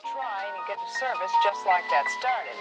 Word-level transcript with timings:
try 0.00 0.44
and 0.46 0.56
you 0.56 0.62
get 0.66 0.78
the 0.78 0.92
service 0.98 1.32
just 1.44 1.66
like 1.66 1.84
that 1.90 2.06
started. 2.18 2.56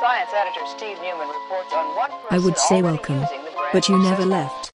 Science 0.00 0.30
editor 0.34 0.66
Steve 0.76 0.98
Newman 1.02 1.28
reports 1.28 1.72
on 1.72 1.96
one 1.96 2.10
I 2.30 2.38
would 2.38 2.56
say 2.56 2.82
welcome, 2.82 3.20
using 3.20 3.44
the 3.44 3.50
brand 3.50 3.72
but 3.72 3.88
you 3.88 3.98
never 3.98 4.24
left. 4.24 4.72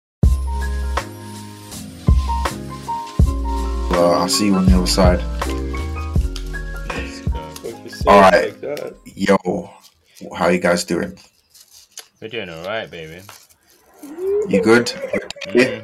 Uh, 3.91 4.11
I'll 4.11 4.29
see 4.29 4.45
you 4.47 4.55
on 4.55 4.65
the 4.65 4.77
other 4.77 4.87
side. 4.87 5.19
If 7.65 7.83
you 7.83 7.89
say 7.89 8.05
All 8.07 8.19
it 8.19 8.61
right. 8.61 8.63
like. 8.63 8.95
Yo, 9.05 9.69
how 10.35 10.47
you 10.47 10.59
guys 10.59 10.85
doing? 10.85 11.19
We're 12.21 12.29
doing 12.29 12.49
alright, 12.49 12.89
baby. 12.89 13.21
You 14.47 14.61
good? 14.63 14.91
Yeah. 15.53 15.81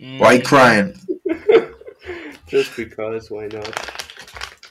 Mm-hmm. 0.00 0.18
Why 0.18 0.32
you 0.32 0.42
crying? 0.42 0.98
Just 2.46 2.76
because, 2.76 3.30
why 3.30 3.46
not? 3.46 4.01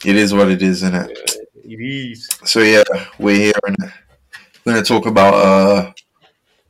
It 0.06 0.16
is 0.16 0.34
what 0.34 0.50
it 0.50 0.62
is, 0.62 0.84
isn't 0.84 0.96
it? 0.96 1.32
It 1.64 1.80
is. 1.80 2.28
So 2.46 2.60
yeah, 2.62 2.84
we're 3.20 3.36
here 3.36 3.54
and 3.68 3.76
we're 4.66 4.74
gonna 4.74 4.84
talk 4.84 5.06
about 5.06 5.34
uh 5.34 5.92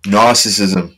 narcissism, 0.04 0.98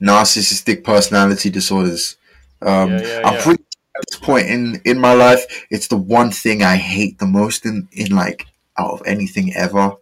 narcissistic 0.00 0.84
personality 0.84 1.50
disorders. 1.50 2.16
Um, 2.62 2.90
Yeah, 2.90 3.02
yeah, 3.02 3.20
I'm 3.24 3.34
yeah. 3.34 3.42
pretty 3.42 3.64
at 3.96 4.04
this 4.08 4.20
point 4.20 4.46
in 4.48 4.80
in 4.84 4.98
my 4.98 5.12
life, 5.12 5.66
it's 5.70 5.88
the 5.88 5.96
one 5.96 6.30
thing 6.30 6.62
I 6.62 6.76
hate 6.76 7.18
the 7.18 7.26
most 7.26 7.66
in 7.66 7.88
in 7.92 8.14
like 8.14 8.46
out 8.78 8.92
of 8.92 9.02
anything 9.06 9.54
ever. 9.54 9.96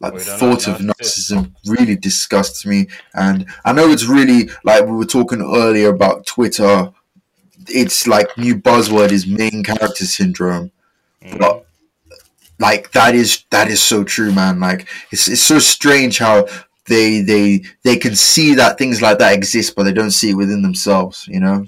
Like 0.00 0.14
the 0.14 0.20
thought 0.20 0.66
of 0.66 0.78
narcissism 0.78 1.54
really 1.66 1.94
disgusts 1.94 2.66
me, 2.66 2.88
and 3.14 3.46
I 3.64 3.72
know 3.72 3.88
it's 3.88 4.06
really 4.06 4.50
like 4.64 4.84
we 4.84 4.92
were 4.92 5.04
talking 5.04 5.40
earlier 5.40 5.90
about 5.90 6.26
Twitter. 6.26 6.92
It's 7.68 8.06
like 8.06 8.36
new 8.36 8.56
buzzword 8.56 9.12
is 9.12 9.26
main 9.26 9.62
character 9.62 10.04
syndrome. 10.04 10.70
Mm-hmm. 11.22 11.38
but 11.38 11.66
like 12.58 12.92
that 12.92 13.14
is 13.14 13.44
that 13.50 13.68
is 13.68 13.82
so 13.82 14.04
true 14.04 14.32
man. 14.32 14.60
Like 14.60 14.88
it's, 15.10 15.28
it's 15.28 15.42
so 15.42 15.58
strange 15.58 16.18
how 16.18 16.46
they 16.86 17.20
they 17.20 17.62
they 17.82 17.96
can 17.96 18.16
see 18.16 18.54
that 18.54 18.78
things 18.78 19.02
like 19.02 19.18
that 19.18 19.34
exist 19.34 19.74
but 19.76 19.84
they 19.84 19.92
don't 19.92 20.10
see 20.10 20.30
it 20.30 20.36
within 20.36 20.62
themselves 20.62 21.26
you 21.28 21.40
know? 21.40 21.66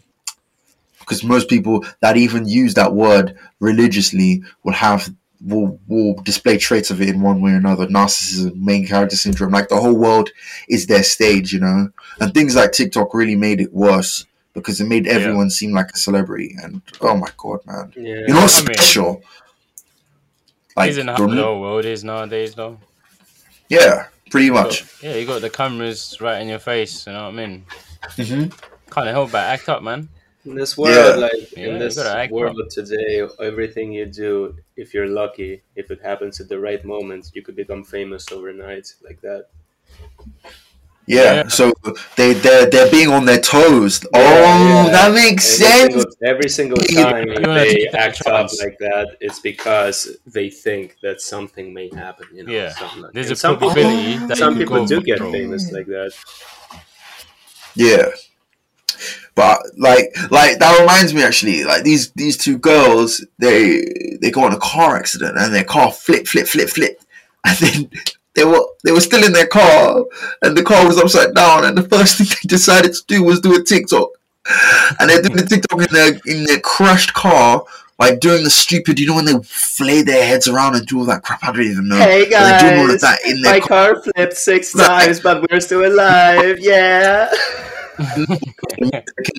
Because 1.00 1.22
most 1.22 1.50
people 1.50 1.84
that 2.00 2.16
even 2.16 2.48
use 2.48 2.74
that 2.74 2.94
word 2.94 3.36
religiously 3.60 4.42
will 4.62 4.72
have 4.72 5.12
will, 5.44 5.78
will 5.86 6.14
display 6.22 6.56
traits 6.56 6.90
of 6.90 7.02
it 7.02 7.10
in 7.10 7.20
one 7.20 7.42
way 7.42 7.52
or 7.52 7.56
another. 7.56 7.86
Narcissism 7.86 8.56
main 8.56 8.86
character 8.86 9.16
syndrome 9.16 9.52
like 9.52 9.68
the 9.68 9.80
whole 9.80 9.96
world 9.96 10.30
is 10.68 10.86
their 10.86 11.02
stage 11.02 11.52
you 11.52 11.60
know? 11.60 11.90
And 12.20 12.32
things 12.32 12.56
like 12.56 12.72
tiktok 12.72 13.14
really 13.14 13.36
made 13.36 13.60
it 13.60 13.72
worse 13.72 14.26
because 14.54 14.80
it 14.80 14.86
made 14.86 15.06
everyone 15.06 15.50
seem 15.50 15.72
like 15.72 15.90
a 15.92 15.96
celebrity 15.98 16.54
and 16.62 16.80
oh 17.00 17.16
my 17.16 17.28
god 17.36 17.60
man 17.66 17.92
Yeah. 17.96 18.24
you're 18.26 18.28
not 18.28 18.54
I 18.54 18.62
mean- 18.64 18.74
special. 18.74 19.22
like, 20.76 20.90
Isn't 20.90 21.08
how 21.08 21.16
the- 21.26 21.34
the 21.34 21.42
whole 21.42 21.60
world 21.60 21.84
is 21.84 22.02
nowadays, 22.02 22.54
though? 22.54 22.78
yeah, 23.68 24.06
pretty 24.30 24.46
You 24.46 24.52
much. 24.54 24.80
got- 24.82 25.02
yeah, 25.02 25.14
you 25.16 25.26
got 25.26 25.40
the 25.40 25.50
cameras 25.50 26.16
right 26.20 26.40
in 26.42 26.48
your 26.48 26.58
face. 26.58 27.06
You 27.06 27.12
know 27.12 27.24
what 27.24 27.34
I 27.34 27.46
mean? 27.46 27.64
Mm-hmm. 28.18 28.44
Can't 28.90 29.08
help 29.08 29.30
but 29.32 29.44
act 29.54 29.68
up, 29.68 29.82
man. 29.82 30.08
In 30.44 30.54
this 30.56 30.76
world, 30.76 30.94
Yeah. 30.94 31.14
like 31.26 31.52
Yeah, 31.56 31.68
in 31.68 31.78
this 31.78 31.96
gotta 31.96 32.18
act 32.18 32.32
world 32.32 32.58
today, 32.70 33.26
everything 33.40 33.92
you 33.92 34.06
do, 34.06 34.56
if 34.76 34.92
you're 34.92 35.08
lucky, 35.08 35.62
if 35.74 35.90
it 35.90 36.00
happens 36.02 36.40
at 36.40 36.48
the 36.48 36.58
right 36.58 36.84
moment, 36.84 37.30
you 37.34 37.42
could 37.42 37.56
become 37.56 37.82
famous 37.84 38.30
overnight, 38.30 38.92
like 39.06 39.20
that. 39.22 39.46
Yeah. 41.06 41.22
Yeah. 41.34 41.48
So 41.48 41.72
they 42.16 42.32
they're 42.32 42.70
they're 42.70 42.90
being 42.90 43.08
on 43.08 43.24
their 43.26 43.40
toes. 43.40 44.04
oh, 44.14 44.20
yeah. 44.20 44.88
that 44.90 45.12
makes 45.12 45.60
Every 45.60 45.68
sense. 45.68 45.92
single, 45.94 46.12
every 46.26 46.48
single 46.48 46.78
time 46.78 47.26
they 47.42 47.88
act 47.88 48.26
up 48.26 48.50
like 48.62 48.78
that, 48.78 49.16
it's 49.20 49.38
because 49.40 50.16
they 50.26 50.48
think 50.50 50.96
that 51.02 51.20
something 51.20 51.74
may 51.74 51.90
happen. 51.94 52.26
You 52.32 52.44
know, 52.44 52.52
Yeah. 52.52 52.72
like 52.98 53.12
There's 53.12 53.30
a 53.30 53.36
some 53.36 53.58
people, 53.58 53.74
that 54.28 54.36
some 54.38 54.56
people 54.56 54.86
do 54.86 55.00
get 55.02 55.20
viral. 55.20 55.32
famous 55.32 55.70
like 55.72 55.86
that. 55.86 56.12
Yeah. 57.74 58.06
But 59.34 59.60
like 59.76 60.14
like 60.30 60.58
that 60.60 60.78
reminds 60.80 61.12
me 61.12 61.22
actually 61.22 61.64
like 61.64 61.82
these 61.82 62.12
these 62.12 62.36
two 62.36 62.56
girls 62.56 63.24
they 63.40 63.84
they 64.20 64.30
got 64.30 64.46
in 64.46 64.52
a 64.52 64.60
car 64.60 64.96
accident 64.96 65.36
and 65.36 65.52
their 65.52 65.64
car 65.64 65.90
flip 65.90 66.28
flip 66.28 66.46
flip 66.46 66.68
flip 66.68 67.00
and 67.44 67.58
then 67.58 67.90
they 68.34 68.44
were 68.44 68.64
they 68.82 68.92
were 68.92 69.00
still 69.00 69.24
in 69.24 69.32
their 69.32 69.46
car 69.46 70.04
and 70.42 70.56
the 70.56 70.62
car 70.62 70.86
was 70.86 70.98
upside 70.98 71.34
down 71.34 71.64
and 71.64 71.76
the 71.76 71.88
first 71.88 72.18
thing 72.18 72.26
they 72.26 72.48
decided 72.48 72.92
to 72.92 73.02
do 73.06 73.22
was 73.22 73.40
do 73.40 73.54
a 73.54 73.62
TikTok 73.62 74.08
and 75.00 75.08
they're 75.08 75.22
doing 75.22 75.36
the 75.36 75.46
TikTok 75.46 75.80
in 75.80 75.92
their 75.92 76.20
in 76.26 76.44
their 76.44 76.60
crushed 76.60 77.14
car 77.14 77.64
like 77.98 78.18
doing 78.18 78.42
the 78.42 78.50
stupid 78.50 78.98
you 78.98 79.06
know 79.06 79.14
when 79.14 79.24
they 79.24 79.38
flay 79.44 80.02
their 80.02 80.26
heads 80.26 80.48
around 80.48 80.74
and 80.74 80.86
do 80.86 80.98
all 80.98 81.04
that 81.04 81.22
crap 81.22 81.44
I 81.44 81.52
don't 81.52 81.62
even 81.62 81.88
know 81.88 81.96
Hey 81.96 82.24
But 82.24 82.30
they're 82.30 82.60
doing 82.60 82.80
all 82.80 82.84
of 82.86 83.00
guys, 83.00 83.00
that 83.02 83.18
in 83.24 83.40
their 83.40 83.52
my 83.52 83.60
car 83.60 83.84
car 83.94 84.02
flipped 84.02 84.36
six 84.36 84.72
times, 84.76 85.20
but 85.20 85.44
we're 85.50 85.60
still 85.60 85.86
alive. 85.86 86.58
Yeah. 86.60 87.32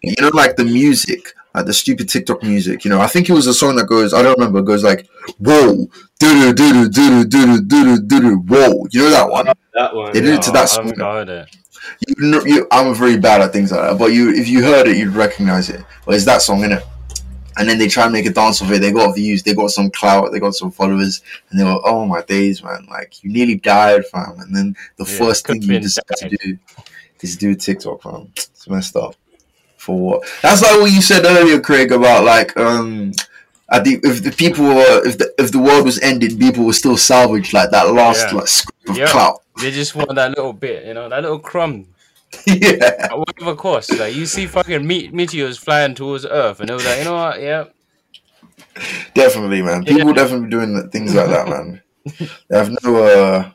you 0.04 0.16
know, 0.22 0.30
like 0.30 0.56
the 0.56 0.66
music, 0.66 1.34
like 1.54 1.66
the 1.66 1.74
stupid 1.74 2.10
TikTok 2.10 2.44
music. 2.44 2.86
You 2.86 2.92
know, 2.92 3.02
I 3.02 3.08
think 3.08 3.30
it 3.30 3.34
was 3.34 3.48
a 3.48 3.54
song 3.54 3.76
that 3.76 3.88
goes, 3.88 4.14
I 4.14 4.22
don't 4.22 4.38
remember, 4.38 4.62
goes 4.62 4.84
like, 4.84 5.08
whoa, 5.40 5.88
do 6.26 6.54
do 6.54 6.90
do 6.90 6.90
do 6.90 7.26
do 7.26 7.62
do 7.62 7.62
do 7.62 8.02
do 8.02 8.22
do 8.22 8.36
whoa. 8.38 8.88
You 8.92 9.04
know 9.04 9.10
that 9.12 9.30
one? 9.30 9.46
That 9.74 9.96
one. 9.96 10.14
They 10.14 10.22
did 10.22 10.36
it 10.36 10.42
to 10.44 10.52
that 10.52 10.70
song. 10.70 10.88
haven't 10.88 11.00
heard 11.00 11.30
it. 11.30 11.58
You, 12.08 12.16
know, 12.32 12.44
you, 12.46 12.68
I'm 12.72 12.96
very 12.96 13.18
bad 13.18 13.42
at 13.42 13.54
things 13.54 13.72
like 13.72 13.82
that, 13.82 14.00
but 14.00 14.12
you, 14.12 14.32
if 14.34 14.48
you 14.48 14.64
heard 14.64 14.88
it, 14.88 14.98
you'd 14.98 15.14
recognize 15.14 15.70
it. 15.70 15.82
But 16.06 16.16
it's 16.16 16.26
that 16.26 16.42
song, 16.42 16.62
innit? 16.62 16.82
And 17.58 17.70
then 17.70 17.78
they 17.78 17.88
try 17.88 18.04
and 18.06 18.14
make 18.14 18.26
a 18.26 18.32
dance 18.32 18.60
of 18.62 18.72
it. 18.72 18.80
They 18.82 18.92
got 18.92 19.16
views, 19.16 19.44
they 19.44 19.54
got 19.54 19.70
some 19.70 19.90
clout, 19.92 20.32
they 20.32 20.40
got 20.40 20.56
some 20.56 20.72
followers, 20.72 21.22
and 21.50 21.60
they 21.60 21.64
were, 21.64 21.80
oh 21.86 22.06
my 22.06 22.22
days, 22.24 22.64
man! 22.64 22.86
Like 22.90 23.24
you 23.24 23.32
nearly 23.32 23.56
died, 23.56 24.06
fam. 24.08 24.40
And 24.40 24.54
then 24.54 24.76
the 24.98 25.06
Yeah, 25.06 25.18
first 25.18 25.48
thing 25.48 25.62
you 25.62 25.80
decide 25.80 26.04
to 26.18 26.30
do 26.30 26.58
is 27.22 27.38
do 27.38 27.56
TikTok, 27.56 28.02
fam. 28.02 28.32
It's 28.36 28.68
messed 28.68 28.96
up. 28.96 29.16
For 29.78 29.98
what? 29.98 30.28
That's 30.42 30.64
like 30.64 30.82
what 30.82 30.92
you 30.92 31.02
said 31.02 31.24
earlier, 31.26 31.60
Craig, 31.62 31.92
about 31.92 32.26
like 32.26 32.58
um. 32.58 33.14
At 33.70 33.84
the, 33.84 34.00
if 34.04 34.24
the 34.24 34.32
people 34.32 34.66
were 34.66 35.02
if 35.08 35.18
the 35.18 35.34
if 35.38 35.52
the 35.52 35.60
world 35.60 35.86
was 35.86 36.00
ending, 36.00 36.38
people 36.38 36.66
would 36.66 36.76
still 36.76 36.98
salvage 36.98 37.52
like 37.54 37.72
that 37.72 37.92
last 37.94 38.28
Yeah. 38.32 38.38
like 38.40 38.48
scrap 38.48 38.90
of 38.90 38.98
Yeah. 38.98 39.08
clout. 39.08 39.42
They 39.62 39.72
just 39.72 39.96
want 39.96 40.14
that 40.16 40.30
little 40.32 40.54
bit, 40.54 40.86
you 40.86 40.94
know, 40.94 41.08
that 41.10 41.22
little 41.22 41.40
crumb. 41.40 41.88
yeah, 42.46 42.92
At 43.10 43.18
whatever 43.18 43.56
cost. 43.56 43.98
Like 43.98 44.14
you 44.14 44.26
see 44.26 44.46
fucking 44.48 44.86
meet 44.86 45.14
meteors 45.14 45.58
flying 45.58 45.96
towards 45.96 46.26
Earth, 46.26 46.60
and 46.60 46.68
they 46.70 46.74
were 46.74 46.82
like, 46.82 46.98
you 47.00 47.06
know 47.06 47.16
what? 47.16 47.42
Yeah, 47.42 47.64
Definitely, 49.14 49.62
man. 49.62 49.86
People 49.86 50.10
Yeah. 50.10 50.14
definitely 50.14 50.46
be 50.48 50.52
doing 50.52 50.90
things 50.90 51.16
like 51.16 51.30
that, 51.30 51.48
man. 51.48 51.82
They 52.50 52.58
have 52.58 52.72
no. 52.84 52.96
uh 53.04 53.50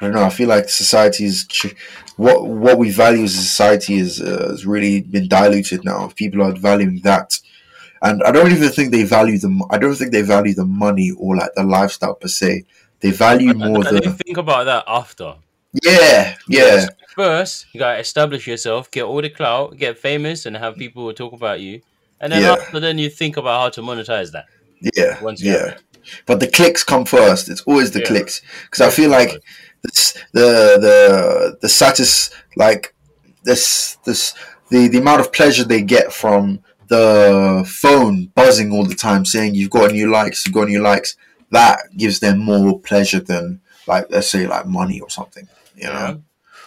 I 0.00 0.04
don't 0.04 0.14
know. 0.14 0.22
I 0.22 0.30
feel 0.30 0.48
like 0.48 0.68
society 0.68 1.24
is 1.24 1.44
ch- 1.48 1.74
what 2.16 2.46
what 2.46 2.78
we 2.78 2.90
value 2.90 3.24
as 3.24 3.34
a 3.34 3.38
society 3.42 3.96
is 3.96 4.20
uh, 4.22 4.48
has 4.50 4.64
really 4.64 5.00
been 5.02 5.26
diluted 5.28 5.84
now. 5.84 6.08
People 6.14 6.42
are 6.42 6.52
valuing 6.52 7.00
that, 7.02 7.40
and 8.02 8.22
I 8.22 8.30
don't 8.32 8.50
even 8.52 8.68
think 8.70 8.92
they 8.92 9.04
value 9.04 9.38
the. 9.38 9.66
I 9.70 9.78
don't 9.78 9.94
think 9.94 10.12
they 10.12 10.22
value 10.22 10.54
the 10.54 10.64
money 10.66 11.10
or 11.18 11.36
like 11.36 11.50
the 11.54 11.64
lifestyle 11.64 12.14
per 12.14 12.28
se. 12.28 12.64
They 13.00 13.10
value 13.10 13.54
more 13.54 13.86
And 13.86 13.96
the. 13.96 14.10
think 14.24 14.36
about 14.36 14.64
that 14.64 14.84
after. 14.86 15.34
Yeah, 15.84 16.36
yeah, 16.48 16.86
First, 17.14 17.66
you 17.72 17.78
gotta 17.80 17.98
establish 17.98 18.46
yourself, 18.46 18.90
get 18.90 19.02
all 19.04 19.20
the 19.20 19.28
clout, 19.28 19.76
get 19.76 19.98
famous, 19.98 20.46
and 20.46 20.56
have 20.56 20.76
people 20.76 21.12
talk 21.12 21.32
about 21.32 21.60
you. 21.60 21.82
And 22.20 22.32
then 22.32 22.42
Yeah. 22.42 22.52
after 22.52 22.80
then, 22.80 22.98
you 22.98 23.10
think 23.10 23.36
about 23.36 23.60
how 23.60 23.68
to 23.70 23.82
monetize 23.82 24.32
that. 24.32 24.46
yeah, 24.96 25.22
Once 25.22 25.42
have 25.42 25.54
yeah. 25.54 25.74
But 26.26 26.40
the 26.40 26.46
clicks 26.46 26.82
come 26.84 27.04
first. 27.04 27.48
It's 27.48 27.60
always 27.62 27.90
the 27.90 28.00
Yeah. 28.00 28.06
clicks 28.06 28.40
because 28.64 28.80
I 28.80 28.90
feel 28.90 29.10
like 29.10 29.32
this 29.82 30.14
the 30.32 30.78
the 30.80 31.58
the 31.60 31.68
satis 31.68 32.30
like 32.56 32.94
this 33.44 33.98
this 34.04 34.34
the 34.70 34.88
the 34.88 34.98
amount 34.98 35.20
of 35.20 35.32
pleasure 35.32 35.64
they 35.64 35.82
get 35.82 36.12
from 36.12 36.60
the 36.88 37.64
phone 37.66 38.26
buzzing 38.34 38.72
all 38.72 38.84
the 38.84 38.94
time 38.94 39.24
saying 39.24 39.54
you've 39.54 39.70
got 39.70 39.92
new 39.92 40.10
likes 40.10 40.46
you've 40.46 40.54
got 40.54 40.68
new 40.68 40.80
likes 40.80 41.16
that 41.50 41.78
gives 41.96 42.20
them 42.20 42.38
more 42.38 42.78
pleasure 42.80 43.20
than 43.20 43.60
like 43.86 44.06
let's 44.10 44.30
say 44.30 44.46
like 44.46 44.66
money 44.66 45.00
or 45.00 45.10
something 45.10 45.46
you 45.76 45.84
know 45.84 45.92
Yeah. 45.92 46.14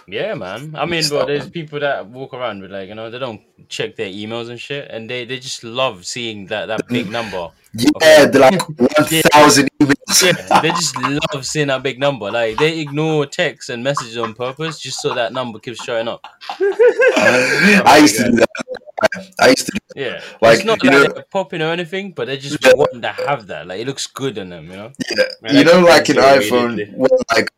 Yeah, 0.07 0.33
man. 0.33 0.75
I 0.75 0.85
mean, 0.87 1.05
up, 1.13 1.27
there's 1.27 1.47
people 1.47 1.79
that 1.79 2.07
walk 2.07 2.33
around 2.33 2.61
with 2.61 2.71
like, 2.71 2.89
you 2.89 2.95
know, 2.95 3.09
they 3.09 3.19
don't 3.19 3.39
check 3.69 3.95
their 3.95 4.09
emails 4.09 4.49
and 4.49 4.59
shit, 4.59 4.89
and 4.89 5.07
they, 5.09 5.23
they 5.25 5.37
just 5.39 5.63
love 5.63 6.05
seeing 6.05 6.47
that 6.47 6.65
that 6.65 6.85
big 6.87 7.09
number. 7.17 7.49
yeah 7.75 8.25
they're 8.25 8.41
like 8.41 8.67
1000 8.79 9.69
emails 9.79 10.23
Yeah, 10.49 10.59
they 10.61 10.69
just 10.71 10.97
love 10.97 11.45
seeing 11.45 11.67
that 11.67 11.83
big 11.83 11.99
number. 11.99 12.29
Like 12.31 12.57
they 12.57 12.79
ignore 12.79 13.25
texts 13.27 13.69
and 13.69 13.83
messages 13.83 14.17
on 14.17 14.33
purpose 14.33 14.79
just 14.79 14.99
so 15.01 15.13
that 15.13 15.31
number 15.33 15.59
keeps 15.59 15.81
showing 15.83 16.07
up. 16.09 16.25
I 16.59 17.99
used 18.01 18.17
to 18.17 18.25
do 18.25 18.31
that 18.37 18.49
I 19.39 19.49
used 19.49 19.65
to 19.67 19.71
do 19.73 19.79
Yeah, 20.01 20.21
Like, 20.41 20.57
it's 20.57 20.65
not 20.65 20.83
you 20.83 20.91
like 20.91 21.15
know- 21.15 21.23
popping 21.31 21.61
or 21.61 21.71
anything, 21.71 22.11
but 22.11 22.27
they 22.27 22.37
just 22.37 22.63
Yeah. 22.63 22.73
want 22.75 23.01
to 23.01 23.09
have 23.27 23.47
that. 23.47 23.67
Like 23.67 23.79
it 23.81 23.87
looks 23.87 24.07
good 24.07 24.37
on 24.39 24.49
them, 24.49 24.69
you 24.69 24.77
know. 24.77 24.91
Yeah, 25.17 25.51
you 25.51 25.63
like 25.63 25.65
know, 25.65 25.79
like 25.81 26.05
cancel 26.05 26.23
iPhone, 26.23 26.93
when 26.95 27.09
like 27.35 27.49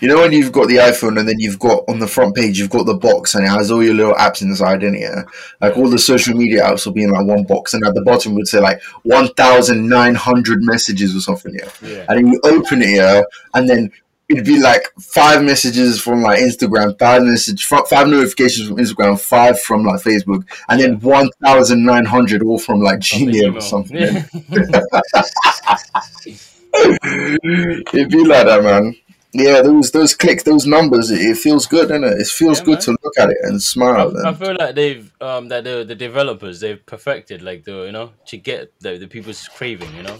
You 0.00 0.08
know 0.08 0.18
when 0.22 0.32
you've 0.32 0.50
got 0.50 0.66
the 0.66 0.76
iPhone 0.76 1.20
and 1.20 1.28
then 1.28 1.38
you've 1.38 1.58
got 1.60 1.84
on 1.88 2.00
the 2.00 2.06
front 2.08 2.34
page 2.34 2.58
you've 2.58 2.70
got 2.70 2.84
the 2.86 2.96
box 2.96 3.34
and 3.36 3.44
it 3.44 3.48
has 3.48 3.70
all 3.70 3.80
your 3.82 3.94
little 3.94 4.14
apps 4.14 4.42
inside 4.42 4.82
in 4.82 4.94
it. 4.96 5.24
Like 5.60 5.76
all 5.76 5.88
the 5.88 5.98
social 6.00 6.34
media 6.36 6.64
apps 6.64 6.84
will 6.84 6.92
be 6.94 7.04
in 7.04 7.10
like 7.10 7.26
one 7.26 7.44
box 7.44 7.74
and 7.74 7.84
at 7.86 7.94
the 7.94 8.02
bottom 8.02 8.34
would 8.34 8.48
say 8.48 8.58
like 8.60 8.80
one 9.04 9.28
thousand 9.34 9.88
nine 9.88 10.16
hundred 10.16 10.62
messages 10.62 11.14
or 11.14 11.20
something. 11.20 11.54
Yeah. 11.54 11.68
Yeah. 11.82 12.04
And 12.08 12.18
then 12.18 12.26
you 12.32 12.40
open 12.44 12.82
it 12.82 12.90
yeah, 12.90 13.22
and 13.54 13.68
then 13.68 13.92
it'd 14.28 14.44
be 14.44 14.60
like 14.60 14.82
five 15.00 15.42
messages 15.42 16.00
from 16.00 16.22
like 16.22 16.40
Instagram, 16.40 16.98
five 16.98 17.22
message, 17.22 17.64
five 17.64 18.08
notifications 18.08 18.68
from 18.68 18.76
Instagram, 18.76 19.18
five 19.18 19.60
from 19.60 19.84
like 19.84 20.02
Facebook, 20.02 20.46
and 20.68 20.80
then 20.80 21.00
one 21.00 21.30
thousand 21.44 21.84
nine 21.84 22.04
hundred 22.04 22.42
all 22.42 22.58
from 22.58 22.80
like 22.80 23.00
Gmail 23.00 23.56
or 23.56 23.60
something. 23.60 23.96
Yeah. 23.96 24.24
It'd 27.92 28.10
be 28.10 28.24
like 28.24 28.46
that, 28.46 28.62
man. 28.62 28.94
Yeah, 29.32 29.60
those 29.60 29.90
those 29.90 30.14
clicks, 30.14 30.42
those 30.44 30.66
numbers, 30.66 31.10
it, 31.10 31.20
it 31.20 31.36
feels 31.36 31.66
good, 31.66 31.88
doesn't 31.88 32.04
it? 32.04 32.18
It 32.18 32.28
feels 32.28 32.60
Yeah, 32.60 32.64
good 32.64 32.72
man. 32.72 32.80
to 32.80 32.90
look 33.02 33.18
at 33.18 33.28
it 33.28 33.36
and 33.42 33.62
smile. 33.62 34.16
I, 34.24 34.30
I 34.30 34.34
feel 34.34 34.56
like 34.58 34.74
they've 34.74 35.12
um 35.20 35.48
that 35.48 35.64
the 35.64 35.84
the 35.84 35.94
developers 35.94 36.60
they've 36.60 36.84
perfected 36.86 37.42
like 37.42 37.64
the 37.64 37.84
you 37.84 37.92
know 37.92 38.12
to 38.26 38.38
get 38.38 38.72
the, 38.80 38.96
the 38.96 39.06
people's 39.06 39.46
craving 39.48 39.94
you 39.94 40.02
know 40.02 40.16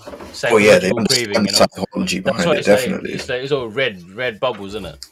oh 0.51 0.59
yeah, 0.59 0.79
they 0.79 0.91
understand 0.91 1.09
craving 1.09 1.43
the 1.45 1.53
you 1.53 1.53
know 1.53 1.59
that's 1.59 2.15
behind 2.21 2.51
it, 2.51 2.59
it's 2.59 2.69
like, 2.69 3.05
it's 3.05 3.29
like 3.31 3.43
it's 3.43 3.53
all 3.53 3.69
red 3.69 4.03
red 4.11 4.39
bubbles 4.39 4.75
isn't 4.75 4.85
it 4.85 5.07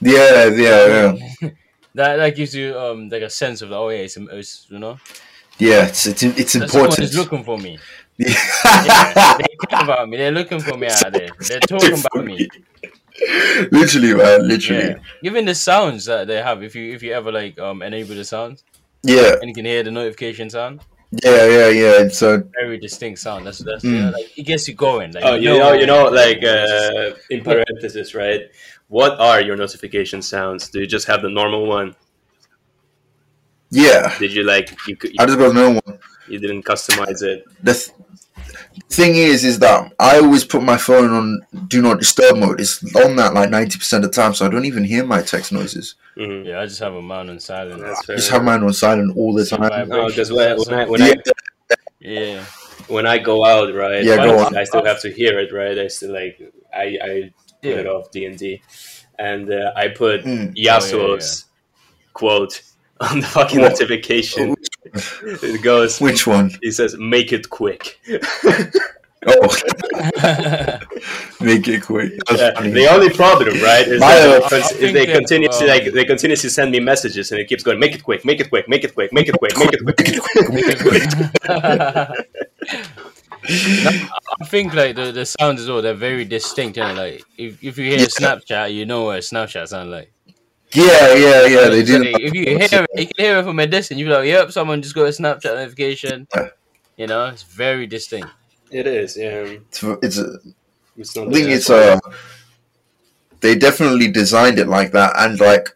yeah, 0.00 0.44
yeah, 0.46 0.86
yeah, 0.86 1.50
that 1.94 2.16
that 2.16 2.36
gives 2.36 2.54
you 2.54 2.78
um 2.78 3.08
like 3.08 3.22
a 3.22 3.30
sense 3.30 3.62
of 3.62 3.72
oh 3.72 3.88
yeah 3.88 3.98
it's, 3.98 4.16
it's 4.16 4.66
you 4.70 4.78
know 4.78 4.96
yeah. 5.58 5.86
It's 5.88 6.06
it's, 6.06 6.22
it's 6.22 6.52
that 6.54 6.70
someone 6.70 6.88
important. 6.88 7.10
is 7.10 7.16
looking 7.16 7.44
for 7.44 7.58
me 7.58 7.78
yeah, 8.18 9.36
they 9.38 9.44
care 9.68 9.82
about 9.82 10.08
me 10.08 10.16
they're 10.16 10.30
looking 10.30 10.60
for 10.60 10.76
me 10.76 10.86
out 10.86 11.12
there 11.12 11.30
they're 11.48 11.60
talking 11.60 11.98
about 11.98 12.24
me 12.24 12.48
literally, 13.72 14.14
man, 14.14 14.48
literally. 14.48 14.88
yeah 14.88 14.94
even 15.22 15.44
the 15.44 15.54
sounds 15.54 16.04
that 16.06 16.26
they 16.26 16.40
have 16.42 16.62
if 16.62 16.74
you 16.74 16.94
if 16.94 17.02
you 17.02 17.12
ever 17.12 17.30
like 17.30 17.58
um 17.58 17.82
enable 17.82 18.14
the 18.14 18.24
sounds 18.24 18.64
Yeah, 19.02 19.36
and 19.40 19.48
you 19.48 19.54
can 19.54 19.64
hear 19.64 19.82
the 19.82 19.90
notification 19.90 20.50
sound 20.50 20.80
yeah, 21.24 21.44
yeah, 21.46 21.68
yeah. 21.68 22.02
It's 22.06 22.22
uh, 22.22 22.38
very 22.60 22.78
distinct 22.78 23.18
sound 23.18 23.44
that's 23.46 23.58
that's 23.58 23.84
Mm. 23.84 23.94
you 23.96 24.00
know, 24.02 24.10
like 24.10 24.38
it 24.38 24.44
gets 24.44 24.68
you 24.68 24.74
going 24.74 25.12
like 25.12 25.24
Oh, 25.24 25.34
you 25.34 25.50
know, 25.58 25.72
you 25.72 25.86
know, 25.86 26.04
like 26.04 26.42
uh, 26.44 27.10
in 27.30 27.42
parenthesis, 27.42 28.14
right? 28.14 28.42
What 28.86 29.18
are 29.18 29.40
your 29.40 29.56
notification 29.56 30.22
sounds? 30.22 30.68
Do 30.70 30.78
you 30.80 30.86
just 30.86 31.06
have 31.08 31.22
the 31.22 31.28
normal 31.28 31.66
one? 31.66 31.96
yeah. 33.70 34.16
Did 34.18 34.32
you 34.32 34.44
like 34.44 34.70
you 34.86 34.96
could, 34.96 35.12
I 35.18 35.26
just 35.26 35.38
got 35.38 35.54
no 35.54 35.70
one. 35.84 35.98
you 36.28 36.38
didn't 36.38 36.64
customize 36.64 37.22
it? 37.22 37.44
the 37.62 37.74
th- 37.74 37.90
thing 38.88 39.16
is 39.16 39.44
is 39.44 39.58
that 39.60 39.92
I 39.98 40.18
always 40.18 40.44
put 40.44 40.62
my 40.62 40.76
phone 40.76 41.10
on 41.10 41.40
do 41.68 41.82
not 41.82 41.98
disturb 41.98 42.36
mode. 42.36 42.60
It's 42.60 42.82
on 42.96 43.16
that 43.16 43.34
like 43.34 43.50
ninety 43.50 43.78
percent 43.78 44.04
of 44.04 44.10
the 44.10 44.14
time, 44.14 44.34
so 44.34 44.46
I 44.46 44.48
don't 44.48 44.64
even 44.64 44.84
hear 44.84 45.04
my 45.04 45.22
text 45.22 45.52
noises. 45.52 45.94
hmm 46.16 46.42
Yeah, 46.44 46.60
I 46.60 46.66
just 46.66 46.80
have 46.80 46.94
a 46.94 47.02
mine 47.02 47.28
on 47.30 47.40
silent. 47.40 47.82
That's 47.82 48.08
I 48.08 48.14
just 48.16 48.30
have 48.30 48.44
mine 48.44 48.62
on 48.62 48.72
silent 48.72 49.16
all 49.16 49.34
the 49.34 49.44
time. 49.46 49.88
No, 49.88 50.06
because 50.06 50.32
when, 50.32 50.56
when 50.56 50.74
I 50.74 50.88
when 50.88 51.00
Yeah, 51.00 51.06
I 51.08 51.14
Yeah, 52.00 52.46
when 52.88 53.06
I 53.06 53.18
go 53.18 53.44
out, 53.44 53.74
right? 53.74 54.04
Yeah, 54.04 54.16
go 54.16 54.38
on. 54.38 54.56
I 54.56 54.64
still 54.64 54.84
have 54.84 55.00
to 55.02 55.12
hear 55.12 55.38
it, 55.38 55.52
right? 55.52 55.78
I 55.78 55.88
still 55.88 56.12
like 56.12 56.40
I 56.74 56.98
I 57.02 57.32
put 57.62 57.78
it 57.78 57.86
off 57.86 58.10
D 58.10 58.24
and 58.24 58.38
D, 58.38 58.62
and 59.18 59.50
uh, 59.52 59.72
I 59.76 59.88
put 59.88 60.24
Mm. 60.24 60.54
Yasuo's 60.56 61.44
quote 62.14 62.62
on 63.00 63.20
the 63.20 63.26
fucking 63.26 63.60
What? 63.60 63.72
notification. 63.72 64.54
It 64.84 65.62
goes. 65.62 66.00
Which 66.00 66.26
one? 66.26 66.50
He 66.62 66.70
says, 66.70 66.96
"Make 66.98 67.32
it 67.32 67.50
quick." 67.50 68.00
Oh, 69.26 69.54
make 71.42 71.68
it 71.68 71.82
quick. 71.82 72.12
Yeah, 72.30 72.52
the 72.58 72.88
only 72.90 73.10
problem, 73.10 73.60
right, 73.60 73.86
is 73.86 74.00
that 74.00 74.42
uh, 74.42 74.48
they- 74.48 74.56
I 74.56 74.62
think 74.62 74.92
they 74.94 75.04
that, 75.04 75.14
continuously 75.14 75.68
um, 75.70 75.76
like 75.78 75.92
they 75.92 76.06
continuously 76.06 76.48
send 76.48 76.70
me 76.72 76.80
messages, 76.80 77.30
and 77.30 77.38
it 77.38 77.46
keeps 77.46 77.62
going. 77.62 77.78
Make 77.78 77.94
it 77.94 78.02
quick, 78.02 78.24
make 78.24 78.40
it 78.40 78.48
quick, 78.48 78.66
make 78.66 78.82
it 78.82 78.94
quick, 78.94 79.12
make 79.12 79.28
it 79.28 79.34
quick, 79.38 79.54
make 79.58 79.68
it 79.68 79.78
quick, 79.82 79.90
make 79.90 80.08
it 80.08 80.22
quick, 80.22 80.48
make 80.50 80.64
it 80.68 80.78
quick. 80.80 82.26
I 84.40 84.44
think 84.46 84.74
like 84.74 84.96
the, 84.96 85.12
the 85.12 85.26
sounds 85.26 85.60
as 85.60 85.68
well, 85.68 85.82
they're 85.82 85.94
very 85.94 86.24
distinct. 86.24 86.78
And 86.78 86.96
like 86.96 87.22
if, 87.36 87.62
if 87.62 87.78
you 87.78 87.84
hear 87.90 87.98
Yeah. 88.00 88.06
Snapchat, 88.06 88.72
you 88.74 88.86
know 88.86 89.04
what 89.04 89.16
a 89.16 89.20
Snapchat 89.20 89.68
sounds 89.68 89.90
like. 89.90 90.12
Yeah, 90.72 91.14
yeah, 91.14 91.46
yeah. 91.46 91.68
They 91.68 91.82
do. 91.82 92.02
if 92.02 92.34
you 92.34 92.44
hear 92.44 92.58
it, 92.92 93.00
you 93.00 93.06
can 93.06 93.24
hear 93.24 93.38
it 93.38 93.42
from 93.44 93.58
a 93.58 93.66
distance. 93.66 93.98
You 93.98 94.06
be 94.06 94.12
like, 94.12 94.26
"Yep, 94.26 94.52
someone 94.52 94.82
just 94.82 94.94
got 94.94 95.02
a 95.06 95.08
Snapchat 95.08 95.54
notification." 95.54 96.28
You 96.96 97.06
know, 97.06 97.26
it's 97.26 97.42
very 97.42 97.86
distinct. 97.86 98.28
It 98.70 98.86
is, 98.86 99.16
yeah. 99.16 99.42
It's, 99.46 99.82
it's 99.82 100.18
a, 100.18 100.38
It's 100.96 101.16
I 101.16 101.22
think 101.24 101.32
the- 101.46 101.52
it's 101.52 101.70
uh 101.70 101.98
they 103.40 103.54
definitely 103.56 104.10
designed 104.10 104.58
it 104.58 104.68
like 104.68 104.92
that 104.92 105.12
and 105.16 105.40
like 105.40 105.70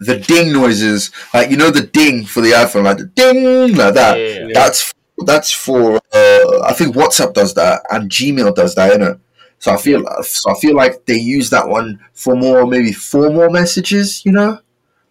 the 0.00 0.18
ding 0.18 0.52
noises 0.52 1.10
like 1.34 1.50
you 1.50 1.56
know 1.56 1.70
the 1.70 1.82
ding 1.82 2.24
for 2.24 2.40
the 2.40 2.52
iPhone 2.52 2.84
like 2.84 2.96
the 2.96 3.04
ding 3.04 3.74
like 3.76 3.94
that 3.94 4.18
Yeah. 4.18 4.48
that's 4.54 4.92
that's 5.26 5.52
for 5.52 5.96
uh, 5.96 6.60
I 6.64 6.72
think 6.74 6.96
WhatsApp 6.96 7.34
does 7.34 7.52
that 7.54 7.82
and 7.90 8.10
Gmail 8.10 8.54
does 8.54 8.74
that 8.76 8.92
you 8.94 8.98
know 8.98 9.20
so 9.60 9.72
I 9.72 9.76
feel 9.76 10.04
so 10.22 10.50
I 10.50 10.54
feel 10.58 10.74
like 10.74 11.06
they 11.06 11.18
use 11.36 11.50
that 11.50 11.68
one 11.68 12.00
for 12.12 12.34
more 12.34 12.66
maybe 12.66 12.92
formal 12.92 13.48
messages 13.50 14.24
you 14.26 14.32
know 14.32 14.58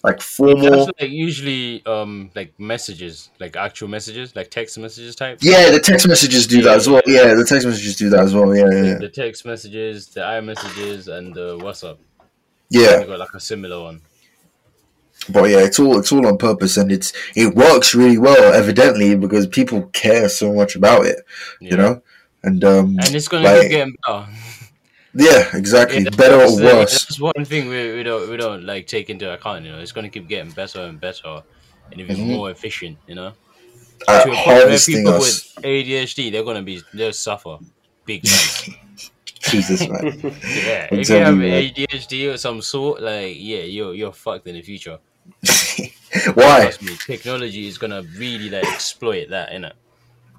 like 0.04 0.22
formal 0.22 0.86
like 1.00 1.10
usually 1.12 1.86
um 1.86 2.32
like 2.34 2.54
messages, 2.58 3.30
like 3.40 3.56
actual 3.58 3.90
messages, 3.90 4.34
like 4.36 4.50
text 4.50 4.78
messages 4.78 5.14
type. 5.16 5.40
yeah 5.42 5.70
the 5.72 5.80
text 5.80 6.08
messages 6.08 6.48
do 6.48 6.62
that 6.62 6.76
as 6.78 6.88
well 6.90 7.02
yeah 7.06 7.34
the 7.34 7.44
text 7.46 7.66
messages 7.68 7.96
do 7.98 8.10
that 8.10 8.22
as 8.24 8.34
well 8.34 8.56
yeah 8.56 8.70
yeah 8.72 8.98
The 8.98 9.10
text 9.10 9.46
messages, 9.46 10.08
the 10.08 10.22
iMessages, 10.22 11.08
and 11.16 11.34
the 11.34 11.58
WhatsApp. 11.58 11.98
yeah 12.70 13.04
got 13.06 13.20
like 13.20 13.34
a 13.34 13.40
similar 13.42 13.82
one. 13.84 14.02
But 15.28 15.50
yeah, 15.50 15.60
it's 15.68 15.80
all 15.80 16.00
it's 16.00 16.12
all 16.14 16.26
on 16.26 16.38
purpose, 16.38 16.78
and 16.78 16.92
it's 16.94 17.12
it 17.36 17.54
works 17.54 17.94
really 17.94 18.18
well, 18.18 18.54
evidently, 18.54 19.16
because 19.18 19.48
people 19.48 19.84
care 19.88 20.30
so 20.30 20.54
much 20.54 20.76
about 20.78 21.06
it, 21.06 21.18
Yeah. 21.60 21.72
you 21.72 21.78
know. 21.78 22.02
And 22.44 22.64
um, 22.64 22.98
And 23.04 23.16
it's 23.16 23.28
gonna 23.28 23.44
Like- 23.44 23.62
keep 23.64 23.72
getting 23.72 23.96
better. 24.08 24.28
yeah, 25.14 25.56
exactly, 25.58 26.04
Yeah, 26.04 26.10
better 26.12 26.36
or 26.36 26.56
worse. 26.56 26.92
That's 27.06 27.20
one 27.20 27.44
thing 27.46 27.68
we, 27.70 27.96
we 27.96 28.04
don't 28.04 28.30
we 28.30 28.38
don't 28.38 28.64
like 28.64 28.88
take 28.88 29.10
into 29.10 29.32
account. 29.34 29.66
You 29.66 29.72
know, 29.74 29.80
it's 29.80 29.92
gonna 29.92 30.10
keep 30.10 30.28
getting 30.28 30.52
better 30.52 30.82
and 30.82 31.00
better, 31.00 31.44
and 31.92 32.00
even 32.00 32.16
Mhm. 32.18 32.28
more 32.38 32.52
efficient. 32.52 32.98
You 33.08 33.16
know, 33.16 33.32
to 34.08 34.14
a 34.32 34.36
point 34.36 34.46
where 34.46 34.80
people 34.80 35.14
us, 35.16 35.54
with 35.56 35.66
ADHD 35.66 36.30
they're 36.32 36.44
gonna 36.46 36.62
be 36.64 36.82
they'll 36.94 37.12
suffer 37.14 37.58
big 38.06 38.24
time. 38.24 38.76
Jesus 39.50 39.82
man. 39.88 40.20
yeah, 40.66 40.88
I'm 40.92 41.00
if 41.00 41.10
you 41.10 41.16
have 41.16 41.36
you. 41.38 41.52
ADHD 41.88 42.34
or 42.34 42.38
some 42.38 42.62
sort, 42.62 43.02
like 43.02 43.36
yeah, 43.38 43.64
you're 43.64 43.94
you're 43.94 44.14
fucked 44.14 44.48
in 44.48 44.56
the 44.56 44.62
future. 44.62 45.00
Why? 46.34 46.62
Trust 46.72 46.82
me, 46.84 46.96
technology 47.06 47.68
is 47.68 47.78
gonna 47.78 48.04
really 48.18 48.50
like 48.50 48.66
exploit 48.66 49.30
that, 49.30 49.52
innit? 49.52 49.74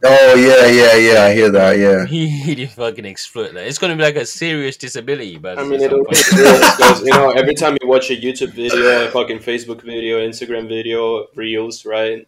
Oh 0.02 0.35
yeah, 0.35 0.67
yeah, 0.67 0.94
yeah. 0.97 1.23
I 1.25 1.35
hear 1.35 1.50
that. 1.50 1.76
Yeah, 1.79 2.05
Really 2.11 2.67
fucking 2.67 3.05
exploit 3.05 3.52
that. 3.52 3.66
It's 3.66 3.78
gonna 3.78 3.97
be 3.97 4.02
like 4.02 4.16
a 4.16 4.25
serious 4.25 4.76
disability, 4.78 5.37
but 5.37 5.59
I 5.59 5.64
mean, 5.64 5.80
it'll 5.80 6.04
because 6.04 7.02
you 7.04 7.11
know 7.11 7.30
every 7.37 7.54
time 7.54 7.76
you 7.83 7.87
watch 7.88 8.11
a 8.11 8.16
YouTube 8.16 8.52
video, 8.52 9.07
a 9.07 9.11
fucking 9.11 9.40
Facebook 9.40 9.83
video, 9.83 10.19
Instagram 10.26 10.69
video, 10.69 11.26
reels, 11.35 11.85
right? 11.85 12.26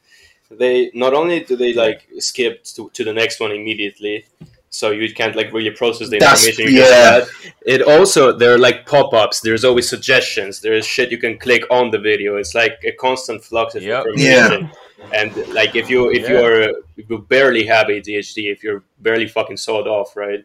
They 0.50 0.91
not 0.93 1.14
only 1.14 1.41
do 1.45 1.57
they 1.57 1.73
like 1.73 2.07
skip 2.19 2.62
to, 2.75 2.91
to 2.91 3.05
the 3.05 3.12
next 3.14 3.41
one 3.41 3.52
immediately, 3.52 4.26
so 4.69 4.91
you 4.91 5.12
can't 5.14 5.35
like 5.35 5.50
really 5.55 5.71
process 5.71 6.11
the 6.11 6.19
That's- 6.19 6.47
information. 6.47 6.75
You 6.75 6.81
yeah. 6.83 7.21
get. 7.21 7.29
It 7.64 7.83
also 7.83 8.33
there 8.37 8.52
are 8.55 8.59
like 8.59 8.85
pop 8.85 9.14
ups. 9.14 9.41
There's 9.41 9.64
always 9.64 9.88
suggestions. 9.88 10.61
There's 10.61 10.85
shit 10.85 11.11
you 11.11 11.17
can 11.17 11.38
click 11.38 11.64
on 11.71 11.91
the 11.91 11.99
video. 11.99 12.37
It's 12.37 12.55
like 12.55 12.81
a 12.85 12.93
constant 12.93 13.43
flux 13.43 13.75
of 13.75 13.83
Yep. 13.83 14.07
information. 14.09 14.71
And 15.15 15.35
like 15.49 15.75
if 15.75 15.91
you 15.91 16.11
if 16.11 16.23
Yeah. 16.23 16.31
you're 16.31 16.63
if 16.97 17.11
you 17.11 17.19
barely 17.19 17.67
have 17.67 17.87
ADHD, 17.89 18.53
if 18.53 18.63
you're 18.63 18.83
barely 18.99 19.27
fucking 19.29 19.57
sawed 19.57 19.87
off, 19.87 20.17
right? 20.17 20.45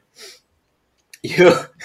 You 1.23 1.47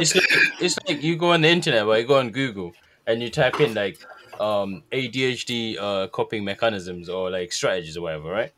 it's 0.00 0.14
like 0.14 0.30
it's 0.60 0.78
like 0.86 1.02
you 1.02 1.16
go 1.16 1.32
on 1.32 1.42
the 1.42 1.48
internet, 1.48 1.86
right? 1.86 2.02
You 2.02 2.06
go 2.06 2.18
on 2.18 2.30
Google 2.30 2.72
and 3.06 3.22
you 3.22 3.30
type 3.30 3.60
in 3.60 3.74
like 3.74 3.98
um 4.40 4.82
ADHD 4.92 5.76
uh 5.78 6.08
coping 6.08 6.44
mechanisms 6.44 7.08
or 7.08 7.30
like 7.30 7.52
strategies 7.52 7.96
or 7.96 8.02
whatever, 8.02 8.30
right? 8.30 8.52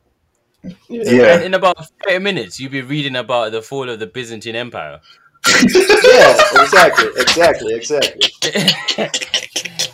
And 0.63 0.75
yeah. 0.89 1.41
in 1.41 1.55
about 1.55 1.77
thirty 2.05 2.19
minutes, 2.19 2.59
you'll 2.59 2.73
be 2.73 2.83
reading 2.83 3.17
about 3.17 3.53
the 3.53 3.61
fall 3.63 3.89
of 3.91 3.99
the 3.99 4.07
Byzantine 4.07 4.57
Empire. 4.57 5.01
yeah, 5.49 6.41
exactly, 6.55 7.11
exactly, 7.17 7.75
exactly. 7.75 9.41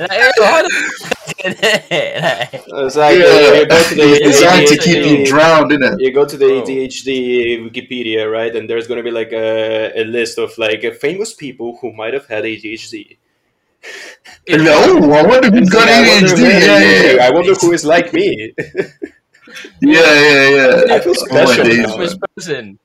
like, 0.00 0.36
yo, 0.36 0.44
how 0.44 0.62
the 0.62 0.70
fuck? 0.70 1.16
Like, 1.44 2.64
It's 2.84 2.96
like 2.96 3.18
Yeah. 3.18 3.54
you 3.60 3.66
go 3.66 3.82
to 3.82 3.94
the 3.94 4.02
It's 4.12 4.38
designed 4.38 4.66
to 4.68 4.76
keep 4.76 5.04
you 5.04 5.16
ADHD, 5.18 5.26
drowned 5.26 5.72
in 5.72 5.82
it. 5.82 6.00
you 6.00 6.12
go 6.12 6.24
to 6.24 6.36
the 6.36 6.46
oh. 6.46 6.48
Bro. 6.48 6.66
ADHD 6.66 7.58
Wikipedia, 7.70 8.30
right? 8.30 8.54
And 8.54 8.68
there's 8.68 8.86
gonna 8.86 9.02
be 9.02 9.10
like 9.10 9.32
a, 9.32 9.92
a 10.00 10.04
list 10.04 10.38
of 10.38 10.56
like 10.58 10.82
famous 11.00 11.34
people 11.34 11.78
who 11.80 11.92
might 11.92 12.14
have 12.14 12.26
had 12.26 12.44
ADHD. 12.44 13.16
And, 14.48 14.62
oh, 14.68 15.12
I 15.12 15.22
wonder 15.26 15.50
who's 15.50 15.70
got 15.70 15.88
I 15.88 16.06
wonder 16.08 16.28
ADHD. 16.36 16.50
Yeah, 16.66 17.12
yeah, 17.14 17.26
I 17.26 17.30
wonder 17.30 17.54
who 17.54 17.72
is 17.72 17.84
like 17.84 18.12
me. 18.12 18.52
yeah, 18.56 18.84
yeah, 19.80 20.48
yeah. 20.48 20.84
I 20.94 21.00
feel 21.00 21.14
Oh 21.32 21.46
special 21.46 21.64
days, 21.64 21.86
famous 21.86 22.16
person. 22.36 22.78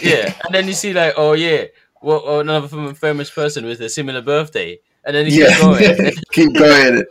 Yeah, 0.00 0.32
and 0.44 0.54
then 0.54 0.66
you 0.68 0.72
see 0.74 0.92
like, 0.92 1.14
oh 1.16 1.32
yeah, 1.34 1.64
what 2.00 2.24
another 2.40 2.94
famous 2.94 3.30
person 3.30 3.64
with 3.66 3.80
a 3.80 3.88
similar 3.88 4.22
birthday, 4.22 4.78
and 5.06 5.16
then 5.16 5.26
you 5.26 5.44
Yeah, 5.44 5.54
keep 5.56 5.60
going. 5.62 6.12
keep 6.32 6.54
going. 6.54 7.04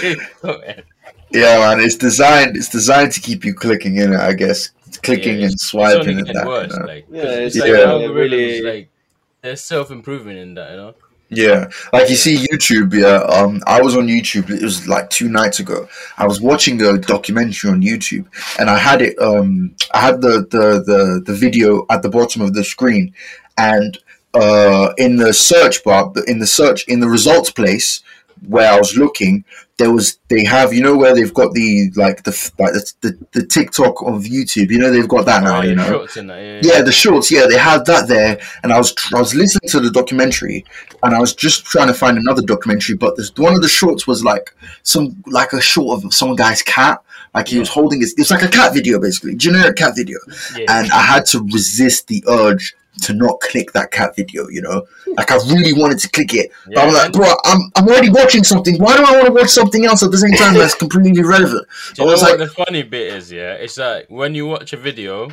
keep 0.00 0.18
going. 0.42 0.82
Yeah, 1.32 1.58
man. 1.58 1.80
It's 1.80 1.96
designed. 1.96 2.56
It's 2.56 2.68
designed 2.70 3.12
to 3.12 3.20
keep 3.20 3.44
you 3.44 3.54
clicking 3.54 3.96
in 3.96 4.12
it. 4.14 4.20
I 4.20 4.32
guess 4.32 4.70
clicking 5.02 5.38
Yeah, 5.40 5.46
and 5.46 5.60
swiping 5.60 6.00
only 6.00 6.12
and 6.12 6.26
getting 6.26 6.34
that. 6.34 6.44
you 6.44 6.48
worse. 6.48 6.76
know? 6.76 6.84
Like, 6.86 7.06
Yeah, 7.10 7.22
'cause 7.22 7.36
it's 7.38 7.56
like 7.56 7.70
like, 7.70 7.78
the 7.80 7.94
uh, 8.06 8.08
really- 8.12 8.62
like 8.62 8.88
there's 9.42 9.62
self 9.62 9.90
improvement 9.90 10.38
in 10.38 10.54
that, 10.54 10.70
you 10.72 10.76
know. 10.76 10.94
Yeah, 11.32 11.70
like 11.92 12.10
you 12.10 12.16
see 12.16 12.44
YouTube. 12.50 12.92
Yeah, 12.92 13.18
um, 13.32 13.62
I 13.68 13.80
was 13.80 13.96
on 13.96 14.08
YouTube. 14.08 14.50
It 14.50 14.62
was 14.62 14.88
like 14.88 15.08
two 15.10 15.28
nights 15.28 15.60
ago. 15.60 15.88
I 16.18 16.26
was 16.26 16.40
watching 16.40 16.82
a 16.82 16.98
documentary 16.98 17.70
on 17.70 17.80
YouTube, 17.82 18.26
and 18.58 18.68
I 18.68 18.76
had 18.78 19.00
it. 19.00 19.16
Um, 19.22 19.76
I 19.94 20.00
had 20.00 20.22
the 20.22 20.40
the 20.50 20.82
the, 20.84 21.22
the 21.24 21.32
video 21.32 21.86
at 21.88 22.02
the 22.02 22.08
bottom 22.08 22.42
of 22.42 22.52
the 22.54 22.64
screen, 22.64 23.14
and 23.56 23.96
uh, 24.34 24.92
in 24.96 25.16
the 25.16 25.32
search 25.32 25.82
bar, 25.84 26.12
in 26.26 26.38
the 26.38 26.46
search 26.46 26.86
in 26.88 27.00
the 27.00 27.08
results 27.08 27.50
place 27.50 28.02
where 28.46 28.72
I 28.72 28.78
was 28.78 28.96
looking, 28.96 29.44
there 29.80 29.92
was 29.92 30.18
they 30.28 30.44
have 30.44 30.72
you 30.72 30.82
know 30.82 30.96
where 30.96 31.14
they've 31.14 31.32
got 31.32 31.52
the 31.52 31.90
like 31.96 32.22
the 32.22 32.52
like 32.58 32.74
the 32.74 32.92
the, 33.00 33.18
the 33.32 33.46
TikTok 33.46 34.02
of 34.02 34.24
YouTube. 34.24 34.70
You 34.70 34.78
know 34.78 34.90
they've 34.90 35.08
got 35.08 35.26
that 35.26 35.42
now. 35.42 35.58
Oh, 35.58 35.62
you 35.62 35.74
know. 35.74 36.06
in 36.16 36.28
yeah, 36.28 36.60
Yeah, 36.62 36.82
the 36.82 36.92
shorts. 36.92 37.30
Yeah, 37.30 37.46
they 37.46 37.58
had 37.58 37.86
that 37.86 38.06
there, 38.06 38.38
and 38.62 38.72
I 38.72 38.78
was 38.78 38.94
I 39.14 39.18
was 39.18 39.34
listening 39.34 39.68
to 39.70 39.80
the 39.80 39.90
documentary, 39.90 40.64
and 41.02 41.14
I 41.14 41.18
was 41.18 41.34
just 41.34 41.64
trying 41.64 41.88
to 41.88 41.94
find 41.94 42.18
another 42.18 42.42
documentary, 42.42 42.96
but 42.96 43.16
this 43.16 43.32
one 43.36 43.54
of 43.54 43.62
the 43.62 43.68
shorts 43.68 44.06
was 44.06 44.22
like 44.22 44.54
some 44.82 45.22
like 45.26 45.52
a 45.52 45.60
short 45.60 46.04
of 46.04 46.14
some 46.14 46.36
guy's 46.36 46.62
cat, 46.62 47.02
like 47.34 47.48
he 47.48 47.58
was 47.58 47.68
holding 47.68 48.00
his. 48.00 48.12
It 48.12 48.20
was 48.20 48.30
like 48.30 48.42
a 48.42 48.48
cat 48.48 48.74
video, 48.74 49.00
basically, 49.00 49.34
generic 49.34 49.76
cat 49.76 49.96
video, 49.96 50.18
yeah. 50.56 50.66
and 50.68 50.92
I 50.92 51.02
had 51.02 51.26
to 51.26 51.40
resist 51.52 52.06
the 52.08 52.22
urge 52.28 52.76
to 53.02 53.14
not 53.14 53.40
click 53.40 53.72
that 53.72 53.90
cat 53.90 54.16
video. 54.16 54.48
You 54.48 54.62
know, 54.62 54.86
hmm. 55.04 55.12
like 55.16 55.30
I 55.30 55.36
really 55.48 55.72
wanted 55.72 55.98
to 56.00 56.08
click 56.10 56.34
it, 56.34 56.50
but 56.66 56.78
I'm 56.78 56.92
like, 56.92 57.12
bro, 57.12 57.32
I'm 57.44 57.70
I'm 57.76 57.88
already 57.88 58.10
watching 58.10 58.44
something. 58.44 58.78
Why 58.78 58.96
do 58.96 59.04
I 59.04 59.12
want 59.12 59.26
to 59.26 59.32
watch 59.32 59.48
something 59.50 59.84
else 59.84 60.02
at 60.02 60.10
the 60.10 60.18
same 60.18 60.32
time 60.32 60.54
that's 60.54 60.74
completely 60.84 61.20
irrelevant? 61.20 61.66
Do 61.94 62.02
I 62.02 62.04
you 62.04 62.06
know 62.06 62.12
was 62.12 62.22
what 62.22 62.38
like, 62.38 62.48
the 62.48 62.54
funny 62.54 62.82
bit 62.82 63.14
is? 63.14 63.30
Yeah, 63.32 63.54
it's 63.54 63.78
like 63.78 64.06
when 64.08 64.34
you 64.34 64.46
watch 64.46 64.72
a 64.72 64.76
video, 64.76 65.28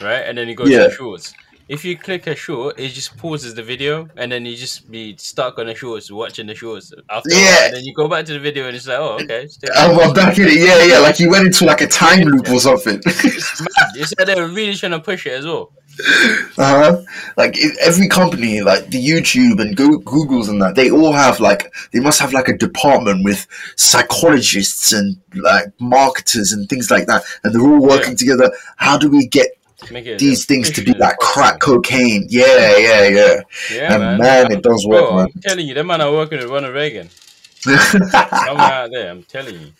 right, 0.00 0.22
and 0.22 0.36
then 0.38 0.48
you 0.48 0.54
go 0.54 0.64
Yeah. 0.64 0.84
to 0.84 0.88
the 0.88 0.94
shorts. 0.94 1.34
If 1.68 1.84
you 1.84 1.96
click 1.96 2.26
a 2.26 2.34
short, 2.34 2.80
it 2.80 2.88
just 2.88 3.16
pauses 3.16 3.54
the 3.54 3.62
video, 3.62 4.08
and 4.16 4.32
then 4.32 4.44
you 4.44 4.56
just 4.56 4.90
be 4.90 5.16
stuck 5.16 5.56
on 5.60 5.66
the 5.66 5.74
shorts, 5.76 6.10
watching 6.10 6.48
the 6.48 6.54
shorts. 6.56 6.92
After 7.08 7.30
Yeah. 7.32 7.66
and 7.66 7.76
then 7.76 7.84
you 7.84 7.94
go 7.94 8.08
back 8.08 8.24
to 8.24 8.32
the 8.32 8.40
video, 8.40 8.66
and 8.66 8.76
it's 8.76 8.88
like, 8.88 8.98
oh, 8.98 9.20
okay. 9.22 9.46
I'm, 9.76 9.96
I'm 10.00 10.12
back 10.12 10.36
in 10.36 10.48
it. 10.48 10.54
Yeah, 10.54 10.82
yeah, 10.84 10.98
like 10.98 11.20
you 11.20 11.30
went 11.30 11.46
into 11.46 11.64
like 11.64 11.80
a 11.80 11.86
time 11.86 12.26
loop 12.26 12.50
or 12.50 12.58
something. 12.58 13.00
it's 13.06 13.60
mad. 13.60 13.92
It's 13.94 14.12
like 14.18 14.26
they're 14.26 14.48
really 14.48 14.74
trying 14.74 14.92
to 14.92 14.98
push 14.98 15.26
it 15.26 15.34
as 15.34 15.46
well. 15.46 15.70
Uh-huh. 16.58 17.02
Like 17.38 17.56
every 17.80 18.06
company, 18.06 18.60
like 18.60 18.88
the 18.88 19.02
YouTube 19.02 19.60
and 19.60 19.74
Go- 19.74 19.98
Google's 19.98 20.48
and 20.48 20.60
that, 20.60 20.74
they 20.74 20.90
all 20.90 21.12
have 21.12 21.40
like 21.40 21.72
they 21.92 22.00
must 22.00 22.20
have 22.20 22.34
like 22.34 22.48
a 22.48 22.56
department 22.56 23.24
with 23.24 23.46
psychologists 23.76 24.92
and 24.92 25.16
like 25.34 25.72
marketers 25.80 26.52
and 26.52 26.68
things 26.68 26.90
like 26.90 27.06
that, 27.06 27.22
and 27.42 27.54
they're 27.54 27.62
all 27.62 27.80
working 27.80 28.14
together. 28.14 28.52
How 28.76 28.98
do 28.98 29.08
we 29.10 29.26
get 29.26 29.56
these 30.18 30.44
things 30.44 30.70
to 30.70 30.82
be 30.82 30.92
like 30.94 31.16
crack 31.18 31.60
cocaine? 31.60 32.26
Yeah, 32.28 32.76
yeah, 32.76 33.08
yeah. 33.08 33.40
Yeah, 33.72 33.94
and 33.94 34.02
man. 34.02 34.18
man, 34.18 34.52
it 34.52 34.62
does 34.62 34.86
work, 34.86 35.08
Bro, 35.08 35.16
man. 35.16 35.28
I'm 35.34 35.40
telling 35.40 35.66
you, 35.66 35.74
them 35.74 35.86
man 35.86 36.00
are 36.02 36.12
working 36.12 36.38
with 36.38 36.50
Ronald 36.50 36.74
Reagan. 36.74 37.08
Somewhere 37.60 38.58
out 38.58 38.90
there, 38.90 39.10
I'm 39.10 39.22
telling 39.22 39.54
you. 39.54 39.72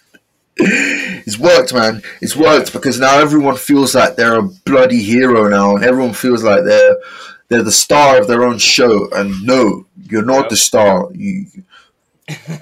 it's 1.26 1.38
worked, 1.38 1.72
man. 1.74 2.02
It's 2.20 2.36
worked 2.36 2.72
because 2.72 2.98
now 3.00 3.18
everyone 3.18 3.56
feels 3.56 3.94
like 3.94 4.16
they're 4.16 4.38
a 4.38 4.42
bloody 4.42 5.02
hero 5.02 5.48
now, 5.48 5.76
and 5.76 5.84
everyone 5.84 6.12
feels 6.14 6.42
like 6.44 6.64
they're 6.64 6.96
they're 7.48 7.62
the 7.62 7.72
star 7.72 8.18
of 8.18 8.28
their 8.28 8.44
own 8.44 8.58
show. 8.58 9.08
And 9.12 9.42
no, 9.44 9.86
you're 10.08 10.24
not 10.24 10.44
Yep. 10.44 10.50
the 10.50 10.56
star. 10.56 11.08
You, 11.14 11.46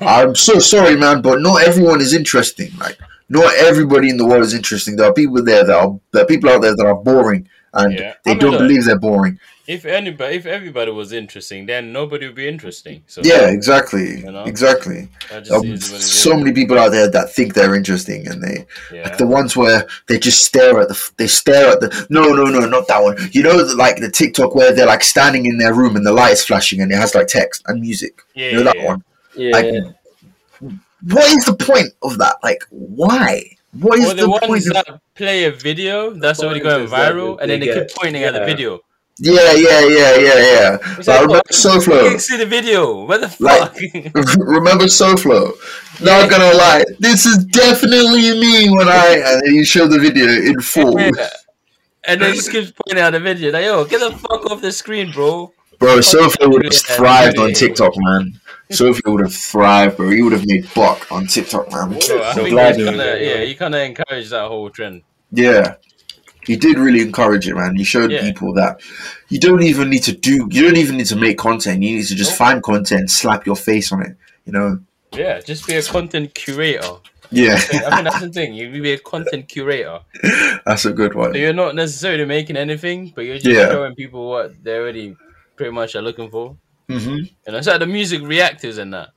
I'm 0.00 0.34
so 0.34 0.58
sorry, 0.58 0.96
man, 0.96 1.22
but 1.22 1.40
not 1.40 1.62
everyone 1.62 2.00
is 2.00 2.14
interesting. 2.14 2.70
Like, 2.78 2.98
not 3.28 3.54
everybody 3.56 4.08
in 4.08 4.16
the 4.16 4.26
world 4.26 4.42
is 4.44 4.54
interesting. 4.54 4.96
There 4.96 5.08
are 5.08 5.12
people 5.12 5.42
there 5.44 5.64
that 5.64 5.76
are 5.76 6.00
there 6.12 6.22
are 6.22 6.26
people 6.26 6.50
out 6.50 6.62
there 6.62 6.74
that 6.74 6.86
are 6.86 6.94
boring, 6.94 7.48
and 7.74 7.92
Yeah. 7.98 8.14
they 8.24 8.30
I 8.32 8.34
mean, 8.34 8.40
don't 8.40 8.50
look, 8.52 8.60
believe 8.60 8.84
they're 8.84 8.98
boring. 8.98 9.38
If 9.66 9.84
anybody, 9.84 10.36
if 10.36 10.46
everybody 10.46 10.90
was 10.90 11.12
interesting, 11.12 11.66
then 11.66 11.92
nobody 11.92 12.26
would 12.26 12.34
be 12.34 12.48
interesting. 12.48 13.02
So 13.06 13.20
Yeah, 13.22 13.48
exactly, 13.50 14.20
You 14.20 14.32
know? 14.32 14.44
exactly. 14.44 15.08
Um, 15.30 15.42
is 15.66 15.90
what 15.90 16.00
it 16.00 16.02
so 16.02 16.36
many 16.36 16.52
people 16.52 16.78
out 16.78 16.88
there 16.90 17.10
that 17.10 17.34
think 17.34 17.52
they're 17.52 17.74
interesting, 17.74 18.26
and 18.28 18.42
they 18.42 18.64
Yeah. 18.92 19.02
Like 19.02 19.18
the 19.18 19.26
ones 19.26 19.56
where 19.56 19.86
they 20.06 20.18
just 20.18 20.42
stare 20.44 20.80
at 20.80 20.88
the, 20.88 21.10
they 21.18 21.26
stare 21.26 21.68
at 21.72 21.80
the. 21.80 22.06
No, 22.08 22.22
no, 22.28 22.44
no, 22.44 22.60
not 22.66 22.88
that 22.88 23.02
one. 23.02 23.16
You 23.32 23.42
know, 23.42 23.62
the, 23.62 23.74
like 23.74 23.96
the 24.00 24.10
TikTok 24.10 24.54
where 24.54 24.72
they're 24.72 24.86
like 24.86 25.04
standing 25.04 25.44
in 25.44 25.58
their 25.58 25.74
room 25.74 25.96
and 25.96 26.06
the 26.06 26.12
light 26.12 26.32
is 26.32 26.44
flashing 26.44 26.80
and 26.80 26.90
it 26.90 26.96
has 26.96 27.14
like 27.14 27.26
text 27.26 27.62
and 27.66 27.80
music. 27.82 28.22
yeah, 28.34 28.46
You 28.50 28.52
know 28.52 28.58
yeah, 28.60 28.64
that 28.64 28.76
yeah. 28.76 28.86
one. 28.86 29.04
Yeah, 29.36 29.50
Like, 29.52 29.74
what 31.08 31.30
is 31.36 31.44
the 31.44 31.54
point 31.54 31.92
of 32.02 32.18
that? 32.18 32.36
Like, 32.42 32.64
why? 32.70 33.44
What 33.72 33.98
is 33.98 34.10
Or 34.12 34.14
the, 34.14 34.22
the 34.22 34.30
ones 34.30 34.46
point? 34.46 34.66
Of, 34.66 34.72
that 34.72 35.00
play 35.14 35.44
a 35.44 35.50
video 35.52 36.10
that's 36.14 36.42
already 36.42 36.60
going 36.60 36.86
viral, 36.88 37.38
and 37.40 37.50
then 37.50 37.60
they 37.60 37.66
get- 37.66 37.88
keep 37.88 37.96
pointing 37.96 38.22
at 38.24 38.32
the 38.34 38.44
video. 38.44 38.80
yeah, 39.18 39.52
yeah, 39.52 39.80
yeah, 39.86 40.14
yeah, 40.16 40.38
yeah. 40.52 40.78
It's 40.96 41.06
But 41.06 41.08
I 41.08 41.12
like, 41.20 41.26
remember 41.26 41.42
oh, 41.50 41.52
SoFlo. 41.52 42.12
You 42.12 42.18
see 42.18 42.36
the 42.38 42.46
video. 42.46 43.04
What 43.04 43.20
the 43.20 43.36
Like- 43.44 43.74
fuck? 43.74 44.36
remember 44.38 44.84
SoFlo? 44.84 45.52
Yeah. 46.00 46.20
Not 46.20 46.30
gonna 46.30 46.54
lie, 46.56 46.84
this 47.00 47.26
is 47.26 47.44
definitely 47.46 48.38
me 48.40 48.70
when 48.70 48.88
I 48.88 49.40
and 49.44 49.54
you 49.56 49.64
show 49.64 49.86
the 49.88 49.98
video 49.98 50.26
in 50.28 50.60
full. 50.60 50.98
Yeah. 51.00 51.10
And 52.04 52.22
then 52.22 52.34
just 52.34 52.50
keeps 52.50 52.72
pointing 52.86 53.02
at 53.04 53.10
the 53.10 53.20
video. 53.20 53.50
Like, 53.52 53.64
yo, 53.64 53.84
get 53.84 54.00
the 54.00 54.16
fuck 54.16 54.46
off 54.50 54.62
the 54.62 54.72
screen, 54.72 55.10
bro. 55.12 55.52
Bro, 55.78 56.00
Sophia 56.00 56.48
would 56.48 56.64
have 56.64 56.74
thrived 56.74 57.38
on. 57.38 57.52
TikTok, 57.52 57.92
man. 57.96 58.40
Sophia 58.70 59.02
would 59.12 59.22
have 59.22 59.34
thrived, 59.34 59.96
bro. 59.96 60.10
He 60.10 60.22
would 60.22 60.32
have 60.32 60.46
made 60.46 60.68
buck 60.74 61.10
on 61.10 61.26
TikTok, 61.26 61.70
man. 61.72 61.94
I 61.94 61.98
So 62.00 62.18
think 62.34 62.50
glad 62.50 62.78
you- 62.78 62.84
kinda, 62.84 63.18
yeah, 63.20 63.44
he 63.44 63.54
kind 63.54 63.74
of 63.74 63.80
encouraged 63.80 64.30
that 64.30 64.46
whole 64.48 64.68
trend. 64.70 65.02
Yeah. 65.32 65.74
You 66.46 66.56
did 66.56 66.78
really 66.78 67.00
encourage 67.02 67.46
it, 67.48 67.54
man. 67.54 67.76
You 67.76 67.84
showed 67.84 68.10
Yeah. 68.10 68.22
people 68.22 68.54
that 68.54 68.80
you 69.28 69.38
don't 69.38 69.62
even 69.62 69.90
need 69.90 70.02
to 70.04 70.12
do, 70.12 70.48
you 70.50 70.62
don't 70.62 70.76
even 70.78 70.96
need 70.96 71.06
to 71.06 71.16
make 71.16 71.36
content. 71.38 71.82
You 71.82 71.96
need 71.96 72.06
to 72.06 72.14
just 72.14 72.34
find 72.36 72.62
content, 72.62 73.10
slap 73.10 73.44
your 73.46 73.56
face 73.56 73.92
on 73.92 74.02
it, 74.02 74.16
you 74.46 74.52
know? 74.52 74.78
Yeah, 75.14 75.40
just 75.40 75.66
be 75.66 75.74
a 75.74 75.82
content 75.82 76.34
curator. 76.34 76.96
Yeah, 77.30 77.54
I 77.56 77.58
think 77.58 77.82
that's 78.04 78.20
the 78.20 78.30
thing. 78.30 78.54
You 78.54 78.70
be 78.70 78.92
a 78.92 78.98
content 78.98 79.48
curator. 79.48 80.00
that's 80.64 80.86
a 80.86 80.92
good 80.92 81.14
one. 81.14 81.32
So 81.32 81.38
you're 81.38 81.52
not 81.52 81.74
necessarily 81.74 82.24
making 82.24 82.56
anything, 82.56 83.12
but 83.14 83.26
you're 83.26 83.34
just 83.36 83.46
Yeah. 83.46 83.68
showing 83.70 83.94
people 83.94 84.30
what 84.30 84.52
they 84.64 84.76
already 84.76 85.14
pretty 85.56 85.72
much 85.72 85.94
are 85.94 86.00
looking 86.02 86.30
for. 86.30 86.56
Hmm 86.88 87.18
And 87.46 87.56
it's 87.56 87.66
like 87.66 87.80
the 87.80 87.86
music 87.86 88.22
reactors 88.22 88.78
and 88.78 88.92
that. 88.94 89.10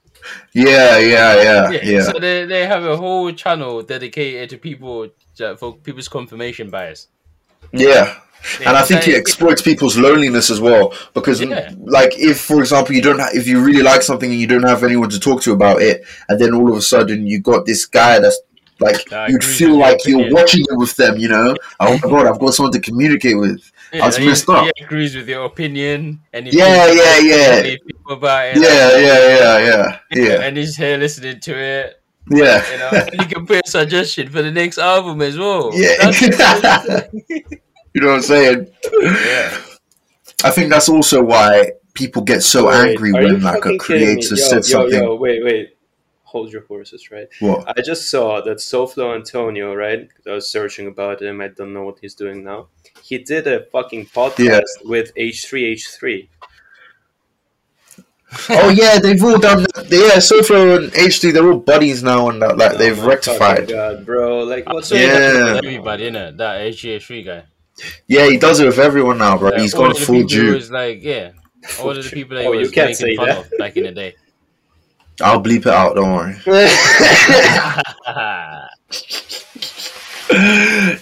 Yeah, 0.54 0.98
yeah, 1.00 1.42
yeah, 1.42 1.72
Yeah. 1.72 1.80
yeah. 1.84 2.01
So 2.04 2.20
they, 2.20 2.46
they 2.46 2.66
have 2.68 2.84
a 2.84 2.96
whole 2.98 3.32
channel 3.32 3.82
dedicated 3.82 4.50
to 4.51 4.58
people 4.58 5.08
for 5.58 5.75
people's 5.78 6.08
confirmation 6.08 6.70
bias. 6.70 7.08
Yeah. 7.74 8.20
And 8.66 8.75
I 8.75 8.82
think 8.84 9.08
it 9.08 9.16
exploits 9.16 9.62
people's 9.62 9.98
loneliness 9.98 10.50
as 10.50 10.60
well 10.60 10.94
because, 11.13 11.42
Yeah. 11.42 11.74
like, 11.80 12.18
if 12.18 12.40
for 12.42 12.60
example 12.60 12.96
you 12.96 13.01
don't, 13.01 13.20
ha- 13.20 13.30
if 13.34 13.48
you 13.48 13.63
really 13.63 13.84
like 13.84 14.01
something 14.01 14.32
and 14.32 14.40
you 14.40 14.48
don't 14.48 14.63
have 14.63 14.84
anyone 14.84 15.10
to 15.12 15.20
talk 15.20 15.42
to 15.44 15.54
about 15.54 15.82
it, 15.82 16.04
and 16.28 16.40
then 16.42 16.54
all 16.54 16.70
of 16.72 16.75
a 16.78 16.82
sudden 16.82 17.25
you 17.28 17.40
got 17.40 17.66
this 17.66 17.86
guy 17.86 18.20
that's 18.20 18.40
like 18.80 19.06
That 19.12 19.30
you'd 19.30 19.44
feel 19.44 19.78
like 19.78 20.00
you're 20.08 20.34
watching 20.34 20.62
it 20.62 20.75
with 20.78 20.96
them, 20.96 21.18
you 21.18 21.30
know? 21.30 21.56
Oh 21.80 21.94
my 21.94 22.00
god, 22.00 22.25
I've 22.25 22.40
got 22.40 22.56
someone 22.56 22.74
to 22.74 22.80
communicate 22.80 23.38
with. 23.38 23.62
Yeah, 23.93 24.01
That's 24.05 24.17
he- 24.17 24.25
messed 24.25 24.50
up. 24.50 24.65
He 24.77 24.83
agrees 24.83 25.15
with 25.15 25.27
your 25.27 25.45
opinion, 25.45 26.21
and 26.33 26.48
he 26.48 26.57
Yeah, 26.57 26.86
thinks 26.88 27.03
yeah, 27.25 27.62
yeah. 27.63 27.75
people 27.86 28.13
about 28.13 28.48
it. 28.50 28.57
Yeah, 28.57 28.98
yeah, 28.98 29.27
yeah, 29.38 29.57
yeah, 29.60 30.00
yeah, 30.38 30.41
And 30.43 30.57
he's 30.57 30.75
here 30.75 30.98
listening 30.98 31.39
to 31.41 31.57
it. 31.57 32.01
yeah. 32.29 32.63
You 32.71 32.77
know, 32.77 32.89
and 33.12 33.19
you 33.21 33.25
can 33.27 33.45
put 33.45 33.65
a 33.65 33.69
suggestion 33.69 34.29
for 34.29 34.41
the 34.41 34.51
next 34.51 34.77
album 34.77 35.21
as 35.21 35.38
well. 35.38 35.71
Yeah. 35.74 36.12
You 37.93 38.00
know 38.01 38.07
what 38.07 38.15
I'm 38.15 38.21
saying? 38.21 38.71
yeah. 39.01 39.57
I 40.45 40.50
think 40.51 40.69
that's 40.69 40.88
also 40.88 41.21
why 41.21 41.74
people 41.93 42.21
get 42.21 42.41
so 42.41 42.67
Wait, 42.69 42.91
angry 42.91 43.12
when 43.12 43.41
like 43.41 43.55
a 43.57 43.62
fucking 43.62 43.79
kidding 43.79 44.01
me? 44.01 44.13
creator 44.15 44.36
Yo, 44.36 44.41
said 44.48 44.55
yo, 44.55 44.62
something. 44.62 45.03
Yo, 45.03 45.15
wait, 45.15 45.43
wait. 45.43 45.77
Hold 46.24 46.53
your 46.53 46.63
horses, 46.67 47.12
right? 47.12 47.27
What? 47.41 47.65
I 47.77 47.81
just 47.81 48.10
saw 48.10 48.39
that 48.41 48.60
Soflo 48.60 49.13
Antonio, 49.13 49.75
right? 49.75 50.07
'Cause 50.10 50.25
I 50.25 50.31
was 50.36 50.50
searching 50.50 50.88
about 50.88 51.21
him. 51.21 51.41
I 51.41 51.50
don't 51.50 51.74
know 51.74 51.83
what 51.83 52.00
he's 52.00 52.15
doing 52.15 52.45
now. 52.45 52.69
He 53.12 53.18
did 53.18 53.46
a 53.46 53.65
fucking 53.74 54.06
podcast 54.06 54.39
Yeah. 54.39 54.62
with 54.86 55.13
H3H3. 55.18 56.30
Oh 58.50 58.70
yeah, 58.70 58.98
they've 59.00 59.22
all 59.22 59.38
done 59.38 59.63
that. 59.63 59.88
Yeah, 59.91 60.15
Soflo 60.15 60.77
and 60.77 60.89
HD, 60.94 61.34
they're 61.34 61.51
all 61.51 61.60
buddies 61.60 62.01
now, 62.01 62.30
and 62.30 62.41
that, 62.41 62.58
like 62.58 62.75
oh 62.75 62.77
they've 62.77 62.98
Oh 62.98 63.01
my 63.01 63.08
rectified. 63.10 63.58
fucking 63.70 63.75
God, 63.75 64.06
bro. 64.06 64.44
Like, 64.46 64.63
I'm 64.68 64.75
what's 64.75 64.88
saying 64.88 65.10
Yeah. 65.10 65.20
that 65.20 65.56
with 65.56 65.65
everybody, 65.65 66.10
innit? 66.10 66.38
That 66.38 66.62
HGH3 66.62 67.25
guy. 67.25 67.44
Yeah, 68.08 68.27
he 68.30 68.38
does 68.38 68.62
it 68.62 68.68
with 68.68 68.80
everyone 68.80 69.18
now, 69.18 69.38
bro. 69.38 69.51
Yeah, 69.51 69.60
He's 69.60 69.74
all 69.74 69.82
gone 69.82 69.91
of 69.91 69.98
the 70.00 70.06
full 70.06 70.15
people 70.15 70.30
Jew. 70.30 70.53
was 70.53 70.72
like, 70.72 71.03
yeah, 71.03 71.32
all 71.82 71.89
of 71.89 72.01
the 72.01 72.10
people 72.10 72.38
that 72.38 72.46
Oh, 72.46 72.53
he 72.53 72.60
you 72.60 72.62
was 72.62 72.72
can't 72.72 72.91
making 72.91 73.06
say 73.08 73.15
fun 73.18 73.27
that. 73.27 73.38
of 73.39 73.51
back 73.60 73.75
in 73.75 73.84
the 73.84 73.91
day. 73.91 74.15
I'll 75.20 75.44
bleep 75.44 75.65
it 75.65 75.68
out. 75.68 75.96
Don't 75.96 76.13
worry. 76.13 76.36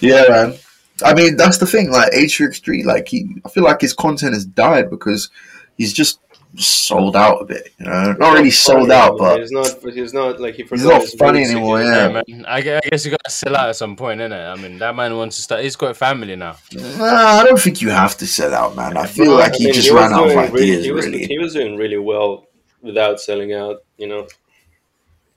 yeah, 0.00 0.24
man. 0.28 0.54
I 1.02 1.14
mean, 1.14 1.36
that's 1.36 1.58
the 1.58 1.66
thing. 1.66 1.90
Like 1.90 2.12
H3, 2.12 2.84
like 2.84 3.08
he, 3.08 3.36
I 3.44 3.48
feel 3.48 3.64
like 3.64 3.80
his 3.80 3.92
content 3.92 4.34
has 4.34 4.44
died 4.44 4.90
because 4.90 5.30
he's 5.76 5.92
just 5.92 6.20
sold 6.56 7.14
out 7.14 7.42
a 7.42 7.44
bit. 7.44 7.72
You 7.78 7.86
know, 7.86 8.12
not 8.14 8.32
really 8.34 8.50
sold 8.50 8.90
out, 8.90 9.10
anymore. 9.12 9.28
but 9.34 9.40
he's 9.40 9.52
not. 9.52 9.94
He's 9.94 10.12
not 10.14 10.40
like 10.40 10.54
he. 10.56 10.64
he's 10.64 10.84
not 10.84 11.02
funny 11.18 11.44
anymore. 11.44 11.80
Yeah. 11.80 12.08
Yeah, 12.08 12.22
man. 12.28 12.44
I, 12.46 12.60
gu- 12.60 12.76
I 12.84 12.88
guess 12.90 13.04
you 13.04 13.12
gotta 13.12 13.30
sell 13.30 13.56
out 13.56 13.68
at 13.68 13.76
some 13.76 13.94
point, 13.96 14.20
innit? 14.20 14.50
I 14.50 14.60
mean, 14.60 14.78
that 14.78 14.94
man 14.96 15.16
wants 15.16 15.36
to 15.36 15.42
start. 15.42 15.62
He's 15.62 15.76
got 15.76 15.92
a 15.92 15.94
family 15.94 16.34
now. 16.36 16.56
Nah, 16.72 17.04
I 17.04 17.44
don't 17.44 17.60
think 17.60 17.80
you 17.80 17.90
have 17.90 18.16
to 18.18 18.26
sell 18.26 18.52
out, 18.52 18.74
man. 18.74 18.96
I 18.96 19.06
feel 19.06 19.32
like 19.36 19.52
I 19.54 19.56
he 19.58 19.64
mean, 19.66 19.74
just 19.74 19.90
was 19.92 20.00
ran 20.00 20.12
out 20.12 20.24
of 20.26 20.32
doing 20.32 20.52
really- 20.52 20.70
ideas, 20.72 20.84
he 20.84 20.92
was, 20.92 21.06
really. 21.06 21.26
He 21.26 21.38
was 21.38 21.52
doing 21.54 21.76
really 21.76 21.98
well 21.98 22.48
without 22.82 23.20
selling 23.20 23.52
out. 23.54 23.84
You 23.96 24.08
know. 24.08 24.26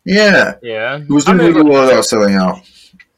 Yeah, 0.05 0.55
Yeah, 0.61 0.99
he 0.99 1.13
was 1.13 1.25
I 1.27 1.31
doing 1.33 1.45
mean, 1.45 1.55
really 1.55 1.69
well 1.69 1.85
without 1.85 2.05
selling 2.05 2.35
out. 2.35 2.59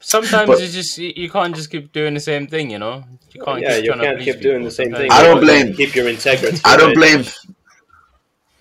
Sometimes 0.07 0.47
but- 0.47 0.61
it's 0.61 0.73
just 0.73 0.97
you, 0.99 1.11
you 1.15 1.29
can't 1.31 1.55
just 1.55 1.71
keep 1.71 1.91
doing 1.91 2.13
the 2.13 2.19
same 2.19 2.45
thing, 2.45 2.69
you 2.69 2.77
know. 2.77 3.03
You 3.33 3.41
can't. 3.43 3.59
yeah, 3.61 3.75
keep 3.77 3.85
you 3.85 3.93
can't 3.93 4.19
keep 4.21 4.39
doing 4.39 4.63
the 4.63 4.69
same 4.71 4.91
Sometimes- 4.91 5.01
thing. 5.01 5.11
I 5.11 5.23
don't 5.23 5.39
blame- 5.41 5.73
Keep 5.73 5.95
your 5.95 6.07
integrity. 6.07 6.59
I 6.63 6.77
don't 6.77 6.93
blame. 6.93 7.23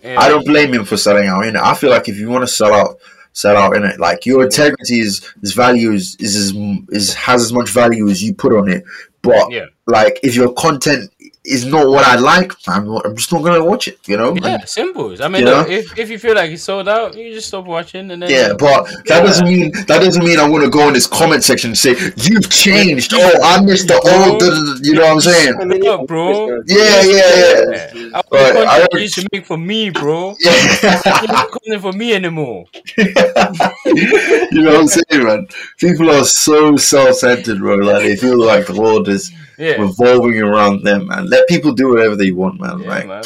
Yeah. 0.03 0.21
I 0.21 0.29
don't 0.29 0.45
blame 0.47 0.73
him 0.75 0.85
for 0.85 0.97
selling 0.97 1.29
out. 1.29 1.45
In 1.47 1.57
it. 1.57 1.61
I 1.63 1.75
feel 1.75 1.91
like 1.91 2.09
if 2.09 2.17
you 2.19 2.29
want 2.31 2.43
to 2.43 2.47
sell 2.49 2.73
out, 2.75 2.97
sell 3.33 3.57
out 3.57 3.77
in 3.77 3.85
it. 3.85 3.99
Like 4.01 4.25
your 4.27 4.43
integrity 4.45 5.01
is 5.01 5.21
is 5.43 5.53
value 5.53 5.93
is 5.93 6.17
is, 6.19 6.35
is 6.37 6.53
is 6.91 7.15
has 7.15 7.43
as 7.43 7.53
much 7.53 7.69
value 7.71 8.09
as 8.09 8.23
you 8.23 8.35
put 8.35 8.53
on 8.55 8.69
it. 8.71 8.85
But 9.23 9.51
Yeah. 9.51 9.67
like 9.87 10.19
if 10.23 10.35
your 10.35 10.53
content 10.55 11.11
is 11.45 11.65
not 11.67 11.87
what 11.89 12.05
I 12.07 12.17
like, 12.17 12.53
I'm, 12.67 12.87
not- 12.87 13.05
I'm 13.07 13.15
just 13.17 13.31
not 13.33 13.43
gonna 13.45 13.63
watch 13.65 13.87
it. 13.89 13.99
You 14.07 14.17
know. 14.17 14.35
Yeah, 14.35 14.65
simple. 14.65 15.15
I 15.23 15.29
mean, 15.29 15.41
You 15.43 15.47
know? 15.47 15.61
if 15.69 15.99
if 15.99 16.09
you 16.11 16.19
feel 16.19 16.35
like 16.35 16.51
it's 16.51 16.63
sold 16.63 16.89
out, 16.89 17.17
you 17.17 17.33
just 17.35 17.49
stop 17.49 17.67
watching 17.67 18.11
and 18.11 18.23
then 18.23 18.31
Yeah, 18.31 18.55
but 18.59 18.87
that 19.07 19.21
doesn't 19.27 19.47
mean 19.47 19.71
that 19.89 20.01
doesn't 20.03 20.25
mean 20.25 20.39
I 20.39 20.49
want 20.49 20.65
to 20.65 20.71
go 20.71 20.89
in 20.89 20.95
this 20.95 21.07
comment 21.07 21.45
section 21.45 21.71
and 21.71 21.79
say 21.79 21.91
you've 22.17 22.49
changed. 22.51 23.13
Oh, 23.15 23.41
I 23.43 23.61
missed 23.63 23.89
the 23.89 23.95
old. 23.95 24.41
da- 24.41 24.49
da- 24.49 24.55
da," 24.55 24.75
You 24.83 24.95
know 24.95 25.03
what 25.03 25.13
I'm 25.13 25.21
saying? 25.21 25.55
I 25.61 25.65
mean, 25.65 25.83
Yeah, 25.85 25.91
yeah, 25.99 26.05
bro. 26.07 26.63
Yeah, 26.67 27.03
yeah, 27.03 27.91
yeah. 27.93 28.09
I 28.15 28.17
want 28.17 28.31
But 28.31 28.57
I 28.57 28.79
you 28.81 28.87
don't- 28.91 29.01
used 29.03 29.15
to 29.17 29.27
make 29.33 29.47
for 29.47 29.59
me, 29.59 29.91
bro. 29.91 30.37
Yeah. 30.45 31.21
You 31.23 31.29
don't 31.29 31.51
content 31.53 31.83
for 31.83 31.93
me 31.93 32.15
anymore. 32.15 32.65
You 32.97 34.63
know 34.63 34.73
what 34.73 34.81
I'm 34.81 34.87
saying, 34.89 35.25
man? 35.25 35.47
People 35.79 36.11
are 36.11 36.25
so 36.25 36.77
self-centered, 36.77 37.59
bro. 37.59 37.77
Like 37.77 38.03
they 38.03 38.17
feel 38.17 38.39
like 38.39 38.67
the 38.67 38.75
world 38.81 39.09
is 39.09 39.33
Yeah, 39.59 39.77
revolving 39.81 40.41
around 40.41 40.85
them, 40.85 41.09
man. 41.09 41.29
Let 41.29 41.49
people 41.49 41.73
do 41.73 41.91
whatever 41.91 42.17
they 42.17 42.31
want, 42.33 42.61
man. 42.61 42.81
yeah, 42.81 42.89
Like 42.89 43.07
man. 43.07 43.23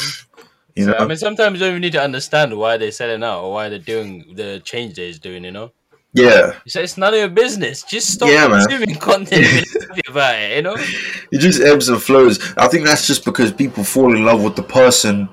you 0.75 0.85
So, 0.85 0.93
know, 0.93 0.97
I 0.99 1.07
mean, 1.07 1.17
sometimes 1.17 1.55
you 1.55 1.61
don't 1.61 1.71
even 1.71 1.83
need 1.83 1.93
to 1.93 2.03
understand 2.03 2.57
why 2.57 2.77
they're 2.77 2.93
selling 2.93 3.23
out 3.23 3.43
or 3.45 3.53
why 3.53 3.69
they're 3.69 3.79
doing 3.79 4.35
the 4.35 4.61
change 4.65 4.95
they're 4.95 5.13
doing. 5.15 5.45
You 5.45 5.53
know, 5.53 5.73
yeah. 6.13 6.53
say 6.67 6.85
it's 6.85 6.97
none 6.97 7.15
of 7.15 7.21
your 7.21 7.29
business. 7.29 7.83
Just 7.83 8.13
stop 8.13 8.29
Yeah, 8.29 8.49
man. 8.49 8.67
consuming 8.69 8.97
content 8.97 9.53
you're 9.53 9.63
happy 9.89 10.01
about 10.09 10.35
it. 10.37 10.57
You 10.57 10.63
know. 10.63 10.77
It 11.33 11.39
just 11.39 11.61
ebbs 11.61 11.89
and 11.89 12.03
flows. 12.03 12.39
I 12.57 12.69
think 12.69 12.87
that's 12.87 13.07
just 13.07 13.25
because 13.25 13.53
people 13.53 13.85
fall 13.85 14.15
in 14.17 14.25
love 14.25 14.43
with 14.43 14.57
the 14.57 14.63
person 14.63 15.29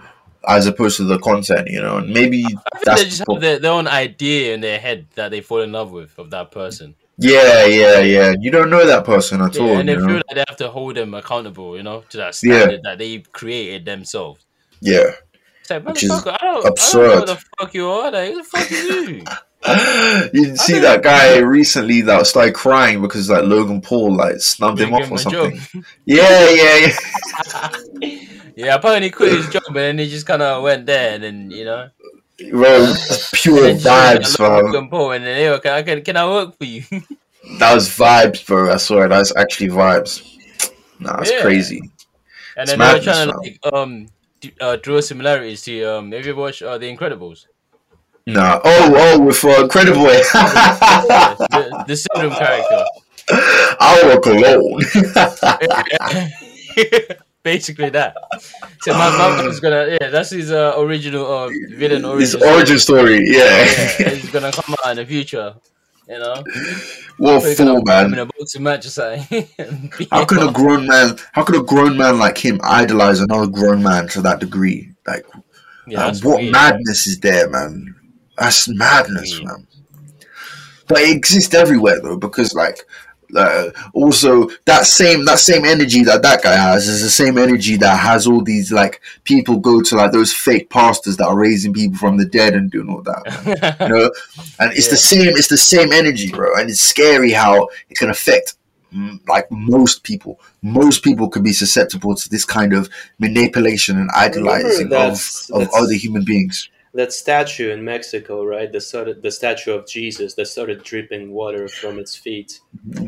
as 0.48 0.68
opposed 0.68 0.98
to 0.98 1.04
the 1.04 1.20
content, 1.20 1.70
you 1.70 1.82
know. 1.82 1.98
And 1.98 2.14
maybe 2.14 2.44
I 2.46 2.48
think 2.50 2.62
that's 2.86 3.02
they 3.04 3.10
just 3.10 3.24
have 3.30 3.42
their, 3.42 3.60
their 3.60 3.72
own 3.72 3.88
idea 3.88 4.54
in 4.54 4.62
their 4.62 4.80
head 4.80 5.08
that 5.16 5.32
they 5.32 5.42
fall 5.42 5.62
in 5.62 5.72
love 5.72 5.92
with 5.92 6.18
of 6.20 6.30
that 6.32 6.52
person. 6.52 6.96
yeah, 7.18 7.66
yeah, 7.66 8.00
yeah. 8.00 8.34
You 8.40 8.52
don't 8.52 8.70
know 8.70 8.86
that 8.86 9.06
person 9.06 9.42
at 9.42 9.56
Yeah, 9.56 9.62
all. 9.62 9.78
and 9.78 9.88
they 9.90 9.94
you 9.94 10.00
feel 10.00 10.08
know? 10.08 10.16
like 10.16 10.36
they 10.36 10.44
have 10.48 10.58
to 10.58 10.70
hold 10.70 10.96
them 10.96 11.14
accountable, 11.14 11.78
you 11.78 11.84
know, 11.84 12.04
to 12.10 12.18
that 12.18 12.38
Yeah. 12.44 12.60
standard 12.60 12.82
that 12.84 12.98
they 13.00 13.20
created 13.32 13.86
themselves. 13.86 14.42
Yeah. 14.82 15.12
It's 15.62 15.70
like, 15.70 15.86
Which 15.86 16.04
is 16.04 16.12
I 16.12 16.22
don't, 16.22 16.28
I 16.28 16.38
don't 16.46 16.64
know 16.64 16.70
absurd. 16.70 17.16
what 17.20 17.28
the 17.28 17.44
fuck 17.60 17.74
you 17.74 17.90
are. 17.90 18.12
Like, 18.12 18.30
who 18.32 18.38
the 18.38 18.44
fuck 18.44 18.72
are 18.72 18.75
you? 19.12 19.24
you 19.67 20.43
didn't 20.45 20.57
see 20.57 20.79
that 20.79 21.01
guy 21.03 21.38
recently 21.39 22.01
that 22.01 22.27
started 22.27 22.53
crying 22.53 23.01
because 23.01 23.29
like 23.29 23.43
Logan 23.43 23.81
Paul 23.81 24.15
like 24.15 24.39
snubbed 24.39 24.79
him 24.79 24.93
off 24.93 25.03
him 25.03 25.13
or 25.13 25.17
something. 25.17 25.60
Yeah, 26.05 26.50
yeah, 26.51 26.88
yeah. 26.88 27.69
yeah, 28.55 28.75
apparently 28.75 29.07
he 29.07 29.12
quit 29.12 29.31
his 29.31 29.50
job 29.50 29.63
and 29.67 29.75
then 29.75 29.98
he 29.98 30.07
just 30.07 30.27
kind 30.27 30.41
of 30.41 30.62
went 30.63 30.86
there 30.86 31.15
and 31.15 31.24
then, 31.24 31.51
you 31.51 31.65
know. 31.65 31.89
Well, 32.53 32.93
pure 33.34 33.69
vibes, 33.72 33.86
went, 33.86 33.86
"I 33.88 34.13
love 34.13 34.36
fam. 34.36 34.65
Logan 34.65 34.89
Paul," 34.89 35.12
and 35.13 35.25
then, 35.25 35.36
hey, 35.38 35.60
can 35.60 35.74
I, 35.74 35.84
can, 35.84 36.01
can 36.03 36.17
I 36.17 36.25
work 36.27 36.57
for 36.57 36.65
you? 36.65 36.84
That 37.60 37.74
was 37.75 37.88
vibes, 37.89 38.45
bro. 38.45 38.74
I 38.74 38.77
swear, 38.77 39.07
that's 39.07 39.36
actually 39.36 39.69
vibes. 39.69 40.22
Nah, 41.00 41.19
it's 41.22 41.31
Yeah. 41.31 41.41
crazy. 41.41 41.79
And 42.57 42.69
It's 42.69 42.72
then 42.72 42.79
they 42.79 42.93
were 42.93 43.00
trying 43.00 43.29
to 43.29 43.38
like, 43.38 43.74
um, 43.74 44.07
uh, 44.60 44.75
draw 44.77 45.00
similarities 45.00 45.61
to, 45.63 45.83
um, 45.83 46.11
have 46.11 46.25
you 46.25 46.31
ever 46.31 46.42
watched 46.42 46.61
uh, 46.63 46.77
The 46.77 46.94
Incredibles? 46.96 47.46
Nah. 48.27 48.59
Oh, 48.64 48.94
oh, 48.96 49.20
with 49.22 49.44
uh, 49.46 49.64
Incredible. 49.64 50.03
Yeah, 50.03 50.11
the, 51.38 51.85
the 51.88 51.96
syndrome 51.96 52.33
character. 52.33 52.83
I 53.79 54.01
work 54.05 54.25
alone. 54.25 54.81
Basically 57.44 57.90
that. 57.92 58.16
So 58.81 58.94
my 58.94 59.09
mom 59.16 59.46
was 59.46 59.59
gonna 59.59 59.98
yeah, 60.01 60.09
that's 60.09 60.31
his 60.31 60.51
uh, 60.51 60.74
original 60.77 61.25
uh, 61.31 61.50
villain 61.77 62.03
origin. 62.03 62.22
His 62.22 62.31
story. 62.31 62.51
origin 62.51 62.79
story, 62.79 63.20
Yeah, 63.27 63.44
yeah. 64.00 64.09
he's 64.16 64.31
gonna 64.31 64.51
come 64.51 64.75
out 64.83 64.92
in 64.92 64.98
the 64.98 65.05
future. 65.05 65.53
You 66.07 66.20
know, 66.20 66.44
what 67.18 67.44
a 67.44 67.55
fool, 67.55 67.77
him 67.77 68.14
in 68.14 68.20
a 68.20 68.25
boxing 68.27 68.61
match 68.64 68.85
or 68.85 68.90
something. 68.90 69.48
How 70.11 70.25
could 70.25 70.48
a 70.48 70.51
grown 70.51 70.85
man? 70.85 71.18
How 71.33 71.44
could 71.44 71.55
a 71.55 71.64
grown 71.64 71.98
man 71.98 72.20
like 72.20 72.38
him 72.38 72.59
idolize 72.64 73.22
another 73.22 73.48
grown 73.48 73.81
man 73.81 74.07
to 74.09 74.22
that 74.22 74.40
degree? 74.40 74.92
Like, 75.07 75.25
Yeah, 75.88 76.14
what 76.22 76.42
weird. 76.42 76.51
madness 76.51 77.07
is 77.07 77.20
there, 77.20 77.50
man? 77.50 77.95
That's 78.37 78.67
madness, 78.67 79.39
Weird. 79.39 79.45
man. 79.45 79.67
But 80.87 81.00
it 81.00 81.15
exists 81.15 81.53
everywhere 81.55 82.00
though, 82.01 82.17
because 82.17 82.53
like, 82.53 82.79
uh, 83.35 83.71
also 83.93 84.48
that 84.65 84.85
same 84.85 85.25
that 85.25 85.39
same 85.39 85.65
energy 85.65 86.03
that 86.03 86.21
that 86.21 86.43
guy 86.43 86.55
has 86.55 86.87
is 86.87 87.01
the 87.01 87.09
same 87.09 87.39
energy 87.39 87.75
that 87.75 87.98
has 87.98 88.27
all 88.27 88.41
these 88.43 88.71
like 88.71 89.01
people 89.24 89.57
go 89.57 89.81
to 89.81 89.95
like 89.95 90.11
those 90.11 90.31
fake 90.31 90.69
pastors 90.69 91.17
that 91.17 91.25
are 91.25 91.37
raising 91.37 91.74
people 91.74 91.98
from 91.98 92.17
the 92.17 92.25
dead 92.25 92.53
and 92.53 92.69
doing 92.69 92.87
all 92.87 93.01
that. 93.01 93.77
you 93.81 93.89
know 93.89 94.11
and 94.59 94.71
it's 94.77 94.89
the 94.89 94.95
same 94.95 95.27
it's 95.29 95.48
the 95.48 95.57
same 95.57 95.91
energy 95.91 96.31
bro 96.31 96.53
and 96.55 96.69
it's 96.69 96.79
scary 96.79 97.31
how 97.31 97.67
it 97.89 97.98
can 97.98 98.11
affect 98.11 98.55
mm, 98.93 99.19
like 99.27 99.51
most 99.51 100.03
people 100.03 100.39
most 100.61 101.03
people 101.03 101.27
can 101.27 101.41
be 101.41 101.51
susceptible 101.51 102.15
to 102.15 102.29
this 102.29 102.45
kind 102.45 102.74
of 102.74 102.87
manipulation 103.17 103.98
and 103.98 104.09
idolizing 104.15 104.85
of, 104.93 105.13
of 105.51 105.59
that's- 105.61 105.69
other 105.75 105.93
human 105.93 106.24
beings 106.24 106.69
that 106.96 107.12
statue 107.14 107.70
in 107.72 107.84
Mexico, 107.84 108.44
right? 108.46 108.72
The 108.72 108.79
started 108.81 109.22
the 109.22 109.31
statue 109.31 109.72
of 109.74 109.86
Jesus 109.88 110.34
that 110.36 110.48
started 110.48 110.84
dripping 110.84 111.31
water 111.31 111.68
from 111.68 112.00
its 112.00 112.16
feet. 112.16 112.60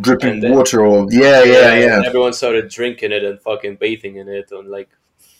dripping 0.01 0.39
then- 0.41 0.53
water 0.53 0.85
or 0.85 1.07
yeah 1.09 1.43
yeah 1.43 1.71
and 1.73 1.83
yeah 1.83 2.01
Everyone 2.05 2.33
started 2.33 2.69
drinking 2.69 3.11
it 3.11 3.23
and 3.23 3.39
fucking 3.41 3.75
bathing 3.77 4.17
in 4.17 4.27
it 4.27 4.51
on 4.51 4.69
like 4.69 4.89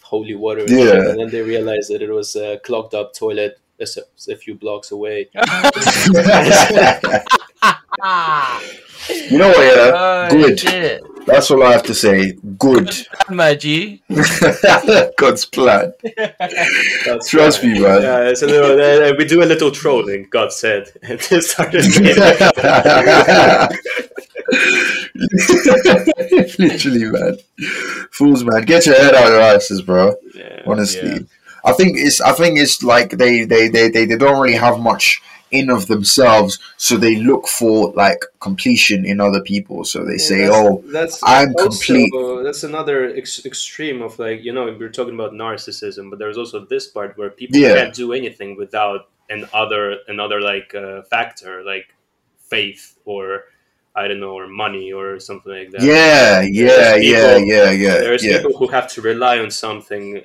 holy 0.02 0.36
water. 0.36 0.62
And, 0.62 0.70
Yeah. 0.72 0.86
shit. 0.92 1.08
and 1.10 1.20
then 1.20 1.30
they 1.30 1.42
realized 1.42 1.92
that 1.92 2.02
it 2.02 2.10
was 2.12 2.36
a 2.36 2.58
clogged 2.64 2.96
up 2.96 3.14
toilet 3.14 3.60
a 3.80 4.36
few 4.36 4.56
blocks 4.56 4.90
away. 4.92 5.30
you 9.30 9.38
know 9.38 9.50
what 9.50 9.66
yeah 9.66 9.92
Oh, 9.94 10.28
good 10.32 10.60
shit. 10.60 11.04
That's 11.28 11.52
all 11.52 11.62
i 11.64 11.72
have 11.72 11.84
to 11.84 11.94
say 11.94 12.34
good 12.58 12.92
My 13.30 13.56
G. 13.56 14.02
god's 15.18 15.46
plan 15.46 15.94
Trust 17.26 17.64
right. 17.64 17.74
me, 17.74 17.80
man. 17.80 18.02
Yeah, 18.02 18.30
it's 18.30 18.42
a 18.42 18.48
little, 18.48 18.80
uh, 18.80 19.14
we 19.18 19.26
do 19.26 19.44
a 19.44 19.46
little 19.46 19.72
trolling. 19.72 20.28
God 20.30 20.52
said, 20.52 20.90
and 21.04 21.20
they 21.20 21.42
started. 21.42 21.86
literally 26.58 27.06
man 27.12 27.38
fools 28.12 28.44
man 28.46 28.64
get 28.64 28.86
your 28.86 28.96
head 28.96 29.14
out 29.14 29.26
of 29.26 29.34
your 29.34 29.42
asses 29.42 29.82
bro 29.82 30.16
yeah. 30.34 30.62
honestly. 30.66 31.10
Yeah. 31.10 31.20
I 31.66 31.74
think 31.74 31.98
it's 31.98 32.22
I 32.22 32.32
think 32.32 32.58
it's 32.58 32.82
like 32.82 33.12
they, 33.12 33.44
they, 33.44 33.68
they, 33.68 33.90
they, 33.90 34.06
they 34.06 34.16
don't 34.16 34.42
really 34.42 34.56
have 34.56 34.80
much 34.80 35.22
in 35.52 35.70
of 35.70 35.88
themselves, 35.88 36.60
so 36.78 36.98
they 36.98 37.16
look 37.16 37.48
for 37.48 37.92
like 37.94 38.20
completion 38.40 39.06
in 39.06 39.22
other 39.22 39.42
people. 39.42 39.84
So 39.86 40.04
they 40.06 40.18
say, 40.18 40.42
that's, 40.46 40.56
"Oh, 40.56 40.84
that's 40.88 41.20
I'm 41.24 41.54
also- 41.56 41.70
complete." 41.70 42.12
That's 42.44 42.64
another 42.64 43.14
ex- 43.16 43.46
extreme 43.46 44.02
of 44.02 44.20
like 44.20 44.44
you 44.44 44.54
know 44.54 44.66
we 44.66 44.86
are 44.86 44.90
talking 44.90 45.14
about 45.16 45.34
narcissism, 45.34 46.10
but 46.10 46.20
there's 46.20 46.38
also 46.38 46.66
this 46.66 46.88
part 46.88 47.18
where 47.18 47.30
people 47.30 47.58
Yeah. 47.58 47.76
can't 47.76 47.94
do 47.94 48.12
anything 48.14 48.58
without 48.58 49.10
an 49.30 49.46
other 49.54 49.98
another 50.08 50.40
like 50.42 50.74
uh, 50.76 51.02
factor 51.04 51.64
like 51.64 51.88
faith 52.40 52.98
or 53.06 53.44
I 53.96 54.08
don't 54.08 54.20
know 54.20 54.34
or 54.38 54.48
money 54.48 54.92
or 54.94 55.20
something 55.20 55.52
like 55.52 55.72
that. 55.72 55.82
yeah, 55.82 56.42
yeah, 56.42 56.68
There's 56.68 57.04
yeah, 57.06 57.38
yeah, 57.38 57.72
yeah, 57.72 57.98
There's 58.00 58.24
yeah." 58.24 58.38
people 58.42 58.58
who 58.58 58.68
have 58.68 58.88
to 58.94 59.02
rely 59.02 59.40
on 59.40 59.50
something 59.52 60.22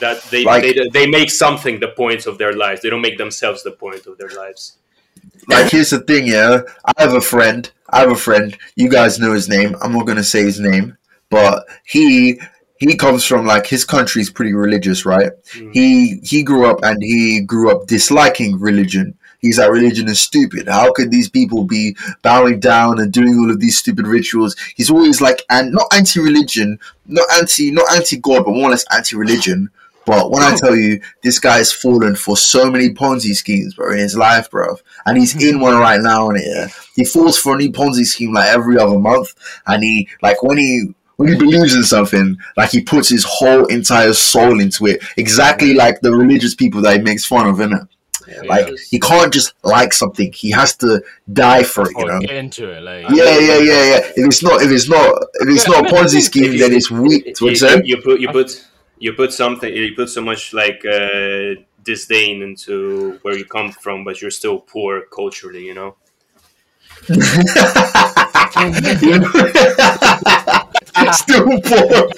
that 0.00 0.22
they, 0.24 0.44
Like- 0.44 0.62
they 0.62 0.88
they 0.92 1.06
make 1.06 1.30
something 1.30 1.80
the 1.80 1.88
point 1.88 2.26
of 2.26 2.38
their 2.38 2.52
lives. 2.52 2.82
They 2.82 2.90
don't 2.90 3.02
make 3.02 3.18
themselves 3.18 3.62
the 3.62 3.72
point 3.72 4.06
of 4.06 4.18
their 4.18 4.30
lives. 4.30 4.78
Like, 5.48 5.70
here's 5.70 5.90
the 5.90 6.00
thing, 6.00 6.26
yeah. 6.26 6.62
I 6.84 7.02
have 7.02 7.14
a 7.14 7.20
friend. 7.20 7.70
I 7.90 8.00
have 8.00 8.10
a 8.10 8.16
friend. 8.16 8.56
You 8.74 8.88
guys 8.88 9.18
know 9.18 9.32
his 9.32 9.48
name. 9.48 9.76
I'm 9.80 9.92
not 9.92 10.06
gonna 10.06 10.24
say 10.24 10.42
his 10.42 10.60
name, 10.60 10.96
but 11.30 11.66
he 11.84 12.40
he 12.78 12.96
comes 12.96 13.24
from 13.24 13.46
like 13.46 13.66
his 13.66 13.84
country's 13.84 14.30
pretty 14.30 14.52
religious, 14.52 15.06
right? 15.06 15.30
Mm. 15.54 15.70
He 15.72 16.20
he 16.22 16.42
grew 16.42 16.66
up 16.68 16.80
and 16.82 17.02
he 17.02 17.40
grew 17.40 17.70
up 17.70 17.86
disliking 17.86 18.58
religion. 18.58 19.16
He's 19.38 19.58
like 19.58 19.70
religion 19.70 20.08
is 20.08 20.20
stupid. 20.20 20.68
How 20.68 20.92
could 20.92 21.10
these 21.10 21.28
people 21.28 21.64
be 21.64 21.96
bowing 22.22 22.58
down 22.58 22.98
and 22.98 23.12
doing 23.12 23.34
all 23.38 23.50
of 23.50 23.60
these 23.60 23.78
stupid 23.78 24.06
rituals? 24.06 24.56
He's 24.74 24.90
always 24.90 25.20
like 25.20 25.44
and 25.50 25.72
not 25.72 25.86
anti-religion, 25.94 26.78
not 27.06 27.26
anti 27.34 27.70
not 27.70 27.90
anti-God, 27.94 28.44
but 28.44 28.54
more 28.54 28.68
or 28.68 28.70
less 28.70 28.84
anti-religion. 28.92 29.70
But 30.06 30.30
when 30.30 30.42
I 30.42 30.52
oh. 30.52 30.56
tell 30.56 30.76
you, 30.76 31.00
this 31.22 31.40
guy's 31.40 31.72
fallen 31.72 32.14
for 32.14 32.36
so 32.36 32.70
many 32.70 32.90
Ponzi 32.90 33.34
schemes, 33.34 33.74
bro, 33.74 33.92
in 33.92 33.98
his 33.98 34.16
life, 34.16 34.50
bro, 34.50 34.78
and 35.04 35.18
he's 35.18 35.34
in 35.42 35.58
one 35.58 35.74
right 35.74 36.00
now, 36.00 36.30
and 36.30 36.40
yeah, 36.40 36.68
he 36.94 37.04
falls 37.04 37.36
for 37.36 37.56
a 37.56 37.58
new 37.58 37.72
Ponzi 37.72 38.04
scheme 38.04 38.32
like 38.32 38.48
every 38.48 38.78
other 38.78 38.98
month, 38.98 39.34
and 39.66 39.82
he 39.82 40.08
like 40.22 40.42
when 40.44 40.58
he 40.58 40.94
when 41.16 41.28
he 41.28 41.36
believes 41.36 41.74
in 41.74 41.82
something, 41.82 42.36
like 42.56 42.70
he 42.70 42.82
puts 42.82 43.08
his 43.08 43.24
whole 43.24 43.66
entire 43.66 44.12
soul 44.12 44.60
into 44.60 44.86
it, 44.86 45.02
exactly 45.16 45.74
like 45.74 46.00
the 46.00 46.12
religious 46.12 46.54
people 46.54 46.80
that 46.82 46.98
he 46.98 47.02
makes 47.02 47.24
fun 47.24 47.48
of, 47.48 47.56
innit? 47.56 47.88
Like 48.44 48.68
he 48.90 49.00
can't 49.00 49.32
just 49.32 49.54
like 49.62 49.92
something; 49.92 50.32
he 50.32 50.50
has 50.50 50.76
to 50.78 51.02
die 51.32 51.62
for 51.62 51.88
it, 51.88 51.96
you 51.96 52.04
know. 52.06 52.20
get 52.20 52.30
into 52.30 52.70
it, 52.70 52.82
like 52.82 53.08
Yeah, 53.10 53.38
yeah, 53.38 53.58
yeah, 53.58 53.58
yeah. 53.58 53.98
If 54.16 54.26
it's 54.26 54.42
not, 54.42 54.62
if 54.62 54.70
it's 54.70 54.88
not, 54.88 55.22
if 55.34 55.48
it's 55.48 55.68
not 55.68 55.86
a 55.86 55.94
Ponzi 55.94 56.20
scheme, 56.20 56.58
then 56.58 56.72
it's 56.72 56.90
weak. 56.90 57.36
What 57.40 57.60
you 57.60 57.68
you, 57.68 57.82
you 57.84 58.02
put 58.02 58.20
you 58.20 58.28
put 58.28 58.66
you 58.98 59.12
put 59.12 59.32
something 59.32 59.72
you 59.74 59.94
put 59.94 60.08
so 60.08 60.22
much 60.22 60.52
like 60.52 60.84
uh, 60.84 61.54
disdain 61.82 62.42
into 62.42 63.18
where 63.22 63.36
you 63.36 63.44
come 63.44 63.72
from, 63.72 64.04
but 64.04 64.20
you're 64.20 64.30
still 64.30 64.58
poor 64.58 65.02
culturally. 65.14 65.64
You 65.66 65.74
know. 65.74 65.96
You 67.08 67.16
know? 69.18 69.28
Still 71.12 71.60
poor. 71.60 72.10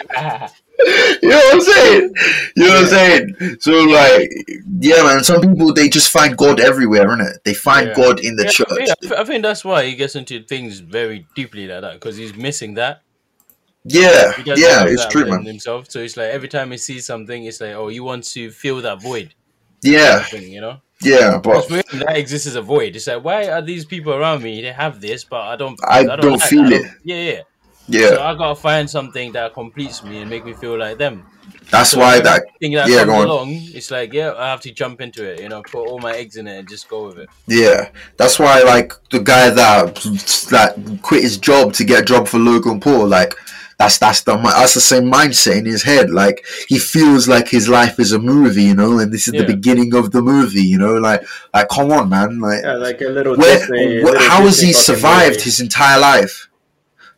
You 1.22 1.28
know 1.30 1.36
what 1.36 1.54
I'm 1.54 1.60
saying? 1.60 2.14
You 2.56 2.64
know 2.64 2.70
what 2.74 2.80
I'm 2.82 2.86
saying? 2.86 3.34
So 3.60 3.72
like, 3.84 4.30
yeah, 4.80 5.02
man. 5.02 5.24
Some 5.24 5.40
people 5.40 5.72
they 5.74 5.88
just 5.88 6.10
find 6.10 6.36
God 6.36 6.60
everywhere, 6.60 7.06
innit? 7.08 7.42
They 7.44 7.54
find 7.54 7.88
Yeah. 7.88 7.94
God 7.94 8.20
in 8.20 8.36
the 8.36 8.44
Yeah, 8.44 8.50
church. 8.50 8.68
yeah, 8.86 8.94
I 9.02 9.06
thi- 9.08 9.16
I 9.16 9.24
think 9.24 9.42
that's 9.42 9.64
why 9.64 9.84
he 9.86 9.96
gets 9.96 10.14
into 10.14 10.42
things 10.44 10.78
very 10.78 11.26
deeply 11.34 11.66
like 11.66 11.80
that 11.82 11.94
because 11.94 12.16
he's 12.16 12.34
missing 12.36 12.74
that. 12.74 13.02
Yeah, 13.84 14.32
yeah, 14.56 14.84
it's 14.86 15.06
true, 15.06 15.26
man. 15.26 15.44
Himself, 15.44 15.90
so 15.90 16.00
it's 16.00 16.16
like 16.16 16.28
every 16.30 16.48
time 16.48 16.70
he 16.70 16.76
sees 16.78 17.06
something, 17.06 17.44
it's 17.44 17.60
like, 17.60 17.74
oh, 17.74 17.88
you 17.88 18.04
want 18.04 18.24
to 18.24 18.50
fill 18.50 18.82
that 18.82 19.00
void, 19.00 19.34
Yeah, 19.82 20.22
thing, 20.24 20.50
you 20.52 20.60
know? 20.60 20.80
yeah, 21.02 21.38
but 21.38 21.68
Because 21.68 21.92
him, 21.92 22.00
that 22.00 22.16
exists 22.16 22.46
as 22.48 22.56
a 22.56 22.62
void. 22.62 22.96
It's 22.96 23.06
like, 23.06 23.22
why 23.24 23.48
are 23.48 23.62
these 23.62 23.84
people 23.84 24.12
around 24.12 24.42
me? 24.42 24.60
They 24.60 24.72
have 24.72 25.00
this, 25.00 25.24
but 25.24 25.40
I 25.42 25.56
don't. 25.56 25.78
I 25.88 26.02
don't 26.16 26.32
like 26.38 26.42
feel 26.42 26.64
I 26.64 26.68
it. 26.68 26.82
don't- 26.82 26.90
Yeah, 27.04 27.42
yeah. 27.88 28.08
So 28.10 28.22
I 28.22 28.34
gotta 28.34 28.54
find 28.60 28.90
something 28.90 29.32
that 29.32 29.54
completes 29.54 30.02
me 30.04 30.18
and 30.20 30.28
make 30.28 30.44
me 30.44 30.52
feel 30.52 30.76
like 30.78 30.98
them. 30.98 31.24
that's 31.70 31.90
So 31.90 32.00
why 32.00 32.20
that. 32.20 32.42
thing 32.60 32.72
that 32.72 32.88
yeah, 32.88 33.04
comes 33.06 33.24
along, 33.24 33.48
it's 33.50 33.90
like, 33.90 34.12
yeah, 34.12 34.34
I 34.36 34.48
have 34.48 34.60
to 34.62 34.72
jump 34.72 35.00
into 35.00 35.24
it. 35.24 35.40
You 35.40 35.48
know, 35.48 35.62
put 35.62 35.86
all 35.88 35.98
my 35.98 36.12
eggs 36.12 36.36
in 36.36 36.46
it 36.46 36.58
and 36.58 36.68
just 36.68 36.88
go 36.88 37.06
with 37.06 37.18
it. 37.18 37.30
Yeah, 37.46 37.88
that's 38.18 38.38
why 38.38 38.62
like 38.62 38.92
the 39.10 39.20
guy 39.20 39.48
that 39.50 39.94
that 40.50 40.98
quit 41.02 41.22
his 41.22 41.38
job 41.38 41.72
to 41.74 41.84
get 41.84 42.02
a 42.02 42.04
job 42.04 42.28
for 42.28 42.38
Logan 42.38 42.80
Paul, 42.80 43.06
like 43.06 43.34
that's 43.78 43.98
that's 43.98 44.22
the 44.22 44.36
that's 44.36 44.74
the 44.74 44.80
same 44.80 45.04
mindset 45.04 45.58
in 45.58 45.64
his 45.66 45.82
head. 45.84 46.10
Like 46.10 46.44
he 46.68 46.78
feels 46.78 47.28
like 47.28 47.48
his 47.48 47.68
life 47.68 47.98
is 48.00 48.12
a 48.12 48.18
movie, 48.18 48.64
you 48.64 48.74
know, 48.74 48.98
and 48.98 49.12
this 49.12 49.28
is 49.28 49.34
Yeah. 49.34 49.42
the 49.42 49.46
beginning 49.54 49.94
of 49.94 50.10
the 50.10 50.20
movie, 50.20 50.62
you 50.62 50.78
know. 50.78 50.94
Like 50.94 51.22
like 51.54 51.68
come 51.68 51.92
on, 51.92 52.08
man, 52.08 52.40
like 52.40 52.62
Yeah, 52.64 52.74
like 52.74 53.00
a 53.00 53.08
little 53.08 53.36
where, 53.36 53.58
Disney. 53.58 54.00
wh- 54.00 54.04
little 54.04 54.20
how 54.28 54.42
has 54.42 54.60
he 54.60 54.72
survived 54.72 55.36
movie. 55.36 55.42
his 55.42 55.60
entire 55.60 56.00
life? 56.00 56.46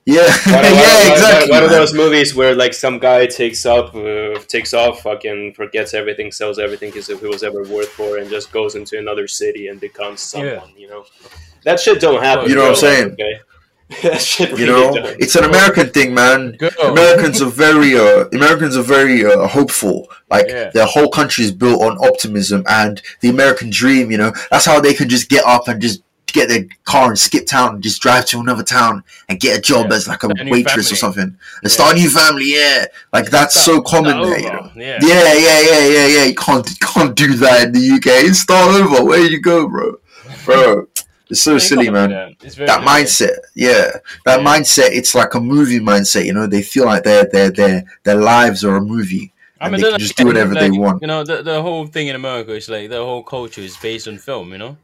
Yeah, 0.06 0.22
One, 0.46 0.54
one- 0.54 0.64
yeah, 0.64 1.02
one- 1.04 1.12
exactly. 1.12 1.50
One 1.50 1.62
of 1.62 1.70
those 1.70 1.94
movies 1.94 2.34
where 2.34 2.54
like 2.54 2.74
some 2.74 2.98
guy 2.98 3.26
takes 3.26 3.64
up, 3.66 3.94
uh, 3.94 4.38
takes 4.48 4.74
off, 4.74 5.02
fucking 5.02 5.54
forgets 5.54 5.94
everything, 5.94 6.32
sells 6.32 6.58
everything 6.58 6.92
as 6.96 7.08
if 7.10 7.22
it 7.22 7.28
was 7.28 7.42
ever 7.42 7.62
worth 7.64 7.88
for, 7.90 8.16
and 8.18 8.28
just 8.28 8.50
goes 8.52 8.74
into 8.74 8.98
another 8.98 9.28
city 9.28 9.68
and 9.68 9.78
becomes 9.80 10.20
someone. 10.20 10.72
You 10.76 10.88
know, 10.88 11.04
that 11.64 11.78
shit 11.80 12.00
don't 12.00 12.22
happen. 12.22 12.48
You 12.48 12.56
know 12.56 12.62
what 12.62 12.70
I'm 12.70 12.76
saying? 12.76 13.12
Okay, 13.12 13.40
that 14.02 14.20
shit 14.20 14.56
You 14.58 14.66
know, 14.66 14.94
don't. 14.94 15.20
it's 15.20 15.34
an 15.36 15.44
American 15.44 15.88
thing, 15.90 16.14
man. 16.14 16.56
Go. 16.58 16.68
Americans 16.84 17.42
are 17.42 17.50
very 17.50 17.96
uh, 17.98 18.26
Americans 18.32 18.76
are 18.76 18.82
very 18.82 19.24
uh, 19.24 19.46
hopeful. 19.48 20.08
Like 20.30 20.46
Yeah. 20.48 20.70
their 20.72 20.86
whole 20.86 21.08
country 21.10 21.44
is 21.44 21.52
built 21.52 21.82
on 21.82 21.98
optimism 22.04 22.62
and 22.68 23.02
the 23.20 23.28
American 23.30 23.70
dream. 23.70 24.10
You 24.10 24.18
know, 24.18 24.32
that's 24.50 24.64
how 24.66 24.80
they 24.80 24.94
can 24.94 25.08
just 25.08 25.28
get 25.28 25.44
up 25.44 25.66
and 25.68 25.80
just 25.82 26.02
get 26.32 26.48
their 26.48 26.64
car 26.84 27.08
and 27.08 27.18
skip 27.18 27.44
town 27.44 27.74
and 27.74 27.82
just 27.82 28.00
drive 28.00 28.24
to 28.24 28.38
another 28.38 28.62
town 28.62 29.02
and 29.28 29.40
get 29.40 29.58
a 29.58 29.60
job 29.60 29.86
Yeah. 29.90 29.96
as 29.96 30.06
like 30.06 30.22
a 30.22 30.26
Start 30.26 30.38
a 30.40 30.44
new 30.44 30.52
waitress 30.52 30.92
or 30.92 30.96
something 30.96 31.22
and 31.24 31.36
Yeah. 31.64 31.68
start 31.70 31.96
a 31.96 31.98
new 31.98 32.08
family. 32.10 32.44
Yeah, 32.54 32.84
like 33.12 33.28
that's 33.30 33.60
so 33.60 33.80
common 33.82 34.12
start 34.12 34.26
there. 34.28 34.38
You 34.38 34.46
know. 34.52 34.70
Yeah. 34.76 34.98
Yeah, 35.02 35.32
yeah, 35.34 35.60
yeah, 35.60 35.86
yeah, 35.88 36.06
yeah. 36.06 36.24
You 36.26 36.34
can't 36.36 36.68
you 36.70 36.76
can't 36.80 37.16
do 37.16 37.34
that 37.34 37.64
in 37.64 37.72
the 37.72 37.90
UK. 37.96 38.32
Start 38.34 38.76
over. 38.80 39.04
Where 39.04 39.18
you 39.26 39.40
go, 39.40 39.68
bro? 39.68 39.94
Bro, 40.44 40.86
it's 41.30 41.42
so 41.42 41.58
silly, 41.58 41.90
man 41.90 42.10
that. 42.10 42.32
It's 42.42 42.54
very 42.56 42.66
that 42.66 42.80
difficult. 42.80 42.96
mindset 42.96 43.36
yeah 43.54 43.86
that 44.26 44.40
Yeah. 44.40 44.46
mindset 44.46 44.88
it's 44.92 45.14
like 45.14 45.34
a 45.34 45.40
movie 45.40 45.80
mindset 45.80 46.24
you 46.26 46.32
know 46.32 46.46
they 46.46 46.62
feel 46.62 46.84
like 46.86 47.02
their 47.04 47.24
their 47.24 47.50
their 47.50 47.84
their 48.04 48.16
lives 48.16 48.64
are 48.64 48.76
a 48.76 48.80
movie 48.80 49.32
I 49.62 49.68
mean, 49.68 49.82
they 49.82 49.90
can 49.90 49.98
just 50.00 50.16
do 50.16 50.26
whatever 50.26 50.54
they 50.54 50.70
want 50.70 51.02
You 51.02 51.08
know, 51.08 51.22
the, 51.22 51.42
the 51.42 51.60
whole 51.60 51.86
thing 51.86 52.08
in 52.08 52.16
America 52.16 52.52
is 52.54 52.68
like 52.70 52.88
the 52.88 52.96
whole 53.04 53.22
culture 53.22 53.60
is 53.60 53.76
based 53.76 54.08
on 54.08 54.16
film. 54.16 54.52
You 54.52 54.58
know, 54.58 54.76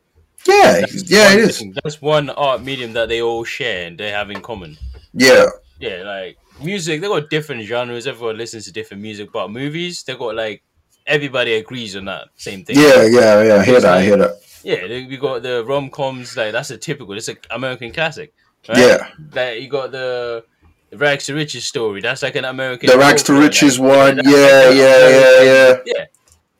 yeah 0.46 0.80
That's 0.80 1.10
yeah 1.10 1.32
it 1.32 1.40
is 1.40 1.58
thing- 1.58 1.74
That's 1.82 2.02
one 2.02 2.28
art 2.28 2.62
medium 2.62 2.92
that 2.92 3.08
they 3.08 3.22
all 3.22 3.42
share 3.44 3.86
and 3.86 3.96
they 3.98 4.10
have 4.10 4.30
in 4.30 4.42
common. 4.42 4.76
yeah 5.14 5.46
Yeah, 5.80 6.02
like 6.04 6.36
music, 6.60 7.00
they 7.00 7.08
got 7.08 7.30
different 7.30 7.62
genres. 7.64 8.06
Everyone 8.06 8.36
listens 8.36 8.64
to 8.66 8.72
different 8.72 9.02
music, 9.02 9.32
but 9.32 9.50
movies, 9.50 10.02
they 10.04 10.14
got 10.14 10.34
like 10.34 10.62
everybody 11.06 11.54
agrees 11.54 11.96
on 11.96 12.04
that 12.12 12.28
same 12.36 12.62
thing. 12.64 12.76
yeah 12.76 13.00
yeah 13.18 13.42
yeah 13.48 13.54
I 13.60 13.64
hear 13.64 13.80
that 13.80 13.96
I 13.98 14.02
hear 14.02 14.18
that 14.18 14.32
yeah. 14.68 14.82
We 15.10 15.16
got 15.16 15.42
the 15.42 15.64
rom 15.64 15.90
coms, 15.90 16.36
like 16.36 16.52
that's 16.52 16.70
a 16.70 16.78
typical. 16.78 17.16
It's 17.16 17.28
an 17.28 17.38
American 17.50 17.92
classic. 17.92 18.32
Right? 18.68 18.78
yeah 18.78 18.98
Like 19.32 19.60
you 19.62 19.68
got 19.68 19.92
the. 19.92 20.44
Rags 20.92 21.26
to 21.26 21.34
Riches 21.34 21.64
story. 21.66 22.00
That's 22.00 22.22
like 22.22 22.36
an 22.36 22.44
American. 22.44 22.88
the 22.88 22.96
rags 22.98 23.22
to 23.24 23.32
riches 23.34 23.78
like, 23.78 23.96
one 23.96 24.16
that's 24.16 24.28
yeah 24.28 24.68
like 24.68 24.76
yeah 24.76 25.40
an 25.40 25.46
yeah 25.46 25.92
yeah 25.94 26.04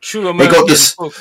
True 0.00 0.28
American. 0.28 0.52
They 0.52 0.60
got 0.60 0.68
this- 0.68 0.92
folk. 0.94 1.14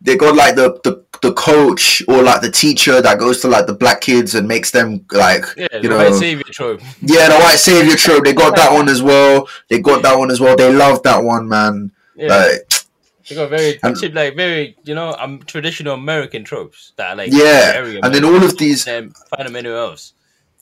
they 0.00 0.16
got 0.16 0.34
like 0.34 0.54
the, 0.56 0.68
the 0.84 1.04
the 1.22 1.32
coach 1.32 2.02
or 2.08 2.22
like 2.22 2.40
the 2.42 2.50
teacher 2.50 3.00
that 3.02 3.18
goes 3.18 3.40
to 3.42 3.48
like 3.48 3.66
the 3.66 3.72
black 3.74 4.00
kids 4.00 4.34
and 4.36 4.46
makes 4.46 4.70
them 4.72 5.04
like 5.12 5.44
Yeah, 5.56 5.66
you 5.72 5.82
the 5.82 5.88
know 5.88 5.96
white 5.98 6.14
savior 6.14 6.44
trope. 6.58 6.80
yeah 7.02 7.28
the 7.28 7.38
white 7.44 7.58
savior 7.58 7.96
trope 7.96 8.24
they 8.24 8.34
got 8.34 8.54
that 8.54 8.72
one 8.72 8.88
as 8.88 9.02
well 9.02 9.48
they 9.68 9.80
got 9.80 10.02
that 10.02 10.16
one 10.16 10.30
as 10.30 10.38
well 10.40 10.54
they 10.54 10.72
love 10.72 11.02
that 11.02 11.24
one 11.24 11.48
man 11.48 11.90
Yeah, 12.14 12.28
like 12.36 12.72
they 13.28 13.34
got 13.34 13.50
very 13.50 13.78
and- 13.82 14.14
like 14.14 14.36
very 14.36 14.76
you 14.84 14.94
know 14.94 15.14
um, 15.18 15.40
traditional 15.46 15.94
American 15.94 16.44
tropes 16.44 16.92
that 16.96 17.10
are 17.12 17.16
like 17.16 17.30
Yeah, 17.32 17.82
and 18.02 18.14
then 18.14 18.24
all 18.24 18.42
of 18.42 18.56
these 18.58 18.86
and 18.86 19.14
find 19.16 19.46
them 19.48 19.56
anywhere 19.56 19.78
else. 19.78 20.12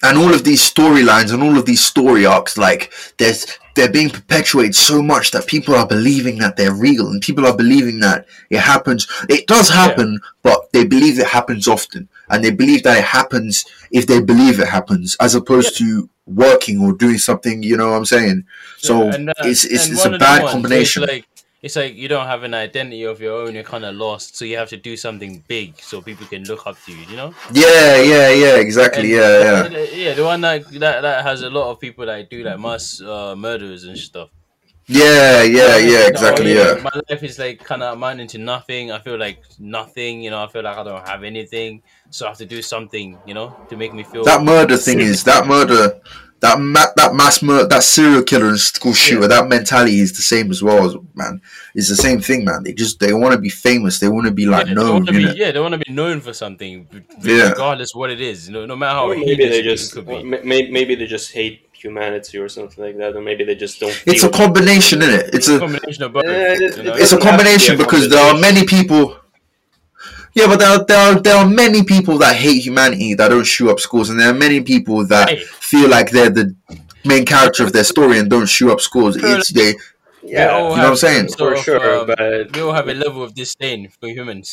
and 0.02 0.18
all 0.18 0.32
of 0.34 0.44
these 0.44 0.60
storylines 0.62 1.32
and 1.32 1.42
all 1.42 1.56
of 1.56 1.64
these 1.64 1.82
story 1.82 2.26
arcs 2.26 2.58
like 2.58 2.92
there's 3.18 3.46
they're 3.74 3.90
being 3.92 4.10
perpetuated 4.10 4.74
so 4.74 5.02
much 5.02 5.30
that 5.32 5.46
people 5.46 5.74
are 5.74 5.86
believing 5.86 6.38
that 6.38 6.56
they're 6.56 6.74
real 6.74 7.08
and 7.08 7.20
people 7.22 7.46
are 7.46 7.56
believing 7.56 8.00
that 8.00 8.26
it 8.48 8.58
happens. 8.60 9.06
It 9.28 9.46
does 9.46 9.68
happen 9.68 10.18
but 10.42 10.72
they 10.72 10.84
believe 10.86 11.18
it 11.18 11.26
happens 11.26 11.68
often. 11.68 12.08
And 12.30 12.42
they 12.42 12.50
believe 12.50 12.82
that 12.84 12.98
it 12.98 13.04
happens 13.04 13.64
if 13.92 14.06
they 14.06 14.20
believe 14.20 14.58
it 14.60 14.68
happens 14.68 15.14
as 15.20 15.34
opposed 15.34 15.76
to 15.78 16.08
working 16.26 16.80
or 16.80 16.92
doing 16.94 17.18
something 17.18 17.62
you 17.62 17.76
know 17.76 17.90
what 17.90 17.96
i'm 17.98 18.04
saying? 18.06 18.44
So 18.78 19.04
Yeah, 19.04 19.14
and, 19.14 19.28
uh, 19.30 19.34
it's 19.50 19.64
it's, 19.64 19.88
it's 19.90 20.04
a 20.06 20.18
bad 20.18 20.40
combination. 20.50 21.02
like 21.02 21.26
it's 21.66 21.74
like 21.76 21.94
you 21.96 22.08
don't 22.08 22.26
have 22.26 22.42
an 22.44 22.54
identity 22.54 23.02
of 23.02 23.20
your 23.20 23.34
own. 23.42 23.54
You're 23.56 23.64
kind 23.74 23.84
of 23.84 23.94
lost, 23.96 24.36
so 24.36 24.44
you 24.44 24.56
have 24.56 24.68
to 24.70 24.76
do 24.76 24.96
something 24.96 25.42
big 25.48 25.68
so 25.80 26.00
people 26.00 26.26
can 26.26 26.44
look 26.44 26.66
up 26.66 26.76
to 26.84 26.92
you. 26.92 27.04
You 27.10 27.16
know? 27.16 27.34
yeah 27.52 28.00
yeah 28.12 28.28
yeah 28.30 28.56
exactly 28.66 29.10
And- 29.14 29.20
yeah 29.20 29.68
yeah 29.68 29.86
yeah. 30.04 30.14
The 30.14 30.24
one 30.24 30.40
that, 30.46 30.70
that 30.84 31.00
that 31.02 31.24
has 31.24 31.42
a 31.42 31.50
lot 31.50 31.66
of 31.72 31.80
people 31.80 32.06
that 32.06 32.30
do 32.30 32.42
like 32.48 32.58
mass 32.60 33.00
uh, 33.02 33.34
murders 33.36 33.82
and 33.84 33.98
stuff. 33.98 34.30
Yeah 34.88 35.42
yeah 35.42 35.76
yeah 35.76 36.06
exactly 36.06 36.56
oh, 36.56 36.74
yeah 36.74 36.82
My 36.82 37.00
life 37.08 37.22
is 37.22 37.38
like 37.38 37.62
kind 37.64 37.82
of 37.82 37.94
amounting 37.94 38.28
to 38.28 38.38
nothing. 38.38 38.92
I 38.92 39.00
feel 39.00 39.18
like 39.18 39.42
nothing. 39.58 40.22
You 40.22 40.30
know, 40.30 40.42
I 40.44 40.48
feel 40.48 40.62
like 40.62 40.76
I 40.78 40.84
don't 40.84 41.06
have 41.08 41.24
anything, 41.24 41.82
so 42.10 42.26
I 42.26 42.28
have 42.30 42.38
to 42.38 42.46
do 42.46 42.62
something. 42.62 43.18
You 43.24 43.34
know, 43.34 43.56
to 43.68 43.76
make 43.76 43.92
me 43.94 44.04
feel 44.04 44.24
that 44.24 44.42
murder 44.42 44.76
thing 44.76 45.00
is 45.00 45.24
that 45.24 45.46
murder 45.46 46.00
that 46.40 46.60
ma- 46.60 46.92
that 46.96 47.14
mass 47.14 47.42
murder 47.42 47.66
that 47.66 47.82
serial 47.82 48.22
killer 48.22 48.48
and 48.48 48.60
school 48.60 48.92
shooter 48.92 49.22
Yeah. 49.22 49.28
that 49.28 49.48
mentality 49.48 50.00
is 50.00 50.14
the 50.16 50.22
same 50.22 50.50
as 50.50 50.62
well 50.62 51.02
man 51.14 51.40
it's 51.74 51.88
the 51.88 51.96
same 51.96 52.20
thing 52.20 52.44
man 52.44 52.62
they 52.62 52.74
just 52.74 53.00
they 53.00 53.14
want 53.14 53.32
to 53.34 53.40
be 53.40 53.48
famous 53.48 53.98
they 54.00 54.08
want 54.08 54.26
to 54.26 54.32
be 54.32 54.44
like 54.44 54.66
yeah, 54.66 54.74
they 54.74 54.74
known 54.74 54.92
want 54.92 55.06
to 55.06 55.12
be, 55.14 55.22
yeah, 55.34 55.50
they 55.50 55.60
want 55.60 55.72
to 55.72 55.78
be 55.78 55.90
known 55.90 56.20
for 56.20 56.34
something, 56.34 56.84
b- 56.84 57.02
Yeah. 57.22 57.50
regardless 57.50 57.94
what 57.94 58.10
it 58.10 58.20
is. 58.20 58.48
You 58.48 58.52
know, 58.54 58.66
no 58.66 58.76
matter 58.76 58.94
how 58.98 59.10
Or 59.10 59.16
maybe 59.16 59.48
they 59.48 59.62
just 59.62 59.94
could 59.94 60.06
be. 60.06 60.22
maybe, 60.22 60.70
maybe 60.70 60.94
they 60.94 61.06
just 61.06 61.32
hate 61.32 61.65
humanity 61.88 62.36
or 62.44 62.48
something 62.56 62.80
like 62.86 62.96
that, 63.02 63.10
or 63.16 63.22
maybe 63.28 63.42
they 63.48 63.54
just 63.64 63.76
don't. 63.82 63.96
it's 64.10 64.22
a 64.22 64.28
feel- 64.28 64.38
combination 64.42 64.96
in 65.06 65.10
it 65.18 65.24
it's 65.36 65.48
a 65.48 65.58
combination 65.64 66.02
of 66.06 66.10
both. 66.14 66.24
Yeah, 66.26 66.54
it- 66.64 66.76
you 66.78 66.82
know? 66.84 66.94
it's 67.02 67.12
a 67.12 67.16
doesn't 67.16 67.16
have 67.16 67.16
to 67.16 67.16
be 67.16 67.16
a 67.16 67.26
combination 67.30 67.72
because 67.82 68.04
there 68.12 68.24
are 68.28 68.36
many 68.48 68.62
people 68.76 69.02
yeah 70.38 70.46
but 70.50 70.58
there 70.62 70.68
are, 70.74 70.84
there 70.90 70.98
are 71.08 71.14
there 71.26 71.36
are 71.42 71.48
many 71.64 71.80
people 71.94 72.16
that 72.24 72.34
hate 72.44 72.60
humanity 72.68 73.14
that 73.18 73.28
don't 73.34 73.44
shoot 73.54 73.70
up 73.72 73.80
schools 73.80 74.06
and 74.10 74.16
there 74.20 74.30
are 74.34 74.38
many 74.46 74.60
people 74.72 74.98
that 75.14 75.26
Hey. 75.30 75.38
feel 75.70 75.88
like 75.96 76.08
they're 76.14 76.34
the 76.40 76.46
main 77.12 77.24
character 77.24 77.62
of 77.66 77.70
their 77.72 77.84
story 77.94 78.18
and 78.20 78.28
don't 78.34 78.50
shoot 78.56 78.70
up 78.74 78.80
schools 78.88 79.12
Sure. 79.16 79.38
it's 79.38 79.50
they 79.58 79.70
Yeah, 80.22 80.44
you 80.44 80.62
know 80.62 80.68
what 80.70 80.80
I'm 80.80 80.96
saying? 81.06 81.28
some 81.28 81.38
sort 81.38 81.52
for 81.52 81.58
of, 81.58 81.64
sure, 81.82 82.00
um, 82.00 82.06
but 82.10 82.18
we 82.54 82.60
all 82.64 82.72
have 82.80 82.88
a 82.94 82.94
level 83.04 83.22
of 83.26 83.30
disdain 83.42 83.80
for 83.98 84.08
humans. 84.18 84.48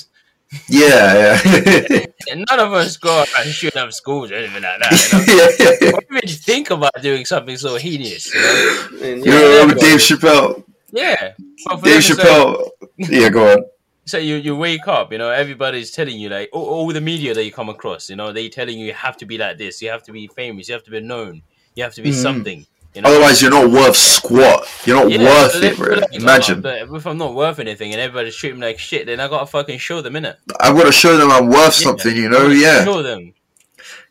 Yeah 0.70 1.40
yeah 1.46 2.06
none 2.36 2.60
of 2.60 2.74
us 2.74 2.98
go 2.98 3.12
out 3.22 3.28
and 3.40 3.50
shoot 3.54 3.76
up 3.76 3.92
schools 3.94 4.32
or 4.32 4.36
anything 4.36 4.62
like 4.64 4.80
that. 4.80 4.94
You 5.12 5.36
know? 5.36 5.82
yeah 5.88 5.92
What 5.92 6.04
even 6.12 6.30
think 6.30 6.70
about 6.70 7.02
doing 7.02 7.26
something 7.26 7.58
so 7.58 7.76
heinous? 7.78 8.34
You 8.34 8.42
know? 8.42 8.88
and 9.08 9.26
You 9.26 9.32
yeah, 9.34 9.40
remember 9.50 9.76
Dave 9.76 10.00
Chappelle? 10.00 10.64
Yeah. 10.92 11.16
Dave 11.38 11.38
them, 11.68 11.80
it's 11.84 12.10
like- 12.10 12.18
Chappelle. 12.28 12.70
Yeah, 12.98 13.30
go 13.30 13.52
on. 13.54 13.64
so 14.06 14.18
you, 14.18 14.36
you 14.36 14.56
wake 14.56 14.88
up, 14.88 15.12
you 15.12 15.18
know, 15.18 15.30
everybody's 15.30 15.92
telling 15.92 16.18
you 16.20 16.30
like 16.30 16.50
all, 16.54 16.66
all 16.66 16.88
the 16.94 17.02
media 17.02 17.34
that 17.34 17.44
you 17.44 17.52
come 17.52 17.70
across, 17.70 18.10
you 18.10 18.16
know, 18.16 18.32
they 18.32 18.48
telling 18.50 18.78
you 18.78 18.86
you 18.88 18.94
have 18.94 19.18
to 19.18 19.26
be 19.26 19.38
like 19.38 19.58
this, 19.58 19.82
you 19.82 19.90
have 19.90 20.04
to 20.04 20.12
be 20.12 20.28
famous, 20.28 20.68
you 20.70 20.74
have 20.74 20.84
to 20.84 20.92
be 20.92 21.00
known, 21.02 21.42
you 21.76 21.84
have 21.84 21.94
to 21.96 22.02
be 22.02 22.10
Mhm. 22.12 22.22
something. 22.22 22.66
You 22.94 23.02
know? 23.02 23.10
Otherwise, 23.10 23.42
you're 23.42 23.50
not 23.52 23.70
worth 23.72 23.96
squat. 23.96 24.68
You're 24.86 24.98
not 25.04 25.10
Yeah, 25.12 25.24
worth 25.24 25.64
it, 25.64 25.78
bro. 25.78 25.96
like, 25.96 26.14
Imagine. 26.14 26.62
but 26.62 26.78
if 26.78 27.08
I'm 27.08 27.18
not 27.18 27.34
worth 27.34 27.58
anything 27.60 27.92
and 27.92 28.00
everybody's 28.00 28.36
treating 28.36 28.60
me 28.60 28.68
like 28.68 28.78
shit, 28.80 29.08
then 29.08 29.20
I 29.20 29.28
gotta 29.28 29.48
fucking 29.48 29.80
show 29.80 30.02
them 30.02 30.14
innit? 30.14 30.36
I 30.60 30.72
gotta 30.74 30.92
show 30.92 31.18
them 31.18 31.32
I'm 31.32 31.48
worth 31.48 31.58
Yeah. 31.58 31.70
something. 31.86 32.16
You 32.16 32.30
know? 32.30 32.48
Yeah. 32.50 32.84
Show 32.84 33.02
them. 33.02 33.34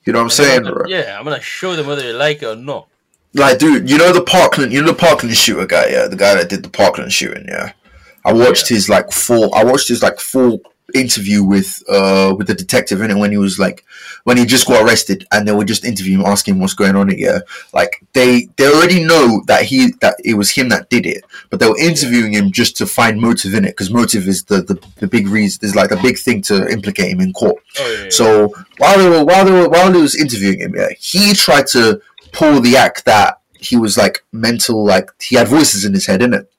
You 0.05 0.13
know 0.13 0.19
what 0.19 0.23
I'm 0.23 0.27
And 0.27 0.33
saying, 0.33 0.63
gonna- 0.63 0.75
bro? 0.75 0.85
Yeah, 0.89 1.17
I'm 1.17 1.25
gonna 1.25 1.41
show 1.41 1.77
them 1.77 1.87
whether 1.87 2.03
they 2.03 2.13
like 2.13 2.43
it 2.43 2.47
or 2.47 2.57
not. 2.57 2.89
Like, 3.35 3.59
dude, 3.59 3.89
you 3.89 3.97
know 3.99 4.13
the 4.13 4.21
Parkland, 4.23 4.73
you 4.73 4.81
know 4.83 4.89
the 4.89 4.95
Parkland 4.95 5.37
shooter 5.37 5.65
guy, 5.65 5.87
yeah, 5.89 6.07
the 6.09 6.17
guy 6.17 6.35
that 6.35 6.49
did 6.49 6.63
the 6.65 6.69
Parkland 6.69 7.13
shooting, 7.13 7.47
yeah. 7.49 7.73
I 8.25 8.33
watched 8.33 8.69
his 8.69 8.89
like 8.89 9.11
full. 9.13 9.55
I 9.55 9.65
watched 9.65 9.89
his 9.89 10.03
like 10.03 10.19
full 10.21 10.61
interview 10.95 11.43
with 11.43 11.83
uh 11.89 12.35
with 12.37 12.47
the 12.47 12.55
detective 12.55 13.01
and 13.01 13.19
when 13.21 13.31
he 13.31 13.39
was 13.39 13.59
like 13.59 13.85
when 14.25 14.37
he 14.37 14.45
just 14.47 14.67
got 14.67 14.83
arrested 14.85 15.27
and 15.33 15.47
they 15.47 15.53
were 15.53 15.65
just 15.65 15.85
interviewing 15.85 16.21
him 16.21 16.27
asking 16.27 16.59
what's 16.59 16.75
going 16.75 16.97
on 16.97 17.11
yeah 17.19 17.39
like 17.73 18.05
they 18.13 18.49
they 18.57 18.67
already 18.67 19.05
know 19.05 19.43
that 19.47 19.63
he 19.65 19.93
that 20.01 20.15
it 20.25 20.35
was 20.35 20.51
him 20.51 20.69
that 20.69 20.89
did 20.91 21.07
it 21.07 21.25
but 21.51 21.61
they 21.61 21.69
were 21.69 21.79
interviewing 21.79 22.33
him 22.33 22.51
just 22.53 22.77
to 22.77 22.87
find 22.87 23.21
motive 23.21 23.55
in 23.55 23.65
it 23.65 23.69
because 23.71 23.91
motive 23.91 24.29
is 24.29 24.45
the, 24.45 24.63
the 24.63 24.81
the 25.01 25.07
big 25.07 25.29
reason 25.29 25.61
is 25.65 25.75
like 25.75 25.91
the 25.91 25.97
big 25.97 26.19
thing 26.19 26.41
to 26.43 26.69
implicate 26.69 27.11
him 27.13 27.21
in 27.21 27.33
court 27.33 27.57
Oh 27.79 27.93
yeah. 27.97 28.03
yeah. 28.05 28.11
so 28.11 28.55
while 28.79 28.99
they 28.99 29.09
were 29.09 29.25
while 29.25 29.45
they 29.45 29.53
were 29.53 29.69
while 29.69 29.91
they 29.93 30.01
was 30.01 30.15
interviewing 30.15 30.61
him, 30.61 30.75
yeah, 30.77 30.89
he 30.99 31.33
tried 31.35 31.67
to 31.69 32.01
pull 32.33 32.61
the 32.61 32.77
act 32.77 33.05
that 33.05 33.39
he 33.59 33.77
was 33.77 33.97
like 33.97 34.25
mental, 34.33 34.85
like 34.85 35.11
he 35.23 35.37
had 35.37 35.47
voices 35.47 35.85
in 35.85 35.93
his 35.93 36.07
head, 36.07 36.21
in 36.21 36.35
it 36.35 36.51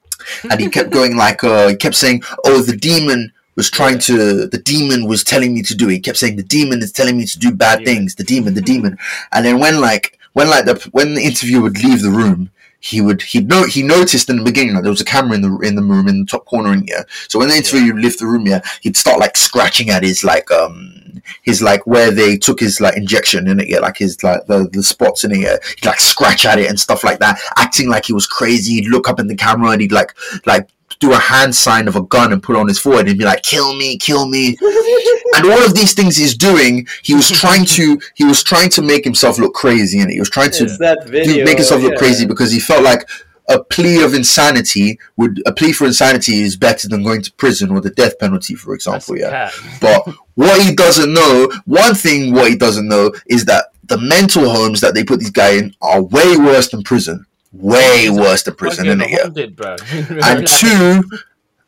And 0.50 0.60
he 0.60 0.70
kept 0.70 0.90
going 0.98 1.18
like 1.18 1.44
uh 1.44 1.68
he 1.70 1.76
kept 1.76 1.96
saying, 1.96 2.24
Oh, 2.46 2.62
the 2.62 2.78
demon 2.78 3.34
was 3.56 3.70
trying 3.70 4.00
to 4.00 4.48
the 4.48 4.58
demon 4.58 5.06
was 5.08 5.24
telling 5.24 5.54
me 5.54 5.62
to 5.64 5.76
do 5.76 5.90
it. 5.90 5.94
He 5.94 6.00
kept 6.00 6.18
saying 6.18 6.36
the 6.38 6.44
demon 6.44 6.82
is 6.82 6.92
telling 6.92 7.18
me 7.18 7.26
to 7.26 7.40
do 7.40 7.52
bad 7.52 7.82
Yeah. 7.82 7.86
things, 7.86 8.16
the 8.16 8.24
demon, 8.24 8.54
the 8.54 8.62
demon. 8.62 8.98
And 9.32 9.46
then 9.46 9.60
when 9.60 9.80
like 9.82 10.18
when 10.34 10.50
like 10.50 10.66
the 10.66 10.76
when 10.92 11.14
the 11.16 11.22
interviewer 11.24 11.62
would 11.64 11.84
leave 11.84 12.02
the 12.02 12.10
room, 12.10 12.50
he 12.80 13.00
would 13.00 13.22
he 13.22 13.42
know 13.42 13.66
he 13.66 13.84
noticed 13.84 14.30
in 14.30 14.38
the 14.38 14.44
beginning 14.44 14.74
like 14.74 14.84
there 14.84 14.92
was 14.92 15.02
a 15.02 15.06
camera 15.06 15.36
in 15.36 15.42
the 15.42 15.58
in 15.60 15.76
the 15.76 15.84
room 15.84 16.08
in 16.08 16.20
the 16.22 16.26
top 16.26 16.46
corner 16.46 16.74
in 16.74 16.86
here. 16.88 17.06
So 17.30 17.40
when 17.40 17.50
the 17.50 17.56
interviewer 17.56 17.94
would 17.94 18.04
leave 18.04 18.18
the 18.18 18.26
room, 18.28 18.46
yeah, 18.48 18.62
he'd 18.82 18.98
start 18.98 19.20
like 19.20 19.38
scratching 19.38 19.90
at 19.90 20.04
his 20.04 20.24
like 20.24 20.50
um 20.52 21.22
his 21.44 21.62
like 21.62 21.86
where 21.88 22.12
they 22.12 22.38
took 22.38 22.60
his 22.60 22.82
like 22.82 22.98
injection 22.98 23.48
in 23.48 23.60
it, 23.62 23.70
yeah, 23.70 23.80
like 23.80 23.98
his 23.98 24.22
like 24.24 24.46
the, 24.48 24.68
the 24.74 24.84
spots 24.84 25.24
in 25.24 25.32
it, 25.32 25.38
yeah. 25.40 25.58
He'd 25.78 25.86
like 25.86 26.00
scratch 26.02 26.46
at 26.46 26.60
it 26.60 26.68
and 26.70 26.78
stuff 26.80 27.04
like 27.04 27.20
that, 27.20 27.40
acting 27.58 27.88
like 27.88 28.06
he 28.06 28.14
was 28.14 28.28
crazy. 28.28 28.74
He'd 28.74 28.90
look 28.90 29.08
up 29.08 29.20
in 29.20 29.28
the 29.28 29.36
camera 29.36 29.70
and 29.72 29.82
he'd 29.82 29.92
like 29.94 30.14
like 30.46 30.68
do 31.04 31.12
a 31.12 31.20
hand 31.20 31.54
sign 31.54 31.88
of 31.88 31.96
a 31.96 32.02
gun 32.04 32.32
and 32.32 32.42
put 32.42 32.56
it 32.56 32.60
on 32.60 32.68
his 32.68 32.80
forehead 32.80 33.08
and 33.08 33.18
be 33.18 33.26
like, 33.26 33.44
"Kill 33.44 33.76
me, 33.76 33.98
kill 33.98 34.28
me." 34.28 34.58
and 35.36 35.46
all 35.46 35.66
of 35.66 35.76
these 35.76 35.94
things 35.94 36.16
he's 36.16 36.36
doing, 36.36 36.88
he 37.02 37.14
was 37.14 37.30
trying 37.30 37.66
to 37.66 38.00
he 38.16 38.24
was 38.24 38.42
trying 38.44 38.70
to 38.70 38.82
make 38.82 39.04
himself 39.04 39.38
look 39.38 39.54
crazy, 39.54 40.00
and 40.00 40.10
he 40.10 40.20
was 40.20 40.30
trying 40.30 40.52
to 40.52 40.66
that 40.78 41.06
do, 41.06 41.44
make 41.44 41.58
himself 41.58 41.82
look 41.82 41.94
yeah. 41.94 41.98
crazy 41.98 42.26
because 42.26 42.52
he 42.52 42.60
felt 42.60 42.84
like 42.84 43.08
a 43.50 43.62
plea 43.62 44.02
of 44.02 44.14
insanity 44.14 44.98
would 45.18 45.42
a 45.46 45.52
plea 45.52 45.74
for 45.74 45.86
insanity 45.86 46.42
is 46.42 46.56
better 46.56 46.88
than 46.88 47.04
going 47.04 47.22
to 47.22 47.34
prison 47.34 47.72
or 47.72 47.82
the 47.82 47.90
death 47.92 48.18
penalty, 48.20 48.56
for 48.56 48.74
example. 48.74 49.18
Yeah. 49.18 49.52
But 49.82 50.08
what 50.36 50.62
he 50.62 50.74
doesn't 50.74 51.14
know, 51.14 51.52
one 51.66 51.96
thing 51.96 52.34
what 52.34 52.50
he 52.50 52.56
doesn't 52.56 52.88
know 52.88 53.12
is 53.28 53.44
that 53.46 53.66
the 53.84 53.98
mental 53.98 54.50
homes 54.50 54.80
that 54.80 54.94
they 54.94 55.04
put 55.04 55.20
these 55.20 55.32
guys 55.32 55.62
in 55.62 55.76
are 55.82 56.02
way 56.02 56.38
worse 56.38 56.70
than 56.70 56.84
prison. 56.84 57.26
Way 57.54 58.10
worse 58.10 58.44
than 58.44 58.56
prison, 58.56 58.86
Fucking 58.86 59.00
innit? 59.00 59.36
Yeah. 59.36 59.46
bro. 59.48 59.76
And 60.24 60.48
two, 60.60 61.04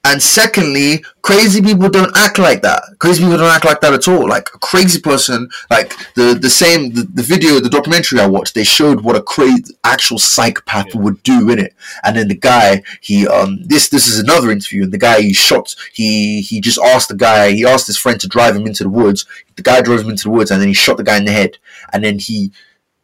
and 0.04 0.21
secondly, 0.21 1.04
crazy 1.24 1.62
people 1.62 1.89
don't 1.89 2.15
act 2.15 2.38
like 2.38 2.62
that. 2.62 2.84
Crazy 3.00 3.24
people 3.24 3.38
don't 3.38 3.52
act 3.52 3.65
like 3.65 3.82
that 3.82 3.93
at 3.93 4.08
all. 4.08 4.28
Like 4.28 4.50
a 4.54 4.60
crazy 4.60 5.00
person, 5.00 5.50
like 5.71 5.93
the 6.15 6.38
the 6.39 6.50
same 6.50 6.91
the, 6.93 7.04
the 7.04 7.24
video, 7.24 7.60
the 7.60 7.69
documentary 7.69 8.19
I 8.19 8.28
watched, 8.28 8.54
they 8.56 8.63
showed 8.63 9.02
what 9.02 9.15
a 9.15 9.21
crazy 9.21 9.76
actual 9.84 10.17
psychopath 10.19 10.93
Yeah. 10.93 11.02
would 11.02 11.21
do 11.24 11.50
in 11.50 11.60
it. 11.60 11.74
And 12.04 12.15
then 12.15 12.28
the 12.28 12.36
guy, 12.36 12.84
he 13.02 13.28
um 13.28 13.63
this 13.65 13.89
this 13.89 14.08
is 14.08 14.19
another 14.19 14.52
interview, 14.52 14.84
and 14.84 14.91
the 14.91 14.98
guy 15.00 15.21
he 15.21 15.34
shot, 15.34 15.76
he 15.93 16.41
he 16.41 16.62
just 16.62 16.80
asked 16.80 17.10
the 17.10 17.15
guy, 17.15 17.52
he 17.52 17.65
asked 17.65 17.88
his 17.88 17.98
friend 17.98 18.19
to 18.21 18.28
drive 18.28 18.56
him 18.56 18.67
into 18.67 18.84
the 18.84 18.89
woods. 18.89 19.26
The 19.56 19.63
guy 19.63 19.82
drove 19.82 20.02
him 20.02 20.10
into 20.10 20.24
the 20.26 20.32
woods, 20.32 20.52
and 20.52 20.62
then 20.62 20.67
he 20.67 20.74
shot 20.76 20.98
the 20.98 21.04
guy 21.04 21.17
in 21.17 21.26
the 21.26 21.32
head. 21.32 21.58
And 21.93 22.04
then 22.04 22.19
he 22.19 22.52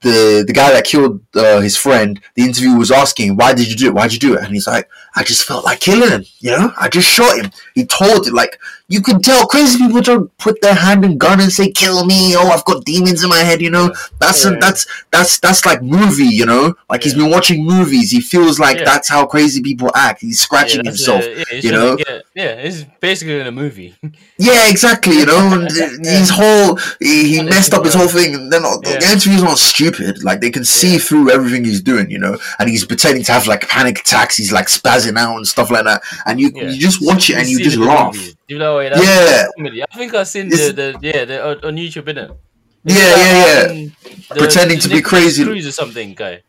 the 0.01 0.43
the 0.45 0.53
guy 0.53 0.71
that 0.71 0.85
killed 0.85 1.21
uh, 1.35 1.61
his 1.61 1.77
friend, 1.77 2.19
the 2.35 2.43
interviewer 2.43 2.77
was 2.77 2.91
asking, 2.91 3.35
"Why 3.35 3.53
did 3.53 3.69
you 3.69 3.75
do 3.75 3.87
it? 3.87 3.93
Why'd 3.93 4.13
you 4.13 4.19
do 4.19 4.33
it?" 4.33 4.43
And 4.43 4.53
he's 4.53 4.67
like, 4.67 4.89
"I 5.15 5.23
just 5.23 5.43
felt 5.43 5.65
like 5.65 5.79
killing 5.79 6.09
him. 6.09 6.25
You 6.39 6.51
know, 6.51 6.73
I 6.79 6.87
just 6.89 7.07
shot 7.07 7.37
him." 7.37 7.51
He 7.75 7.85
told 7.85 8.27
it 8.27 8.33
like 8.33 8.59
you 8.87 9.01
can 9.01 9.21
tell 9.21 9.45
crazy 9.47 9.77
people 9.77 10.01
don't 10.01 10.37
put 10.37 10.61
their 10.61 10.73
hand 10.73 11.05
in 11.05 11.17
gun 11.17 11.39
and 11.39 11.51
say, 11.51 11.71
"Kill 11.71 12.05
me." 12.05 12.35
Oh, 12.35 12.49
I've 12.49 12.65
got 12.65 12.83
demons 12.85 13.23
in 13.23 13.29
my 13.29 13.39
head. 13.39 13.61
You 13.61 13.69
know, 13.69 13.93
that's 14.19 14.43
Yeah. 14.45 14.57
that's 14.59 14.85
that's 15.11 15.39
that's 15.39 15.65
like 15.65 15.81
movie. 15.81 16.25
You 16.25 16.45
know, 16.45 16.75
like 16.89 17.03
he's 17.03 17.13
been 17.13 17.29
watching 17.29 17.65
movies. 17.65 18.11
He 18.11 18.21
feels 18.21 18.59
like 18.59 18.77
Yeah. 18.77 18.85
that's 18.85 19.09
how 19.09 19.25
crazy 19.25 19.61
people 19.61 19.91
act. 19.95 20.21
He's 20.21 20.39
scratching 20.39 20.83
that's 20.83 20.97
himself. 21.05 21.23
a- 21.23 21.37
yeah, 21.37 21.43
it's 21.51 21.65
you 21.65 21.71
know? 21.71 21.91
like, 21.95 22.07
yeah, 22.07 22.19
yeah, 22.35 22.43
it's 22.67 22.83
basically 22.99 23.39
in 23.39 23.47
a 23.47 23.51
movie. 23.51 23.95
Yeah, 24.37 24.69
exactly. 24.69 25.17
You 25.19 25.27
know, 25.27 25.53
and 25.61 25.69
th- 25.69 25.99
his 26.03 26.31
whole 26.31 26.75
he, 26.99 27.35
he 27.37 27.43
messed 27.43 27.75
up 27.75 27.85
his 27.85 27.93
whole 27.93 28.07
thing. 28.07 28.33
And 28.33 28.51
then 28.51 28.63
Yeah. 28.63 28.97
the 28.97 29.09
interview's 29.11 29.43
not 29.43 29.59
stupid. 29.59 30.23
Like 30.23 30.41
they 30.41 30.49
can 30.49 30.65
see 30.65 30.93
Yeah. 30.93 30.97
through 30.99 31.29
everything 31.31 31.63
he's 31.63 31.81
doing. 31.81 32.09
You 32.09 32.17
know, 32.17 32.37
and 32.57 32.67
he's 32.69 32.83
pretending 32.83 33.23
to 33.25 33.31
have 33.33 33.45
like 33.45 33.67
panic 33.69 33.99
attacks. 33.99 34.35
He's 34.37 34.51
like 34.51 34.65
spazzing 34.67 35.00
out 35.09 35.35
and 35.37 35.47
stuff 35.47 35.69
like 35.71 35.83
that. 35.85 36.01
And 36.25 36.39
you 36.39 36.51
Yeah. 36.53 36.69
you 36.69 36.79
just 36.79 36.99
watch 37.01 37.29
it 37.29 37.37
and 37.37 37.47
you 37.47 37.57
see 37.57 37.63
just 37.63 37.77
laugh. 37.77 38.13
movie. 38.15 38.35
You 38.47 38.59
know, 38.59 38.79
yeah, 38.79 38.89
that's 38.89 39.05
Yeah. 39.05 39.47
comedy. 39.57 39.83
I 39.83 39.97
think 39.97 40.13
I've 40.13 40.27
seen 40.27 40.49
the, 40.49 40.71
the 40.71 40.97
yeah 41.01 41.25
the 41.25 41.45
on, 41.47 41.63
on 41.63 41.75
YouTube 41.77 42.03
innit? 42.03 42.35
Yeah, 42.83 42.95
yeah, 42.95 43.67
um, 43.69 43.77
yeah. 43.77 43.89
The, 44.29 44.35
Pretending 44.39 44.79
to 44.79 44.89
be 44.89 45.01
crazy. 45.01 45.43
Cruz 45.43 45.67
or 45.67 45.71
something 45.71 46.13
guy. 46.13 46.41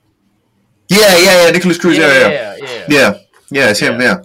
Yeah, 0.89 1.17
yeah, 1.19 1.45
yeah. 1.45 1.51
Nikolas 1.51 1.79
Cruz. 1.79 1.97
Yeah, 1.97 2.07
yeah, 2.07 2.29
yeah. 2.29 2.57
yeah, 2.57 2.67
yeah. 2.67 2.85
Yeah, 2.89 3.19
yeah, 3.51 3.71
it's 3.71 3.81
him. 3.81 4.01
Yeah, 4.01 4.23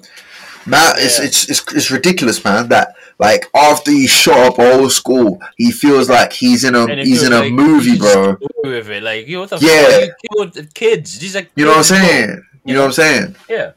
man, 0.65 0.93
it's, 0.97 1.19
Yeah. 1.19 1.25
it's 1.25 1.49
it's 1.49 1.73
it's 1.73 1.91
ridiculous, 1.91 2.43
man. 2.43 2.69
That 2.69 2.95
like 3.19 3.49
after 3.53 3.91
he 3.91 4.07
shot 4.07 4.39
up 4.39 4.59
all 4.59 4.89
school, 4.89 5.39
he 5.57 5.71
feels 5.71 6.09
like 6.09 6.31
he's 6.33 6.63
in 6.63 6.75
a 6.75 6.95
he's 6.95 7.23
in 7.23 7.33
a 7.33 7.39
like 7.39 7.53
movie, 7.53 7.97
bro. 7.97 8.37
With 8.63 8.89
it, 8.89 9.03
like 9.03 9.27
you, 9.27 9.39
what 9.39 9.49
the 9.49 9.57
Yeah. 9.59 9.89
fuck? 9.89 10.01
You 10.01 10.51
killed 10.53 10.73
kids. 10.73 11.19
These 11.19 11.35
are 11.35 11.45
You 11.55 11.65
know 11.65 11.71
what 11.71 11.77
I'm 11.77 11.83
saying? 11.83 12.43
You 12.65 12.73
know 12.73 12.81
what 12.81 12.87
I'm 12.87 12.93
saying? 12.93 13.35
Yeah. 13.49 13.71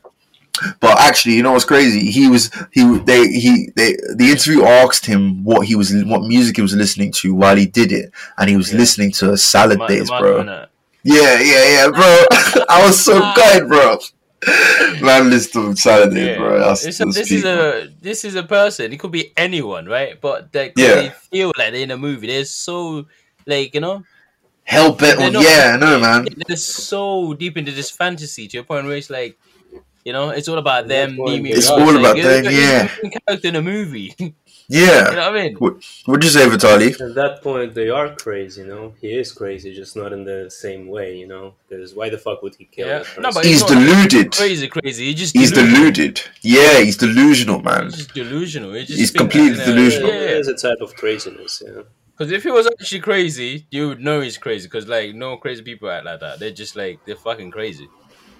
But 0.80 0.98
actually, 1.00 1.34
you 1.34 1.42
know 1.42 1.52
what's 1.52 1.64
crazy? 1.64 2.10
He 2.10 2.28
was 2.28 2.50
he 2.72 2.98
they 2.98 3.28
he 3.28 3.70
they 3.76 3.96
the 4.14 4.30
interview 4.30 4.64
asked 4.64 5.06
him 5.06 5.42
what 5.44 5.66
he 5.66 5.74
was 5.74 5.92
what 6.04 6.22
music 6.22 6.56
he 6.56 6.62
was 6.62 6.74
listening 6.74 7.12
to 7.20 7.34
while 7.34 7.56
he 7.56 7.66
did 7.66 7.92
it, 7.92 8.12
and 8.38 8.48
he 8.50 8.56
was 8.56 8.72
Yeah. 8.72 8.78
listening 8.78 9.12
to 9.12 9.32
a 9.32 9.36
Salad 9.36 9.78
Ma- 9.78 9.86
Days, 9.86 10.08
bro. 10.08 10.66
Yeah, 11.02 11.40
yeah, 11.40 11.64
yeah, 11.74 11.88
bro. 11.88 12.24
I 12.68 12.84
was 12.86 13.02
so 13.02 13.18
good, 13.34 13.68
bro. 13.68 13.98
Man, 15.02 15.30
listen 15.30 15.74
to 15.74 15.76
Salad 15.76 16.14
Days, 16.14 16.26
Yeah. 16.28 16.36
bro. 16.38 16.58
That's, 16.60 16.82
a- 17.00 17.04
that's 17.04 17.14
this 17.16 17.30
is 17.30 17.44
a 17.44 17.88
this 18.00 18.24
is 18.24 18.34
a 18.34 18.42
person. 18.42 18.92
It 18.92 18.98
could 18.98 19.12
be 19.12 19.32
anyone, 19.36 19.86
right? 19.86 20.20
But 20.20 20.52
they, 20.52 20.72
Yeah. 20.76 20.94
they 20.94 21.08
feel 21.30 21.52
like 21.58 21.72
they're 21.72 21.82
in 21.82 21.90
a 21.90 21.96
movie. 21.98 22.26
They're 22.26 22.44
so 22.44 23.06
like 23.46 23.74
you 23.74 23.80
know, 23.80 24.04
hell 24.64 24.92
bent 24.92 25.20
on. 25.20 25.32
not- 25.32 25.42
Yeah, 25.42 25.72
I 25.74 25.76
know, 25.78 25.98
man. 26.00 26.26
they're 26.46 26.56
so 26.56 27.34
deep 27.34 27.56
into 27.56 27.72
this 27.72 27.90
fantasy 27.90 28.48
to 28.48 28.58
a 28.58 28.62
point 28.64 28.86
where 28.86 28.96
it's 28.96 29.10
like, 29.10 29.38
you 30.04 30.12
know, 30.12 30.30
it's 30.30 30.48
all 30.48 30.58
about 30.58 30.88
them. 30.88 31.16
point, 31.16 31.42
needing 31.42 31.56
It's 31.58 31.68
all 31.70 31.96
about 31.96 32.16
it's 32.18 32.26
them, 32.26 32.44
like 32.44 32.54
yeah. 32.54 32.78
a 32.78 32.82
different 32.82 33.16
character 33.26 33.48
in 33.48 33.56
a 33.56 33.62
movie. 33.62 34.14
Yeah, 34.72 34.78
you 34.78 34.86
Yeah. 34.86 35.02
know 35.16 35.30
what 35.32 35.40
I 35.40 35.42
mean? 35.48 35.54
What'd 35.56 36.22
you 36.22 36.30
say, 36.30 36.48
Vitali? 36.48 36.90
At 36.92 37.14
that 37.16 37.40
point, 37.42 37.74
they 37.74 37.88
are 37.90 38.14
crazy, 38.14 38.60
you 38.60 38.68
know. 38.68 38.94
He 39.00 39.08
is 39.18 39.32
crazy, 39.32 39.74
just 39.74 39.96
not 39.96 40.12
in 40.12 40.22
the 40.22 40.48
same 40.48 40.86
way, 40.86 41.16
you 41.18 41.26
know. 41.26 41.54
Because 41.68 41.92
why 41.92 42.08
the 42.08 42.18
fuck 42.18 42.40
would 42.42 42.54
he 42.54 42.66
kill? 42.66 42.86
Yeah. 42.86 43.02
No, 43.18 43.32
but 43.32 43.44
He's 43.44 43.62
it's 43.62 43.68
not 43.68 43.80
deluded. 43.80 44.30
Crazy, 44.30 44.68
crazy. 44.68 45.06
He's 45.06 45.18
just 45.18 45.36
He's 45.36 45.50
delusional. 45.50 45.80
deluded. 45.90 46.20
Yeah, 46.42 46.78
he's 46.78 46.96
delusional, 46.96 47.60
man. 47.62 47.86
He's 47.86 47.96
just 47.96 48.14
delusional. 48.14 48.72
He 48.74 48.84
just 48.84 48.98
He's 49.00 49.10
completely 49.10 49.50
you 49.50 49.56
know, 49.56 49.64
delusional. 49.66 50.08
Yeah, 50.08 50.14
Yeah, 50.14 50.20
it 50.28 50.38
is 50.38 50.46
a 50.46 50.54
type 50.54 50.78
of 50.80 50.94
craziness, 50.94 51.62
yeah. 51.66 51.82
Because 52.16 52.30
if 52.30 52.44
he 52.44 52.52
was 52.52 52.68
actually 52.68 53.00
crazy, 53.00 53.66
you 53.72 53.88
would 53.88 54.00
know 54.00 54.20
he's 54.20 54.38
crazy. 54.38 54.68
Because 54.68 54.86
like 54.86 55.16
no 55.16 55.36
crazy 55.36 55.62
people 55.62 55.90
act 55.90 56.04
like 56.04 56.20
that. 56.20 56.38
They're 56.38 56.52
just 56.52 56.76
like 56.76 57.04
they're 57.06 57.16
fucking 57.16 57.50
crazy. 57.50 57.88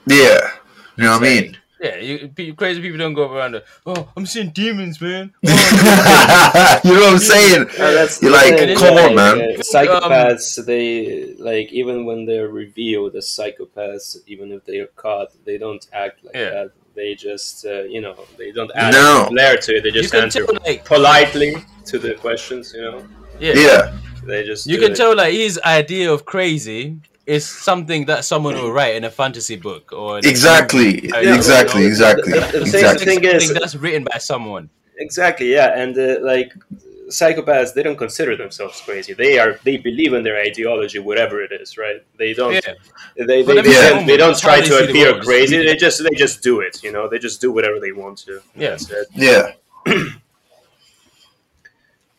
Yeah. 0.07 0.51
You 0.96 1.05
know 1.05 1.12
what 1.12 1.22
I 1.22 1.24
mean? 1.24 1.57
Yeah, 1.81 1.96
you, 1.96 2.55
crazy 2.55 2.83
people 2.83 2.98
don't 2.98 3.14
go 3.14 3.33
around. 3.33 3.53
The, 3.53 3.64
oh, 3.87 4.09
I'm 4.14 4.26
seeing 4.26 4.50
demons, 4.50 5.00
man. 5.00 5.33
Oh, 5.42 6.81
you 6.85 6.92
know 6.94 7.00
what 7.00 7.12
I'm 7.14 7.18
saying? 7.18 7.66
Yeah, 7.79 7.90
that's 7.92 8.20
You're 8.20 8.33
like, 8.33 8.59
thing, 8.59 8.76
come 8.76 8.98
on, 8.98 9.14
like, 9.14 9.14
man. 9.14 9.40
uh, 9.40 9.59
psychopaths, 9.62 10.64
they 10.66 11.35
like 11.38 11.72
even 11.72 12.05
when 12.05 12.26
they're 12.26 12.48
revealed 12.48 13.14
as 13.16 13.26
psychopaths, 13.26 14.16
even 14.26 14.53
if 14.53 14.64
they 14.66 14.79
are 14.81 14.88
caught, 14.96 15.29
they 15.46 15.57
don't 15.59 15.87
act 15.92 16.22
like 16.24 16.35
Yeah. 16.35 16.50
that. 16.50 16.70
They 16.94 17.14
just, 17.14 17.64
uh, 17.64 17.83
you 17.85 18.00
know, 18.03 18.14
they 18.37 18.50
don't 18.53 18.70
add 18.74 18.92
No. 18.92 19.26
flair 19.31 19.57
to 19.57 19.76
it. 19.76 19.83
They 19.85 19.90
just 19.90 20.12
can 20.12 20.24
answer 20.24 20.44
tell 20.44 20.59
like 20.66 20.85
politely 20.85 21.55
to 21.87 21.98
the 21.98 22.14
questions. 22.14 22.72
You 22.74 22.83
know, 22.83 23.09
yeah, 23.38 23.55
Yeah. 23.55 23.96
they 24.26 24.44
just 24.44 24.66
you 24.66 24.79
can 24.79 24.92
it. 24.92 24.96
tell 24.96 25.16
like 25.16 25.33
his 25.33 25.59
idea 25.64 26.12
of 26.12 26.24
crazy 26.26 26.96
it's 27.26 27.46
something 27.46 28.06
that 28.06 28.24
someone 28.24 28.54
will 28.54 28.72
write 28.72 28.94
in 28.96 29.04
a 29.04 29.11
fantasy 29.11 29.56
book 29.56 29.92
or 29.92 30.18
Exactly, 30.18 30.94
movie. 30.94 31.11
Yeah, 31.12 31.35
exactly, 31.35 31.83
you 31.83 31.87
know? 31.88 31.92
exactly, 31.92 32.33
The- 32.33 32.40
the 32.40 32.50
thing- 32.50 32.62
exactly. 32.62 33.04
thing 33.06 33.24
is- 33.24 33.52
that's 33.54 33.74
written 33.76 34.04
by 34.04 34.18
someone. 34.18 34.70
Exactly, 34.98 35.52
yeah, 35.52 35.72
and 35.80 35.96
uh, 35.98 36.16
like 36.20 36.52
psychopaths, 37.09 37.72
they 37.74 37.83
don't 37.83 37.96
consider 37.96 38.37
themselves 38.37 38.80
crazy. 38.83 39.12
They 39.14 39.38
are 39.38 39.59
they 39.64 39.76
believe 39.78 40.12
in 40.12 40.22
their 40.22 40.37
ideology, 40.37 40.98
whatever 40.98 41.42
it 41.42 41.52
is, 41.52 41.76
right? 41.78 42.02
They 42.18 42.35
don't 42.35 42.52
Yeah. 42.54 42.74
they 43.16 43.42
For 43.42 43.54
they, 43.54 43.62
them, 43.62 43.66
it's 43.66 43.80
they, 43.80 43.88
normal. 43.90 44.06
they 44.06 44.16
don't 44.16 44.38
try 44.38 44.61
to 44.61 44.66
see 44.66 44.76
the 44.87 44.90
appear 44.90 45.20
crazy. 45.22 45.56
They 45.64 45.76
just 45.76 46.02
they 46.04 46.14
just 46.24 46.42
do 46.42 46.61
it, 46.61 46.83
you 46.85 46.92
know. 46.92 47.09
They 47.09 47.18
just 47.18 47.40
do 47.40 47.50
whatever 47.50 47.80
they 47.80 47.92
want 47.92 48.18
to. 48.26 48.40
Yeah. 48.54 48.76
Yeah. 49.14 49.52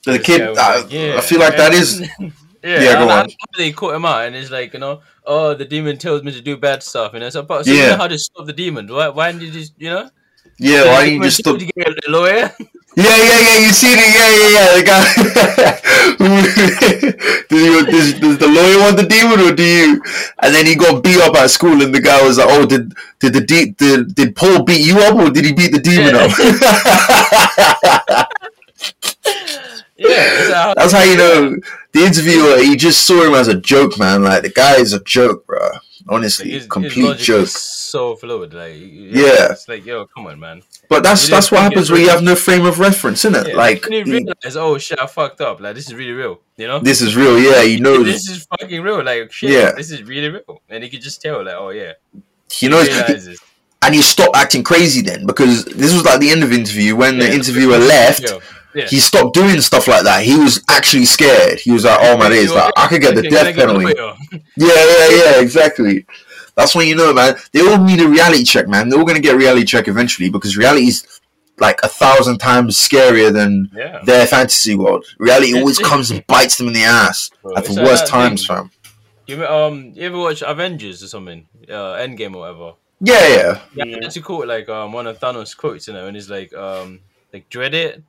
the 0.06 0.20
kid, 0.20 0.40
Yeah, 0.42 0.54
I, 0.58 0.86
yeah. 0.90 1.18
I 1.18 1.22
feel 1.22 1.40
like 1.40 1.58
that 1.58 1.74
is. 1.74 2.02
Yeah, 2.64 2.82
Yeah, 2.82 2.94
go 2.94 3.02
and 3.04 3.12
on. 3.12 3.30
they 3.58 3.72
caught 3.72 3.96
him 3.96 4.06
out, 4.06 4.26
and 4.26 4.36
it's 4.36 4.52
like 4.52 4.74
you 4.74 4.80
know, 4.80 5.02
oh, 5.26 5.54
the 5.56 5.66
demon 5.66 5.98
tells 5.98 6.22
me 6.24 6.32
to 6.32 6.42
do 6.42 6.58
bad 6.58 6.84
stuff, 6.84 7.14
and 7.14 7.24
it's 7.24 7.36
about 7.36 7.66
so 7.66 7.72
Yeah. 7.72 7.84
you 7.84 7.90
know 7.92 7.98
how 7.98 8.08
to 8.08 8.20
stop 8.20 8.46
the 8.46 8.54
demon. 8.54 8.88
Why? 8.88 9.10
Why 9.10 9.32
didn't 9.32 9.54
you 9.54 9.66
you 9.78 9.90
know? 9.90 10.10
Yeah, 10.60 10.86
why 10.86 11.06
don't 11.06 11.14
you 11.16 11.24
just 11.24 11.38
stop? 11.38 11.58
to 11.58 11.66
get 11.66 11.88
a 11.88 12.12
lawyer? 12.12 12.52
Yeah, 12.94 13.06
yeah, 13.06 13.40
yeah. 13.40 13.58
You 13.66 13.72
see 13.72 13.96
the 13.96 14.02
Yeah, 14.02 14.32
yeah, 14.42 14.50
yeah. 14.58 14.68
The 14.76 14.84
guy. 14.84 15.04
does, 17.50 17.62
he, 17.64 17.92
does, 17.92 18.20
does 18.20 18.38
the 18.38 18.48
lawyer 18.48 18.80
want 18.84 18.98
the 18.98 19.08
demon 19.08 19.40
or 19.40 19.54
do 19.56 19.64
you? 19.64 20.02
And 20.44 20.54
then 20.54 20.66
he 20.66 20.76
got 20.76 21.02
beat 21.02 21.22
up 21.22 21.34
at 21.38 21.50
school, 21.52 21.82
and 21.82 21.96
the 21.96 22.02
guy 22.02 22.22
was 22.22 22.38
like, 22.38 22.48
"Oh, 22.50 22.66
did 22.66 22.94
did 23.20 23.32
the 23.32 23.40
de- 23.40 23.72
did, 23.72 24.14
did 24.14 24.36
Paul 24.36 24.64
beat 24.64 24.82
you 24.86 25.00
up 25.00 25.16
or 25.16 25.30
did 25.30 25.46
he 25.46 25.54
beat 25.54 25.72
the 25.72 25.80
demon 25.80 26.16
Yeah. 26.16 26.28
up?" 28.10 28.28
yeah, 29.98 30.74
That's 30.78 30.94
how 30.94 31.04
you 31.04 31.18
know 31.18 31.56
the 31.92 32.00
interviewer. 32.04 32.58
He 32.60 32.76
just 32.76 33.06
saw 33.06 33.24
him 33.28 33.34
as 33.34 33.48
a 33.48 33.56
joke, 33.60 33.98
man. 34.00 34.24
Like 34.24 34.44
the 34.44 34.50
guy 34.50 34.78
is 34.80 34.94
a 34.94 35.04
joke, 35.04 35.46
bro. 35.46 35.70
Honestly, 36.10 36.50
His- 36.50 36.64
his 36.64 36.70
complete 36.72 37.04
logic 37.06 37.24
joke. 37.24 37.48
so 37.48 38.16
fluid. 38.16 38.54
Like 38.54 38.74
Yeah. 38.76 39.52
it's 39.52 39.68
like 39.68 39.86
yo, 39.86 40.08
come 40.08 40.26
on, 40.28 40.40
man. 40.40 40.64
But 40.90 41.04
that's 41.04 41.28
You 41.28 41.36
that's 41.36 41.52
what 41.52 41.62
happens 41.62 41.92
when 41.92 42.02
you 42.02 42.10
have 42.10 42.24
no 42.24 42.36
frame 42.36 42.66
of 42.66 42.80
reference, 42.80 43.24
isn't 43.24 43.36
it? 43.46 43.50
Yeah, 43.52 43.56
like 43.58 43.88
you 43.90 44.04
realize, 44.04 44.56
oh 44.58 44.78
shit, 44.80 45.00
I 45.00 45.06
fucked 45.06 45.42
up. 45.42 45.60
Like 45.62 45.76
this 45.76 45.88
is 45.88 45.94
really 45.94 46.12
real. 46.14 46.40
You 46.58 46.68
know, 46.68 46.80
this 46.80 47.02
is 47.02 47.16
real. 47.16 47.40
Yeah, 47.40 47.62
he 47.64 47.80
knows. 47.80 48.06
this 48.06 48.28
is 48.30 48.46
fucking 48.46 48.82
real. 48.82 49.04
Like 49.04 49.32
shit, 49.32 49.52
Yeah. 49.52 49.72
this 49.74 49.92
is 49.92 50.02
really 50.04 50.30
real, 50.30 50.62
and 50.70 50.84
he 50.84 50.90
could 50.90 51.02
just 51.02 51.22
tell, 51.22 51.44
like, 51.46 51.56
oh 51.56 51.70
yeah, 51.70 51.94
He 52.52 52.68
knows. 52.68 52.88
realizes. 52.88 53.40
and 53.84 53.94
he 53.96 54.02
stopped 54.02 54.36
acting 54.36 54.64
crazy 54.64 55.02
then 55.02 55.26
because 55.28 55.66
this 55.66 55.94
was 55.94 56.04
like 56.04 56.20
the 56.20 56.30
end 56.32 56.44
of 56.44 56.52
interview 56.52 56.96
when 56.96 57.18
the 57.20 57.32
interviewer 57.32 57.78
yeah. 57.78 57.86
left 57.86 58.34
Yeah. 58.74 58.88
he 58.88 59.00
stopped 59.00 59.34
doing 59.34 59.60
stuff 59.62 59.88
like 59.88 60.04
that 60.04 60.24
he 60.24 60.38
was 60.38 60.64
actually 60.70 61.06
scared 61.06 61.60
he 61.60 61.72
was 61.72 61.84
like 61.84 62.00
oh 62.02 62.18
my 62.18 62.30
days 62.30 62.52
like 62.54 62.72
i 62.78 62.88
could 62.88 63.02
get 63.02 63.16
the 63.16 63.24
death 63.24 63.54
penalty 63.56 63.94
yeah 63.98 64.46
yeah 64.58 65.10
yeah 65.10 65.42
exactly 65.42 66.06
that's 66.56 66.74
when 66.76 66.88
you 66.88 66.96
know 66.96 67.14
man 67.14 67.36
they 67.52 67.62
all 67.62 67.78
need 67.84 68.00
a 68.02 68.08
reality 68.08 68.44
check 68.44 68.68
man 68.68 68.88
they're 68.90 69.00
all 69.00 69.06
gonna 69.06 69.20
get 69.20 69.36
a 69.36 69.38
reality 69.38 69.66
check 69.66 69.88
eventually 69.88 70.30
because 70.30 70.56
reality 70.58 70.88
is 70.88 71.20
like 71.60 71.80
a 71.84 71.88
thousand 71.88 72.38
times 72.40 72.78
scarier 72.78 73.32
than 73.32 73.70
Yeah. 73.76 74.00
their 74.06 74.26
fantasy 74.26 74.76
world 74.76 75.06
reality 75.20 75.50
It's- 75.50 75.62
always 75.62 75.80
comes 75.80 76.10
and 76.12 76.26
bites 76.28 76.58
them 76.58 76.68
in 76.68 76.74
the 76.74 76.84
ass 76.84 77.30
Bro, 77.44 77.56
at 77.58 77.66
the 77.66 77.82
worst 77.84 78.08
times 78.08 78.48
thing. 78.48 78.56
fam 78.56 78.72
You 79.28 79.46
um 79.46 79.92
you 79.96 80.04
ever 80.08 80.18
watch 80.18 80.42
Avengers 80.42 81.04
or 81.04 81.08
something? 81.08 81.48
Uh, 81.70 81.94
Endgame 82.04 82.36
or 82.36 82.40
whatever. 82.40 82.74
yeah 83.00 83.28
yeah 83.28 83.60
Yeah, 83.76 83.86
Yeah. 83.86 83.98
that's 84.02 84.18
cool. 84.20 84.46
Like 84.48 84.68
um 84.70 84.92
one 84.94 85.08
of 85.08 85.20
Thanos' 85.20 85.56
quotes, 85.56 85.88
you 85.88 85.94
know, 85.94 86.06
and 86.08 86.16
he's 86.16 86.30
like 86.30 86.52
um 86.54 87.00
like 87.34 87.48
dread 87.50 87.74
it, 87.74 88.04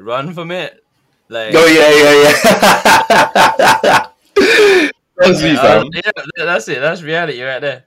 run 0.00 0.34
from 0.34 0.50
it. 0.50 0.82
Like 1.28 1.52
oh 1.54 1.66
yeah 1.66 1.90
yeah 1.90 2.14
yeah 2.24 4.08
that's 5.16 5.42
me 5.42 5.52
yeah, 5.52 5.78
um, 5.78 5.90
that's 6.36 6.68
it. 6.68 6.80
That's 6.80 7.02
reality 7.02 7.42
right 7.42 7.60
there. 7.60 7.84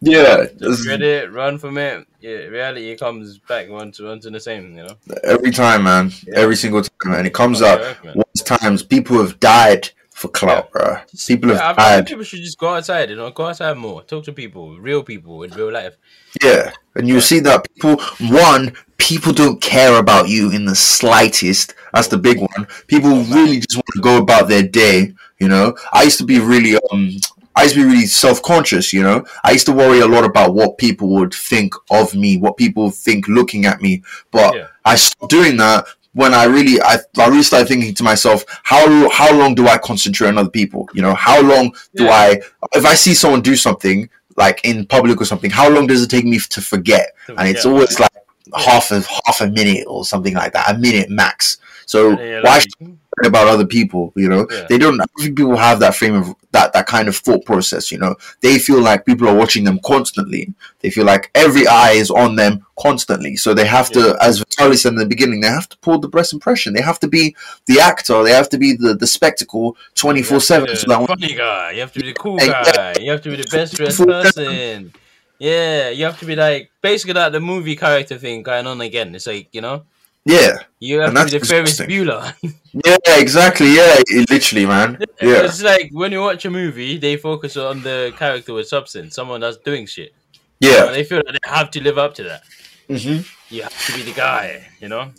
yeah 0.00 0.46
Just 0.58 0.84
dread 0.84 1.02
it, 1.02 1.30
run 1.32 1.58
from 1.58 1.76
it. 1.78 2.06
Yeah, 2.20 2.46
reality 2.48 2.96
comes 2.96 3.38
back 3.38 3.68
onto 3.70 4.08
onto 4.08 4.30
the 4.30 4.40
same, 4.40 4.76
you 4.76 4.84
know. 4.84 4.96
Every 5.24 5.50
time, 5.50 5.82
man. 5.84 6.10
Every 6.34 6.56
single 6.56 6.82
time, 6.82 7.14
and 7.14 7.26
it 7.26 7.34
comes 7.34 7.60
Oh, 7.62 7.66
up. 7.66 7.96
yeah. 8.04 8.12
Once 8.14 8.42
times 8.44 8.82
people 8.82 9.18
have 9.18 9.40
died 9.40 9.90
for 10.20 10.28
clout, 10.28 10.70
bro. 10.70 10.98
People 11.26 11.50
Yeah, 11.50 11.56
I 11.56 11.66
have 11.68 11.76
think 11.76 11.88
died. 11.88 12.06
people 12.06 12.24
should 12.24 12.40
just 12.40 12.58
go 12.58 12.74
outside, 12.74 13.08
you 13.08 13.16
know, 13.16 13.30
go 13.30 13.46
outside 13.46 13.76
more, 13.78 14.02
talk 14.02 14.22
to 14.24 14.32
people, 14.32 14.78
real 14.78 15.02
people 15.02 15.42
in 15.44 15.50
real 15.52 15.72
life. 15.72 15.96
Yeah, 16.42 16.72
and 16.94 17.08
you 17.08 17.20
see 17.22 17.40
that 17.40 17.66
people. 17.72 17.96
One, 18.28 18.72
people 18.98 19.32
don't 19.32 19.60
care 19.62 19.98
about 19.98 20.28
you 20.28 20.50
in 20.50 20.66
the 20.66 20.74
slightest. 20.76 21.74
That's 21.94 22.08
the 22.08 22.18
big 22.18 22.38
one. 22.38 22.66
People 22.86 23.10
really 23.36 23.60
just 23.60 23.76
want 23.76 23.86
to 23.94 24.00
go 24.02 24.18
about 24.18 24.48
their 24.48 24.62
day. 24.62 25.14
You 25.38 25.48
know, 25.48 25.74
I 25.92 26.02
used 26.02 26.18
to 26.18 26.24
be 26.26 26.38
really 26.38 26.78
um. 26.92 27.12
I 27.56 27.64
used 27.64 27.74
to 27.74 27.80
be 27.82 27.86
really 27.88 28.06
self 28.06 28.42
conscious, 28.42 28.92
you 28.92 29.02
know. 29.02 29.24
I 29.42 29.50
used 29.52 29.66
to 29.66 29.72
worry 29.72 30.00
a 30.00 30.06
lot 30.06 30.24
about 30.24 30.54
what 30.54 30.78
people 30.78 31.08
would 31.16 31.32
think 31.34 31.74
of 31.90 32.14
me, 32.14 32.36
what 32.38 32.56
people 32.58 32.90
think 32.90 33.26
looking 33.26 33.64
at 33.66 33.80
me. 33.80 34.02
But 34.30 34.54
Yeah. 34.54 34.66
I 34.84 34.94
stopped 34.96 35.30
doing 35.30 35.56
that 35.56 35.86
when 36.12 36.34
I 36.34 36.44
really, 36.44 36.80
I, 36.82 36.98
I 37.18 37.28
really 37.28 37.42
started 37.42 37.68
thinking 37.68 37.94
to 37.94 38.02
myself, 38.02 38.44
how 38.64 39.08
how 39.10 39.32
long 39.36 39.54
do 39.54 39.68
I 39.68 39.78
concentrate 39.78 40.28
on 40.28 40.38
other 40.38 40.50
people? 40.50 40.88
You 40.92 41.02
know, 41.02 41.14
how 41.14 41.40
long 41.40 41.72
do 41.94 42.04
Yeah. 42.04 42.10
I, 42.10 42.42
if 42.74 42.84
I 42.84 42.94
see 42.94 43.14
someone 43.14 43.42
do 43.42 43.56
something 43.56 44.08
like 44.36 44.60
in 44.64 44.86
public 44.86 45.20
or 45.20 45.24
something, 45.24 45.50
how 45.50 45.68
long 45.68 45.86
does 45.86 46.02
it 46.02 46.08
take 46.10 46.24
me 46.24 46.38
to 46.38 46.60
forget? 46.60 47.14
And 47.28 47.48
it's 47.48 47.64
Yeah. 47.64 47.70
always 47.70 48.00
like 48.00 48.10
half 48.56 48.90
of 48.90 49.06
half 49.26 49.40
a 49.40 49.46
minute 49.48 49.84
or 49.86 50.04
something 50.04 50.34
like 50.34 50.52
that, 50.52 50.74
a 50.74 50.78
minute 50.78 51.10
max. 51.10 51.58
So 51.86 52.10
And 52.10 52.18
you're 52.20 52.42
why 52.42 52.54
like, 52.54 52.62
should 52.62 52.98
about 53.24 53.48
other 53.48 53.66
people? 53.66 54.12
You 54.16 54.28
know, 54.28 54.46
Yeah. 54.50 54.66
they 54.68 54.78
don't. 54.78 55.00
I 55.00 55.04
don't 55.04 55.24
think 55.24 55.36
people 55.38 55.56
have 55.56 55.80
that 55.80 55.94
frame 55.94 56.14
of 56.14 56.34
that 56.52 56.72
that 56.72 56.86
kind 56.86 57.08
of 57.08 57.16
thought 57.16 57.44
process. 57.44 57.90
You 57.92 57.98
know, 57.98 58.16
they 58.40 58.58
feel 58.58 58.80
like 58.80 59.06
people 59.06 59.28
are 59.28 59.34
watching 59.34 59.64
them 59.64 59.78
constantly. 59.84 60.52
They 60.80 60.90
feel 60.90 61.04
like 61.04 61.30
every 61.34 61.66
eye 61.66 61.92
is 61.92 62.10
on 62.10 62.36
them 62.36 62.64
constantly. 62.78 63.36
So 63.36 63.52
they 63.54 63.66
have 63.66 63.90
to, 63.90 64.16
as 64.20 64.42
Vitaly 64.42 64.78
said 64.78 64.92
in 64.92 64.98
the 64.98 65.06
beginning, 65.06 65.40
they 65.40 65.48
have 65.48 65.68
to 65.68 65.78
pull 65.78 65.98
the 65.98 66.08
best 66.08 66.32
impression. 66.32 66.72
They 66.72 66.82
have 66.82 66.98
to 67.00 67.08
be 67.08 67.36
the 67.66 67.80
actor. 67.80 68.22
They 68.24 68.32
have 68.32 68.48
to 68.50 68.58
be 68.58 68.74
the 68.74 68.94
the 68.94 69.06
spectacle 69.06 69.76
twenty 69.94 70.22
four 70.22 70.40
seven. 70.40 70.74
So 70.76 70.86
that 70.88 71.06
funny 71.06 71.34
guy. 71.34 71.72
You 71.72 71.80
have 71.80 71.92
to 71.92 72.00
be 72.00 72.06
the 72.06 72.14
cool 72.14 72.38
guy. 72.38 72.94
You 73.00 73.10
have 73.12 73.22
to 73.22 73.30
be 73.30 73.36
the 73.36 73.48
best 73.50 73.74
dressed 73.74 73.98
person. 73.98 74.92
Yeah, 75.38 75.88
you 75.88 76.04
have 76.04 76.18
to 76.20 76.26
be 76.26 76.36
like 76.36 76.70
basically 76.82 77.14
like 77.14 77.32
the 77.32 77.40
movie 77.40 77.74
character 77.76 78.18
thing 78.18 78.42
going 78.42 78.66
on 78.66 78.80
again. 78.82 79.14
It's 79.14 79.26
like 79.26 79.48
you 79.52 79.62
know, 79.62 79.84
yeah, 80.30 80.52
you 80.78 81.00
have 81.00 81.08
And 81.10 81.18
to 81.18 81.24
be 81.24 81.30
the 81.30 81.36
exhausting. 81.36 81.88
Bueller. 81.88 82.34
yeah, 82.86 83.18
exactly. 83.18 83.74
Yeah, 83.74 83.96
literally, 84.30 84.66
man. 84.66 84.98
Yeah, 85.20 85.44
It's 85.44 85.62
like 85.62 85.90
when 85.92 86.12
you 86.12 86.20
watch 86.20 86.44
a 86.44 86.50
movie, 86.50 86.98
they 86.98 87.16
focus 87.16 87.56
on 87.56 87.82
the 87.82 88.12
character 88.16 88.54
with 88.54 88.68
substance, 88.68 89.14
someone 89.14 89.40
that's 89.40 89.58
doing 89.58 89.86
shit. 89.86 90.12
yeah. 90.60 90.86
And 90.86 90.94
they 90.94 91.04
feel 91.04 91.22
that 91.26 91.32
they 91.32 91.50
have 91.50 91.70
to 91.72 91.80
live 91.82 91.98
up 91.98 92.14
to 92.14 92.22
that. 92.24 92.42
hmm 92.88 93.20
You 93.54 93.62
have 93.62 93.86
to 93.86 93.92
be 93.94 94.02
the 94.02 94.12
guy, 94.14 94.66
you 94.80 94.88
know. 94.88 95.12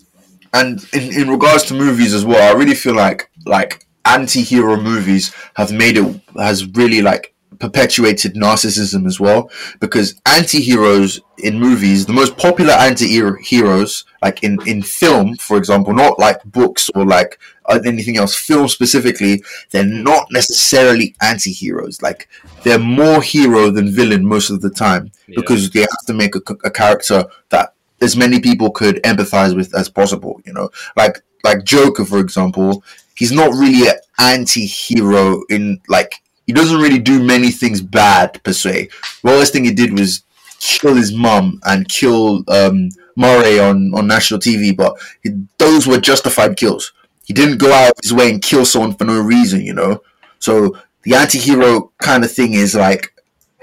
and 0.54 0.84
in, 0.93 1.04
in 1.21 1.30
regards 1.30 1.63
to 1.65 1.74
movies 1.74 2.13
as 2.13 2.26
well, 2.26 2.41
I 2.54 2.58
really 2.58 2.76
feel 2.76 2.95
like 2.95 3.30
like 3.45 3.86
anti-hero 4.06 4.78
movies 4.78 5.34
have 5.56 5.71
made 5.71 5.95
it 5.97 6.21
has 6.36 6.65
really 6.76 7.02
like 7.02 7.34
perpetuated 7.62 8.34
narcissism 8.34 9.06
as 9.06 9.19
well 9.19 9.50
because 9.80 10.19
anti-heroes 10.26 11.21
in 11.38 11.60
movies 11.60 12.06
the 12.08 12.13
most 12.13 12.36
popular 12.36 12.74
anti-heroes 12.74 14.04
like 14.24 14.43
in 14.43 14.58
in 14.67 14.82
film 14.82 15.36
for 15.38 15.58
example 15.58 15.93
not 15.93 16.17
like 16.19 16.43
books 16.43 16.89
or 16.95 17.06
like 17.06 17.39
anything 17.86 18.17
else 18.17 18.36
film 18.36 18.67
specifically 18.67 19.41
they're 19.69 19.86
not 19.86 20.26
necessarily 20.32 21.15
anti-heroes 21.21 22.02
like 22.02 22.28
they're 22.63 22.80
more 22.80 23.21
hero 23.21 23.69
than 23.69 23.89
villain 23.91 24.26
most 24.26 24.50
of 24.50 24.60
the 24.62 24.69
time 24.69 25.12
Yeah. 25.28 25.36
because 25.38 25.69
they 25.69 25.82
have 25.82 26.06
to 26.08 26.13
make 26.13 26.36
a, 26.36 26.41
a 26.65 26.71
character 26.71 27.24
that 27.50 27.74
as 28.02 28.17
many 28.17 28.39
people 28.39 28.71
could 28.71 28.95
empathize 29.04 29.56
with 29.56 29.74
as 29.76 29.88
possible 29.88 30.41
you 30.45 30.52
know 30.54 30.69
like 30.97 31.21
like 31.43 31.63
joker 31.63 32.04
for 32.06 32.19
example 32.19 32.84
he's 33.15 33.32
not 33.32 33.52
really 33.52 33.88
an 33.88 33.95
anti-hero 34.17 35.43
in 35.50 35.80
like 35.88 36.20
he 36.47 36.54
doesn't 36.54 36.82
really 36.82 36.99
do 36.99 37.21
many 37.21 37.51
things 37.51 37.82
bad 37.82 38.41
per 38.43 38.54
se. 38.54 38.89
The 39.23 39.30
worst 39.30 39.54
thing 39.54 39.63
he 39.65 39.71
did 39.73 39.97
was 39.97 40.23
kill 40.60 40.95
his 40.95 41.13
mum 41.13 41.60
and 41.65 41.88
kill 41.89 42.43
um 42.47 42.89
murray 43.15 43.60
on 43.60 43.91
on 43.93 44.08
national 44.08 44.39
tv 44.39 44.75
but 44.75 44.95
he, 45.23 45.32
those 45.58 45.88
were 45.88 45.99
justified 45.99 46.56
kills. 46.58 46.93
He 47.25 47.34
didn't 47.34 47.58
go 47.58 47.71
out 47.71 47.91
of 47.91 47.97
his 48.01 48.13
way 48.13 48.30
and 48.30 48.41
kill 48.41 48.65
someone 48.65 48.93
for 48.93 49.05
no 49.05 49.20
reason 49.22 49.61
you 49.61 49.74
know? 49.74 50.01
So 50.39 50.78
the 51.03 51.15
anti-hero 51.15 51.91
kind 52.01 52.24
of 52.24 52.32
thing 52.32 52.53
is 52.53 52.76
like 52.76 53.13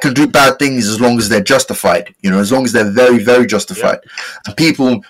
can 0.00 0.14
do 0.14 0.26
bad 0.28 0.58
things 0.58 0.86
as 0.86 1.00
long 1.00 1.18
as 1.18 1.28
they're 1.28 1.42
justified 1.42 2.14
you 2.20 2.30
know? 2.30 2.38
As 2.40 2.52
long 2.52 2.64
as 2.64 2.72
they're 2.72 2.90
very 2.90 3.18
very 3.22 3.46
justified. 3.46 3.98
And 4.46 4.56
people 4.56 5.02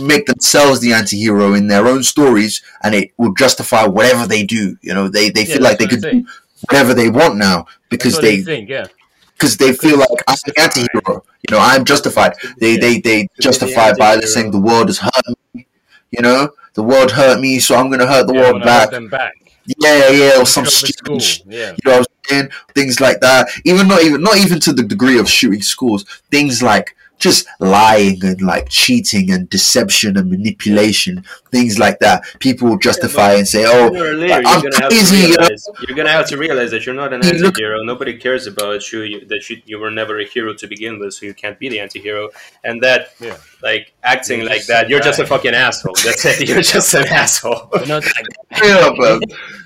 make 0.00 0.26
themselves 0.26 0.80
the 0.80 0.92
anti-hero 0.92 1.54
in 1.54 1.68
their 1.68 1.86
own 1.86 2.02
stories 2.02 2.62
and 2.82 2.94
it 2.94 3.12
will 3.16 3.32
justify 3.34 3.84
whatever 3.86 4.26
they 4.26 4.44
do 4.44 4.76
you 4.82 4.94
know? 4.94 5.08
They 5.08 5.30
they 5.30 5.44
Yeah, 5.44 5.54
feel 5.54 5.62
like 5.62 5.78
they 5.78 5.86
could 5.86 6.02
do 6.02 6.26
whatever 6.68 6.94
they 6.94 7.10
want 7.10 7.36
now 7.36 7.66
because 7.88 8.20
they 8.20 8.40
think, 8.40 8.68
yeah. 8.68 8.86
because 9.34 9.56
they 9.56 9.72
feel 9.72 9.98
like 9.98 10.08
I'm 10.28 10.36
the 10.46 10.60
anti-hero 10.60 11.24
you 11.48 11.54
know 11.54 11.58
I'm 11.60 11.84
justified 11.84 12.34
they 12.58 12.76
they 12.76 13.00
they 13.00 13.28
justify 13.40 13.92
by 13.94 14.14
anti-hero. 14.14 14.26
saying 14.26 14.50
the 14.50 14.60
world 14.60 14.88
has 14.88 14.98
hurt 14.98 15.36
me 15.52 15.66
you 16.10 16.22
know 16.22 16.50
the 16.74 16.82
world 16.82 17.10
hurt 17.10 17.40
me 17.40 17.58
so 17.58 17.76
I'm 17.76 17.90
gonna 17.90 18.06
hurt 18.06 18.26
the 18.26 18.34
yeah, 18.34 18.40
world 18.40 18.62
back 18.62 18.90
back. 19.10 19.34
Yeah, 19.66 20.10
yeah, 20.10 20.40
or 20.40 20.46
some 20.46 20.64
Shoot 20.66 21.00
up 21.08 21.16
a 21.16 21.20
stupid, 21.20 21.52
Yeah. 21.54 21.70
you 21.70 21.90
know 21.90 21.98
what 21.98 22.08
I'm 22.08 22.24
saying? 22.28 22.50
Things 22.74 23.00
like 23.00 23.20
that. 23.20 23.48
Even 23.64 23.88
not 23.88 24.02
even 24.02 24.22
not 24.22 24.36
even 24.36 24.60
to 24.60 24.72
the 24.74 24.82
degree 24.82 25.18
of 25.18 25.28
shooting 25.28 25.62
schools. 25.62 26.04
Things 26.30 26.62
like 26.62 26.94
just 27.18 27.46
lying 27.60 28.22
and 28.24 28.40
like 28.42 28.68
cheating 28.68 29.30
and 29.30 29.48
deception 29.48 30.16
and 30.18 30.28
manipulation. 30.30 31.24
Things 31.50 31.78
like 31.78 31.98
that. 32.00 32.22
People 32.40 32.68
will 32.68 32.78
justify 32.78 33.34
and 33.34 33.46
say, 33.48 33.64
"Oh, 33.66 33.88
Sooner 33.92 34.12
later, 34.14 34.34
I'm 34.34 34.42
you're 34.62 34.70
gonna 34.70 34.82
have 34.82 34.90
crazy, 34.90 35.16
to 35.16 35.22
you 35.22 35.28
know? 35.28 35.36
realize 35.38 35.68
you're 35.86 35.96
gonna 35.96 36.10
have 36.12 36.26
to 36.28 36.36
realize 36.36 36.70
that 36.72 36.84
you're 36.84 36.94
not 36.94 37.12
an 37.12 37.22
You 37.22 37.30
anti-hero. 37.46 37.82
Nobody 37.84 38.18
cares 38.18 38.46
about 38.46 38.92
you. 38.92 39.02
you 39.02 39.24
that 39.26 39.48
you, 39.48 39.62
you 39.64 39.78
were 39.78 39.90
never 39.90 40.18
a 40.20 40.24
hero 40.26 40.52
to 40.54 40.66
begin 40.66 40.98
with, 40.98 41.14
so 41.14 41.26
you 41.26 41.34
can't 41.34 41.58
be 41.58 41.68
the 41.68 41.78
anti-hero. 41.80 42.30
And 42.64 42.82
that, 42.82 43.12
Yeah. 43.20 43.36
like 43.62 43.92
acting 44.02 44.40
You're 44.40 44.48
like 44.50 44.66
that, 44.66 44.88
you're 44.88 45.00
just 45.00 45.18
a 45.20 45.26
fucking 45.26 45.54
asshole. 45.54 45.94
That's 46.04 46.24
it. 46.24 46.48
You're 46.48 46.62
just 46.62 46.92
an 46.94 47.06
asshole. 47.08 47.70
You're 47.74 47.86
not 47.86 48.02
straight 48.54 48.72
up, 48.72 48.96
bro. 48.96 49.20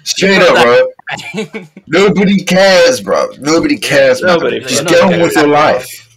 Straight 0.05 0.43
up, 0.43 0.55
bro. 0.63 1.63
Nobody 1.87 2.45
cares, 2.45 3.01
bro. 3.01 3.31
Nobody 3.41 3.79
cares, 3.79 4.23
man. 4.23 4.37
Nobody 4.39 4.61
Just 4.61 4.87
get 4.87 5.01
on 5.03 5.21
with 5.21 5.35
your 5.35 5.49
life. 5.49 6.08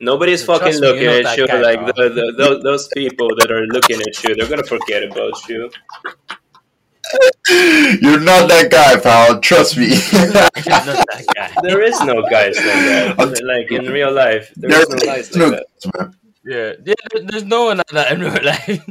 Nobody's 0.00 0.44
Trust 0.44 0.62
fucking 0.62 0.80
me, 0.80 0.86
looking 0.86 1.02
you're 1.04 1.26
at 1.26 1.36
you. 1.38 1.46
guy, 1.46 1.60
like 1.60 1.78
pal. 1.78 1.92
the, 1.94 2.08
the, 2.10 2.34
those, 2.36 2.62
those 2.62 2.88
people 2.88 3.28
that 3.36 3.50
are 3.50 3.66
looking 3.66 4.00
at 4.00 4.22
you, 4.24 4.34
they're 4.34 4.48
gonna 4.48 4.62
forget 4.62 5.02
about 5.04 5.48
you. 5.48 5.70
You're 8.02 8.20
not 8.20 8.48
that 8.48 8.68
guy, 8.70 8.98
pal. 9.00 9.40
Trust 9.40 9.76
me. 9.78 9.86
You're 10.12 10.26
not 10.32 11.06
that 11.06 11.24
guy. 11.34 11.52
There 11.62 11.80
is 11.82 11.98
no 12.00 12.22
guys 12.28 12.56
like 12.56 13.16
that. 13.16 13.42
Like 13.44 13.70
in 13.72 13.86
real 13.90 14.12
life, 14.12 14.52
there 14.56 14.70
is 14.82 14.88
no 14.88 14.98
guys 14.98 15.34
like 15.34 15.40
no, 15.40 15.50
that. 15.50 16.14
Yeah, 16.44 16.72
yeah. 16.84 17.20
There's 17.30 17.44
no 17.44 17.66
one 17.66 17.78
like 17.78 17.86
that 17.88 18.12
in 18.12 18.20
real 18.20 18.42
life. 18.44 18.84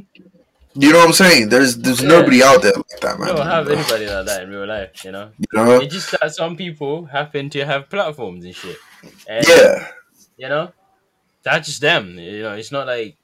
You 0.77 0.91
know 0.91 0.99
what 0.99 1.07
I'm 1.07 1.13
saying? 1.13 1.49
There's 1.49 1.77
there's 1.77 2.01
Yeah. 2.01 2.07
nobody 2.09 2.41
out 2.43 2.61
there 2.61 2.73
like 2.73 2.99
that, 3.01 3.19
We 3.19 3.25
man. 3.25 3.35
don't 3.35 3.45
have 3.45 3.69
anybody 3.69 4.07
like 4.07 4.25
that 4.25 4.43
in 4.43 4.49
real 4.49 4.65
life. 4.67 5.05
You 5.05 5.11
know. 5.11 5.31
You 5.37 5.47
know? 5.63 5.79
It's 5.79 5.93
just 5.93 6.11
that 6.19 6.33
some 6.33 6.55
people 6.57 7.05
happen 7.05 7.49
to 7.51 7.65
have 7.65 7.89
platforms 7.89 8.43
and 8.45 8.55
shit. 8.55 8.77
And, 9.27 9.45
Yeah. 9.47 9.87
You 10.37 10.49
know, 10.49 10.71
that's 11.45 11.67
just 11.67 11.81
them. 11.81 12.17
You 12.19 12.43
know, 12.43 12.53
it's 12.53 12.71
not 12.71 12.87
like 12.87 13.15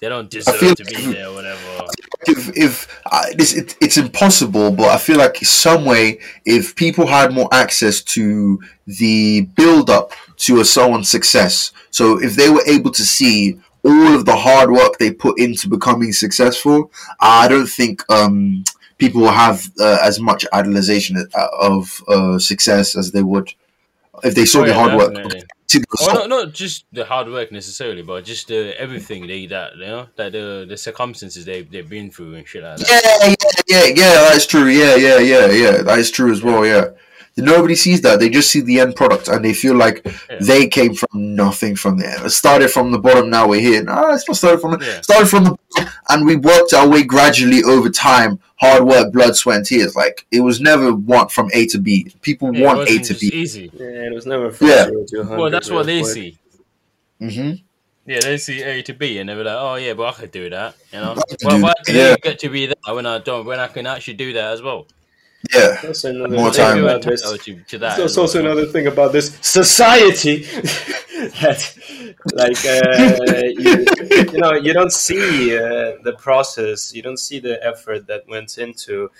they 0.00 0.08
don't 0.08 0.30
deserve 0.30 0.76
to 0.76 0.84
be 0.84 1.12
there 1.12 1.28
or 1.28 1.34
whatever. 1.34 1.86
If 2.26 2.56
if 2.56 3.00
I, 3.06 3.32
this 3.36 3.54
it, 3.54 3.76
it's 3.80 3.96
impossible, 3.96 4.72
but 4.72 4.88
I 4.88 4.98
feel 4.98 5.18
like 5.18 5.36
some 5.36 5.84
way 5.84 6.18
if 6.44 6.74
people 6.74 7.06
had 7.06 7.32
more 7.32 7.48
access 7.52 8.02
to 8.14 8.60
the 8.86 9.42
build 9.56 9.90
up 9.90 10.12
to 10.38 10.60
a 10.60 10.64
someone's 10.64 11.08
success, 11.08 11.72
so 11.90 12.20
if 12.20 12.34
they 12.34 12.50
were 12.50 12.62
able 12.66 12.90
to 12.92 13.02
see 13.04 13.60
all 13.84 14.14
of 14.14 14.24
the 14.24 14.34
hard 14.36 14.70
work 14.70 14.98
they 14.98 15.12
put 15.12 15.38
into 15.38 15.68
becoming 15.68 16.12
successful, 16.12 16.90
I 17.20 17.46
don't 17.48 17.68
think 17.68 18.02
um, 18.10 18.64
people 18.98 19.22
will 19.22 19.30
have 19.30 19.70
uh, 19.80 19.98
as 20.02 20.18
much 20.20 20.44
idolization 20.52 21.16
of 21.60 22.02
uh, 22.08 22.38
success 22.38 22.96
as 22.96 23.12
they 23.12 23.22
would 23.22 23.52
if 24.24 24.34
they 24.34 24.44
saw 24.44 24.60
Oh, 24.60 24.62
the 24.62 24.68
yeah, 24.68 24.74
hard 24.74 24.94
work. 24.96 25.14
definitely. 25.14 25.40
See 25.40 25.57
Well, 26.00 26.14
not, 26.14 26.28
not 26.28 26.54
just 26.54 26.86
the 26.92 27.04
hard 27.04 27.28
work 27.28 27.52
necessarily, 27.52 28.02
but 28.02 28.24
just 28.24 28.48
the 28.48 28.78
everything 28.80 29.26
they 29.26 29.46
that 29.46 29.76
you 29.76 29.86
know 29.86 30.08
that 30.16 30.32
the 30.32 30.64
the 30.66 30.76
circumstances 30.76 31.44
they 31.44 31.62
they've 31.62 31.88
been 31.88 32.10
through 32.10 32.34
and 32.34 32.46
shit 32.48 32.62
like 32.62 32.78
that. 32.78 33.36
Yeah, 33.68 33.76
yeah, 33.76 33.86
yeah, 33.86 33.94
yeah. 33.94 34.30
That's 34.30 34.46
true. 34.46 34.66
Yeah, 34.66 34.96
yeah, 34.96 35.18
yeah, 35.18 35.50
yeah. 35.50 35.82
That 35.82 35.98
is 35.98 36.10
true 36.10 36.32
as 36.32 36.42
well. 36.42 36.64
Yeah. 36.64 36.90
Nobody 37.38 37.74
sees 37.74 38.00
that. 38.02 38.18
They 38.20 38.28
just 38.28 38.50
see 38.50 38.60
the 38.60 38.80
end 38.80 38.96
product 38.96 39.28
and 39.28 39.44
they 39.44 39.54
feel 39.54 39.74
like 39.74 40.02
Yeah. 40.04 40.38
they 40.40 40.66
came 40.68 40.94
from 40.94 41.34
nothing 41.36 41.76
from 41.76 41.98
there. 41.98 42.26
It 42.26 42.30
started 42.30 42.70
from 42.70 42.90
the 42.90 42.98
bottom. 42.98 43.30
Now 43.30 43.48
we're 43.48 43.60
here. 43.60 43.82
No, 43.82 44.10
it's 44.12 44.26
not 44.28 44.36
started 44.36 44.60
from. 44.60 44.80
Yeah. 44.80 45.00
Started 45.02 45.28
from 45.28 45.44
the 45.44 45.56
bottom, 45.74 45.92
and 46.08 46.26
we 46.26 46.36
worked 46.36 46.72
our 46.74 46.88
way 46.88 47.02
gradually 47.04 47.62
over 47.62 47.88
time. 47.90 48.40
Hard 48.56 48.84
work, 48.84 49.12
blood, 49.12 49.36
sweat, 49.36 49.58
and 49.58 49.66
tears. 49.66 49.94
Like 49.94 50.26
it 50.32 50.40
was 50.40 50.60
never 50.60 50.92
want 50.94 51.30
from 51.30 51.48
A 51.54 51.66
to 51.66 51.78
B. 51.78 52.12
People 52.22 52.54
Yeah, 52.54 52.66
want 52.66 52.78
A 52.78 52.82
wasn't 52.82 53.04
to 53.04 53.14
just 53.14 53.20
B. 53.20 53.28
easy. 53.28 53.70
Yeah, 53.72 53.86
it 53.86 54.12
was 54.14 54.26
never 54.26 54.50
from 54.50 54.66
Yeah. 54.66 54.84
zero 54.86 55.04
to 55.06 55.18
100 55.20 55.38
Well, 55.40 55.50
that's 55.50 55.70
what 55.70 55.86
they 55.86 55.96
real 56.02 56.04
quick. 56.04 56.14
see. 56.14 56.38
hmm 57.20 57.52
Yeah, 58.06 58.20
they 58.20 58.38
see 58.38 58.62
A 58.62 58.82
to 58.82 58.94
B, 58.94 59.18
and 59.18 59.28
they're 59.28 59.44
like, 59.44 59.54
"Oh 59.58 59.74
yeah, 59.76 59.92
but 59.92 60.06
I 60.08 60.12
could 60.12 60.32
do 60.32 60.48
that." 60.50 60.74
You 60.92 61.00
know, 61.00 61.12
I 61.12 61.36
well, 61.44 61.56
do 61.58 61.62
why 61.62 61.72
do 61.84 61.92
yeah. 61.92 62.10
you 62.12 62.16
get 62.16 62.38
to 62.40 62.48
be 62.48 62.66
that 62.66 62.76
when 62.94 63.04
I 63.06 63.18
don't? 63.18 63.44
When 63.46 63.60
I 63.60 63.68
can 63.68 63.86
actually 63.86 64.14
do 64.14 64.32
that 64.32 64.52
as 64.54 64.62
well. 64.62 64.86
Yeah. 65.54 65.78
That's 65.82 66.04
another 66.04 66.34
More 66.34 66.50
thing 66.52 66.64
time. 66.64 66.76
They 66.82 66.84
about 66.84 67.02
this. 67.02 67.22
to, 67.22 67.54
to 67.54 67.78
that. 67.78 67.96
There's 67.96 68.10
as 68.12 68.16
well, 68.16 68.24
also 68.24 68.40
another 68.40 68.66
thing 68.66 68.86
about 68.88 69.12
this 69.12 69.36
society 69.40 70.42
that, 71.40 71.60
like, 72.34 72.58
uh, 72.66 73.42
you, 73.64 74.32
you 74.32 74.38
know, 74.40 74.52
you 74.54 74.72
don't 74.72 74.92
see 74.92 75.56
uh, 75.56 75.94
the 76.02 76.14
process, 76.18 76.92
you 76.94 77.02
don't 77.02 77.18
see 77.18 77.38
the 77.38 77.64
effort 77.64 78.06
that 78.08 78.26
went 78.28 78.58
into 78.58 79.10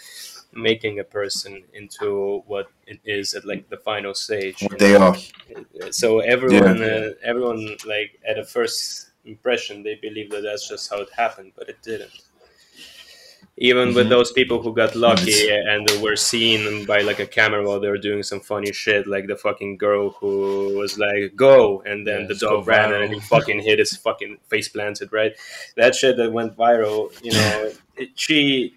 making 0.53 0.99
a 0.99 1.05
person 1.05 1.62
into 1.75 2.43
what 2.47 2.69
it 2.87 2.99
is 3.05 3.35
at 3.35 3.45
like 3.45 3.69
the 3.69 3.77
final 3.77 4.14
stage. 4.14 4.62
you 4.62 4.69
What 4.69 4.79
they 4.79 4.93
know? 4.99 5.14
are. 5.85 5.93
So 5.93 6.21
everyone, 6.21 6.79
Yeah. 6.79 6.87
uh, 6.87 7.11
everyone, 7.23 7.77
like 7.87 8.19
at 8.29 8.39
a 8.39 8.45
first 8.45 9.11
impression, 9.25 9.83
they 9.83 9.97
believe 9.97 10.31
that 10.31 10.43
that's 10.43 10.69
just 10.69 10.91
how 10.91 11.01
it 11.01 11.11
happened, 11.16 11.53
but 11.57 11.69
it 11.69 11.77
didn't. 11.83 12.11
Even 13.61 13.93
with 13.93 14.07
Mhm. 14.07 14.11
those 14.11 14.31
people 14.33 14.63
who 14.63 14.73
got 14.73 14.95
lucky 14.95 15.51
and 15.51 15.91
were 16.01 16.15
seen 16.17 16.85
by 16.85 17.01
like 17.01 17.19
a 17.19 17.27
camera 17.27 17.63
while 17.67 17.81
they 17.81 17.89
were 17.89 17.99
doing 17.99 18.23
some 18.23 18.41
funny 18.41 18.73
shit, 18.73 19.07
like 19.09 19.27
the 19.27 19.35
fucking 19.37 19.77
girl 19.79 20.11
who 20.21 20.77
was 20.79 20.97
like 20.99 21.35
"go" 21.35 21.83
and 21.85 22.07
then 22.07 22.21
Yeah, 22.23 22.27
the 22.29 22.35
dog 22.37 22.67
ran 22.69 22.91
viral. 22.91 23.05
and 23.05 23.15
he 23.15 23.21
fucking 23.21 23.61
hit 23.61 23.79
his 23.81 23.97
fucking 23.97 24.39
face 24.49 24.69
planted, 24.69 25.13
right? 25.13 25.33
That 25.77 25.95
shit 25.95 26.17
that 26.19 26.33
went 26.33 26.57
viral, 26.57 27.11
you 27.23 27.33
know, 27.33 27.73
it, 27.97 28.11
she 28.15 28.75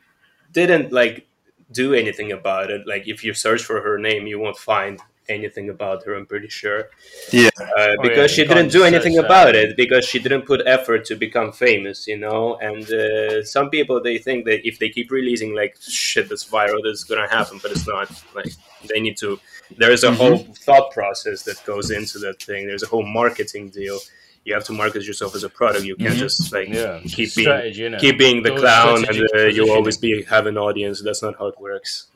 didn't 0.51 0.91
like 0.91 1.27
do 1.71 1.93
anything 1.93 2.31
about 2.31 2.71
it. 2.71 2.87
Like 2.87 3.07
if 3.07 3.23
you 3.23 3.33
search 3.33 3.61
for 3.63 3.81
her 3.81 3.97
name, 3.99 4.25
you 4.27 4.39
won't 4.39 4.57
find 4.57 4.99
anything 5.29 5.69
about 5.69 6.03
her. 6.05 6.15
I'm 6.15 6.25
pretty 6.25 6.49
sure. 6.49 6.89
Yeah. 7.31 7.49
Uh, 7.59 7.95
Oh, 7.97 8.01
because 8.01 8.17
yeah, 8.37 8.43
she 8.43 8.43
didn't 8.45 8.69
do 8.71 8.83
anything 8.83 9.17
about 9.17 9.45
that. 9.45 9.55
it. 9.55 9.77
Because 9.77 10.03
she 10.05 10.19
didn't 10.19 10.43
put 10.43 10.61
effort 10.65 11.05
to 11.05 11.15
become 11.15 11.51
famous, 11.51 12.07
you 12.07 12.17
know. 12.17 12.55
And 12.61 12.83
uh, 12.91 13.43
some 13.45 13.69
people 13.69 14.01
they 14.01 14.17
think 14.17 14.45
that 14.45 14.67
if 14.67 14.79
they 14.79 14.89
keep 14.89 15.11
releasing 15.11 15.55
like 15.55 15.77
shit 15.79 16.27
that's 16.29 16.45
viral, 16.49 16.79
that's 16.83 17.03
gonna 17.03 17.29
happen, 17.29 17.59
but 17.61 17.71
it's 17.71 17.87
not. 17.87 18.09
Like 18.35 18.51
they 18.89 18.99
need 18.99 19.17
to. 19.17 19.39
There 19.77 19.91
is 19.91 20.03
a 20.03 20.09
Mhm. 20.11 20.15
whole 20.15 20.37
thought 20.65 20.91
process 20.91 21.43
that 21.43 21.63
goes 21.65 21.91
into 21.91 22.19
that 22.19 22.41
thing. 22.41 22.67
There's 22.67 22.83
a 22.83 22.87
whole 22.87 23.05
marketing 23.05 23.69
deal. 23.69 23.99
You 24.43 24.55
have 24.55 24.63
to 24.65 24.73
market 24.73 25.03
yourself 25.03 25.35
as 25.35 25.43
a 25.43 25.49
product. 25.49 25.85
You 25.85 25.95
can't 25.95 26.15
Mhm. 26.15 26.25
just 26.27 26.51
like 26.51 26.67
Yeah, 26.69 26.99
keep 27.05 27.33
being 27.35 27.45
strategy, 27.45 27.81
innit? 27.83 27.99
keep 27.99 28.17
being 28.17 28.41
the 28.41 28.49
Those 28.49 28.59
clown 28.61 29.05
and 29.07 29.17
uh, 29.35 29.45
you'll 29.55 29.71
always 29.71 29.97
be 29.97 30.23
have 30.23 30.47
an 30.47 30.57
audience. 30.57 31.01
That's 31.03 31.21
not 31.21 31.35
how 31.37 31.45
it 31.47 31.59
works, 31.59 32.07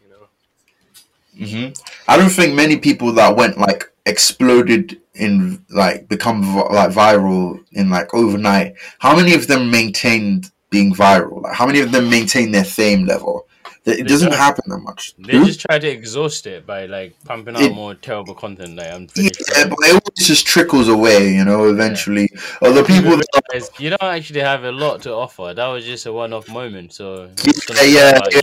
you 1.35 1.45
know. 1.45 1.67
hmm 1.67 1.73
I 2.07 2.17
don't 2.17 2.29
think 2.29 2.53
many 2.55 2.77
people 2.77 3.11
that 3.13 3.35
went 3.35 3.57
like 3.57 3.91
exploded 4.05 4.99
in 5.13 5.63
like 5.69 6.07
become 6.07 6.55
like 6.55 6.91
viral 6.91 7.63
in 7.71 7.89
like 7.89 8.13
overnight. 8.13 8.75
How 8.99 9.15
many 9.15 9.33
of 9.33 9.47
them 9.47 9.71
maintained 9.71 10.51
being 10.69 10.93
viral? 10.93 11.41
Like 11.43 11.55
how 11.55 11.65
many 11.65 11.79
of 11.79 11.91
them 11.91 12.09
maintain 12.09 12.51
their 12.51 12.63
fame 12.63 13.05
level? 13.05 13.47
It 13.87 14.07
doesn't 14.07 14.31
don't. 14.31 14.39
happen 14.39 14.63
that 14.69 14.79
much. 14.79 15.13
They 15.19 15.33
Who? 15.37 15.45
just 15.45 15.59
try 15.61 15.77
to 15.77 15.87
exhaust 15.87 16.47
it 16.47 16.65
by 16.65 16.87
like 16.87 17.13
pumping 17.23 17.55
out 17.55 17.61
It- 17.61 17.73
more 17.75 17.93
terrible 17.93 18.33
content. 18.33 18.75
Like 18.75 18.91
I'm 18.91 19.07
Yeah, 19.15 19.29
but 19.69 19.77
it 19.83 19.89
always 19.89 20.27
just 20.27 20.47
trickles 20.47 20.87
away, 20.87 21.33
you 21.35 21.45
know. 21.45 21.69
Eventually, 21.69 22.27
other 22.63 22.83
people. 22.83 23.11
realize 23.11 23.69
you 23.77 23.91
don't 23.91 24.01
actually 24.01 24.39
have 24.41 24.63
a 24.63 24.71
lot 24.71 25.03
to 25.03 25.13
offer. 25.13 25.53
That 25.53 25.67
was 25.67 25.85
just 25.85 26.07
a 26.07 26.13
one-off 26.13 26.49
moment. 26.49 26.93
So 26.93 27.29
yeah, 27.83 28.19
yeah. 28.31 28.41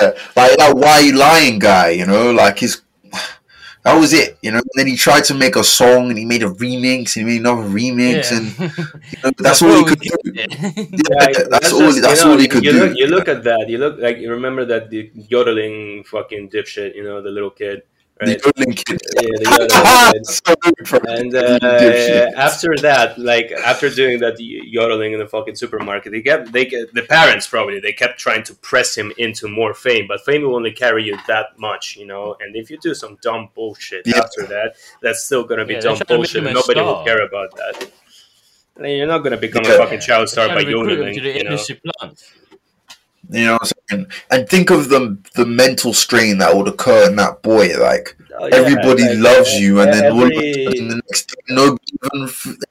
Yeah, 0.00 0.10
like 0.36 0.56
that 0.56 0.72
why 0.76 1.00
you 1.00 1.16
lying 1.16 1.58
guy, 1.58 1.90
you 1.90 2.06
know, 2.06 2.32
like 2.32 2.58
his. 2.60 2.82
That 3.82 3.98
was 3.98 4.12
it, 4.12 4.36
you 4.42 4.50
know. 4.50 4.58
And 4.58 4.68
then 4.74 4.86
he 4.88 4.94
tried 4.94 5.24
to 5.24 5.34
make 5.34 5.56
a 5.56 5.64
song, 5.64 6.10
and 6.10 6.18
he 6.18 6.26
made 6.26 6.42
a 6.42 6.50
remix, 6.50 7.16
and 7.16 7.24
he 7.26 7.32
made 7.32 7.40
another 7.40 7.62
remix, 7.62 8.30
Yeah. 8.30 8.36
and 8.36 8.46
you 9.10 9.18
know, 9.24 9.30
that's 9.38 9.62
all 9.62 9.72
he 9.74 9.84
could 9.86 10.00
do. 10.00 10.10
Yeah. 10.34 10.46
Yeah, 10.52 11.44
that's 11.48 11.72
all. 11.72 11.80
just, 11.80 12.02
That's 12.02 12.20
you 12.20 12.26
know, 12.26 12.32
all 12.32 12.38
he 12.38 12.46
could 12.48 12.62
you 12.62 12.72
do. 12.72 12.86
Look, 12.86 12.98
you 12.98 13.06
look 13.06 13.28
at 13.28 13.42
that. 13.44 13.70
You 13.70 13.78
look 13.78 13.98
like 13.98 14.18
you 14.18 14.30
remember 14.30 14.66
that 14.66 14.90
the 14.90 15.10
yodeling 15.14 16.04
fucking 16.04 16.50
dipshit. 16.50 16.94
You 16.94 17.04
know 17.04 17.22
the 17.22 17.30
little 17.30 17.48
kid, 17.50 17.82
The 18.20 18.26
right? 18.26 18.40
yodeling 18.44 18.74
kid. 18.74 19.00
Yeah, 19.16 19.22
the 19.38 19.46
yodeling 19.50 20.12
kid. 20.12 20.26
so 20.26 20.98
And 21.18 21.34
uh, 21.34 22.30
after 22.36 22.76
that, 22.82 23.18
like 23.18 23.50
after 23.52 23.88
doing 23.90 24.20
that 24.20 24.36
yodeling 24.38 25.12
in 25.14 25.18
the 25.18 25.26
fucking 25.26 25.54
supermarket, 25.56 26.12
they 26.12 26.20
kept 26.22 26.52
they 26.52 26.64
the 26.66 27.06
parents 27.08 27.46
probably 27.46 27.80
they 27.80 27.92
kept 27.92 28.18
trying 28.18 28.42
to 28.44 28.54
press 28.56 28.94
him 28.96 29.12
into 29.18 29.48
more 29.48 29.72
fame, 29.74 30.06
but 30.06 30.24
fame 30.24 30.42
will 30.42 30.54
only 30.56 30.72
carry 30.72 31.04
you 31.04 31.16
that 31.28 31.58
much, 31.58 31.96
you 31.96 32.06
know. 32.06 32.36
And 32.40 32.54
if 32.56 32.70
you 32.70 32.78
do 32.82 32.94
some 32.94 33.16
dumb 33.22 33.48
bullshit 33.54 34.06
Yeah. 34.06 34.18
after 34.18 34.44
that, 34.46 34.76
that's 35.02 35.24
still 35.24 35.44
gonna 35.44 35.64
be 35.64 35.74
Yeah, 35.74 35.80
dumb 35.80 35.96
trying 35.96 36.06
to 36.06 36.12
make 36.14 36.18
bullshit, 36.18 36.36
him 36.42 36.46
and 36.48 36.56
a 36.56 36.60
nobody 36.60 36.80
will 36.80 37.02
care 37.04 37.22
about 37.26 37.56
that. 37.56 37.90
I 38.76 38.82
mean, 38.82 38.96
you're 38.98 39.06
not 39.06 39.18
gonna 39.24 39.36
become 39.36 39.64
Yeah. 39.64 39.72
a 39.74 39.78
fucking 39.78 40.00
child 40.00 40.28
star 40.28 40.48
by 40.48 40.54
Trying 40.62 40.66
to 40.66 40.72
recruit 40.78 40.92
him 40.92 40.98
yodeling, 40.98 41.14
to 41.14 41.20
the 41.20 41.38
you 41.38 41.44
know. 41.44 42.14
You 43.32 43.46
know 43.46 43.52
what 43.54 43.62
I'm 43.90 43.98
saying? 43.98 44.06
And 44.30 44.48
think 44.48 44.70
of 44.70 44.88
the 44.88 45.16
the 45.34 45.46
mental 45.46 45.92
strain 45.94 46.38
that 46.38 46.54
would 46.56 46.68
occur 46.68 47.08
in 47.08 47.16
that 47.16 47.42
boy. 47.42 47.76
Like, 47.78 48.16
Oh, 48.38 48.46
yeah, 48.46 48.56
everybody 48.56 49.02
like, 49.04 49.18
loves 49.18 49.52
you, 49.60 49.80
and 49.80 49.88
e- 49.94 49.98
then 49.98 50.12
all 50.12 50.24
of 50.24 50.32
a 50.32 50.64
sudden 50.64 50.88
the 50.88 50.94
next 51.08 51.26
day, 51.28 51.42
nobody 51.50 51.92
even 52.02 52.28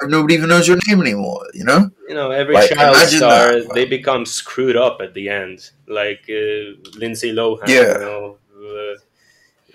nobody 0.10 0.34
even 0.34 0.50
knows 0.50 0.68
your 0.68 0.80
name 0.88 1.00
anymore. 1.02 1.46
You 1.54 1.64
know? 1.66 1.92
you 2.08 2.16
know 2.16 2.32
every 2.32 2.56
Like, 2.56 2.70
child 2.72 2.98
star 3.08 3.62
that. 3.62 3.74
they 3.76 3.86
become 3.86 4.26
screwed 4.26 4.76
up 4.76 5.00
at 5.00 5.14
the 5.14 5.30
end 5.30 5.70
like 5.88 6.24
uh, 6.28 6.74
lindsay 6.98 7.32
lohan 7.32 7.68
Yeah. 7.68 7.94
you 7.94 8.00
know 8.08 8.38
uh, 8.58 8.96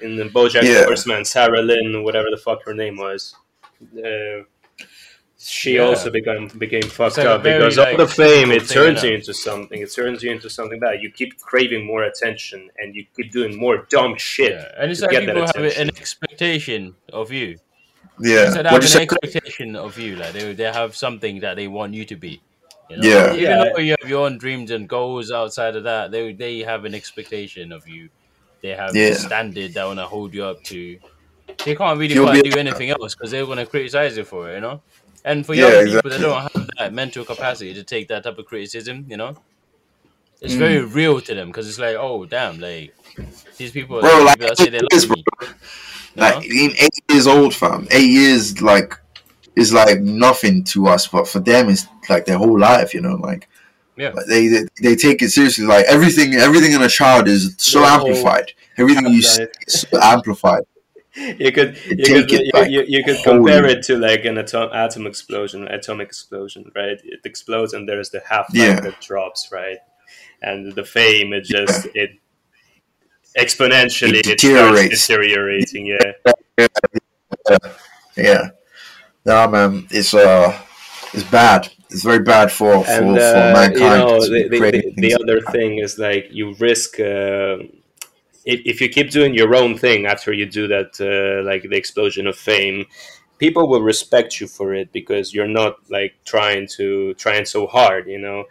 in 0.04 0.16
the 0.16 0.24
bojack 0.24 0.64
Yeah. 0.64 0.84
horseman 0.86 1.24
sarah 1.24 1.62
lynn 1.62 2.02
whatever 2.02 2.28
the 2.34 2.36
fuck 2.46 2.64
her 2.64 2.74
name 2.74 2.96
was 2.96 3.36
uh, 3.98 4.42
she 5.46 5.76
Yeah. 5.76 5.82
also 5.82 6.10
became 6.10 6.48
became 6.48 6.82
fucked 6.82 7.18
like 7.18 7.26
a 7.26 7.32
up 7.34 7.42
because 7.42 7.76
like, 7.76 7.98
of 7.98 8.08
the 8.08 8.14
fame 8.14 8.50
it 8.50 8.68
turns 8.68 9.02
you 9.02 9.10
you 9.10 9.16
into 9.16 9.34
something 9.34 9.80
it 9.82 9.92
turns 9.92 10.22
you 10.22 10.30
into 10.30 10.48
something 10.48 10.78
bad 10.80 11.02
you 11.02 11.10
keep 11.10 11.38
craving 11.40 11.84
more 11.86 12.02
attention 12.04 12.70
and 12.78 12.94
you 12.94 13.04
keep 13.16 13.30
doing 13.32 13.56
more 13.58 13.86
dumb 13.90 14.16
shit 14.16 14.52
Yeah, 14.52 14.72
and 14.78 14.90
it's 14.90 15.00
like 15.02 15.10
get 15.10 15.26
that 15.26 15.34
people 15.36 15.62
have 15.62 15.78
an 15.78 15.88
expectation 15.88 16.94
of 17.12 17.30
you. 17.32 17.58
Yeah. 18.20 18.50
So 18.50 18.62
they 18.62 18.70
What 18.70 18.72
have 18.72 18.82
you 18.82 18.86
an 18.86 18.88
say? 18.88 19.02
expectation 19.02 19.76
of 19.76 19.98
you. 19.98 20.16
Like 20.16 20.32
they, 20.32 20.52
they 20.54 20.64
have 20.72 20.94
something 20.94 21.40
that 21.40 21.56
they 21.56 21.66
want 21.68 21.94
you 21.94 22.04
to 22.04 22.16
be. 22.16 22.40
You 22.88 22.98
know? 22.98 23.08
Yeah. 23.08 23.32
Even 23.32 23.42
Yeah. 23.42 23.64
though 23.74 23.80
you 23.80 23.94
have 24.00 24.08
your 24.08 24.24
own 24.26 24.38
dreams 24.38 24.70
and 24.70 24.88
goals 24.88 25.32
outside 25.32 25.74
of 25.74 25.82
that, 25.84 26.10
they 26.12 26.32
they 26.32 26.60
have 26.60 26.84
an 26.84 26.94
expectation 26.94 27.72
of 27.72 27.88
you. 27.88 28.08
They 28.62 28.70
have 28.70 28.94
Yeah. 28.94 29.08
a 29.08 29.14
standard 29.16 29.74
that 29.74 29.84
want 29.84 29.98
to 29.98 30.06
hold 30.06 30.32
you 30.32 30.44
up 30.44 30.62
to. 30.64 30.98
They 31.64 31.74
can't 31.74 31.98
really 31.98 32.14
You'll 32.14 32.24
quite 32.26 32.42
be- 32.44 32.50
do 32.50 32.58
anything 32.58 32.90
else 32.90 33.14
because 33.14 33.30
they're 33.32 33.44
going 33.46 33.58
to 33.58 33.66
criticize 33.66 34.16
you 34.16 34.24
for 34.24 34.48
it. 34.50 34.54
You 34.54 34.60
know. 34.60 34.82
And 35.24 35.46
for 35.46 35.54
Yeah, 35.54 35.80
young 35.80 35.84
people 35.86 36.10
that 36.10 36.20
exactly. 36.20 36.20
don't 36.20 36.42
have 36.42 36.68
that 36.78 36.92
mental 36.92 37.24
capacity 37.24 37.74
to 37.74 37.82
take 37.82 38.08
that 38.08 38.24
type 38.24 38.38
of 38.38 38.44
criticism, 38.46 39.06
you 39.08 39.16
know, 39.16 39.36
it's 40.40 40.54
Mm. 40.54 40.58
very 40.58 40.80
real 40.84 41.20
to 41.20 41.34
them 41.34 41.48
because 41.48 41.68
it's 41.68 41.78
like, 41.78 41.96
oh 41.98 42.26
damn, 42.26 42.58
like 42.60 42.94
these 43.56 43.70
people, 43.72 44.00
Bro, 44.00 44.24
like, 44.24 44.38
people 44.38 44.48
that 44.48 44.58
say 44.58 44.70
they 44.70 44.78
it 44.78 44.92
is, 44.92 45.08
love 45.08 45.16
me. 45.16 45.24
bro. 45.38 45.48
Like 46.16 46.44
in 46.44 46.70
eight 46.78 46.98
years 47.10 47.26
old, 47.26 47.54
fam. 47.54 47.88
Eight 47.90 48.10
years, 48.10 48.60
like, 48.60 48.98
is 49.56 49.72
like 49.72 50.00
nothing 50.00 50.62
to 50.64 50.86
us, 50.88 51.06
but 51.08 51.26
for 51.26 51.40
them, 51.40 51.68
it's 51.68 51.86
like 52.08 52.26
their 52.26 52.38
whole 52.38 52.58
life. 52.58 52.94
You 52.94 53.00
know, 53.00 53.14
like. 53.16 53.48
Yeah. 53.96 54.10
Like, 54.10 54.26
They, 54.26 54.48
they 54.48 54.64
they 54.82 54.96
take 54.96 55.22
it 55.22 55.30
seriously. 55.30 55.66
Like 55.66 55.86
everything, 55.86 56.34
everything 56.34 56.72
in 56.72 56.82
a 56.82 56.88
child 56.88 57.28
is 57.28 57.54
so 57.58 57.80
Their 57.80 57.90
amplified. 57.90 58.52
Everything 58.76 59.06
you 59.06 59.22
say 59.22 59.42
life. 59.42 59.50
is 59.68 59.80
so 59.90 59.98
amplified. 60.02 60.64
You 61.16 61.52
could 61.52 61.76
you 61.86 61.96
take 62.04 62.28
could, 62.28 62.40
it 62.40 62.70
you, 62.70 62.80
you, 62.80 62.84
you 62.88 63.04
could 63.04 63.16
compare 63.22 63.64
it 63.66 63.82
to 63.84 63.96
like 63.96 64.24
an 64.24 64.38
atom, 64.38 64.68
atom 64.72 65.06
explosion 65.06 65.66
atomic 65.68 66.08
explosion 66.08 66.70
right 66.74 66.98
it 67.04 67.20
explodes 67.24 67.72
and 67.72 67.88
there's 67.88 68.10
the 68.10 68.20
half 68.28 68.46
life 68.54 68.58
Yeah. 68.58 68.80
that 68.80 69.00
drops 69.00 69.50
right 69.52 69.78
and 70.42 70.72
the 70.72 70.84
fame 70.84 71.32
it 71.32 71.44
just 71.44 71.86
it 71.94 72.10
exponentially 73.38 74.18
It 74.20 74.26
it, 74.26 74.38
deteriorates. 74.38 75.06
deteriorating 75.06 75.86
yeah 75.86 76.12
Yeah, 78.16 78.50
nah, 79.24 79.48
man, 79.48 79.86
it's 79.90 80.14
uh, 80.14 80.56
it's 81.12 81.24
bad. 81.24 81.68
It's 81.90 82.02
very 82.04 82.20
bad 82.20 82.52
for 82.52 82.84
for, 82.84 82.90
and 82.90 83.16
for 83.16 83.20
uh, 83.22 83.52
mankind. 83.52 83.74
you 83.74 83.88
know 83.88 84.20
the, 84.20 84.48
the, 84.48 84.58
the, 84.70 84.94
the 84.96 85.12
like 85.12 85.20
other 85.20 85.40
that. 85.40 85.52
thing 85.52 85.78
is 85.78 85.98
like 85.98 86.28
you 86.30 86.54
risk 86.54 87.00
uh, 87.00 87.56
if, 88.44 88.60
if 88.64 88.80
you 88.80 88.88
keep 88.88 89.10
doing 89.10 89.34
your 89.34 89.54
own 89.54 89.76
thing 89.76 90.06
after 90.06 90.32
you 90.32 90.46
do 90.46 90.68
that 90.68 90.90
uh, 91.00 91.44
like 91.44 91.62
the 91.62 91.76
explosion 91.76 92.26
of 92.26 92.36
fame 92.36 92.86
people 93.38 93.68
will 93.68 93.82
respect 93.82 94.40
you 94.40 94.46
for 94.46 94.74
it 94.74 94.92
because 94.92 95.34
you're 95.34 95.48
not 95.48 95.78
like 95.90 96.14
trying 96.24 96.66
to 96.66 97.14
trying 97.14 97.44
so 97.44 97.66
hard 97.66 98.06
you 98.06 98.18
know? 98.18 98.44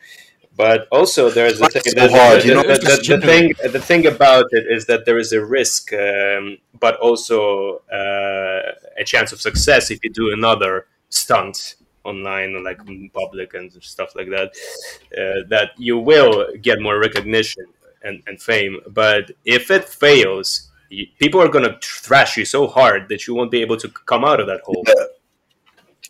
But 0.55 0.87
also 0.91 1.31
there's 1.31 1.59
a 1.59 1.67
thing, 1.67 1.81
there's 1.95 2.11
hard, 2.11 2.43
the, 2.43 2.47
you 2.47 2.53
know, 2.53 2.61
the, 2.61 2.75
the, 2.75 3.17
the 3.17 3.25
thing 3.25 3.53
the 3.71 3.79
thing 3.79 4.05
about 4.05 4.45
it 4.51 4.65
is 4.69 4.85
that 4.85 5.03
there 5.05 5.17
is 5.17 5.31
a 5.33 5.43
risk 5.43 5.91
um, 5.93 6.57
but 6.79 6.95
also 6.97 7.77
uh, 7.91 8.71
a 8.95 9.03
chance 9.03 9.31
of 9.31 9.41
success 9.41 9.89
if 9.89 10.03
you 10.03 10.11
do 10.11 10.31
another 10.31 10.85
stunt 11.09 11.75
online 12.03 12.63
like 12.63 12.79
public 13.13 13.53
and 13.55 13.71
stuff 13.81 14.15
like 14.15 14.29
that 14.29 14.49
uh, 15.17 15.41
that 15.47 15.71
you 15.77 15.97
will 15.97 16.47
get 16.61 16.79
more 16.81 16.99
recognition 16.99 17.65
and, 18.03 18.21
and 18.27 18.41
fame 18.41 18.79
but 18.87 19.31
if 19.45 19.71
it 19.71 19.85
fails 19.87 20.69
you, 20.89 21.07
people 21.19 21.41
are 21.41 21.47
going 21.49 21.65
to 21.65 21.77
thrash 21.81 22.37
you 22.37 22.45
so 22.45 22.67
hard 22.67 23.09
that 23.09 23.25
you 23.27 23.33
won't 23.33 23.49
be 23.51 23.61
able 23.61 23.77
to 23.77 23.87
come 23.89 24.23
out 24.23 24.39
of 24.39 24.47
that 24.47 24.61
hole 24.61 24.83
Yeah. 24.87 24.93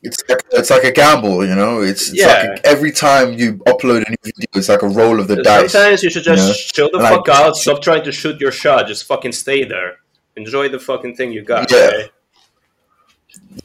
It's 0.05 0.21
like, 0.27 0.39
it's 0.51 0.69
like 0.69 0.83
a 0.83 0.91
gamble, 0.91 1.45
you 1.47 1.55
know. 1.55 1.81
It's, 1.81 2.09
it's 2.09 2.19
Yeah. 2.19 2.49
like 2.51 2.61
every 2.65 2.91
time 2.91 3.31
you 3.33 3.53
upload 3.59 4.05
a 4.05 4.09
new 4.09 4.17
video, 4.21 4.47
it's 4.53 4.67
like 4.67 4.81
a 4.81 4.87
roll 4.89 5.21
of 5.21 5.29
the 5.29 5.41
dice. 5.41 5.71
Sometimes 5.71 6.03
you 6.03 6.09
should 6.09 6.25
just 6.25 6.45
know? 6.45 6.53
chill 6.73 6.89
the 6.91 6.97
Like- 6.97 7.13
fuck 7.25 7.29
out. 7.29 7.55
Stop 7.55 7.81
trying 7.81 8.03
to 8.03 8.11
shoot 8.11 8.37
your 8.41 8.51
shot. 8.51 8.85
Just 8.87 9.05
fucking 9.05 9.31
stay 9.31 9.63
there. 9.63 9.99
Enjoy 10.35 10.67
the 10.67 10.77
fucking 10.79 11.15
thing 11.15 11.31
you 11.31 11.41
got. 11.41 11.71
Yeah. 11.71 12.07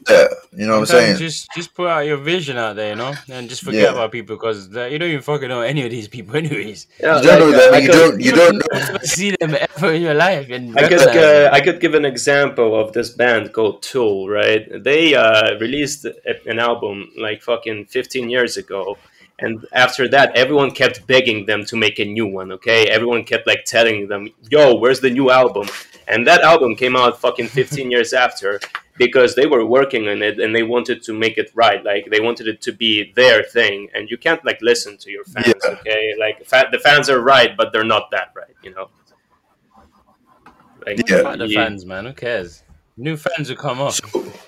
Yeah, 0.08 0.26
you 0.56 0.66
know 0.66 0.80
what 0.80 0.80
I'm 0.80 0.86
saying. 0.86 1.16
Just 1.18 1.48
just 1.54 1.74
put 1.74 1.86
out 1.88 2.00
your 2.06 2.16
vision 2.16 2.56
out 2.56 2.76
there, 2.76 2.90
you 2.90 2.96
know, 2.96 3.14
and 3.30 3.48
just 3.48 3.62
forget 3.62 3.82
Yeah. 3.82 3.92
about 3.92 4.10
people 4.12 4.36
because 4.36 4.68
you 4.68 4.98
don't 4.98 5.10
even 5.10 5.22
fucking 5.22 5.48
know 5.48 5.60
any 5.60 5.84
of 5.84 5.90
these 5.90 6.08
people, 6.08 6.36
anyways. 6.42 6.86
Yeah, 7.00 7.16
You 7.20 7.22
don't 7.28 7.40
know 7.40 7.50
them. 7.52 7.74
I 7.74 7.78
You 7.78 7.88
could- 7.88 7.98
don't. 7.98 8.20
You 8.20 8.32
don't 8.32 8.56
know. 8.92 8.98
see 9.02 9.30
them 9.40 9.54
ever 9.54 9.92
in 9.92 10.02
your 10.02 10.14
life. 10.14 10.48
And 10.50 10.76
I 10.78 10.88
could 10.88 11.00
uh. 11.16 11.50
I 11.52 11.60
could 11.60 11.80
give 11.80 11.94
an 11.94 12.04
example 12.04 12.78
of 12.80 12.92
this 12.92 13.10
band 13.10 13.52
called 13.52 13.82
Tool. 13.82 14.28
Right? 14.28 14.64
They 14.82 15.14
uh, 15.14 15.58
released 15.58 16.06
an 16.46 16.58
album 16.58 17.10
like 17.18 17.42
fucking 17.42 17.86
15 17.86 18.30
years 18.30 18.56
ago, 18.56 18.96
and 19.38 19.64
after 19.72 20.08
that, 20.08 20.34
everyone 20.36 20.70
kept 20.72 21.06
begging 21.06 21.46
them 21.46 21.64
to 21.66 21.76
make 21.76 21.98
a 21.98 22.04
new 22.04 22.26
one. 22.26 22.50
Okay, 22.52 22.86
everyone 22.88 23.24
kept 23.24 23.46
like 23.46 23.64
telling 23.64 24.08
them, 24.08 24.30
"Yo, 24.50 24.74
where's 24.76 25.00
the 25.00 25.10
new 25.10 25.30
album?" 25.30 25.68
And 26.08 26.26
that 26.26 26.40
album 26.40 26.74
came 26.74 26.96
out 26.96 27.20
fucking 27.20 27.48
15 27.48 27.90
years 27.90 28.12
after 28.14 28.60
because 28.96 29.34
they 29.34 29.46
were 29.46 29.64
working 29.64 30.08
on 30.08 30.22
it 30.22 30.40
and 30.40 30.54
they 30.56 30.62
wanted 30.62 31.02
to 31.02 31.12
make 31.12 31.36
it 31.38 31.50
right. 31.54 31.84
Like 31.84 32.08
they 32.10 32.20
wanted 32.20 32.48
it 32.48 32.60
to 32.62 32.72
be 32.72 33.12
their 33.14 33.42
thing, 33.44 33.88
and 33.94 34.10
you 34.10 34.18
can't 34.18 34.44
like 34.44 34.58
listen 34.62 34.96
to 34.98 35.10
your 35.10 35.24
fans. 35.24 35.54
Yeah. 35.64 35.70
Okay, 35.70 36.14
like 36.18 36.44
fa- 36.44 36.68
the 36.72 36.78
fans 36.78 37.08
are 37.10 37.20
right, 37.20 37.56
but 37.56 37.72
they're 37.72 37.84
not 37.96 38.10
that 38.10 38.32
right. 38.34 38.56
You 38.62 38.74
know. 38.74 38.88
Like, 40.86 41.08
Yeah. 41.08 41.36
The 41.36 41.48
fans, 41.54 41.84
man. 41.84 42.06
Who 42.06 42.12
cares? 42.12 42.62
New 42.98 43.16
fans 43.16 43.48
will 43.48 43.56
come 43.56 43.80
up. 43.80 43.94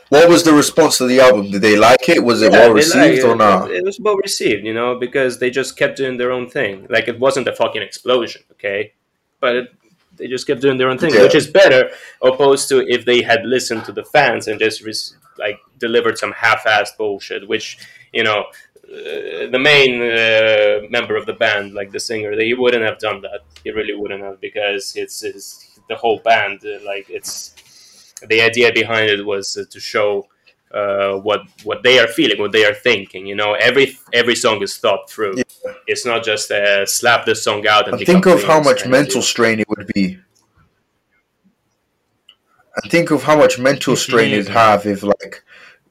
What 0.09 0.29
was 0.29 0.43
the 0.43 0.53
response 0.53 0.99
to 0.99 1.07
the 1.07 1.21
album? 1.21 1.51
Did 1.53 1.63
they 1.63 1.77
like 1.77 2.09
it? 2.09 2.23
Was 2.23 2.43
it 2.43 2.53
Yeah, 2.53 2.59
well 2.61 2.73
received 2.75 3.23
like- 3.23 3.33
or 3.33 3.37
not? 3.37 3.71
It, 3.71 3.77
it 3.79 3.85
was 3.85 4.01
well 4.01 4.17
received, 4.17 4.65
you 4.67 4.75
know, 4.75 4.97
because 4.99 5.39
they 5.39 5.51
just 5.51 5.77
kept 5.77 5.97
doing 5.97 6.17
their 6.19 6.33
own 6.33 6.49
thing. 6.51 6.87
Like 6.91 7.07
it 7.09 7.19
wasn't 7.21 7.47
a 7.47 7.55
fucking 7.55 7.81
explosion, 7.83 8.43
okay, 8.53 8.93
but 9.39 9.55
it, 9.55 9.67
they 10.17 10.27
just 10.27 10.47
kept 10.49 10.61
doing 10.61 10.79
their 10.79 10.91
own 10.91 10.99
thing, 10.99 11.15
Yeah. 11.15 11.23
which 11.23 11.37
is 11.37 11.47
better 11.47 11.91
opposed 12.23 12.69
to 12.71 12.77
if 12.97 13.05
they 13.05 13.23
had 13.23 13.45
listened 13.45 13.85
to 13.85 13.93
the 13.93 14.05
fans 14.05 14.49
and 14.49 14.59
just 14.59 14.83
res- 14.83 15.17
like 15.39 15.59
delivered 15.79 16.19
some 16.19 16.33
half-assed 16.33 16.97
bullshit, 16.99 17.49
which 17.49 17.79
you 18.13 18.25
know. 18.25 18.45
Uh, 18.91 19.47
the 19.53 19.59
main 19.73 20.03
uh, 20.03 20.81
member 20.91 21.15
of 21.15 21.25
the 21.25 21.33
band, 21.33 21.75
like 21.75 21.93
the 21.93 22.01
singer, 22.01 22.33
he 22.33 22.55
wouldn't 22.55 22.83
have 22.83 22.99
done 22.99 23.21
that. 23.23 23.43
He 23.63 23.71
really 23.71 23.95
wouldn't 23.95 24.21
have 24.21 24.41
because 24.41 24.97
it's, 24.97 25.23
it's 25.23 25.79
the 25.89 25.95
whole 25.95 26.19
band. 26.19 26.59
Uh, 26.65 26.85
like 26.85 27.07
it's 27.09 27.55
the 28.29 28.41
idea 28.41 28.73
behind 28.73 29.11
it 29.11 29.25
was 29.25 29.57
uh, 29.57 29.65
to 29.71 29.81
show 29.81 30.27
uh, 30.73 31.15
what 31.15 31.43
what 31.65 31.83
they 31.83 31.99
are 31.99 32.07
feeling, 32.07 32.39
what 32.39 32.53
they 32.53 32.65
are 32.65 32.75
thinking. 32.75 33.27
You 33.27 33.35
know, 33.35 33.55
every 33.55 33.99
every 34.13 34.37
song 34.37 34.63
is 34.63 34.77
thought 34.77 35.11
through. 35.11 35.37
Yeah. 35.39 35.73
It's 35.87 36.07
not 36.07 36.25
just 36.25 36.51
uh, 36.51 36.87
slap 36.87 37.27
the 37.27 37.35
song 37.35 37.67
out 37.67 37.89
and 37.89 37.99
think 38.07 38.27
of 38.27 38.43
how 38.45 38.61
much 38.61 38.87
mental 38.87 39.23
strain 39.23 39.61
it 39.61 39.69
would 39.69 39.91
be. 39.95 40.19
And 42.77 42.91
think 42.91 43.11
of 43.11 43.25
how 43.25 43.37
much 43.37 43.59
mental 43.59 43.97
50 43.97 44.11
strain 44.11 44.33
it'd 44.33 44.49
have 44.49 44.87
if 44.87 45.03
like 45.03 45.43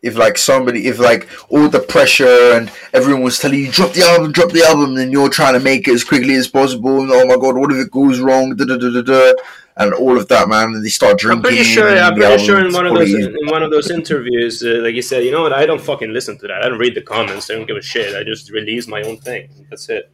if 0.02 0.16
like 0.16 0.38
somebody 0.38 0.88
if 0.88 0.97
like 1.00 1.28
all 1.50 1.68
the 1.68 1.80
pressure 1.80 2.54
and 2.54 2.72
everyone 2.93 3.24
was 3.24 3.38
telling 3.39 3.60
you 3.60 3.72
drop 3.72 3.91
the 3.93 4.04
album, 4.04 4.32
drop 4.32 4.52
the 4.52 4.64
album, 4.64 4.97
and 4.97 5.12
you're 5.12 5.30
trying 5.30 5.54
to 5.54 5.60
make 5.60 5.88
it 5.88 5.93
as 5.93 6.04
quickly 6.04 6.36
as 6.36 6.47
possible. 6.47 7.02
And 7.02 7.12
oh 7.12 7.26
my 7.26 7.36
god, 7.36 7.58
what 7.58 7.72
if 7.72 7.86
it 7.86 7.91
goes 7.91 8.20
wrong? 8.20 8.56
Da, 8.56 8.66
da, 8.66 8.78
da, 8.78 8.89
da, 8.89 9.02
da, 9.02 9.34
and 9.78 9.93
all 9.93 10.18
of 10.18 10.28
that, 10.30 10.47
man. 10.47 10.74
And 10.76 10.86
they 10.86 10.89
start 10.89 11.18
drinking. 11.20 11.45
I'm 11.45 11.52
pretty 11.52 11.64
sure. 11.64 11.89
I'm 11.89 12.16
pretty 12.16 12.45
sure 12.45 12.66
in 12.66 12.74
one 12.74 12.86
of 12.86 12.95
those 12.95 13.14
in 13.14 13.47
one 13.47 13.64
of 13.64 13.72
those 13.72 13.89
interviews, 13.91 14.64
uh, 14.64 14.80
like 14.84 14.95
you 14.95 15.02
said, 15.02 15.24
you 15.26 15.32
know 15.32 15.41
what? 15.41 15.54
I 15.54 15.66
don't 15.66 15.82
fucking 15.82 16.14
listen 16.14 16.38
to 16.39 16.47
that. 16.47 16.62
I 16.64 16.70
don't 16.70 16.80
read 16.80 16.95
the 16.95 17.02
comments. 17.02 17.50
I 17.50 17.56
don't 17.56 17.68
give 17.68 17.78
a 17.78 17.82
shit. 17.82 18.16
I 18.16 18.24
just 18.24 18.52
release 18.52 18.88
my 18.88 19.02
own 19.02 19.18
thing. 19.18 19.50
That's 19.70 19.89
it. 19.89 20.12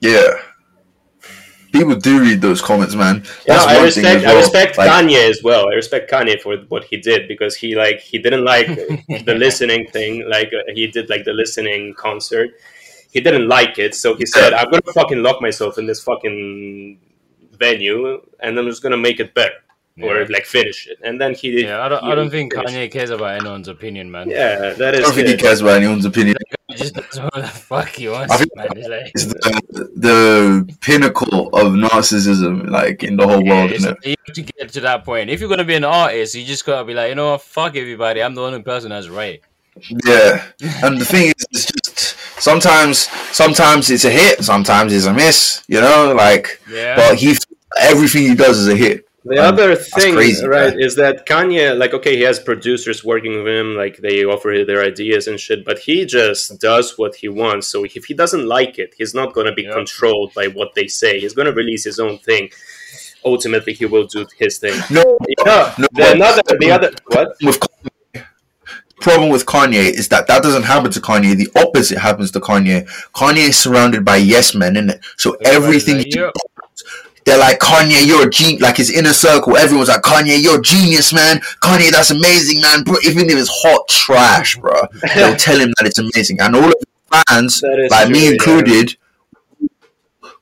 yeah. 0.00 0.30
People 1.72 1.96
do 1.96 2.20
read 2.20 2.40
those 2.40 2.60
comments, 2.60 2.94
man. 2.94 3.22
That's 3.46 3.64
I 3.64 3.80
one 3.80 3.90
thing 3.90 4.04
respect 4.04 4.24
well. 4.24 4.36
I 4.36 4.38
respect 4.38 4.78
Like, 4.78 4.90
Kanye 4.90 5.30
as 5.30 5.42
well. 5.42 5.70
I 5.70 5.74
respect 5.74 6.10
Kanye 6.10 6.40
for 6.40 6.56
what 6.68 6.84
he 6.84 6.98
did 6.98 7.28
because 7.28 7.56
he 7.56 7.74
like 7.74 8.00
he 8.00 8.18
didn't 8.18 8.44
like 8.44 8.66
the 9.26 9.34
listening 9.34 9.88
thing. 9.88 10.28
Like 10.28 10.48
uh, 10.48 10.72
he 10.74 10.86
did 10.86 11.08
like 11.08 11.24
the 11.24 11.32
listening 11.32 11.94
concert. 11.94 12.50
He 13.10 13.20
didn't 13.20 13.48
like 13.48 13.78
it, 13.78 13.94
so 13.94 14.14
he 14.14 14.26
said, 14.26 14.52
"I'm 14.52 14.70
gonna 14.70 14.92
fucking 14.94 15.22
lock 15.22 15.42
myself 15.42 15.78
in 15.78 15.86
this 15.86 16.02
fucking 16.02 16.98
venue, 17.58 18.20
and 18.40 18.58
I'm 18.58 18.66
just 18.66 18.82
gonna 18.82 18.96
make 18.96 19.20
it 19.20 19.34
better 19.34 19.61
or 20.00 20.26
like 20.28 20.46
finish 20.46 20.86
it." 20.86 20.98
And 21.02 21.20
then 21.20 21.34
he 21.34 21.62
Yeah, 21.64 21.82
I 21.82 21.88
don't, 21.88 22.02
I 22.04 22.14
don't 22.14 22.30
think 22.30 22.54
finished. 22.54 22.74
Kanye 22.74 22.90
cares 22.90 23.10
about 23.10 23.40
anyone's 23.40 23.68
opinion, 23.68 24.10
man. 24.10 24.30
Yeah, 24.30 24.72
that 24.74 24.94
is. 24.94 25.00
I 25.00 25.02
don't 25.02 25.14
think 25.14 25.28
he 25.28 25.36
cares 25.36 25.60
about 25.60 25.76
anyone's 25.76 26.04
opinion. 26.04 26.36
just 26.76 26.94
does 26.94 27.20
whatever 27.20 27.42
the 27.42 27.48
fuck 27.52 27.88
he 27.88 28.08
wants, 28.08 28.38
man. 28.56 28.66
It's 28.76 28.88
like, 28.88 29.12
It's 29.14 29.26
the, 29.26 29.90
the 29.96 30.76
pinnacle 30.80 31.48
of 31.48 31.72
narcissism, 31.74 32.68
like 32.70 33.02
in 33.02 33.16
the 33.16 33.26
whole 33.26 33.44
yeah, 33.44 33.50
world, 33.54 33.72
isn't 33.72 33.98
it? 34.02 34.06
you 34.08 34.14
have 34.26 34.34
to 34.34 34.42
get 34.42 34.68
to 34.72 34.80
that 34.80 35.04
point. 35.04 35.28
If 35.30 35.40
you're 35.40 35.48
gonna 35.50 35.64
be 35.64 35.74
an 35.74 35.84
artist, 35.84 36.34
you 36.34 36.44
just 36.44 36.64
gotta 36.64 36.84
be 36.84 36.94
like, 36.94 37.10
you 37.10 37.14
know 37.14 37.32
what, 37.32 37.42
fuck 37.42 37.76
everybody. 37.76 38.22
I'm 38.22 38.34
the 38.34 38.42
only 38.42 38.62
person 38.62 38.90
that's 38.90 39.08
right. 39.08 39.40
Yeah, 40.06 40.44
and 40.82 41.00
the 41.00 41.04
thing 41.04 41.26
is, 41.28 41.46
it's 41.50 41.64
just 41.66 42.16
sometimes, 42.40 43.08
sometimes 43.34 43.90
it's 43.90 44.04
a 44.04 44.10
hit, 44.10 44.44
sometimes 44.44 44.92
it's 44.92 45.06
a 45.06 45.12
miss. 45.12 45.62
You 45.68 45.80
know, 45.80 46.14
like, 46.16 46.60
Yeah. 46.70 46.96
but 46.96 47.16
he 47.16 47.36
everything 47.80 48.22
he 48.22 48.34
does 48.34 48.58
is 48.58 48.68
a 48.68 48.76
hit. 48.76 49.06
The 49.24 49.38
Um, 49.38 49.54
other 49.54 49.76
thing, 49.76 50.14
crazy, 50.14 50.44
right, 50.46 50.74
man. 50.74 50.80
is 50.82 50.96
that 50.96 51.26
Kanye, 51.26 51.78
like, 51.78 51.94
okay, 51.94 52.16
he 52.16 52.22
has 52.22 52.40
producers 52.40 53.04
working 53.04 53.44
with 53.44 53.46
him, 53.54 53.76
like, 53.76 53.98
they 53.98 54.24
offer 54.24 54.64
their 54.66 54.82
ideas 54.82 55.28
and 55.28 55.38
shit, 55.38 55.64
but 55.64 55.78
he 55.78 56.04
just 56.04 56.58
does 56.58 56.98
what 56.98 57.14
he 57.14 57.28
wants. 57.28 57.68
So 57.68 57.84
if 57.84 58.04
he 58.06 58.14
doesn't 58.14 58.46
like 58.48 58.80
it, 58.80 58.94
he's 58.98 59.14
not 59.14 59.32
going 59.32 59.46
to 59.46 59.52
be 59.52 59.62
Yeah. 59.62 59.74
controlled 59.74 60.34
by 60.34 60.48
what 60.48 60.74
they 60.74 60.88
say. 60.88 61.20
He's 61.20 61.34
going 61.34 61.46
to 61.46 61.52
release 61.52 61.84
his 61.84 62.00
own 62.00 62.18
thing. 62.18 62.50
Ultimately, 63.24 63.74
he 63.74 63.86
will 63.86 64.06
do 64.08 64.26
his 64.36 64.58
thing. 64.58 64.74
No, 64.90 65.02
No, 65.46 65.72
no, 65.78 65.86
the, 65.92 66.12
another, 66.12 66.42
the 66.58 66.70
other, 66.72 66.90
what? 67.06 67.28
with 67.42 67.58
problem 69.00 69.30
with 69.30 69.44
Kanye 69.46 69.90
is 69.90 70.08
that 70.08 70.26
that 70.28 70.42
doesn't 70.44 70.62
happen 70.62 70.90
to 70.92 71.00
Kanye. 71.00 71.36
The 71.36 71.48
opposite 71.60 71.98
happens 71.98 72.30
to 72.32 72.40
Kanye. 72.40 72.88
Kanye 73.12 73.48
is 73.48 73.58
surrounded 73.58 74.04
by 74.04 74.16
yes 74.16 74.54
men, 74.54 74.74
innit? 74.74 75.00
So 75.16 75.36
everything 75.44 75.98
like, 75.98 76.06
he 76.06 76.18
yep. 76.20 76.32
They're 77.24 77.38
like 77.38 77.58
Kanye, 77.60 78.06
you're 78.06 78.26
a 78.26 78.30
genius. 78.30 78.60
Like 78.62 78.76
his 78.76 78.90
inner 78.90 79.12
circle, 79.12 79.56
everyone's 79.56 79.88
like 79.88 80.02
Kanye, 80.02 80.42
you're 80.42 80.58
a 80.58 80.62
genius, 80.62 81.12
man. 81.12 81.38
Kanye, 81.60 81.90
that's 81.90 82.10
amazing, 82.10 82.60
man. 82.60 82.82
Bro, 82.82 82.96
even 83.04 83.28
if 83.30 83.36
it's 83.36 83.50
hot 83.52 83.86
trash, 83.88 84.56
bro, 84.56 84.80
they'll 85.14 85.36
tell 85.36 85.58
him 85.58 85.72
that 85.78 85.86
it's 85.86 85.98
amazing. 85.98 86.40
And 86.40 86.56
all 86.56 86.64
of 86.64 86.74
the 86.80 87.24
fans, 87.28 87.62
like 87.90 88.06
true, 88.06 88.12
me 88.12 88.24
yeah. 88.26 88.32
included, 88.32 88.96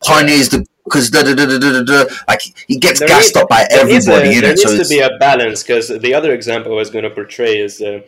Kanye 0.02 0.30
is 0.30 0.48
the 0.48 0.66
because 0.84 1.10
da 1.10 1.22
da 1.22 1.34
da 1.34 1.46
da 1.46 1.58
da 1.58 1.82
da. 1.82 2.14
Like 2.26 2.42
he 2.66 2.78
gets 2.78 2.98
There 2.98 3.08
gassed 3.08 3.30
is- 3.30 3.36
up 3.36 3.48
by 3.48 3.66
There 3.70 3.84
needs, 3.84 4.08
everybody, 4.08 4.38
a, 4.38 4.40
there 4.40 4.52
it. 4.52 4.58
So 4.58 4.68
needs 4.70 4.80
it's, 4.80 4.88
to 4.88 4.94
be 4.94 5.00
a 5.00 5.18
balance 5.18 5.62
because 5.62 5.88
the 5.88 6.14
other 6.14 6.32
example 6.32 6.72
I 6.72 6.76
was 6.76 6.90
going 6.90 7.04
to 7.04 7.10
portray 7.10 7.58
is 7.58 7.80
uh, 7.80 8.00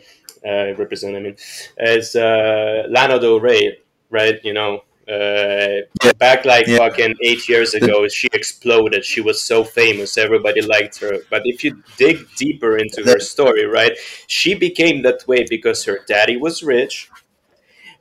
uh, 0.45 0.73
represent. 0.75 1.15
I 1.15 1.19
mean, 1.19 1.35
is 1.77 2.15
uh, 2.15 2.83
Lana 2.89 3.19
Del 3.19 3.39
Rey, 3.39 3.77
right? 4.09 4.43
You 4.43 4.53
know, 4.53 4.83
uh, 5.09 5.81
Yeah. 6.03 6.13
back 6.17 6.45
like 6.45 6.67
Yeah. 6.67 6.77
fucking 6.77 7.15
eight 7.21 7.47
years 7.49 7.73
ago, 7.79 8.07
she 8.07 8.27
exploded. 8.33 9.03
She 9.05 9.21
was 9.21 9.41
so 9.41 9.63
famous, 9.63 10.17
everybody 10.17 10.61
liked 10.61 10.99
her. 11.01 11.19
But 11.29 11.41
if 11.45 11.63
you 11.63 11.83
dig 11.97 12.17
deeper 12.37 12.77
into 12.77 13.03
her 13.03 13.19
story, 13.19 13.65
right, 13.65 13.97
she 14.27 14.53
became 14.55 15.01
that 15.03 15.27
way 15.27 15.45
because 15.49 15.83
her 15.85 15.99
daddy 16.07 16.37
was 16.37 16.63
rich. 16.63 17.09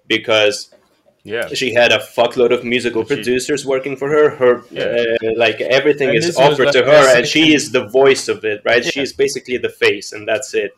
Because 0.07 0.71
Yeah. 1.25 1.49
she 1.55 1.73
had 1.73 1.93
a 1.93 1.99
fuckload 1.99 2.53
of 2.53 2.65
musical 2.65 3.03
She- 3.03 3.15
producers 3.15 3.65
working 3.65 3.97
for 3.97 4.09
her. 4.09 4.31
Her 4.31 4.63
Yeah. 4.71 4.85
uh, 5.23 5.31
like 5.37 5.61
everything 5.61 6.09
And 6.11 6.19
is 6.19 6.37
offered 6.37 6.73
to 6.73 6.85
her, 6.85 7.17
and 7.17 7.27
she 7.27 7.55
is 7.55 7.71
the 7.73 7.85
voice 7.87 8.29
of 8.29 8.45
it, 8.45 8.61
right? 8.65 8.85
Yeah. 8.85 9.03
is 9.03 9.13
basically 9.13 9.57
the 9.59 9.69
face, 9.85 10.13
and 10.13 10.27
that's 10.27 10.53
it. 10.55 10.73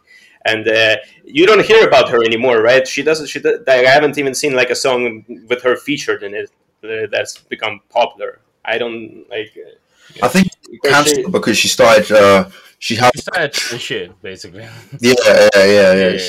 And 0.47 0.69
uh, 0.69 0.97
you 1.25 1.47
don't 1.47 1.65
hear 1.65 1.87
about 1.87 2.11
her 2.11 2.23
anymore, 2.25 2.61
right? 2.61 2.87
She 2.87 3.03
doesn't. 3.03 3.27
She 3.29 3.41
I 3.67 3.77
haven't 3.97 4.19
even 4.19 4.35
seen 4.35 4.55
like 4.55 4.71
a 4.71 4.75
song 4.75 5.25
with 5.49 5.63
her 5.63 5.77
featured 5.77 6.23
in 6.23 6.35
it 6.35 6.51
uh, 6.85 7.07
that's 7.11 7.39
become 7.39 7.81
popular. 7.89 8.41
I 8.65 8.79
don't 8.79 9.25
like. 9.31 9.53
uh, 9.57 10.25
I 10.27 10.29
think 10.29 10.49
because 10.71 11.07
she- 11.09 11.25
because 11.27 11.57
she 11.57 11.69
started. 11.69 12.11
Uh, 12.13 12.49
she 12.79 12.97
had 12.97 13.13
She 13.15 13.23
started 13.23 13.53
doing 13.53 13.81
shit, 13.81 14.23
basically. 14.23 14.67
yeah 15.01 15.15
yeah 15.31 15.49
yeah 15.55 15.65
yeah. 15.65 15.93
Yeah, 15.95 16.17
She, 16.19 16.29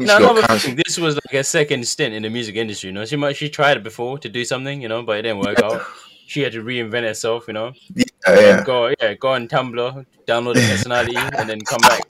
yeah. 0.00 0.06
No, 0.06 0.18
no, 0.18 0.34
got 0.34 0.48
but 0.62 0.76
this 0.84 0.98
was 0.98 1.14
like 1.14 1.34
a 1.40 1.44
second 1.44 1.86
stint 1.86 2.12
in 2.14 2.22
the 2.22 2.28
music 2.28 2.56
industry. 2.56 2.88
You 2.88 2.92
know, 2.94 3.04
she 3.06 3.16
might 3.16 3.36
she 3.36 3.48
tried 3.48 3.78
it 3.78 3.82
before 3.82 4.18
to 4.18 4.28
do 4.28 4.44
something, 4.44 4.82
you 4.82 4.88
know, 4.88 5.02
but 5.02 5.18
it 5.18 5.22
didn't 5.22 5.38
work 5.38 5.62
out. 5.62 5.80
She 6.26 6.40
had 6.40 6.52
to 6.52 6.62
reinvent 6.62 7.02
herself, 7.04 7.44
you 7.48 7.54
know. 7.54 7.72
Yeah, 7.94 8.04
yeah. 8.28 8.64
Go 8.64 8.92
yeah, 9.00 9.14
go 9.14 9.28
on 9.28 9.46
Tumblr, 9.48 10.06
download 10.26 10.54
the 10.54 10.60
personality, 10.68 11.16
and 11.16 11.48
then 11.48 11.60
come 11.60 11.80
back. 11.82 12.00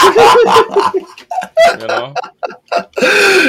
You 1.80 1.86
know, 1.86 2.14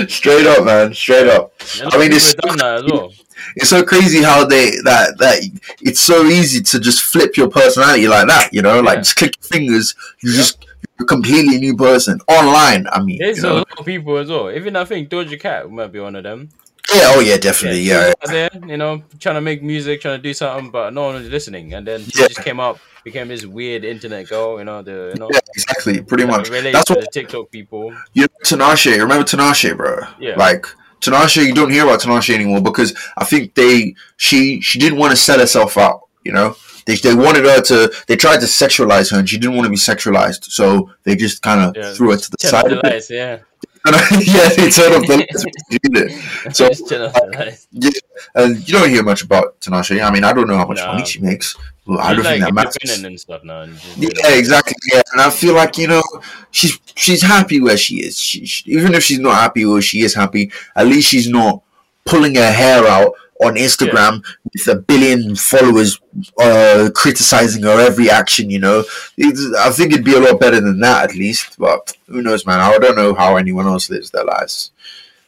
Straight 0.08 0.46
up, 0.46 0.66
man. 0.66 0.94
Straight 0.94 1.28
up. 1.28 1.54
I 1.86 1.98
mean, 1.98 2.12
it's 2.12 2.34
have 2.46 2.58
that 2.58 2.84
as 2.86 2.92
well. 2.92 3.12
it's 3.56 3.70
so 3.70 3.84
crazy 3.84 4.22
how 4.22 4.46
they 4.46 4.72
that 4.84 5.18
that 5.20 5.40
it's 5.82 6.00
so 6.00 6.26
easy 6.26 6.62
to 6.62 6.80
just 6.80 7.02
flip 7.02 7.36
your 7.38 7.50
personality 7.50 8.08
like 8.08 8.28
that. 8.28 8.50
You 8.54 8.62
know, 8.62 8.80
like 8.82 8.98
Yeah. 8.98 9.02
just 9.02 9.16
click 9.16 9.34
your 9.42 9.48
fingers, 9.60 9.96
you 10.22 10.34
just 10.34 10.66
you're 11.00 11.06
a 11.06 11.08
completely 11.08 11.58
new 11.58 11.76
person 11.76 12.20
online. 12.28 12.86
I 12.92 13.02
mean, 13.02 13.18
There's 13.20 13.38
you 13.38 13.50
a 13.50 13.54
lot 13.54 13.80
of 13.80 13.86
people 13.86 14.18
as 14.18 14.30
well. 14.30 14.52
Even 14.52 14.76
I 14.76 14.86
think 14.86 15.10
Doja 15.10 15.40
Cat 15.40 15.72
might 15.72 15.92
be 15.92 16.00
one 16.00 16.16
of 16.16 16.24
them. 16.24 16.50
Yeah, 16.96 17.14
oh 17.16 17.20
yeah, 17.20 17.38
definitely, 17.38 17.82
yeah. 17.82 18.14
was 18.22 18.30
there, 18.32 18.50
you 18.68 18.78
know, 18.78 19.04
trying 19.20 19.36
to 19.36 19.42
make 19.42 19.62
music, 19.64 20.02
trying 20.02 20.18
to 20.18 20.22
do 20.24 20.34
something, 20.34 20.72
but 20.72 20.94
no 20.94 21.04
one 21.06 21.16
was 21.16 21.30
listening. 21.30 21.74
And 21.74 21.88
then 21.88 22.02
she 22.04 22.20
Yeah. 22.22 22.28
just 22.28 22.44
came 22.44 22.60
up, 22.60 22.80
became 23.04 23.28
this 23.28 23.46
weird 23.46 23.84
internet 23.86 24.28
girl, 24.30 24.60
you 24.60 24.66
know, 24.66 24.82
the 24.82 25.12
you 25.14 25.20
know, 25.20 25.30
Yeah, 25.32 25.40
exactly, 25.56 26.02
pretty 26.02 26.26
much. 26.26 26.50
That's 26.50 26.90
what 26.90 27.02
the 27.02 27.08
TikTok 27.12 27.52
people. 27.52 27.94
you 28.14 28.24
know, 28.24 28.28
Tinashe. 28.44 28.92
Remember 29.00 29.24
Tinashe, 29.24 29.76
bro? 29.76 30.00
Yeah. 30.20 30.36
Like 30.36 30.66
Tinashe, 31.02 31.46
you 31.46 31.54
don't 31.54 31.72
hear 31.72 31.84
about 31.84 32.02
Tinashe 32.02 32.34
anymore 32.34 32.62
because 32.62 32.94
I 33.18 33.26
think 33.26 33.56
they 33.56 33.96
she 34.18 34.62
she 34.62 34.78
didn't 34.80 35.00
want 35.00 35.12
to 35.12 35.18
set 35.18 35.40
herself 35.40 35.78
out. 35.78 36.02
You 36.24 36.32
know, 36.34 36.56
they 36.86 36.96
they 36.98 37.16
wanted 37.16 37.46
her 37.46 37.62
to. 37.62 37.92
They 38.08 38.16
tried 38.16 38.42
to 38.42 38.46
sexualize 38.46 39.12
her, 39.12 39.18
and 39.18 39.28
she 39.28 39.40
didn't 39.40 39.56
want 39.56 39.66
to 39.66 39.72
be 39.72 39.78
sexualized, 39.78 40.44
so 40.46 40.92
they 41.04 41.16
just 41.16 41.42
kind 41.42 41.62
of 41.62 41.76
Yeah. 41.76 41.94
threw 41.94 42.12
her 42.12 42.18
to 42.18 42.30
the 42.32 42.38
side. 42.48 43.08
yeah. 43.10 43.40
yeah, 44.22 44.50
they 44.50 44.70
turned 44.70 44.94
off 44.96 45.08
the 45.08 45.18
lights. 45.18 45.44
when 45.44 45.54
she 45.72 45.80
did 45.80 45.98
it. 46.12 46.56
So 46.56 46.68
Just 46.68 46.88
turn 46.88 47.02
off 47.02 47.14
the 47.14 47.24
uh, 47.24 47.40
lights. 47.46 47.68
Yeah, 47.72 47.90
and 48.36 48.68
you 48.68 48.74
don't 48.74 48.90
hear 48.90 49.02
much 49.04 49.24
about 49.24 49.60
Tinashe. 49.60 50.04
I 50.04 50.12
mean, 50.12 50.24
I 50.24 50.34
don't 50.34 50.48
know 50.48 50.58
how 50.58 50.68
much 50.68 50.78
Nah. 50.78 50.94
money 50.94 51.06
she 51.06 51.20
makes. 51.20 51.58
Well, 51.88 51.98
I 52.00 52.14
don't 52.14 52.24
like 52.24 52.34
think 52.42 52.46
that 52.46 52.54
matters. 52.54 53.04
and 53.04 53.20
stuff 53.20 53.44
now. 53.44 53.62
and 53.62 53.74
Yeah, 53.98 54.34
exactly. 54.36 54.76
Yeah, 54.94 55.02
and 55.14 55.22
I 55.22 55.32
feel 55.32 55.56
like 55.56 55.80
you 55.80 55.88
know 55.88 56.04
she's 56.52 56.78
she's 56.96 57.24
happy 57.24 57.60
where 57.60 57.76
she 57.78 57.96
is. 58.04 58.20
She, 58.20 58.46
she, 58.46 58.70
even 58.72 58.94
if 58.94 59.04
she's 59.04 59.20
not 59.20 59.34
happy 59.36 59.66
where 59.66 59.82
she 59.82 60.02
is 60.02 60.14
happy, 60.14 60.52
at 60.76 60.86
least 60.86 61.10
she's 61.10 61.28
not 61.28 61.64
pulling 62.06 62.36
her 62.36 62.52
hair 62.52 62.86
out 62.88 63.14
on 63.44 63.56
Instagram 63.56 64.24
with 64.54 64.68
a 64.68 64.76
billion 64.76 65.36
followers 65.36 66.00
uh, 66.40 66.90
criticizing 66.96 67.64
her 67.64 67.80
every 67.80 68.10
action. 68.10 68.50
You 68.50 68.60
know, 68.60 68.84
it's, 69.18 69.56
I 69.58 69.70
think 69.72 69.94
it'd 69.94 70.06
be 70.06 70.16
a 70.16 70.20
lot 70.20 70.40
better 70.40 70.62
than 70.62 70.80
that 70.82 71.10
at 71.10 71.16
least. 71.16 71.58
But 71.58 71.96
who 72.08 72.22
knows, 72.22 72.46
man? 72.46 72.60
I 72.60 72.78
don't 72.78 72.96
know 72.96 73.14
how 73.14 73.36
anyone 73.38 73.66
else 73.68 73.90
lives 73.90 74.12
their 74.12 74.26
lives. 74.26 74.72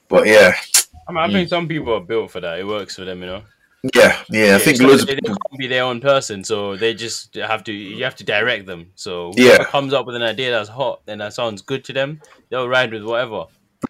But 0.09 0.27
yeah, 0.27 0.53
I, 1.07 1.11
mean, 1.11 1.17
I 1.23 1.31
think 1.31 1.49
some 1.49 1.67
people 1.67 1.93
are 1.93 1.99
built 2.01 2.31
for 2.31 2.39
that. 2.41 2.59
It 2.59 2.67
works 2.67 2.95
for 2.95 3.05
them, 3.05 3.21
you 3.21 3.25
know. 3.25 3.43
yeah, 3.95 4.21
yeah. 4.29 4.55
I 4.55 4.59
think 4.59 4.79
loads 4.79 5.01
of 5.01 5.07
they, 5.07 5.15
they 5.15 5.19
people. 5.21 5.35
can't 5.49 5.59
be 5.59 5.67
their 5.67 5.83
own 5.83 5.99
person, 5.99 6.43
so 6.43 6.77
they 6.77 6.93
just 6.93 7.35
have 7.35 7.63
to. 7.65 7.73
You 7.73 8.03
have 8.03 8.15
to 8.17 8.23
direct 8.23 8.65
them. 8.67 8.91
So 8.95 9.31
Yeah. 9.35 9.63
comes 9.65 9.91
up 9.93 10.05
with 10.05 10.15
an 10.15 10.21
idea 10.21 10.51
that's 10.51 10.69
hot 10.69 11.01
and 11.07 11.19
that 11.19 11.33
sounds 11.33 11.61
good 11.61 11.83
to 11.85 11.93
them, 11.93 12.21
they'll 12.49 12.69
ride 12.69 12.93
with 12.93 13.03
whatever. 13.03 13.45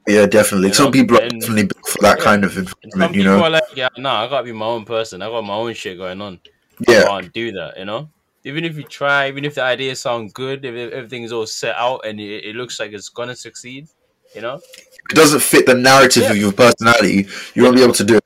Yeah, 0.08 0.26
definitely. 0.26 0.70
You 0.70 0.74
Some 0.74 0.86
know, 0.86 0.92
people 0.92 1.18
are 1.18 1.22
and- 1.22 1.40
definitely 1.42 1.64
built 1.64 1.88
for 1.88 2.02
that 2.02 2.18
yeah. 2.20 2.24
kind 2.24 2.44
of 2.44 2.58
environment. 2.58 3.16
You 3.16 3.24
know. 3.24 3.44
are 3.44 3.50
like, 3.50 3.64
yeah, 3.76 3.90
nah, 3.98 4.24
I 4.24 4.28
gotta 4.28 4.44
be 4.44 4.52
my 4.52 4.66
own 4.66 4.86
person. 4.86 5.22
I 5.22 5.28
got 5.28 5.44
my 5.44 5.54
own 5.54 5.74
shit 5.74 5.98
going 5.98 6.22
on. 6.22 6.40
Yeah, 6.88 7.04
I 7.04 7.22
can't 7.22 7.34
do 7.34 7.52
that, 7.54 7.78
you 7.78 7.86
know. 7.86 8.10
Even 8.46 8.66
if 8.66 8.76
you 8.76 8.84
try, 8.84 9.28
even 9.30 9.46
if 9.46 9.56
the 9.56 9.64
ideas 9.64 10.02
sound 10.02 10.34
good, 10.34 10.66
if 10.66 10.92
everything's 10.92 11.32
all 11.32 11.46
set 11.46 11.76
out 11.78 12.06
and 12.06 12.20
it, 12.20 12.44
it 12.46 12.56
looks 12.56 12.80
like 12.80 12.92
it's 12.92 13.10
gonna 13.10 13.36
succeed, 13.36 13.88
you 14.36 14.42
know, 14.42 14.56
it 15.10 15.16
doesn't 15.16 15.40
fit 15.42 15.66
the 15.66 15.74
narrative 15.76 16.24
Yeah. 16.24 16.32
of 16.32 16.38
your 16.38 16.52
personality, 16.52 17.28
you 17.54 17.64
won't 17.64 17.76
be 17.76 17.84
able 17.84 17.94
to 17.94 18.04
do 18.04 18.18
it. 18.18 18.24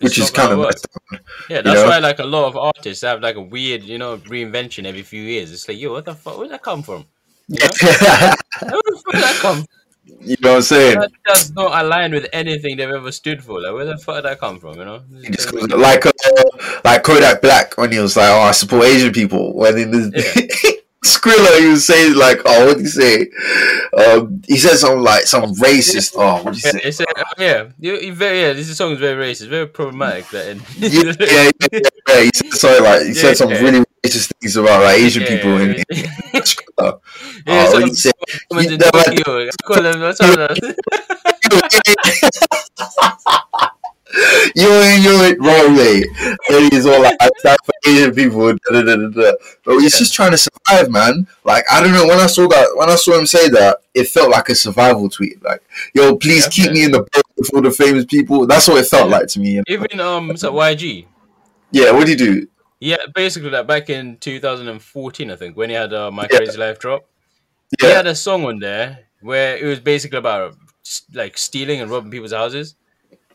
Which 0.00 0.18
It's 0.18 0.30
is 0.30 0.30
kind 0.32 0.52
of. 0.52 0.58
Yeah, 1.48 1.62
that's 1.62 1.82
know? 1.82 1.86
why 1.86 1.98
like 2.00 2.18
a 2.18 2.24
lot 2.24 2.46
of 2.46 2.56
artists 2.56 3.04
have 3.04 3.20
like 3.20 3.36
a 3.36 3.40
weird, 3.40 3.84
you 3.84 3.98
know, 3.98 4.16
reinvention 4.18 4.84
every 4.84 5.02
few 5.02 5.22
years. 5.22 5.52
It's 5.52 5.68
like, 5.68 5.78
yo, 5.78 5.92
what 5.92 6.04
the 6.04 6.14
fuck? 6.16 6.38
Where'd 6.38 6.50
that 6.50 6.62
come 6.62 6.82
from? 6.82 7.04
You 7.46 7.60
know? 7.60 7.66
Where 8.62 8.82
the 8.84 9.02
fuck 9.04 9.12
did 9.12 9.22
that 9.22 9.38
come? 9.40 9.56
from? 9.58 9.66
You 10.04 10.36
know 10.40 10.50
what 10.50 10.56
I'm 10.56 10.62
saying? 10.62 10.98
That 10.98 11.10
does 11.24 11.52
not 11.52 11.84
align 11.84 12.12
with 12.12 12.28
anything 12.32 12.76
they've 12.76 12.88
ever 12.90 13.12
stood 13.12 13.42
for. 13.42 13.60
Like, 13.60 13.72
where 13.72 13.84
the 13.84 13.96
fuck 13.98 14.16
did 14.16 14.24
that 14.24 14.40
come 14.40 14.58
from? 14.58 14.78
You 14.78 14.84
know? 14.84 15.02
Just 15.30 15.52
like 15.54 16.06
uh, 16.06 16.12
like 16.84 17.02
Kodak 17.02 17.40
Black 17.40 17.76
when 17.78 17.92
he 17.92 17.98
was 17.98 18.16
like, 18.16 18.30
"Oh, 18.30 18.40
I 18.40 18.52
support 18.52 18.84
Asian 18.84 19.12
people." 19.12 19.54
When 19.54 19.78
in 19.78 19.90
the 19.90 20.80
Skrilla, 21.04 21.60
he 21.60 21.68
was 21.68 21.84
saying 21.84 22.14
like, 22.16 22.40
"Oh, 22.44 22.66
what 22.66 22.76
did 22.76 22.82
he 22.82 22.88
say?" 22.88 23.30
Um, 23.96 24.42
he 24.46 24.56
said 24.56 24.76
something 24.76 25.02
like 25.02 25.22
some 25.24 25.52
racist. 25.54 26.14
Oh, 26.16 26.42
what 26.42 26.54
did 26.54 26.62
he 26.62 26.80
Yeah, 26.84 26.90
say? 26.90 27.04
uh, 27.16 27.24
yeah, 27.38 27.68
you, 27.78 27.98
you 27.98 28.14
very, 28.14 28.40
yeah. 28.40 28.52
This 28.52 28.76
song 28.76 28.92
is 28.92 28.98
very 29.00 29.32
racist, 29.32 29.48
very 29.48 29.66
problematic. 29.66 30.28
That 30.30 30.56
Yeah, 30.78 31.02
yeah, 31.02 31.50
yeah, 31.60 31.68
yeah, 31.72 31.80
yeah. 32.08 32.22
He 32.22 32.30
said 32.34 32.52
sorry, 32.52 32.80
like 32.80 33.02
he 33.06 33.14
said 33.14 33.36
some 33.36 33.50
Yeah. 33.50 33.60
really 33.60 33.84
racist 34.04 34.32
things 34.40 34.56
about 34.56 34.82
like 34.82 34.98
Asian 34.98 35.22
people 35.24 35.60
in, 35.60 35.74
in 35.74 35.84
yeah, 35.90 36.06
yeah, 36.80 36.92
Oh, 37.74 37.84
he 37.84 37.94
said, 37.94 38.12
you 38.50 38.58
in 38.58 38.78
never- 38.78 38.98
I 38.98 39.50
call 39.64 39.82
them. 39.82 40.00
What's 40.00 40.20
all 40.20 40.36
that? 40.36 40.58
you 44.54 44.68
ain't 44.68 45.02
you 45.02 45.22
ain't 45.22 45.40
wrong. 45.40 45.78
And 46.50 46.72
he's 46.72 46.86
all 46.86 47.02
like, 47.02 47.16
I 47.20 47.28
for 47.64 47.72
Asian 47.86 48.14
people. 48.14 48.52
Da, 48.52 48.58
da, 48.70 48.82
da, 48.82 49.08
da. 49.08 49.32
But 49.64 49.78
he's 49.80 49.94
Yeah. 49.94 49.98
just 50.00 50.14
trying 50.14 50.32
to 50.32 50.38
survive, 50.38 50.90
man. 50.90 51.26
Like 51.44 51.64
I 51.70 51.82
don't 51.82 51.92
know. 51.92 52.06
When 52.06 52.18
I 52.18 52.26
saw 52.26 52.46
that, 52.48 52.68
when 52.76 52.90
I 52.90 52.96
saw 52.96 53.18
him 53.18 53.26
say 53.26 53.48
that, 53.50 53.78
it 53.94 54.08
felt 54.08 54.30
like 54.30 54.48
a 54.48 54.54
survival 54.54 55.08
tweet. 55.08 55.42
Like, 55.42 55.62
yo, 55.94 56.16
please 56.16 56.44
Yeah, 56.44 56.50
keep 56.50 56.66
yeah. 56.66 56.72
me 56.72 56.84
in 56.84 56.90
the 56.92 57.00
boat 57.00 57.22
with 57.36 57.50
all 57.54 57.62
the 57.62 57.70
famous 57.70 58.04
people. 58.04 58.46
That's 58.46 58.68
what 58.68 58.78
it 58.78 58.86
felt 58.88 59.08
like 59.10 59.26
to 59.28 59.40
me. 59.40 59.62
Even 59.66 60.00
um, 60.00 60.36
so 60.36 60.52
YG. 60.52 61.06
Yeah, 61.70 61.90
what 61.92 62.04
do 62.04 62.12
you 62.12 62.18
do? 62.18 62.48
Yeah, 62.82 62.96
basically 63.14 63.50
that 63.50 63.68
back 63.68 63.90
in 63.90 64.16
2014, 64.16 65.30
I 65.30 65.36
think, 65.36 65.56
when 65.56 65.70
he 65.70 65.76
had 65.76 65.94
uh, 65.94 66.10
My 66.10 66.26
Yeah. 66.28 66.40
Krazy 66.40 66.58
Life 66.58 66.80
drop, 66.80 67.04
he 67.80 67.86
had 67.86 68.08
a 68.08 68.14
song 68.16 68.44
on 68.44 68.58
there 68.58 69.06
where 69.20 69.56
it 69.56 69.64
was 69.64 69.78
basically 69.78 70.18
about 70.18 70.56
like 71.14 71.38
stealing 71.38 71.80
and 71.80 71.88
robbing 71.92 72.10
people's 72.10 72.32
houses. 72.32 72.74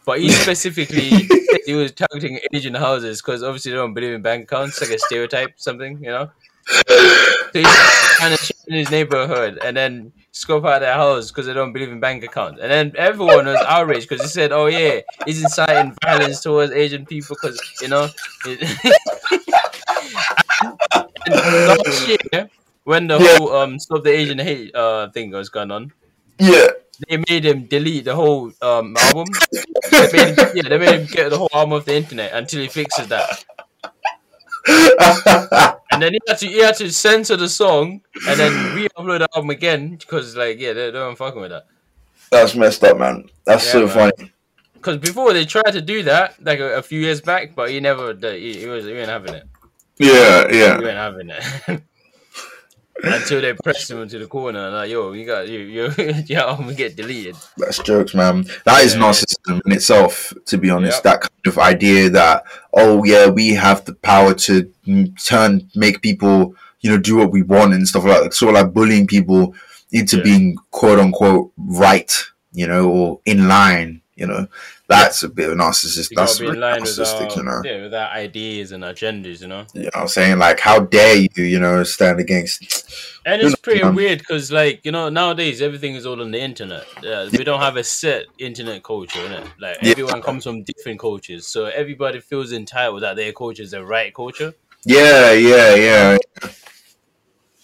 But 0.06 0.20
he 0.20 0.30
specifically 0.43 1.30
he 1.66 1.76
was 1.76 1.93
targeting 1.93 2.41
Asian 2.54 2.74
houses 2.74 3.22
because 3.22 3.41
obviously 3.41 3.72
they 3.72 3.78
don't 3.78 3.93
believe 3.93 4.12
in 4.12 4.22
bank 4.22 4.43
accounts, 4.52 4.82
like 4.82 4.89
a 4.89 5.00
stereotype, 5.00 5.54
something, 5.56 6.04
you 6.04 6.10
know. 6.10 6.30
So 6.68 7.54
he's 7.54 7.66
kind 8.20 8.34
of 8.34 8.39
in 8.68 8.76
his 8.76 8.91
neighborhood 8.91 9.57
and 9.63 9.76
then 9.76 10.11
scope 10.32 10.65
out 10.65 10.80
their 10.80 10.93
house 10.93 11.32
because 11.32 11.45
they 11.45 11.53
don't 11.53 11.74
believe 11.74 11.89
in 11.89 11.99
bank 11.99 12.24
accounts. 12.24 12.59
And 12.61 12.70
then 12.70 12.93
everyone 12.97 13.45
was 13.45 13.61
outraged 13.68 14.07
because 14.09 14.22
he 14.22 14.30
said, 14.30 14.51
"Oh 14.51 14.68
yeah, 14.68 15.01
he's 15.26 15.41
inciting 15.41 15.95
violence 16.03 16.41
towards 16.41 16.72
Asian 16.74 17.05
people 17.05 17.36
because 17.41 17.59
you 17.82 17.88
know." 17.88 18.09
Last 21.28 22.07
year, 22.07 22.49
when 22.84 23.07
the 23.07 23.20
Yeah. 23.20 23.38
whole 23.38 23.53
um 23.55 23.80
stop 23.80 24.03
the 24.03 24.11
Asian 24.11 24.39
hate 24.39 24.74
uh 24.76 25.09
thing 25.11 25.32
was 25.32 25.49
going 25.49 25.72
on, 25.72 25.91
yeah. 26.39 26.68
they 27.09 27.18
made 27.30 27.45
him 27.45 27.65
delete 27.65 28.05
the 28.05 28.15
whole 28.15 28.51
um 28.61 28.95
album. 28.97 29.26
They 29.91 30.09
made 30.11 30.38
him, 30.38 30.49
yeah, 30.55 30.70
they 30.70 30.78
made 30.78 30.99
him 31.01 31.07
get 31.07 31.30
the 31.30 31.38
whole 31.38 31.49
album 31.53 31.74
off 31.74 31.86
the 31.86 31.95
internet 31.95 32.34
until 32.34 32.61
he 32.61 32.68
fixes 32.68 33.07
that. 33.09 33.43
And 35.98 36.04
then 36.04 36.14
he 36.14 36.20
had 36.28 36.38
to 36.38 36.48
he 36.48 36.60
had 36.60 36.76
to 36.76 36.91
censor 36.91 37.36
the 37.36 37.50
song 37.50 38.02
and 38.28 38.39
then 38.39 38.76
re-upload 38.76 39.20
the 39.20 39.28
album 39.36 39.50
again 39.50 39.95
because 39.95 40.36
like 40.36 40.60
yeah 40.60 40.74
they, 40.74 40.91
weren't 40.91 41.18
fucking 41.18 41.41
with 41.41 41.50
that. 41.50 41.66
That's 42.30 42.54
messed 42.54 42.84
up, 42.84 43.00
man. 43.00 43.28
That's 43.45 43.66
Yeah, 43.66 43.72
so 43.72 43.80
man. 43.88 43.89
funny. 43.89 44.32
Because 44.76 44.98
before 44.98 45.34
they 45.34 45.45
tried 45.45 45.72
to 45.72 45.82
do 45.82 46.04
that 46.04 46.36
like 46.43 46.60
a, 46.60 46.78
a 46.78 46.82
few 46.84 47.00
years 47.00 47.20
back, 47.20 47.56
but 47.56 47.72
he 47.72 47.80
never 47.80 48.14
he, 48.14 48.60
he 48.60 48.66
was 48.68 48.86
he 48.86 48.93
wasn't 48.93 49.10
having 49.10 49.34
it. 49.34 49.48
Yeah, 49.98 50.48
yeah. 50.52 50.78
He 50.78 50.84
wasn't 50.84 50.98
having 50.98 51.30
it. 51.32 51.82
Until 53.04 53.41
they 53.41 53.54
pressed 53.54 53.91
him 53.91 54.02
into 54.02 54.18
the 54.18 54.26
corner 54.28 54.66
and 54.66 54.74
like 54.76 54.89
yo 54.89 55.12
you 55.14 55.26
got 55.26 55.48
you 55.48 55.60
you 55.60 55.93
your 56.28 56.41
album 56.41 56.74
get 56.74 56.95
deleted. 56.95 57.36
That's 57.58 57.78
jokes, 57.80 58.14
man. 58.16 58.45
That 58.66 58.84
is 58.84 58.95
Yeah, 58.95 59.02
narcissism 59.02 59.62
in 59.66 59.72
itself, 59.74 60.34
to 60.45 60.58
be 60.58 60.70
honest. 60.70 60.98
Yep. 60.98 61.04
That 61.04 61.22
kind 61.22 61.48
of 61.48 61.58
idea 61.60 62.10
that, 62.10 62.43
oh, 62.74 63.04
yeah, 63.04 63.28
we 63.28 63.50
have 63.54 63.86
the 63.86 63.93
power 63.93 64.34
to 64.34 64.72
turn, 65.24 65.70
make 65.76 66.02
people, 66.02 66.56
you 66.82 66.89
know, 66.89 66.98
do 66.98 67.18
what 67.18 67.32
we 67.32 67.43
want 67.43 67.74
and 67.74 67.88
stuff 67.88 68.04
like 68.04 68.24
that. 68.24 68.34
Sort 68.34 68.56
of 68.56 68.64
like 68.64 68.74
bullying 68.74 69.06
people 69.08 69.54
into 69.91 70.18
Yeah. 70.18 70.24
being 70.24 70.58
quote 70.72 71.00
unquote 71.00 71.52
right, 71.58 72.12
you 72.52 72.68
know, 72.68 72.89
or 72.89 73.20
in 73.26 73.48
line, 73.48 74.02
you 74.16 74.26
know. 74.26 74.48
That's 74.90 75.22
a 75.24 75.28
bit 75.30 75.50
of 75.50 75.58
narcissist. 75.58 76.12
That's 76.16 76.40
really 76.40 76.58
narcissistic, 76.58 77.36
you 77.36 77.44
know. 77.44 77.52
our, 77.52 77.66
yeah, 77.66 77.82
with 77.84 77.94
our 77.94 78.10
ideas 78.10 78.72
and 78.72 78.84
agendas, 78.86 79.42
you 79.42 79.48
know. 79.48 79.66
You 79.74 79.82
know 79.84 79.90
what 79.94 79.98
I'm 79.98 80.08
saying? 80.08 80.40
Like, 80.40 80.62
how 80.62 80.80
dare 80.80 81.18
you, 81.18 81.44
you 81.44 81.60
know, 81.60 81.84
stand 81.84 82.22
against. 82.22 82.64
And 83.26 83.42
it's 83.42 83.52
know, 83.52 83.58
pretty 83.62 83.84
man. 83.84 83.96
weird 83.96 84.20
because, 84.20 84.50
like, 84.50 84.86
you 84.86 84.94
know, 84.94 85.10
nowadays 85.10 85.62
everything 85.62 85.96
is 85.96 86.06
all 86.06 86.22
on 86.22 86.32
the 86.32 86.40
internet. 86.40 86.86
Uh, 87.06 87.28
we 87.34 87.44
don't 87.44 87.60
have 87.60 87.76
a 87.76 87.84
set 87.84 88.28
internet 88.38 88.82
culture, 88.84 89.20
innit? 89.20 89.46
Like, 89.60 89.78
Yeah. 89.82 89.92
everyone 89.92 90.22
comes 90.22 90.46
from 90.46 90.64
different 90.64 91.00
cultures, 91.02 91.46
so 91.46 91.66
everybody 91.66 92.22
feels 92.22 92.54
entitled 92.54 93.04
that 93.04 93.18
their 93.18 93.34
culture 93.34 93.64
is 93.64 93.72
the 93.72 93.84
right 93.84 94.14
culture. 94.14 94.54
Yeah, 94.86 95.34
yeah, 95.34 95.76
yeah. 95.76 96.18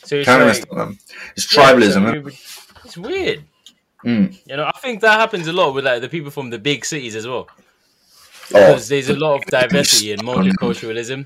So 0.04 0.18
it's 0.18 0.28
like. 0.28 0.98
It's 1.38 1.48
tribalism, 1.48 1.94
so 1.94 2.00
man. 2.02 2.24
we- 2.24 2.38
it's 2.84 2.98
weird. 2.98 3.46
Mm. 4.04 4.38
You 4.48 4.58
know, 4.58 4.66
I 4.66 4.78
think 4.80 5.02
that 5.02 5.20
happens 5.20 5.48
a 5.48 5.54
lot 5.54 5.74
with 5.74 5.86
like 5.86 6.02
the 6.02 6.10
people 6.10 6.32
from 6.32 6.50
the 6.50 6.60
big 6.60 6.86
cities 6.86 7.16
as 7.16 7.26
well, 7.28 7.48
Oh, 8.54 8.68
because 8.68 8.88
there's 8.90 9.10
a 9.10 9.16
lot 9.16 9.36
of 9.36 9.46
diversity 9.46 10.12
and 10.14 10.22
multiculturalism. 10.24 11.26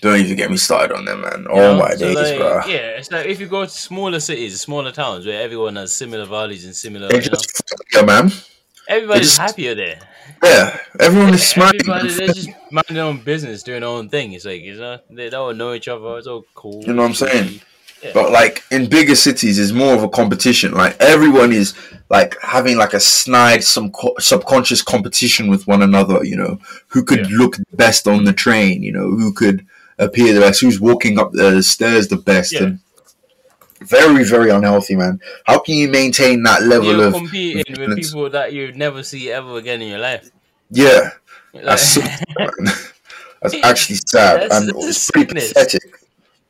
don't 0.00 0.18
even 0.20 0.36
get 0.36 0.50
me 0.50 0.56
started 0.56 0.94
on 0.96 1.04
them, 1.04 1.20
man. 1.22 1.40
you 1.42 1.46
Oh 1.50 1.56
know? 1.56 1.78
my 1.78 1.90
So, 1.94 1.98
days, 2.06 2.16
like, 2.16 2.38
bro. 2.38 2.60
Yeah, 2.66 2.98
it's 2.98 3.10
like 3.10 3.26
if 3.26 3.40
you 3.40 3.46
go 3.46 3.64
to 3.64 3.70
smaller 3.70 4.20
cities, 4.20 4.60
smaller 4.60 4.92
towns 4.92 5.26
where 5.26 5.42
everyone 5.42 5.76
has 5.76 5.92
similar 5.92 6.24
values 6.26 6.64
and 6.64 6.74
similar, 6.74 7.08
They 7.08 7.20
just, 7.20 7.62
yeah, 7.94 8.02
man. 8.02 8.30
everybody's 8.88 9.26
just- 9.28 9.38
happier 9.38 9.74
there. 9.74 9.98
Yeah, 10.42 10.78
everyone 11.00 11.34
is 11.34 11.46
smiling. 11.46 11.74
Everybody, 11.80 12.08
they're 12.14 12.28
just 12.28 12.48
minding 12.70 12.94
their 12.94 13.04
own 13.04 13.18
business, 13.18 13.62
doing 13.62 13.80
their 13.80 13.90
own 13.90 14.08
thing. 14.08 14.32
It's 14.32 14.44
like, 14.46 14.62
you 14.62 14.76
know, 14.76 14.98
they 15.10 15.28
don't 15.28 15.58
know 15.58 15.74
each 15.74 15.88
other. 15.88 16.16
It's 16.18 16.26
all 16.28 16.44
cool. 16.54 16.82
You 16.86 16.92
know 16.94 17.02
what 17.02 17.08
I'm 17.08 17.14
saying? 17.14 17.60
Yeah. 18.02 18.12
But 18.14 18.32
like 18.32 18.62
in 18.70 18.88
bigger 18.88 19.14
cities, 19.14 19.58
it's 19.58 19.72
more 19.72 19.94
of 19.94 20.02
a 20.02 20.08
competition. 20.08 20.72
Like 20.72 20.96
everyone 21.00 21.52
is 21.52 21.74
like 22.08 22.36
having 22.40 22.76
like 22.78 22.94
a 22.94 23.00
snide, 23.00 23.62
some 23.62 23.90
co- 23.92 24.14
subconscious 24.18 24.80
competition 24.82 25.48
with 25.48 25.66
one 25.66 25.82
another. 25.82 26.24
You 26.24 26.36
know, 26.36 26.58
who 26.88 27.02
could 27.04 27.30
Yeah. 27.30 27.36
look 27.36 27.56
best 27.74 28.08
on 28.08 28.24
the 28.24 28.32
train? 28.32 28.82
You 28.82 28.92
know, 28.92 29.10
who 29.10 29.32
could 29.32 29.66
appear 29.98 30.32
the 30.32 30.40
best? 30.40 30.60
Who's 30.62 30.80
walking 30.80 31.18
up 31.18 31.32
the 31.32 31.62
stairs 31.62 32.08
the 32.08 32.16
best? 32.16 32.52
Yeah. 32.52 32.62
And 32.62 32.78
very, 33.82 34.24
very 34.24 34.50
unhealthy, 34.50 34.96
man. 34.96 35.20
How 35.44 35.58
can 35.58 35.74
you 35.74 35.88
maintain 35.88 36.42
that 36.44 36.62
level 36.62 36.88
You're 36.96 37.06
of? 37.08 37.14
competing 37.14 37.64
with 37.78 37.96
people 37.96 38.28
that 38.30 38.52
you 38.52 38.72
never 38.72 39.02
see 39.02 39.30
ever 39.32 39.56
again 39.56 39.80
in 39.82 39.88
your 39.88 39.98
life. 39.98 40.30
Yeah, 40.70 41.10
Like, 41.54 41.64
that's 41.64 41.82
so, 41.82 42.00
that's 43.42 43.54
actually 43.62 43.96
sad 44.06 44.42
That's- 44.42 44.60
and 44.62 44.70
it's 44.76 45.10
pretty 45.10 45.34
pathetic. 45.34 45.82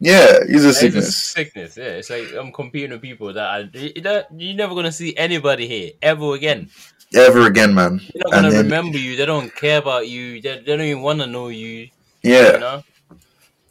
Yeah, 0.03 0.39
it's 0.41 0.51
a 0.51 0.55
it's 0.55 0.65
a 0.65 0.73
sickness. 0.73 1.17
sickness. 1.17 1.77
Yeah, 1.77 1.85
it's 2.01 2.09
like 2.09 2.33
I'm 2.33 2.53
competing 2.53 2.91
with 2.93 3.03
people 3.03 3.33
that 3.35 3.45
I, 3.45 3.59
you 3.77 4.01
know, 4.01 4.23
you're 4.35 4.57
never 4.57 4.75
gonna 4.75 4.93
see 4.93 5.15
anybody 5.17 5.69
here 5.69 5.91
ever 6.01 6.35
again. 6.35 6.71
Ever 7.15 7.47
again, 7.47 7.75
man. 7.75 8.01
They're 8.15 8.23
not 8.25 8.33
And 8.35 8.43
gonna 8.45 8.51
then- 8.51 8.65
remember 8.65 8.97
you. 8.99 9.17
They 9.17 9.27
don't 9.27 9.55
care 9.55 9.79
about 9.79 10.09
you. 10.09 10.41
They, 10.41 10.59
they 10.59 10.65
don't 10.77 10.81
even 10.81 11.03
want 11.03 11.21
to 11.21 11.27
know 11.27 11.49
you. 11.49 11.89
Yeah. 12.23 12.53
You 12.55 12.61
know, 12.61 12.85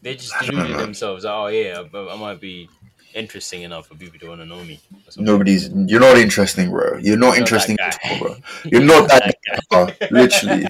they 0.03 0.15
just 0.15 0.33
deluded 0.41 0.77
themselves. 0.77 1.23
that, 1.23 1.31
Oh 1.33 1.47
yeah, 1.47 1.83
I, 1.93 1.97
I 2.13 2.15
might 2.17 2.39
be 2.39 2.69
interesting 3.15 3.63
enough 3.63 3.87
for 3.87 3.95
people 3.95 4.19
to 4.19 4.27
want 4.27 4.41
to 4.41 4.45
know 4.45 4.63
me. 4.63 4.79
Nobody's. 5.17 5.69
You're 5.69 5.99
not 5.99 6.17
interesting, 6.17 6.69
bro. 6.69 6.97
You're 6.99 7.17
not 7.17 7.37
interesting 7.39 7.75
that 7.79 7.97
at 8.03 8.11
all, 8.11 8.19
bro. 8.19 8.35
You're 8.65 8.81
not 8.83 9.07
that 9.09 9.35
guy. 9.71 9.97
Literally. 10.11 10.67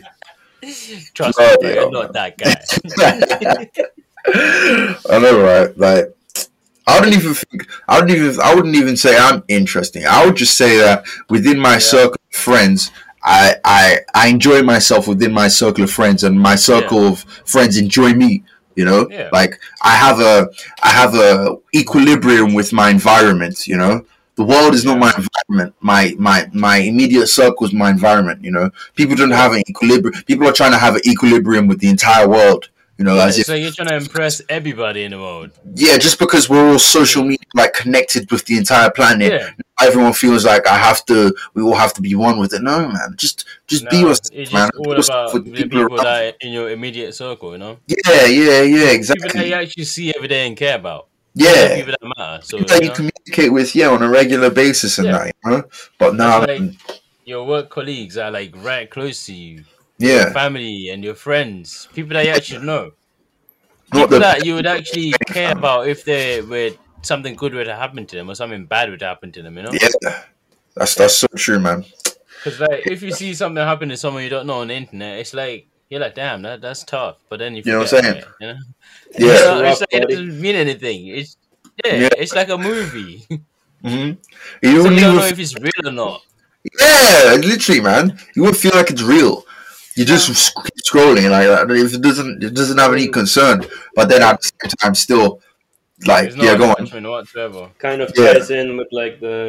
Trust 1.14 1.38
me, 1.40 1.46
bro, 1.62 1.70
you're 1.70 1.92
not 1.92 2.14
that 2.14 2.38
guy. 2.38 3.70
I 4.36 5.20
know, 5.22 5.42
right? 5.42 5.78
Like, 5.78 6.16
I 6.88 7.00
don't 7.00 7.14
even 7.14 7.34
think. 7.34 7.68
I 7.88 8.00
don't 8.00 8.10
even. 8.10 8.40
I 8.42 8.56
wouldn't 8.56 8.76
even 8.76 8.98
say 8.98 9.18
I'm 9.18 9.44
interesting. 9.48 10.06
I 10.06 10.26
would 10.26 10.36
just 10.36 10.58
say 10.58 10.78
that 10.78 11.06
within 11.30 11.60
my 11.60 11.74
Yeah. 11.74 11.80
circle 11.80 12.18
of 12.32 12.36
friends, 12.38 12.92
I 13.24 13.56
I 13.64 14.00
I 14.16 14.28
enjoy 14.28 14.64
myself 14.64 15.08
within 15.08 15.32
my 15.34 15.48
circle 15.50 15.84
of 15.84 15.92
friends, 15.92 16.24
and 16.24 16.40
my 16.40 16.56
circle 16.56 17.06
of 17.08 17.20
friends 17.46 17.78
enjoy 17.78 18.14
me. 18.14 18.44
You 18.76 18.86
know, 18.86 19.08
Yeah. 19.12 19.30
like 19.34 19.60
I 19.82 19.92
have 19.96 20.20
a 20.20 20.50
I 20.82 20.90
have 20.90 21.14
a 21.16 21.58
equilibrium 21.76 22.54
with 22.54 22.74
my 22.74 22.90
environment. 22.90 23.68
You 23.68 23.78
know, 23.78 24.06
the 24.36 24.44
world 24.44 24.74
is 24.74 24.84
not 24.86 24.98
my 24.98 25.14
environment. 25.18 25.76
My 25.82 26.16
my 26.18 26.48
my 26.54 26.78
immediate 26.78 27.28
circle 27.28 27.68
is 27.68 27.74
my 27.74 27.90
environment. 27.92 28.44
You 28.44 28.52
know, 28.52 28.70
people 28.96 29.16
don't 29.16 29.32
have 29.32 29.54
an 29.54 29.64
equilibrium. 29.70 30.24
People 30.26 30.48
are 30.48 30.54
trying 30.54 30.72
to 30.72 30.78
have 30.80 30.96
an 30.96 31.02
equilibrium 31.06 31.68
with 31.68 31.80
the 31.80 31.90
entire 31.90 32.28
world. 32.28 32.70
You 33.00 33.06
know, 33.06 33.16
Yeah, 33.16 33.28
as 33.28 33.40
if 33.40 33.48
you're 33.48 33.72
trying 33.72 33.88
to 33.88 33.96
impress 33.96 34.42
everybody 34.50 35.06
in 35.06 35.12
the 35.12 35.20
world. 35.20 35.52
yeah, 35.74 35.98
just 35.98 36.20
because 36.20 36.50
we're 36.50 36.70
all 36.70 36.78
social 36.80 37.24
media 37.24 37.38
like 37.56 37.72
connected 37.72 38.30
with 38.30 38.44
the 38.46 38.58
entire 38.58 38.92
planet, 38.92 39.32
Yeah, 39.32 39.52
everyone 39.82 40.12
feels 40.12 40.44
like 40.44 40.68
I 40.68 40.78
have 40.78 41.06
to. 41.06 41.34
We 41.54 41.62
all 41.64 41.76
have 41.76 41.94
to 41.94 42.02
be 42.02 42.14
one 42.16 42.38
with 42.40 42.54
it. 42.54 42.62
No, 42.62 42.90
man, 42.90 43.16
just 43.16 43.46
just 43.68 43.90
be 43.90 44.02
no, 44.02 44.10
yourself, 44.10 44.34
it's 44.34 44.52
man. 44.52 44.70
just 44.74 44.84
Be 44.84 44.90
all 44.90 44.96
yourself 44.98 45.32
about 45.32 45.34
with 45.34 45.46
the 45.46 45.64
people 45.64 45.80
around 45.84 45.98
that 46.04 46.34
are 46.34 46.38
in 46.42 46.52
your 46.52 46.70
immediate 46.72 47.16
circle. 47.16 47.54
You 47.54 47.60
know, 47.60 47.78
Yeah, 47.88 48.26
Yeah, 48.26 48.62
yeah, 48.64 48.90
exactly. 48.92 49.30
people 49.30 49.40
that 49.44 49.48
you 49.48 49.54
actually 49.56 49.86
see 49.86 50.14
every 50.14 50.28
day 50.28 50.46
and 50.46 50.58
care 50.58 50.76
about. 50.76 51.08
Yeah, 51.36 51.76
people 51.76 51.94
that 51.98 52.14
matter. 52.18 52.44
So 52.44 52.58
people 52.58 52.68
that 52.68 52.76
you 52.76 52.82
you 52.84 52.90
know, 52.90 52.96
communicate 52.96 53.54
with, 53.54 53.76
yeah, 53.76 53.88
on 53.88 54.04
a 54.04 54.10
regular 54.10 54.50
basis 54.50 54.98
and 54.98 55.08
Yeah. 55.08 55.18
that, 55.20 55.28
you 55.46 55.52
know. 55.52 55.64
But 55.98 56.16
now, 56.16 56.42
like- 56.42 56.74
your 57.24 57.46
work 57.48 57.70
colleagues 57.70 58.18
are 58.18 58.30
like 58.30 58.52
right 58.58 58.90
close 58.90 59.26
to 59.28 59.34
you, 59.34 59.64
yeah, 60.00 60.32
family 60.34 60.90
and 60.90 61.04
your 61.04 61.16
friends, 61.16 61.88
people 61.94 62.14
that 62.14 62.26
you 62.26 62.32
actually 62.32 62.66
know, 62.72 62.92
not 63.94 64.10
people 64.10 64.10
the 64.10 64.20
that 64.20 64.46
you 64.46 64.56
would 64.56 64.66
actually 64.68 65.14
care 65.28 65.52
about 65.52 65.88
if 65.88 66.04
they 66.04 66.42
were 66.42 66.72
something 67.02 67.36
good 67.36 67.54
were 67.54 67.66
to 67.66 67.76
happen 67.76 68.06
to 68.06 68.16
them 68.16 68.30
or 68.30 68.36
something 68.36 68.66
bad 68.66 68.90
would 68.90 69.02
happen 69.02 69.32
to 69.34 69.42
them. 69.42 69.58
You 69.58 69.64
know, 69.64 69.72
yeah. 69.74 70.24
That's 70.76 70.96
that's 70.96 71.16
so 71.16 71.28
true, 71.36 71.60
man. 71.60 71.86
because 72.44 72.60
like 72.60 72.88
if 72.88 73.02
you 73.02 73.12
see 73.12 73.34
something 73.34 73.64
happen 73.64 73.90
to 73.90 73.98
someone 73.98 74.24
you 74.24 74.30
don't 74.30 74.48
know 74.48 74.62
on 74.62 74.68
the 74.70 74.76
internet, 74.76 75.20
it's 75.20 75.34
like. 75.34 75.68
You're 75.92 76.02
like, 76.02 76.14
damn, 76.14 76.44
that, 76.44 76.62
that's 76.62 76.84
tough. 76.84 77.18
But 77.30 77.40
then 77.40 77.56
you, 77.56 77.64
You 77.66 77.72
know 77.72 77.80
what 77.80 77.92
I'm 77.96 78.04
saying? 78.04 78.18
it, 78.18 78.26
you 78.40 78.46
know? 78.48 78.56
Yeah. 79.18 79.26
You 79.26 79.34
know, 79.34 79.64
it's 79.64 79.82
like, 79.82 79.90
it 79.92 80.08
doesn't 80.08 80.40
mean 80.40 80.56
anything. 80.56 81.08
It's 81.08 81.36
yeah, 81.84 81.96
Yeah. 81.96 82.10
it's 82.16 82.36
like 82.36 82.50
a 82.50 82.58
movie. 82.60 83.26
hmm 83.28 83.40
You 83.90 83.90
so 83.90 84.12
wouldn't 84.14 84.22
you 84.62 84.84
don't 84.84 84.94
even 84.94 85.16
know 85.16 85.26
if 85.26 85.40
it's 85.40 85.56
real 85.60 85.88
or 85.88 85.92
not. 85.92 86.22
Yeah, 86.80 87.38
literally, 87.42 87.82
man. 87.82 88.20
You 88.36 88.44
wouldn't 88.44 88.62
feel 88.62 88.72
like 88.76 88.92
it's 88.92 89.02
real. 89.02 89.46
You 90.00 90.06
just 90.06 90.28
keep 90.66 90.78
scrolling 90.90 91.30
like 91.38 91.48
that. 91.54 91.70
If 91.86 91.94
it 91.98 92.02
doesn't, 92.08 92.44
it 92.48 92.54
doesn't 92.60 92.78
have 92.84 92.94
any 92.94 93.08
concern. 93.20 93.58
But 93.98 94.06
then 94.10 94.22
at 94.30 94.36
the 94.42 94.46
same 94.62 94.72
time, 94.82 94.96
still, 94.96 95.28
like 96.14 96.28
yeah, 96.46 96.56
go 96.58 96.68
on. 96.76 96.84
whatsoever. 97.16 97.64
kind 97.88 98.00
of 98.04 98.08
Yeah. 98.16 98.34
ties 98.34 98.50
in 98.60 98.78
with 98.80 98.88
like 99.02 99.16
the 99.20 99.42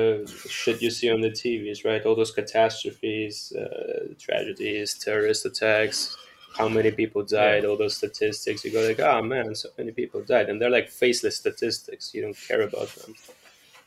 shit 0.60 0.76
you 0.84 0.90
see 0.98 1.08
on 1.16 1.20
the 1.26 1.30
TVs, 1.42 1.84
right? 1.88 2.02
All 2.06 2.16
those 2.16 2.32
catastrophes, 2.40 3.52
uh, 3.62 4.00
tragedies, 4.26 4.88
terrorist 5.06 5.42
attacks, 5.50 5.98
how 6.58 6.68
many 6.68 6.90
people 7.00 7.22
died, 7.22 7.64
all 7.64 7.76
those 7.84 7.96
statistics. 8.02 8.64
You 8.64 8.72
go 8.72 8.82
like, 8.90 8.98
oh 9.10 9.22
man, 9.22 9.54
so 9.54 9.68
many 9.78 9.92
people 9.92 10.20
died, 10.34 10.46
and 10.50 10.60
they're 10.60 10.76
like 10.78 10.88
faceless 11.04 11.36
statistics. 11.36 12.04
You 12.14 12.22
don't 12.22 12.36
care 12.48 12.62
about 12.62 12.88
them. 12.96 13.14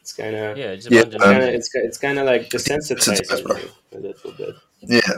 It's 0.02 0.14
kind 0.14 0.36
of 0.36 0.58
Yeah, 0.58 0.76
just 0.76 0.92
Yeah, 0.92 1.02
um, 1.02 1.10
kinda, 1.34 1.48
it's 1.58 1.70
it's 1.76 1.98
kind 1.98 2.18
of 2.20 2.26
like 2.26 2.44
desensitizing 2.50 3.20
Desensitized, 3.20 3.44
bro. 3.44 3.58
you 3.58 3.70
a 3.98 4.00
little 4.08 4.32
bit. 4.42 4.56
Yeah, 4.98 5.16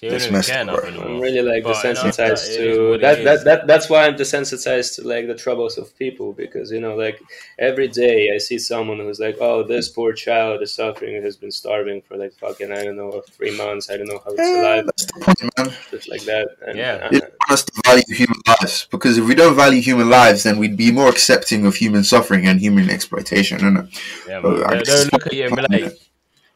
So 0.00 0.06
you 0.06 0.12
don't 0.12 0.22
It's 0.22 0.30
messed 0.32 0.50
up, 0.50 0.82
enough 0.84 0.84
I'm 1.04 1.20
really 1.20 1.42
like 1.42 1.62
But, 1.62 1.76
desensitized 1.76 2.16
that 2.16 2.32
is 2.32 2.56
to 2.56 2.88
what 2.88 2.94
it 2.94 3.00
that, 3.02 3.18
is. 3.18 3.24
that 3.24 3.44
that 3.44 3.66
that's 3.66 3.90
why 3.90 4.06
I'm 4.06 4.14
desensitized 4.14 4.94
to 4.96 5.06
like 5.06 5.26
the 5.26 5.34
troubles 5.34 5.76
of 5.76 5.94
people 5.98 6.32
because 6.32 6.70
you 6.70 6.80
know 6.80 6.94
like 6.96 7.20
every 7.58 7.86
day 7.88 8.30
I 8.34 8.38
see 8.38 8.58
someone 8.58 8.98
who's 8.98 9.20
like 9.20 9.36
oh 9.42 9.62
this 9.62 9.90
poor 9.90 10.14
child 10.14 10.62
is 10.62 10.72
suffering 10.72 11.22
has 11.22 11.36
been 11.36 11.50
starving 11.50 12.00
for 12.00 12.16
like 12.16 12.32
fucking 12.32 12.72
I 12.72 12.82
don't 12.84 12.96
know 12.96 13.20
three 13.36 13.54
months 13.54 13.90
I 13.90 13.98
don't 13.98 14.06
know 14.06 14.22
how 14.24 14.30
it's 14.32 14.38
Yeah, 14.40 14.60
alive 14.60 14.84
that's 14.86 15.04
the 15.04 15.20
point, 15.20 15.50
man. 15.58 15.76
just 15.90 16.08
like 16.08 16.22
that 16.22 16.48
and 16.66 16.78
Yeah. 16.78 16.94
uh, 17.04 17.08
They 17.10 17.18
want 17.20 17.50
us 17.50 17.64
to 17.64 17.72
value 17.84 18.02
human 18.08 18.40
lives 18.46 18.86
because 18.90 19.18
if 19.18 19.26
we 19.26 19.34
don't 19.34 19.54
value 19.54 19.82
human 19.82 20.08
lives, 20.08 20.44
then 20.44 20.56
we'd 20.56 20.78
be 20.78 20.90
more 20.92 21.08
accepting 21.10 21.66
of 21.66 21.74
human 21.74 22.04
suffering 22.04 22.46
and 22.46 22.58
human 22.58 22.88
exploitation, 22.88 23.58
isn't 23.58 23.76
it? 23.76 24.00
Yeah, 24.26 24.40
man. 24.40 24.64
I 24.64 24.82
They'll, 24.82 25.08
look 25.12 25.26
at 25.26 25.34
you 25.34 25.44
and 25.44 25.56
like, 25.70 25.92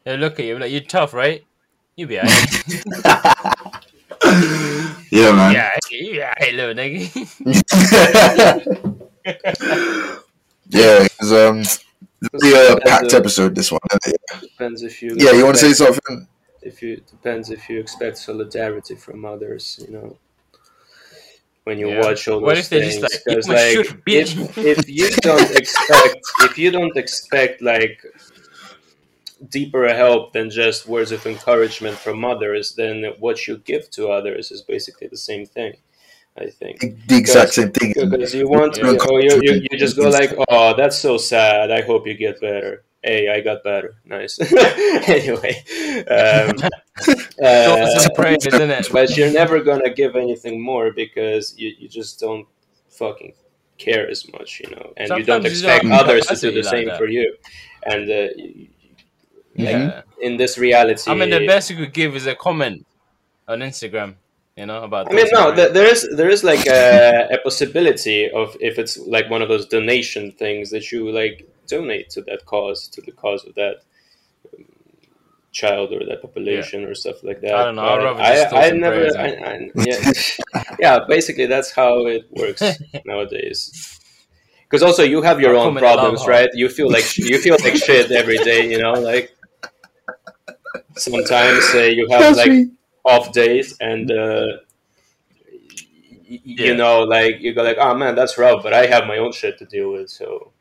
they'll 0.03 0.17
look 0.17 0.39
at 0.39 0.45
you 0.45 0.57
like, 0.57 0.71
you're 0.71 0.81
tough, 0.81 1.13
right? 1.13 1.43
You 1.97 2.07
be 2.07 2.19
alright. 2.19 2.61
yeah, 5.11 5.31
man. 5.31 5.53
yeah, 5.53 5.71
you 5.89 6.21
alright, 6.21 6.53
little 6.53 6.73
nigga. 6.75 7.07
yeah, 10.69 11.03
it's 11.05 11.31
um, 11.31 11.63
the 12.21 12.77
uh, 12.77 12.79
packed 12.87 13.13
episode 13.13 13.55
this 13.55 13.71
one. 13.71 13.79
isn't 14.05 14.41
depends 14.41 14.83
if 14.83 15.01
you 15.01 15.15
Yeah, 15.17 15.31
you 15.31 15.45
want 15.45 15.55
to 15.57 15.61
say 15.61 15.73
something? 15.73 16.27
if 16.61 16.81
you 16.81 16.97
depends 16.97 17.51
if 17.51 17.69
you 17.69 17.79
expect 17.79 18.17
solidarity 18.17 18.95
from 18.95 19.23
others 19.23 19.79
you 19.87 19.93
know 19.93 20.17
when 21.63 21.77
you 21.77 21.89
Yeah. 21.89 22.01
watch 22.01 22.27
all 22.27 22.39
those 22.39 22.47
What 22.47 22.57
if 22.57 22.69
they're 22.69 22.81
things 22.89 22.97
just 23.29 23.47
like 23.47 23.75
"You 24.07 24.21
if, 24.21 24.57
if 24.57 24.89
you 24.89 25.09
don't 25.21 25.51
expect 25.61 26.17
if 26.41 26.57
you 26.57 26.71
don't 26.71 26.97
expect 26.97 27.61
like 27.61 28.01
deeper 29.49 29.87
help 29.93 30.33
than 30.33 30.49
just 30.49 30.87
words 30.87 31.11
of 31.11 31.25
encouragement 31.25 31.97
from 31.97 32.23
others 32.25 32.75
then 32.75 33.03
what 33.19 33.47
you 33.47 33.57
give 33.57 33.89
to 33.91 34.07
others 34.09 34.51
is 34.51 34.61
basically 34.61 35.07
the 35.07 35.17
same 35.17 35.45
thing 35.45 35.73
i 36.37 36.45
think 36.47 36.79
The 37.07 37.17
exact 37.17 37.53
same 37.53 37.71
thing. 37.71 37.93
because 38.09 38.33
you 38.33 38.47
want 38.47 38.77
Yeah. 38.77 38.95
or 39.09 39.21
you, 39.21 39.39
you, 39.43 39.67
you 39.71 39.77
just 39.77 39.95
go 39.97 40.09
like 40.09 40.33
oh 40.49 40.75
that's 40.75 40.97
so 40.97 41.17
sad 41.17 41.71
i 41.71 41.81
hope 41.81 42.07
you 42.07 42.13
get 42.15 42.39
better 42.41 42.83
hey 43.03 43.29
i 43.29 43.41
got 43.41 43.63
better 43.63 43.95
nice 44.05 44.39
anyway 45.07 45.63
um, 46.09 46.53
uh, 47.43 47.65
Thoughts 47.65 48.05
and 48.05 48.15
prayers, 48.15 48.45
isn't 48.47 48.71
it? 48.71 48.87
but 48.91 49.15
you're 49.17 49.31
never 49.31 49.59
gonna 49.61 49.93
give 49.93 50.15
anything 50.15 50.61
more 50.61 50.91
because 50.91 51.57
you, 51.57 51.73
you 51.77 51.87
just 51.89 52.19
don't 52.19 52.47
fucking 52.89 53.33
care 53.77 54.09
as 54.09 54.31
much 54.31 54.61
you 54.61 54.69
know 54.73 54.93
and 54.97 55.09
you 55.09 55.23
don't 55.23 55.43
Sometimes 55.43 55.61
you 55.61 55.67
don't 55.67 55.75
expect 55.75 55.85
others 56.01 56.25
to 56.27 56.35
do 56.35 56.51
the 56.51 56.61
like 56.61 56.65
same 56.75 56.87
that. 56.87 56.97
for 56.97 57.07
you 57.07 57.35
and 57.85 58.09
uh, 58.09 58.27
y- 59.57 59.63
Yeah. 59.65 60.01
in 60.21 60.37
this 60.37 60.57
reality 60.57 61.09
I 61.11 61.15
mean, 61.15 61.29
the 61.29 61.45
best 61.45 61.69
you 61.69 61.77
could 61.77 61.93
give 61.93 62.15
is 62.15 62.25
a 62.27 62.35
comment 62.35 62.85
on 63.47 63.59
Instagram, 63.59 64.15
you 64.55 64.65
know, 64.65 64.83
about 64.83 65.11
I 65.11 65.15
mean, 65.15 65.27
no, 65.31 65.53
th- 65.55 65.71
there 65.73 65.85
is 65.93 66.01
there 66.17 66.29
is 66.29 66.43
like 66.43 66.65
a, 66.67 67.27
a 67.31 67.37
possibility 67.39 68.29
of 68.29 68.55
if 68.59 68.77
it's 68.79 68.97
like 69.15 69.29
one 69.29 69.41
of 69.41 69.49
those 69.49 69.65
donation 69.67 70.31
things 70.31 70.69
that 70.71 70.91
you 70.91 71.11
like 71.11 71.47
donate 71.67 72.09
to 72.11 72.21
that 72.23 72.45
cause 72.45 72.87
to 72.89 73.01
the 73.01 73.11
cause 73.11 73.43
of 73.47 73.53
that 73.55 73.75
um, 74.53 74.65
child 75.51 75.91
or 75.93 76.05
that 76.05 76.21
population 76.21 76.83
or 76.85 76.93
stuff 76.95 77.23
like 77.23 77.41
that. 77.41 77.55
I 77.55 77.63
don't 77.65 77.75
know, 77.75 77.83
I'd 77.83 77.97
But 77.97 78.03
rather 78.17 78.23
just 78.35 78.53
I, 78.53 78.67
I 78.67 78.71
never, 78.71 79.03
I, 79.17 79.27
I, 79.51 79.71
yeah, 79.75 80.11
yeah. 80.79 80.99
Basically, 81.07 81.45
that's 81.45 81.71
how 81.71 82.05
it 82.07 82.23
works 82.31 82.61
nowadays. 83.05 83.99
Because 84.63 84.81
also 84.83 85.03
you 85.03 85.21
have 85.21 85.39
your 85.39 85.55
I'll 85.55 85.67
own 85.67 85.75
problems, 85.77 86.27
right? 86.27 86.49
You 86.53 86.67
feel 86.69 86.89
like 86.89 87.17
you 87.17 87.37
feel 87.39 87.57
like 87.63 87.75
shit 87.75 88.11
every 88.11 88.37
day, 88.39 88.69
you 88.69 88.79
know. 88.81 88.93
Like 88.93 89.31
sometimes 90.95 91.63
uh, 91.73 91.79
you 91.79 92.07
have 92.09 92.35
like 92.35 92.67
off 93.03 93.31
days 93.31 93.75
and 93.79 94.11
uh, 94.11 94.45
y- 95.51 95.59
y- 96.29 96.39
Yeah. 96.43 96.65
you 96.67 96.75
know 96.75 97.03
like 97.03 97.39
you 97.41 97.53
go 97.53 97.63
like 97.63 97.77
oh 97.79 97.93
man 97.93 98.15
that's 98.15 98.37
rough 98.37 98.63
but 98.63 98.73
i 98.73 98.85
have 98.87 99.05
my 99.05 99.17
own 99.17 99.31
shit 99.31 99.57
to 99.59 99.65
deal 99.65 99.91
with 99.91 100.09
so 100.09 100.51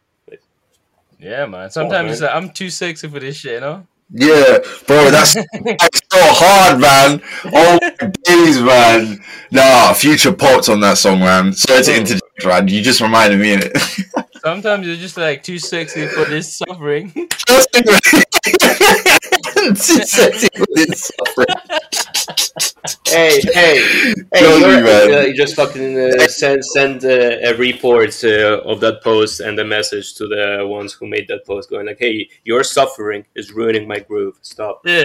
Yeah, 1.19 1.47
man. 1.47 1.71
Sometimes 1.71 2.21
man. 2.21 2.29
like, 2.29 2.37
I'm 2.37 2.51
too 2.51 2.69
sexy 2.69 3.09
for 3.09 3.19
this 3.21 3.37
shit, 3.37 3.55
you 3.55 3.61
know? 3.61 3.87
Yeah, 4.11 4.59
bro, 4.87 5.11
that's, 5.11 5.35
that's 5.81 6.01
so 6.01 6.04
hard, 6.17 6.81
man. 6.81 7.23
Oh 7.53 7.79
my 7.83 8.13
days, 8.25 8.61
man. 8.61 9.21
Nah, 9.51 9.93
future 9.93 10.33
pots 10.33 10.69
on 10.69 10.81
that 10.81 10.99
song, 10.99 11.21
man. 11.21 11.53
Sorry 11.53 11.83
to 11.83 11.97
interject, 11.97 12.45
man. 12.45 12.69
You 12.69 12.83
just 12.83 13.01
reminded 13.01 13.41
me 13.41 13.55
of 13.55 13.61
it. 13.63 13.77
Sometimes 14.45 14.87
you're 14.87 14.97
just 14.97 15.17
like 15.17 15.43
too 15.43 15.59
sexy 15.59 16.07
for 16.07 16.25
this 16.27 16.59
suffering. 16.59 17.13
Just 17.49 17.71
think. 17.73 17.87
Too 19.65 19.75
sexy 19.77 20.49
for 20.55 20.67
this 20.75 21.11
suffering. 21.17 21.47
hey 23.07 23.41
hey 23.55 24.15
hey 24.33 24.61
you're, 24.61 24.83
man. 24.83 25.29
you 25.29 25.35
just 25.35 25.57
fucking 25.57 25.99
uh, 25.99 26.27
send 26.29 26.63
send 26.65 27.05
uh, 27.05 27.39
a 27.43 27.55
report 27.57 28.23
uh, 28.25 28.61
of 28.65 28.81
that 28.81 29.03
post 29.03 29.41
and 29.41 29.59
a 29.59 29.65
message 29.65 30.15
to 30.15 30.27
the 30.27 30.67
ones 30.69 30.93
who 30.93 31.07
made 31.07 31.27
that 31.29 31.47
post 31.47 31.71
going 31.71 31.87
like 31.87 31.99
hey 31.99 32.29
your 32.45 32.63
suffering 32.63 33.25
is 33.35 33.53
ruining 33.53 33.89
my 33.89 33.99
groove 33.99 34.39
stop 34.43 34.83
yeah. 34.85 35.03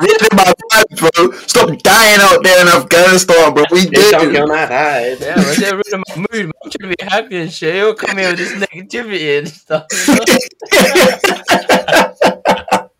Ruining 0.00 0.34
my 0.34 0.52
vibe, 0.70 0.98
bro. 0.98 1.30
Stop 1.46 1.78
dying 1.82 2.20
out 2.20 2.42
there 2.42 2.60
in 2.62 2.68
Afghanistan, 2.68 3.54
bro. 3.54 3.64
We 3.70 3.86
Please 3.86 4.10
don't 4.10 4.24
did 4.24 4.34
kill 4.34 4.46
my 4.46 4.66
vibe 4.66 5.20
Yeah, 5.20 5.54
they're 5.54 5.74
ruining 5.74 6.02
my 6.08 6.16
mood. 6.16 6.52
I'm 6.62 6.70
trying 6.70 6.90
to 6.90 6.96
be 6.96 7.04
happy 7.04 7.36
and 7.36 7.52
shit. 7.52 7.74
You'll 7.76 7.94
come 7.94 8.18
here 8.18 8.30
with 8.30 8.38
this 8.38 8.52
negativity 8.52 9.38
and 9.38 9.48
stuff. 9.48 9.86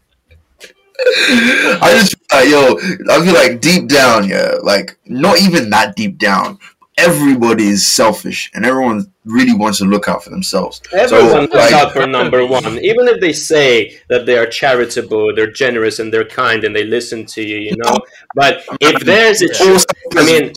I 1.03 1.91
just 1.93 2.17
feel 2.17 2.39
like, 2.39 2.49
yo, 2.49 2.77
I 3.11 3.25
feel 3.25 3.35
like 3.35 3.61
deep 3.61 3.89
down, 3.89 4.29
yeah, 4.29 4.55
like 4.63 4.99
not 5.07 5.41
even 5.41 5.71
that 5.71 5.97
deep 5.97 6.19
down. 6.19 6.59
Everybody 7.01 7.69
is 7.69 7.87
selfish, 7.87 8.51
and 8.55 8.65
everyone 8.67 9.13
really 9.25 9.55
wants 9.55 9.79
to 9.79 9.85
look 9.85 10.07
out 10.09 10.23
for 10.25 10.31
themselves. 10.31 10.81
Everyone 10.93 11.31
So, 11.31 11.41
looks 11.43 11.55
like- 11.55 11.73
out 11.73 11.93
for 11.93 12.07
number 12.07 12.45
one. 12.45 12.79
Even 12.91 13.09
if 13.09 13.21
they 13.21 13.33
say 13.33 13.99
that 14.09 14.27
they 14.27 14.37
are 14.37 14.47
charitable, 14.47 15.35
they're 15.35 15.51
generous, 15.51 15.99
and 15.99 16.13
they're 16.13 16.25
kind, 16.43 16.65
and 16.65 16.75
they 16.77 16.85
listen 16.85 17.25
to 17.35 17.43
you, 17.43 17.59
you 17.69 17.77
know. 17.83 17.97
But 18.35 18.65
if 18.81 19.01
there's 19.05 19.41
a 19.43 19.49
choice, 19.49 19.85
I 20.17 20.25
mean, 20.25 20.53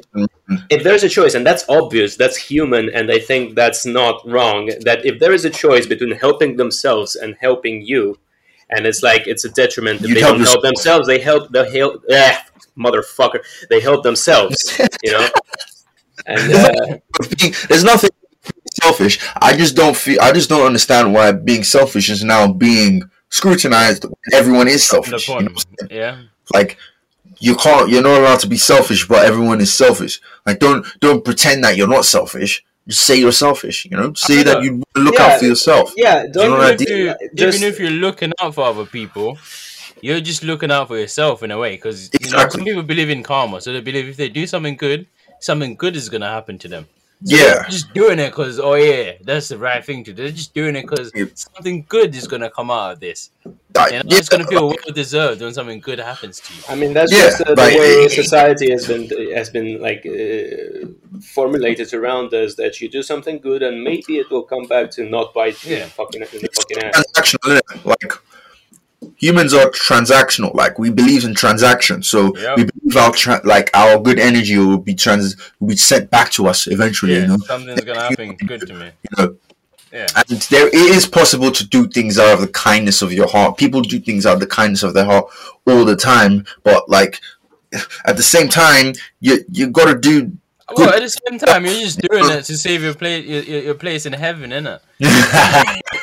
if 0.69 0.83
there's 0.83 1.03
a 1.03 1.09
choice, 1.09 1.33
and 1.33 1.45
that's 1.45 1.65
obvious, 1.69 2.15
that's 2.15 2.37
human, 2.37 2.89
and 2.93 3.11
I 3.11 3.19
think 3.19 3.55
that's 3.55 3.85
not 3.85 4.15
wrong. 4.29 4.69
That 4.81 5.05
if 5.05 5.19
there 5.19 5.33
is 5.33 5.45
a 5.45 5.49
choice 5.49 5.85
between 5.85 6.11
helping 6.11 6.57
themselves 6.57 7.15
and 7.15 7.35
helping 7.39 7.81
you, 7.81 8.17
and 8.69 8.85
it's 8.85 9.01
like 9.03 9.27
it's 9.27 9.45
a 9.45 9.49
detriment 9.49 10.01
if 10.01 10.13
they 10.13 10.19
help 10.19 10.37
don't 10.37 10.45
help 10.47 10.61
themselves, 10.63 11.07
they 11.07 11.19
help 11.19 11.51
the 11.51 11.63
help. 11.69 12.03
Eh, 12.09 12.35
motherfucker, 12.77 13.39
they 13.69 13.79
help 13.79 14.03
themselves, 14.03 14.57
you 15.03 15.11
know. 15.11 15.27
And 16.25 16.53
uh, 16.53 16.97
there's 17.67 17.83
nothing 17.83 18.09
selfish. 18.81 19.19
I 19.41 19.55
just 19.55 19.75
don't 19.75 19.95
feel. 19.95 20.19
I 20.21 20.31
just 20.31 20.49
don't 20.49 20.65
understand 20.65 21.13
why 21.13 21.31
being 21.31 21.63
selfish 21.63 22.09
is 22.09 22.23
now 22.23 22.51
being 22.51 23.03
scrutinized. 23.29 24.05
Everyone 24.33 24.67
is 24.67 24.83
selfish. 24.87 25.27
you 25.27 25.35
know 25.35 25.41
what 25.41 25.51
I'm 25.51 25.87
saying? 25.87 26.01
yeah. 26.01 26.21
like 26.53 26.77
you 27.39 27.55
can't. 27.55 27.89
You're 27.89 28.03
not 28.03 28.19
allowed 28.21 28.39
to 28.41 28.47
be 28.47 28.57
selfish, 28.57 29.07
but 29.07 29.25
everyone 29.25 29.59
is 29.61 29.73
selfish. 29.73 30.21
Like 30.45 30.59
don't 30.59 30.85
don't 30.99 31.23
pretend 31.25 31.63
that 31.63 31.75
you're 31.77 31.87
not 31.87 32.05
selfish. 32.05 32.63
Just 32.87 33.01
say 33.05 33.15
you're 33.17 33.31
selfish. 33.31 33.85
You 33.85 33.91
know, 33.97 34.13
say 34.13 34.43
that 34.43 34.63
you 34.63 34.83
look 34.95 35.15
Yeah. 35.17 35.25
out 35.25 35.39
for 35.39 35.45
yourself. 35.45 35.93
yeah, 35.95 36.25
don't 36.27 36.51
know 36.51 36.69
Even 36.69 36.81
if, 36.81 36.89
you, 36.89 37.29
just 37.33 37.57
even 37.59 37.69
if 37.69 37.79
you're 37.79 37.89
looking 37.91 38.33
out 38.41 38.55
for 38.55 38.65
other 38.65 38.85
people, 38.85 39.37
you're 40.01 40.19
just 40.19 40.43
looking 40.43 40.69
out 40.69 40.89
for 40.89 40.97
yourself 40.97 41.43
in 41.43 41.51
a 41.51 41.57
way. 41.57 41.75
Because 41.75 42.09
you 42.19 42.29
know, 42.31 42.47
some 42.49 42.63
people 42.65 42.83
believe 42.83 43.09
in 43.09 43.23
karma, 43.23 43.61
so 43.61 43.71
they 43.71 43.79
believe 43.81 44.09
if 44.09 44.17
they 44.17 44.27
do 44.29 44.45
something 44.45 44.75
good, 44.75 45.07
something 45.43 45.75
good 45.75 45.95
is 45.95 46.09
gonna 46.09 46.29
happen 46.29 46.57
to 46.59 46.67
them. 46.67 46.87
Yeah. 47.25 47.37
They're 47.53 47.63
just 47.69 47.93
doing 47.93 48.19
it 48.19 48.31
because 48.31 48.59
oh 48.59 48.73
yeah, 48.73 49.13
that's 49.23 49.47
the 49.47 49.57
right 49.57 49.83
thing 49.85 50.03
to 50.05 50.11
do. 50.13 50.23
They're 50.23 50.31
just 50.43 50.53
doing 50.53 50.75
it 50.75 50.81
because 50.87 51.09
Yeah. 51.15 51.25
something 51.35 51.85
good 51.87 52.13
is 52.15 52.27
gonna 52.27 52.49
come 52.49 52.69
out 52.69 52.93
of 52.93 52.99
this. 52.99 53.29
Like, 53.75 53.91
You 53.93 53.97
know, 53.99 54.03
yeah, 54.07 54.17
it's 54.17 54.29
gonna 54.29 54.45
feel 54.45 54.67
like, 54.69 54.85
well 54.85 54.93
deserved 54.93 55.41
when 55.41 55.53
something 55.53 55.79
good 55.79 55.99
happens 55.99 56.41
to 56.41 56.53
you. 56.53 56.61
I 56.67 56.75
mean, 56.75 56.91
that's 56.93 57.11
Yeah, 57.13 57.21
just 57.29 57.41
uh, 57.41 57.55
the 57.55 57.61
like- 57.61 57.79
way 57.79 58.07
society 58.09 58.71
has 58.71 58.87
been 58.87 59.03
has 59.39 59.49
been 59.49 59.69
like 59.87 60.05
uh, 60.05 60.87
formulated 61.35 61.93
around 61.93 62.33
us. 62.33 62.55
That 62.55 62.81
you 62.81 62.89
do 62.89 63.01
something 63.03 63.37
good, 63.39 63.61
and 63.63 63.83
maybe 63.83 64.17
it 64.21 64.29
will 64.29 64.43
come 64.43 64.65
back 64.73 64.91
to 64.91 65.03
not 65.15 65.33
bite 65.33 65.63
you 65.63 65.75
in 65.75 65.79
Yeah. 65.79 65.85
fucking 65.99 66.21
in 66.21 66.41
the 66.41 66.49
fucking 66.57 66.77
ass. 66.83 67.03
transactional. 67.15 67.61
Like 67.85 68.11
humans 69.17 69.53
are 69.53 69.69
transactional. 69.71 70.53
Like 70.53 70.79
we 70.79 70.89
believe 70.89 71.25
in 71.25 71.33
transactions, 71.33 72.07
so 72.07 72.35
Yep. 72.37 72.57
we 72.57 72.63
believe 72.65 72.97
our 72.97 73.11
tra- 73.11 73.41
like 73.43 73.69
our 73.73 73.99
good 73.99 74.19
energy 74.19 74.57
will 74.57 74.77
be 74.77 74.95
trans 74.95 75.35
will 75.59 75.69
be 75.69 75.75
sent 75.77 76.09
back 76.09 76.31
to 76.31 76.47
us 76.47 76.67
eventually. 76.67 77.13
Yeah, 77.13 77.19
You 77.21 77.27
know, 77.27 77.37
something's 77.45 77.81
gonna 77.81 78.01
happen 78.01 78.35
good 78.35 78.61
to 78.67 78.73
me. 78.73 78.91
you 79.03 79.09
know. 79.17 79.35
Yeah. 79.91 80.07
And 80.15 80.41
there 80.49 80.67
it 80.67 80.73
is 80.73 81.05
possible 81.05 81.51
to 81.51 81.67
do 81.67 81.87
things 81.87 82.17
out 82.17 82.33
of 82.33 82.41
the 82.41 82.47
kindness 82.47 83.03
of 83.03 83.13
your 83.13 83.27
heart. 83.29 83.57
People 83.57 83.81
do 83.81 83.99
things 83.99 84.25
out 84.25 84.35
of 84.35 84.39
the 84.39 84.47
kindness 84.47 84.81
of 84.81 84.95
their 84.95 85.05
heart 85.05 85.27
all 85.67 85.85
the 85.85 85.95
time, 85.95 86.45
but 86.63 86.89
like 86.89 87.19
at 88.05 88.17
the 88.17 88.23
same 88.23 88.49
time, 88.49 88.93
you 89.19 89.45
you 89.51 89.67
got 89.69 89.85
to 89.85 89.99
do. 89.99 90.31
Well, 90.75 90.89
at 90.89 91.01
the 91.01 91.09
same 91.09 91.37
time, 91.37 91.65
you're 91.65 91.73
just 91.75 91.99
doing 91.99 92.27
it 92.31 92.45
to 92.45 92.57
save 92.57 92.81
your 92.81 92.95
place, 92.95 93.23
your, 93.25 93.43
your 93.43 93.73
place 93.75 94.07
in 94.07 94.13
heaven, 94.13 94.49
innit? 94.49 94.79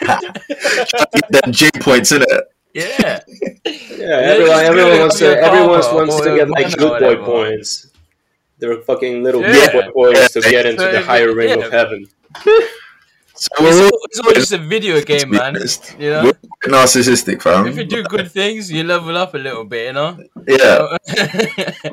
them 1.30 1.53
J 1.53 1.70
points 1.80 2.12
in 2.12 2.22
it. 2.22 2.49
Yeah. 2.72 3.20
Yeah, 3.64 3.72
Yeah, 3.96 4.06
everyone, 4.06 4.60
everyone 4.64 4.98
wants 5.00 5.18
to, 5.18 5.26
everyone 5.38 5.82
power 5.82 5.94
wants 5.96 6.20
to 6.20 6.36
get 6.36 6.48
like 6.50 6.76
good 6.76 7.00
boy 7.00 7.16
points. 7.24 7.88
They're 8.58 8.80
fucking 8.82 9.22
little 9.22 9.42
Yeah. 9.42 9.72
good 9.72 9.92
boy 9.94 10.12
points 10.12 10.32
to 10.34 10.40
get 10.40 10.66
into 10.66 10.82
the 10.84 11.02
higher 11.02 11.34
ring 11.34 11.58
Yeah. 11.58 11.66
of 11.66 11.72
heaven. 11.72 12.06
So 13.41 13.49
It's 13.61 13.80
all 13.80 14.01
it's 14.05 14.20
all 14.20 14.32
just 14.34 14.53
a 14.53 14.59
video 14.59 15.01
game, 15.01 15.30
man. 15.30 15.55
You 15.99 16.11
know, 16.11 16.24
we're 16.24 16.72
narcissistic, 16.72 17.41
fam. 17.41 17.66
if 17.66 17.76
you 17.78 17.84
do 17.84 18.03
good 18.03 18.30
things, 18.30 18.70
you 18.70 18.84
level 18.84 19.16
up 19.16 19.32
a 19.34 19.38
little 19.38 19.64
bit, 19.64 19.86
you 19.86 19.93
know. 19.95 20.18
yeah, 20.47 20.99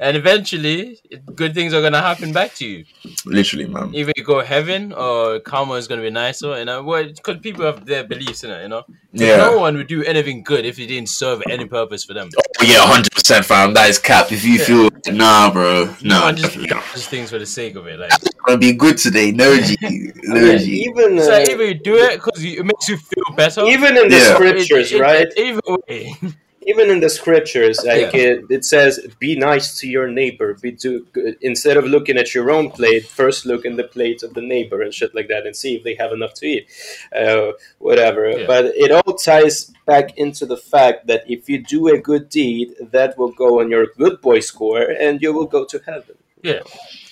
and 0.00 0.18
eventually, 0.18 0.98
good 1.34 1.54
things 1.54 1.72
are 1.72 1.80
gonna 1.80 2.02
happen 2.02 2.30
back 2.30 2.52
to 2.56 2.66
you. 2.66 2.84
literally, 3.24 3.66
man. 3.66 3.94
Either 3.94 4.12
you 4.16 4.22
go 4.22 4.42
heaven 4.44 4.92
or 4.92 5.40
karma 5.40 5.74
is 5.74 5.88
gonna 5.88 6.02
be 6.02 6.10
nicer, 6.10 6.58
you 6.58 6.66
know. 6.66 6.82
Well, 6.82 7.04
because 7.08 7.38
people 7.38 7.64
have 7.64 7.86
their 7.86 8.04
beliefs 8.04 8.44
in 8.44 8.50
it, 8.50 8.62
you 8.64 8.68
know. 8.68 8.84
Yeah. 9.12 9.38
No 9.38 9.58
one 9.58 9.76
would 9.78 9.86
do 9.86 10.04
anything 10.04 10.42
good 10.42 10.66
if 10.66 10.78
it 10.78 10.88
didn't 10.88 11.08
serve 11.08 11.42
any 11.48 11.64
purpose 11.64 12.04
for 12.04 12.12
them. 12.12 12.28
Oh 12.60 12.64
yeah, 12.64 12.80
hundred 12.80 13.12
percent, 13.12 13.46
fam. 13.46 13.72
That 13.72 13.88
is 13.88 13.98
cap. 13.98 14.30
If 14.30 14.44
you 14.44 14.58
feel 14.58 14.90
nah, 15.08 15.50
bro, 15.50 15.86
No 16.02 16.30
no, 16.30 16.32
just 16.32 16.54
does 16.58 17.06
things 17.06 17.30
for 17.30 17.38
the 17.38 17.46
sake 17.46 17.76
of 17.76 17.86
it. 17.86 17.98
Like, 17.98 18.12
I'm 18.12 18.20
gonna 18.46 18.58
be 18.58 18.72
good 18.74 18.98
today. 18.98 19.32
No 19.32 19.56
G, 19.58 19.76
no 20.24 20.58
G. 20.58 20.65
even 20.66 21.18
so 21.20 21.32
uh, 21.34 21.38
either 21.50 21.64
you 21.64 21.74
do 21.74 21.96
it 21.96 22.14
because 22.22 22.42
it 22.44 22.64
makes 22.64 22.88
you 22.88 22.96
feel 22.96 23.34
better. 23.36 23.62
even 23.64 23.96
in 23.96 24.08
the 24.08 24.16
Yeah. 24.16 24.34
scriptures, 24.34 24.92
It- 24.92 24.96
it- 24.96 25.00
right? 25.00 25.28
Either 25.36 25.60
way. 25.88 26.14
even 26.68 26.90
in 26.90 26.98
the 26.98 27.08
scriptures, 27.08 27.78
like 27.84 28.12
it, 28.12 28.44
it 28.50 28.64
says, 28.64 28.98
"Be 29.20 29.36
nice 29.36 29.78
to 29.78 29.86
your 29.88 30.08
neighbor." 30.08 30.54
Be 30.54 30.72
to 30.82 31.06
instead 31.40 31.76
of 31.76 31.84
looking 31.84 32.16
at 32.18 32.34
your 32.34 32.50
own 32.50 32.70
plate, 32.72 33.06
first 33.06 33.46
look 33.46 33.64
in 33.64 33.76
the 33.76 33.84
plate 33.84 34.24
of 34.24 34.34
the 34.34 34.40
neighbor 34.40 34.82
and 34.82 34.92
shit 34.92 35.14
like 35.14 35.28
that, 35.28 35.46
and 35.46 35.54
see 35.54 35.76
if 35.76 35.84
they 35.84 35.94
have 35.94 36.12
enough 36.12 36.34
to 36.34 36.44
eat, 36.46 36.66
uh, 37.14 37.52
whatever. 37.78 38.28
Yeah. 38.30 38.46
But 38.48 38.64
it 38.74 38.90
all 38.90 39.14
ties 39.14 39.70
back 39.86 40.18
into 40.18 40.44
the 40.44 40.56
fact 40.56 41.06
that 41.06 41.22
if 41.30 41.48
you 41.48 41.58
do 41.62 41.86
a 41.86 41.98
good 41.98 42.28
deed, 42.28 42.74
that 42.90 43.16
will 43.16 43.30
go 43.44 43.60
on 43.60 43.70
your 43.70 43.86
good 43.96 44.20
boy 44.20 44.40
score, 44.40 44.82
and 44.82 45.22
you 45.22 45.32
will 45.32 45.46
go 45.46 45.64
to 45.66 45.78
heaven. 45.86 46.16
Yeah, 46.42 46.62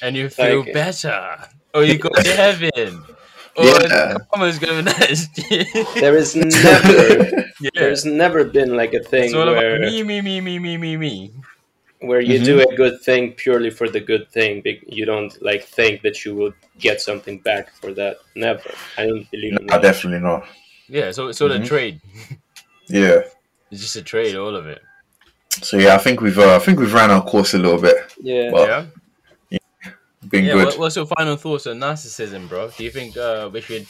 and 0.02 0.16
you 0.16 0.28
feel 0.30 0.60
Like- 0.64 0.72
better, 0.74 1.38
or 1.72 1.84
you 1.84 1.96
go 1.98 2.08
to 2.08 2.30
heaven, 2.44 3.02
or 3.08 3.13
Yeah. 3.56 4.16
karma's 4.32 4.58
gonna 4.58 4.82
be. 4.82 5.64
There 6.00 6.16
is 6.16 6.34
never, 6.34 7.44
yeah, 7.60 7.70
there's 7.74 8.04
never 8.04 8.44
been 8.44 8.76
like 8.76 8.94
a 8.94 9.00
thing 9.02 9.24
it's 9.24 9.34
all 9.34 9.46
where 9.46 9.78
me, 9.78 10.02
me, 10.02 10.20
me, 10.20 10.40
me, 10.40 10.58
me, 10.58 10.76
me, 10.76 10.96
me. 10.96 11.30
where 12.00 12.20
you 12.20 12.38
Mhm. 12.40 12.44
do 12.44 12.60
a 12.68 12.76
good 12.76 13.00
thing 13.02 13.32
purely 13.32 13.70
for 13.70 13.88
the 13.88 14.00
good 14.00 14.30
thing. 14.30 14.60
be- 14.60 14.82
You 14.86 15.04
don't 15.06 15.32
like 15.42 15.64
think 15.64 16.02
that 16.02 16.24
you 16.24 16.34
will 16.34 16.52
get 16.78 17.00
something 17.00 17.38
back 17.40 17.72
for 17.80 17.92
that. 17.94 18.16
Never. 18.34 18.70
I 18.98 19.06
don't 19.06 19.30
believe 19.30 19.56
in 19.58 19.66
Nah, 19.66 19.78
that. 19.78 19.82
definitely 19.82 20.20
not. 20.20 20.44
Yeah, 20.88 21.12
so 21.12 21.32
so 21.32 21.48
the 21.48 21.58
Mhm. 21.60 21.66
trade. 21.66 22.00
Yeah. 22.88 23.22
It's 23.70 23.80
just 23.80 23.96
a 23.96 24.02
trade, 24.02 24.34
all 24.36 24.54
of 24.56 24.66
it. 24.66 24.82
So 25.62 25.78
yeah, 25.78 25.94
I 25.94 25.98
think 25.98 26.20
we've 26.20 26.38
uh, 26.38 26.56
I 26.56 26.58
think 26.58 26.78
we've 26.80 26.92
ran 26.92 27.10
our 27.10 27.24
course 27.24 27.54
a 27.54 27.58
little 27.58 27.80
bit. 27.80 27.96
Yeah. 28.20 28.50
Well, 28.52 28.66
yeah. 28.66 28.84
Been 30.28 30.44
Yeah. 30.44 30.54
good. 30.54 30.78
What's 30.78 30.96
your 30.96 31.06
final 31.06 31.36
thoughts 31.36 31.66
on 31.66 31.78
narcissism, 31.78 32.48
bro? 32.48 32.70
Do 32.76 32.84
you 32.84 32.90
think 32.90 33.16
uh, 33.16 33.50
we 33.52 33.60
should 33.60 33.86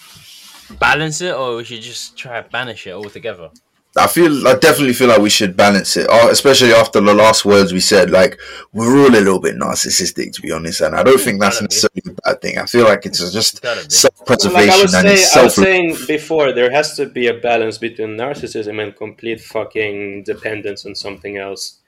balance 0.78 1.20
it, 1.20 1.34
or 1.34 1.56
we 1.56 1.64
should 1.64 1.82
just 1.82 2.16
try 2.16 2.40
to 2.42 2.48
banish 2.48 2.86
it 2.86 2.92
altogether? 2.92 3.50
I 3.96 4.08
feel 4.08 4.48
I 4.48 4.56
definitely 4.56 4.92
feel 4.94 5.06
like 5.06 5.20
we 5.20 5.30
should 5.30 5.56
balance 5.56 5.96
it, 5.96 6.10
uh, 6.10 6.26
especially 6.28 6.72
after 6.72 7.00
the 7.00 7.14
last 7.14 7.44
words 7.44 7.72
we 7.72 7.78
said. 7.78 8.10
Like 8.10 8.40
we're 8.72 8.98
all 8.98 9.06
a 9.08 9.22
little 9.22 9.38
bit 9.38 9.54
narcissistic, 9.54 10.32
to 10.32 10.42
be 10.42 10.50
honest, 10.50 10.80
and 10.80 10.96
I 10.96 11.04
don't 11.04 11.20
think 11.20 11.40
that's 11.40 11.60
be. 11.60 11.66
necessarily 11.66 12.02
a 12.08 12.12
bad 12.24 12.42
thing. 12.42 12.58
I 12.58 12.66
feel 12.66 12.84
like 12.84 13.06
it's 13.06 13.20
just 13.30 13.60
It's 13.64 13.96
self 13.98 14.18
Like 14.18 14.30
I 14.30 14.34
preservation 14.34 14.82
was, 14.82 14.94
and 14.94 15.06
say, 15.06 15.14
it's 15.14 15.36
I 15.36 15.42
was 15.44 15.54
saying 15.54 15.96
before, 16.08 16.52
there 16.52 16.72
has 16.72 16.96
to 16.96 17.06
be 17.06 17.28
a 17.28 17.34
balance 17.34 17.78
between 17.78 18.16
narcissism 18.16 18.82
and 18.82 18.96
complete 18.96 19.40
fucking 19.40 20.24
dependence 20.24 20.84
on 20.84 20.96
something 20.96 21.36
else. 21.36 21.78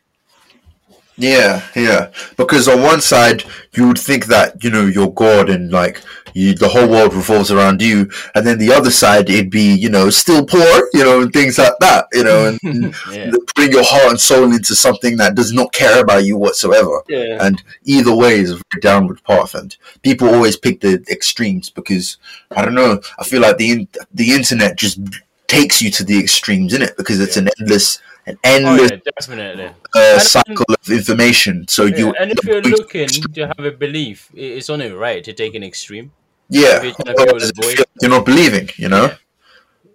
Yeah, 1.19 1.63
yeah. 1.75 2.11
Because 2.37 2.69
on 2.69 2.83
one 2.83 3.01
side, 3.01 3.43
you 3.75 3.89
would 3.89 3.99
think 3.99 4.27
that 4.27 4.63
you 4.63 4.71
know 4.71 4.85
you're 4.87 5.11
God 5.11 5.49
and 5.49 5.71
like 5.71 6.03
you, 6.35 6.55
the 6.55 6.69
whole 6.69 6.89
world 6.89 7.15
revolves 7.15 7.51
around 7.51 7.81
you, 7.81 8.11
and 8.35 8.47
then 8.47 8.59
the 8.59 8.71
other 8.73 8.91
side, 8.91 9.31
it'd 9.31 9.49
be 9.51 9.75
you 9.75 9.89
know 9.89 10.11
still 10.11 10.45
poor, 10.45 10.89
you 10.93 11.03
know, 11.05 11.23
and 11.23 11.33
things 11.33 11.57
like 11.57 11.73
that, 11.81 12.07
you 12.13 12.25
know, 12.25 12.49
and, 12.49 12.59
and 12.65 12.95
Yeah. 13.11 13.31
putting 13.55 13.73
your 13.73 13.85
heart 13.85 14.11
and 14.11 14.21
soul 14.21 14.53
into 14.53 14.75
something 14.77 15.17
that 15.17 15.35
does 15.35 15.53
not 15.55 15.73
care 15.73 16.03
about 16.03 16.25
you 16.25 16.37
whatsoever. 16.37 17.03
Yeah. 17.09 17.39
And 17.41 17.63
either 17.85 18.15
way 18.15 18.39
is 18.41 18.51
a 18.51 18.55
very 18.55 18.81
downward 18.83 19.23
path, 19.25 19.55
and 19.55 19.75
people 20.03 20.29
always 20.29 20.57
pick 20.59 20.83
the 20.83 21.03
extremes 21.11 21.71
because 21.71 22.19
I 22.55 22.63
don't 22.63 22.75
know. 22.75 23.01
I 23.19 23.25
feel 23.25 23.41
like 23.41 23.57
the 23.57 23.71
in- 23.71 23.89
the 24.13 24.33
internet 24.33 24.77
just 24.77 24.99
takes 25.47 25.81
you 25.81 25.91
to 25.93 26.05
the 26.05 26.19
extremes, 26.19 26.75
in 26.75 26.83
it 26.83 26.97
because 26.99 27.21
it's 27.21 27.37
an 27.39 27.49
endless, 27.61 28.03
an 28.27 28.37
Oh 28.45 28.49
endless 28.51 28.91
yeah, 28.91 28.99
definitely. 29.19 29.65
uh, 29.67 29.73
And- 29.95 30.23
cycle 30.23 30.67
of 30.69 30.91
information. 30.91 31.67
So 31.69 31.85
Yeah, 31.85 31.97
you 31.99 32.07
and 32.21 32.31
if 32.33 32.45
you're 32.45 32.63
looking 32.63 33.09
to 33.09 33.47
have 33.47 33.65
a 33.65 33.71
belief, 33.71 34.29
it's 34.35 34.69
only 34.71 34.91
right 34.91 35.23
to 35.25 35.33
take 35.33 35.55
an 35.55 35.63
extreme. 35.63 36.13
Yeah, 36.49 36.83
you're 36.83 36.93
trying 36.93 37.15
to 37.15 37.15
fill 37.15 37.23
otherwise 37.23 37.43
the 37.43 37.49
it 37.49 37.65
void. 37.65 37.77
feels 37.77 37.87
you're 38.03 38.11
not 38.11 38.25
believing, 38.25 38.69
you 38.77 38.89
know. 38.89 39.11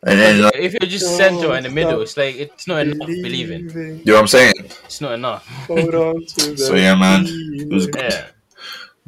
And 0.03 0.19
then, 0.19 0.41
like, 0.41 0.55
If 0.55 0.73
you're 0.73 0.89
just 0.89 1.15
center 1.15 1.53
in 1.55 1.63
the 1.63 1.69
middle, 1.69 2.01
it's 2.01 2.17
like 2.17 2.35
it's 2.35 2.65
not 2.67 2.81
enough 2.87 3.07
believing. 3.07 3.69
you 3.69 4.01
know 4.05 4.13
what 4.15 4.21
I'm 4.21 4.27
saying? 4.27 4.53
It's 4.85 4.99
not 4.99 5.13
enough. 5.13 5.45
Hold 5.67 5.93
on 5.95 6.25
to 6.35 6.57
So 6.57 6.73
yeah, 6.75 6.95
man, 6.95 7.25
it 7.27 7.69
was 7.69 7.85
a 7.87 7.91
Yeah. 7.95 8.25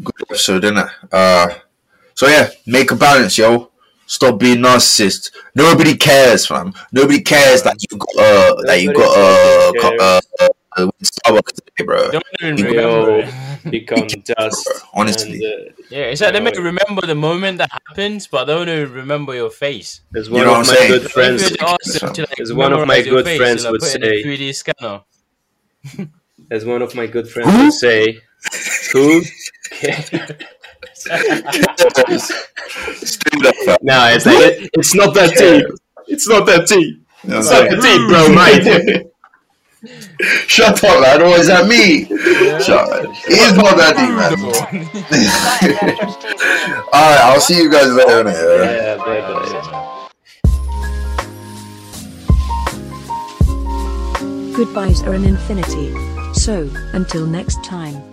good 0.03 0.15
episode, 0.29 0.59
didn't 0.61 0.85
it? 0.85 0.89
Uh, 1.11 1.47
so 2.13 2.27
yeah, 2.27 2.49
make 2.67 2.91
a 2.91 2.95
balance, 2.95 3.37
yo. 3.39 3.71
Stop 4.13 4.37
being 4.39 4.59
narcissist. 4.67 5.31
Nobody 5.55 5.95
cares, 5.97 6.45
fam. 6.45 6.71
Nobody 6.91 7.21
cares 7.21 7.63
that 7.63 7.77
you 7.81 7.97
got 7.97 8.15
uh 8.27 8.53
that 8.67 8.77
you 8.83 8.93
got 8.93 9.11
uh, 9.17 9.71
co- 9.81 9.97
uh, 10.07 10.21
uh 10.77 10.87
Starbucks 11.11 11.53
today, 11.57 11.83
bro. 11.89 12.11
Don't 12.11 12.23
even 12.41 12.57
You 12.59 12.65
remember. 12.65 13.19
it. 13.65 13.71
become 13.71 14.07
dust. 14.37 14.69
Honestly. 14.93 15.39
And, 15.43 15.69
uh, 15.69 15.83
Yeah, 15.89 16.11
it's 16.13 16.21
like 16.21 16.33
they 16.33 16.39
No. 16.39 16.51
may 16.51 16.57
remember 16.71 17.01
the 17.13 17.15
moment 17.29 17.57
that 17.57 17.71
happens, 17.87 18.27
but 18.27 18.45
they 18.45 18.53
don't 18.53 18.69
even 18.69 18.91
remember 18.93 19.33
your 19.33 19.49
face. 19.49 20.01
as 20.15 20.27
You 20.27 20.33
one 20.35 20.45
know 20.45 20.59
of 20.61 20.67
my 20.67 20.73
saying? 20.75 20.91
good 20.93 21.07
friends, 21.11 21.41
If 21.41 21.51
you 21.51 21.57
to, 22.17 22.21
like, 22.29 22.39
As 22.39 22.53
one 22.53 22.73
of 22.73 22.85
my 22.87 23.01
good 23.01 23.25
face, 23.25 23.37
friends 23.41 23.63
they'll 23.63 23.71
would 23.73 23.81
put 23.81 23.95
it 23.95 24.03
in 24.03 24.03
a 24.03 24.21
say- 24.21 24.23
3D 24.23 24.43
scanner. 24.61 25.01
as 26.51 26.65
one 26.65 26.81
of 26.83 26.93
my 26.93 27.07
good 27.15 27.27
friends 27.33 27.49
would 27.57 27.73
say, 27.73 27.99
"Who?" 28.93 29.21
Straight 33.05 33.45
up, 33.45 33.55
fam. 33.65 33.77
nah, 33.81 34.09
it's 34.09 34.25
like 34.25 34.37
it, 34.39 34.69
it's 34.73 34.93
not 34.95 35.13
that 35.15 35.35
deep. 35.37 35.65
It's 36.07 36.27
not 36.27 36.45
that 36.45 36.67
deep. 36.67 36.97
You 37.23 37.29
know 37.29 37.37
what 37.37 37.45
It's 37.45 37.51
not 37.51 37.69
that 37.69 37.81
deep, 37.81 38.07
bro. 38.09 38.29
Mate. 38.35 39.07
Shut 40.47 40.81
up, 40.83 41.01
man. 41.01 41.21
Or 41.21 41.35
is 41.37 41.47
that 41.47 41.67
me? 41.67 42.05
Shut 42.63 42.89
up. 42.89 43.03
It 43.27 43.39
is 43.39 43.53
not 43.57 43.75
that 43.77 43.95
deep, 43.97 44.13
man. 44.15 44.37
Science 44.53 45.61
editor 45.61 46.07
Steve 46.11 46.39
Newman 46.67 46.83
Alright, 46.93 47.21
I'll 47.21 47.41
see 47.41 47.57
you 47.61 47.69
guys 47.69 47.91
later. 47.93 48.23
innit? 48.23 48.33
yeah, 48.65 48.95
bye 48.97 49.21
bye. 49.21 49.99
Goodbyes 54.55 55.01
are 55.03 55.13
an 55.13 55.25
infinity. 55.25 55.93
So, 56.33 56.69
until 56.93 57.25
next 57.25 57.63
time. 57.63 58.12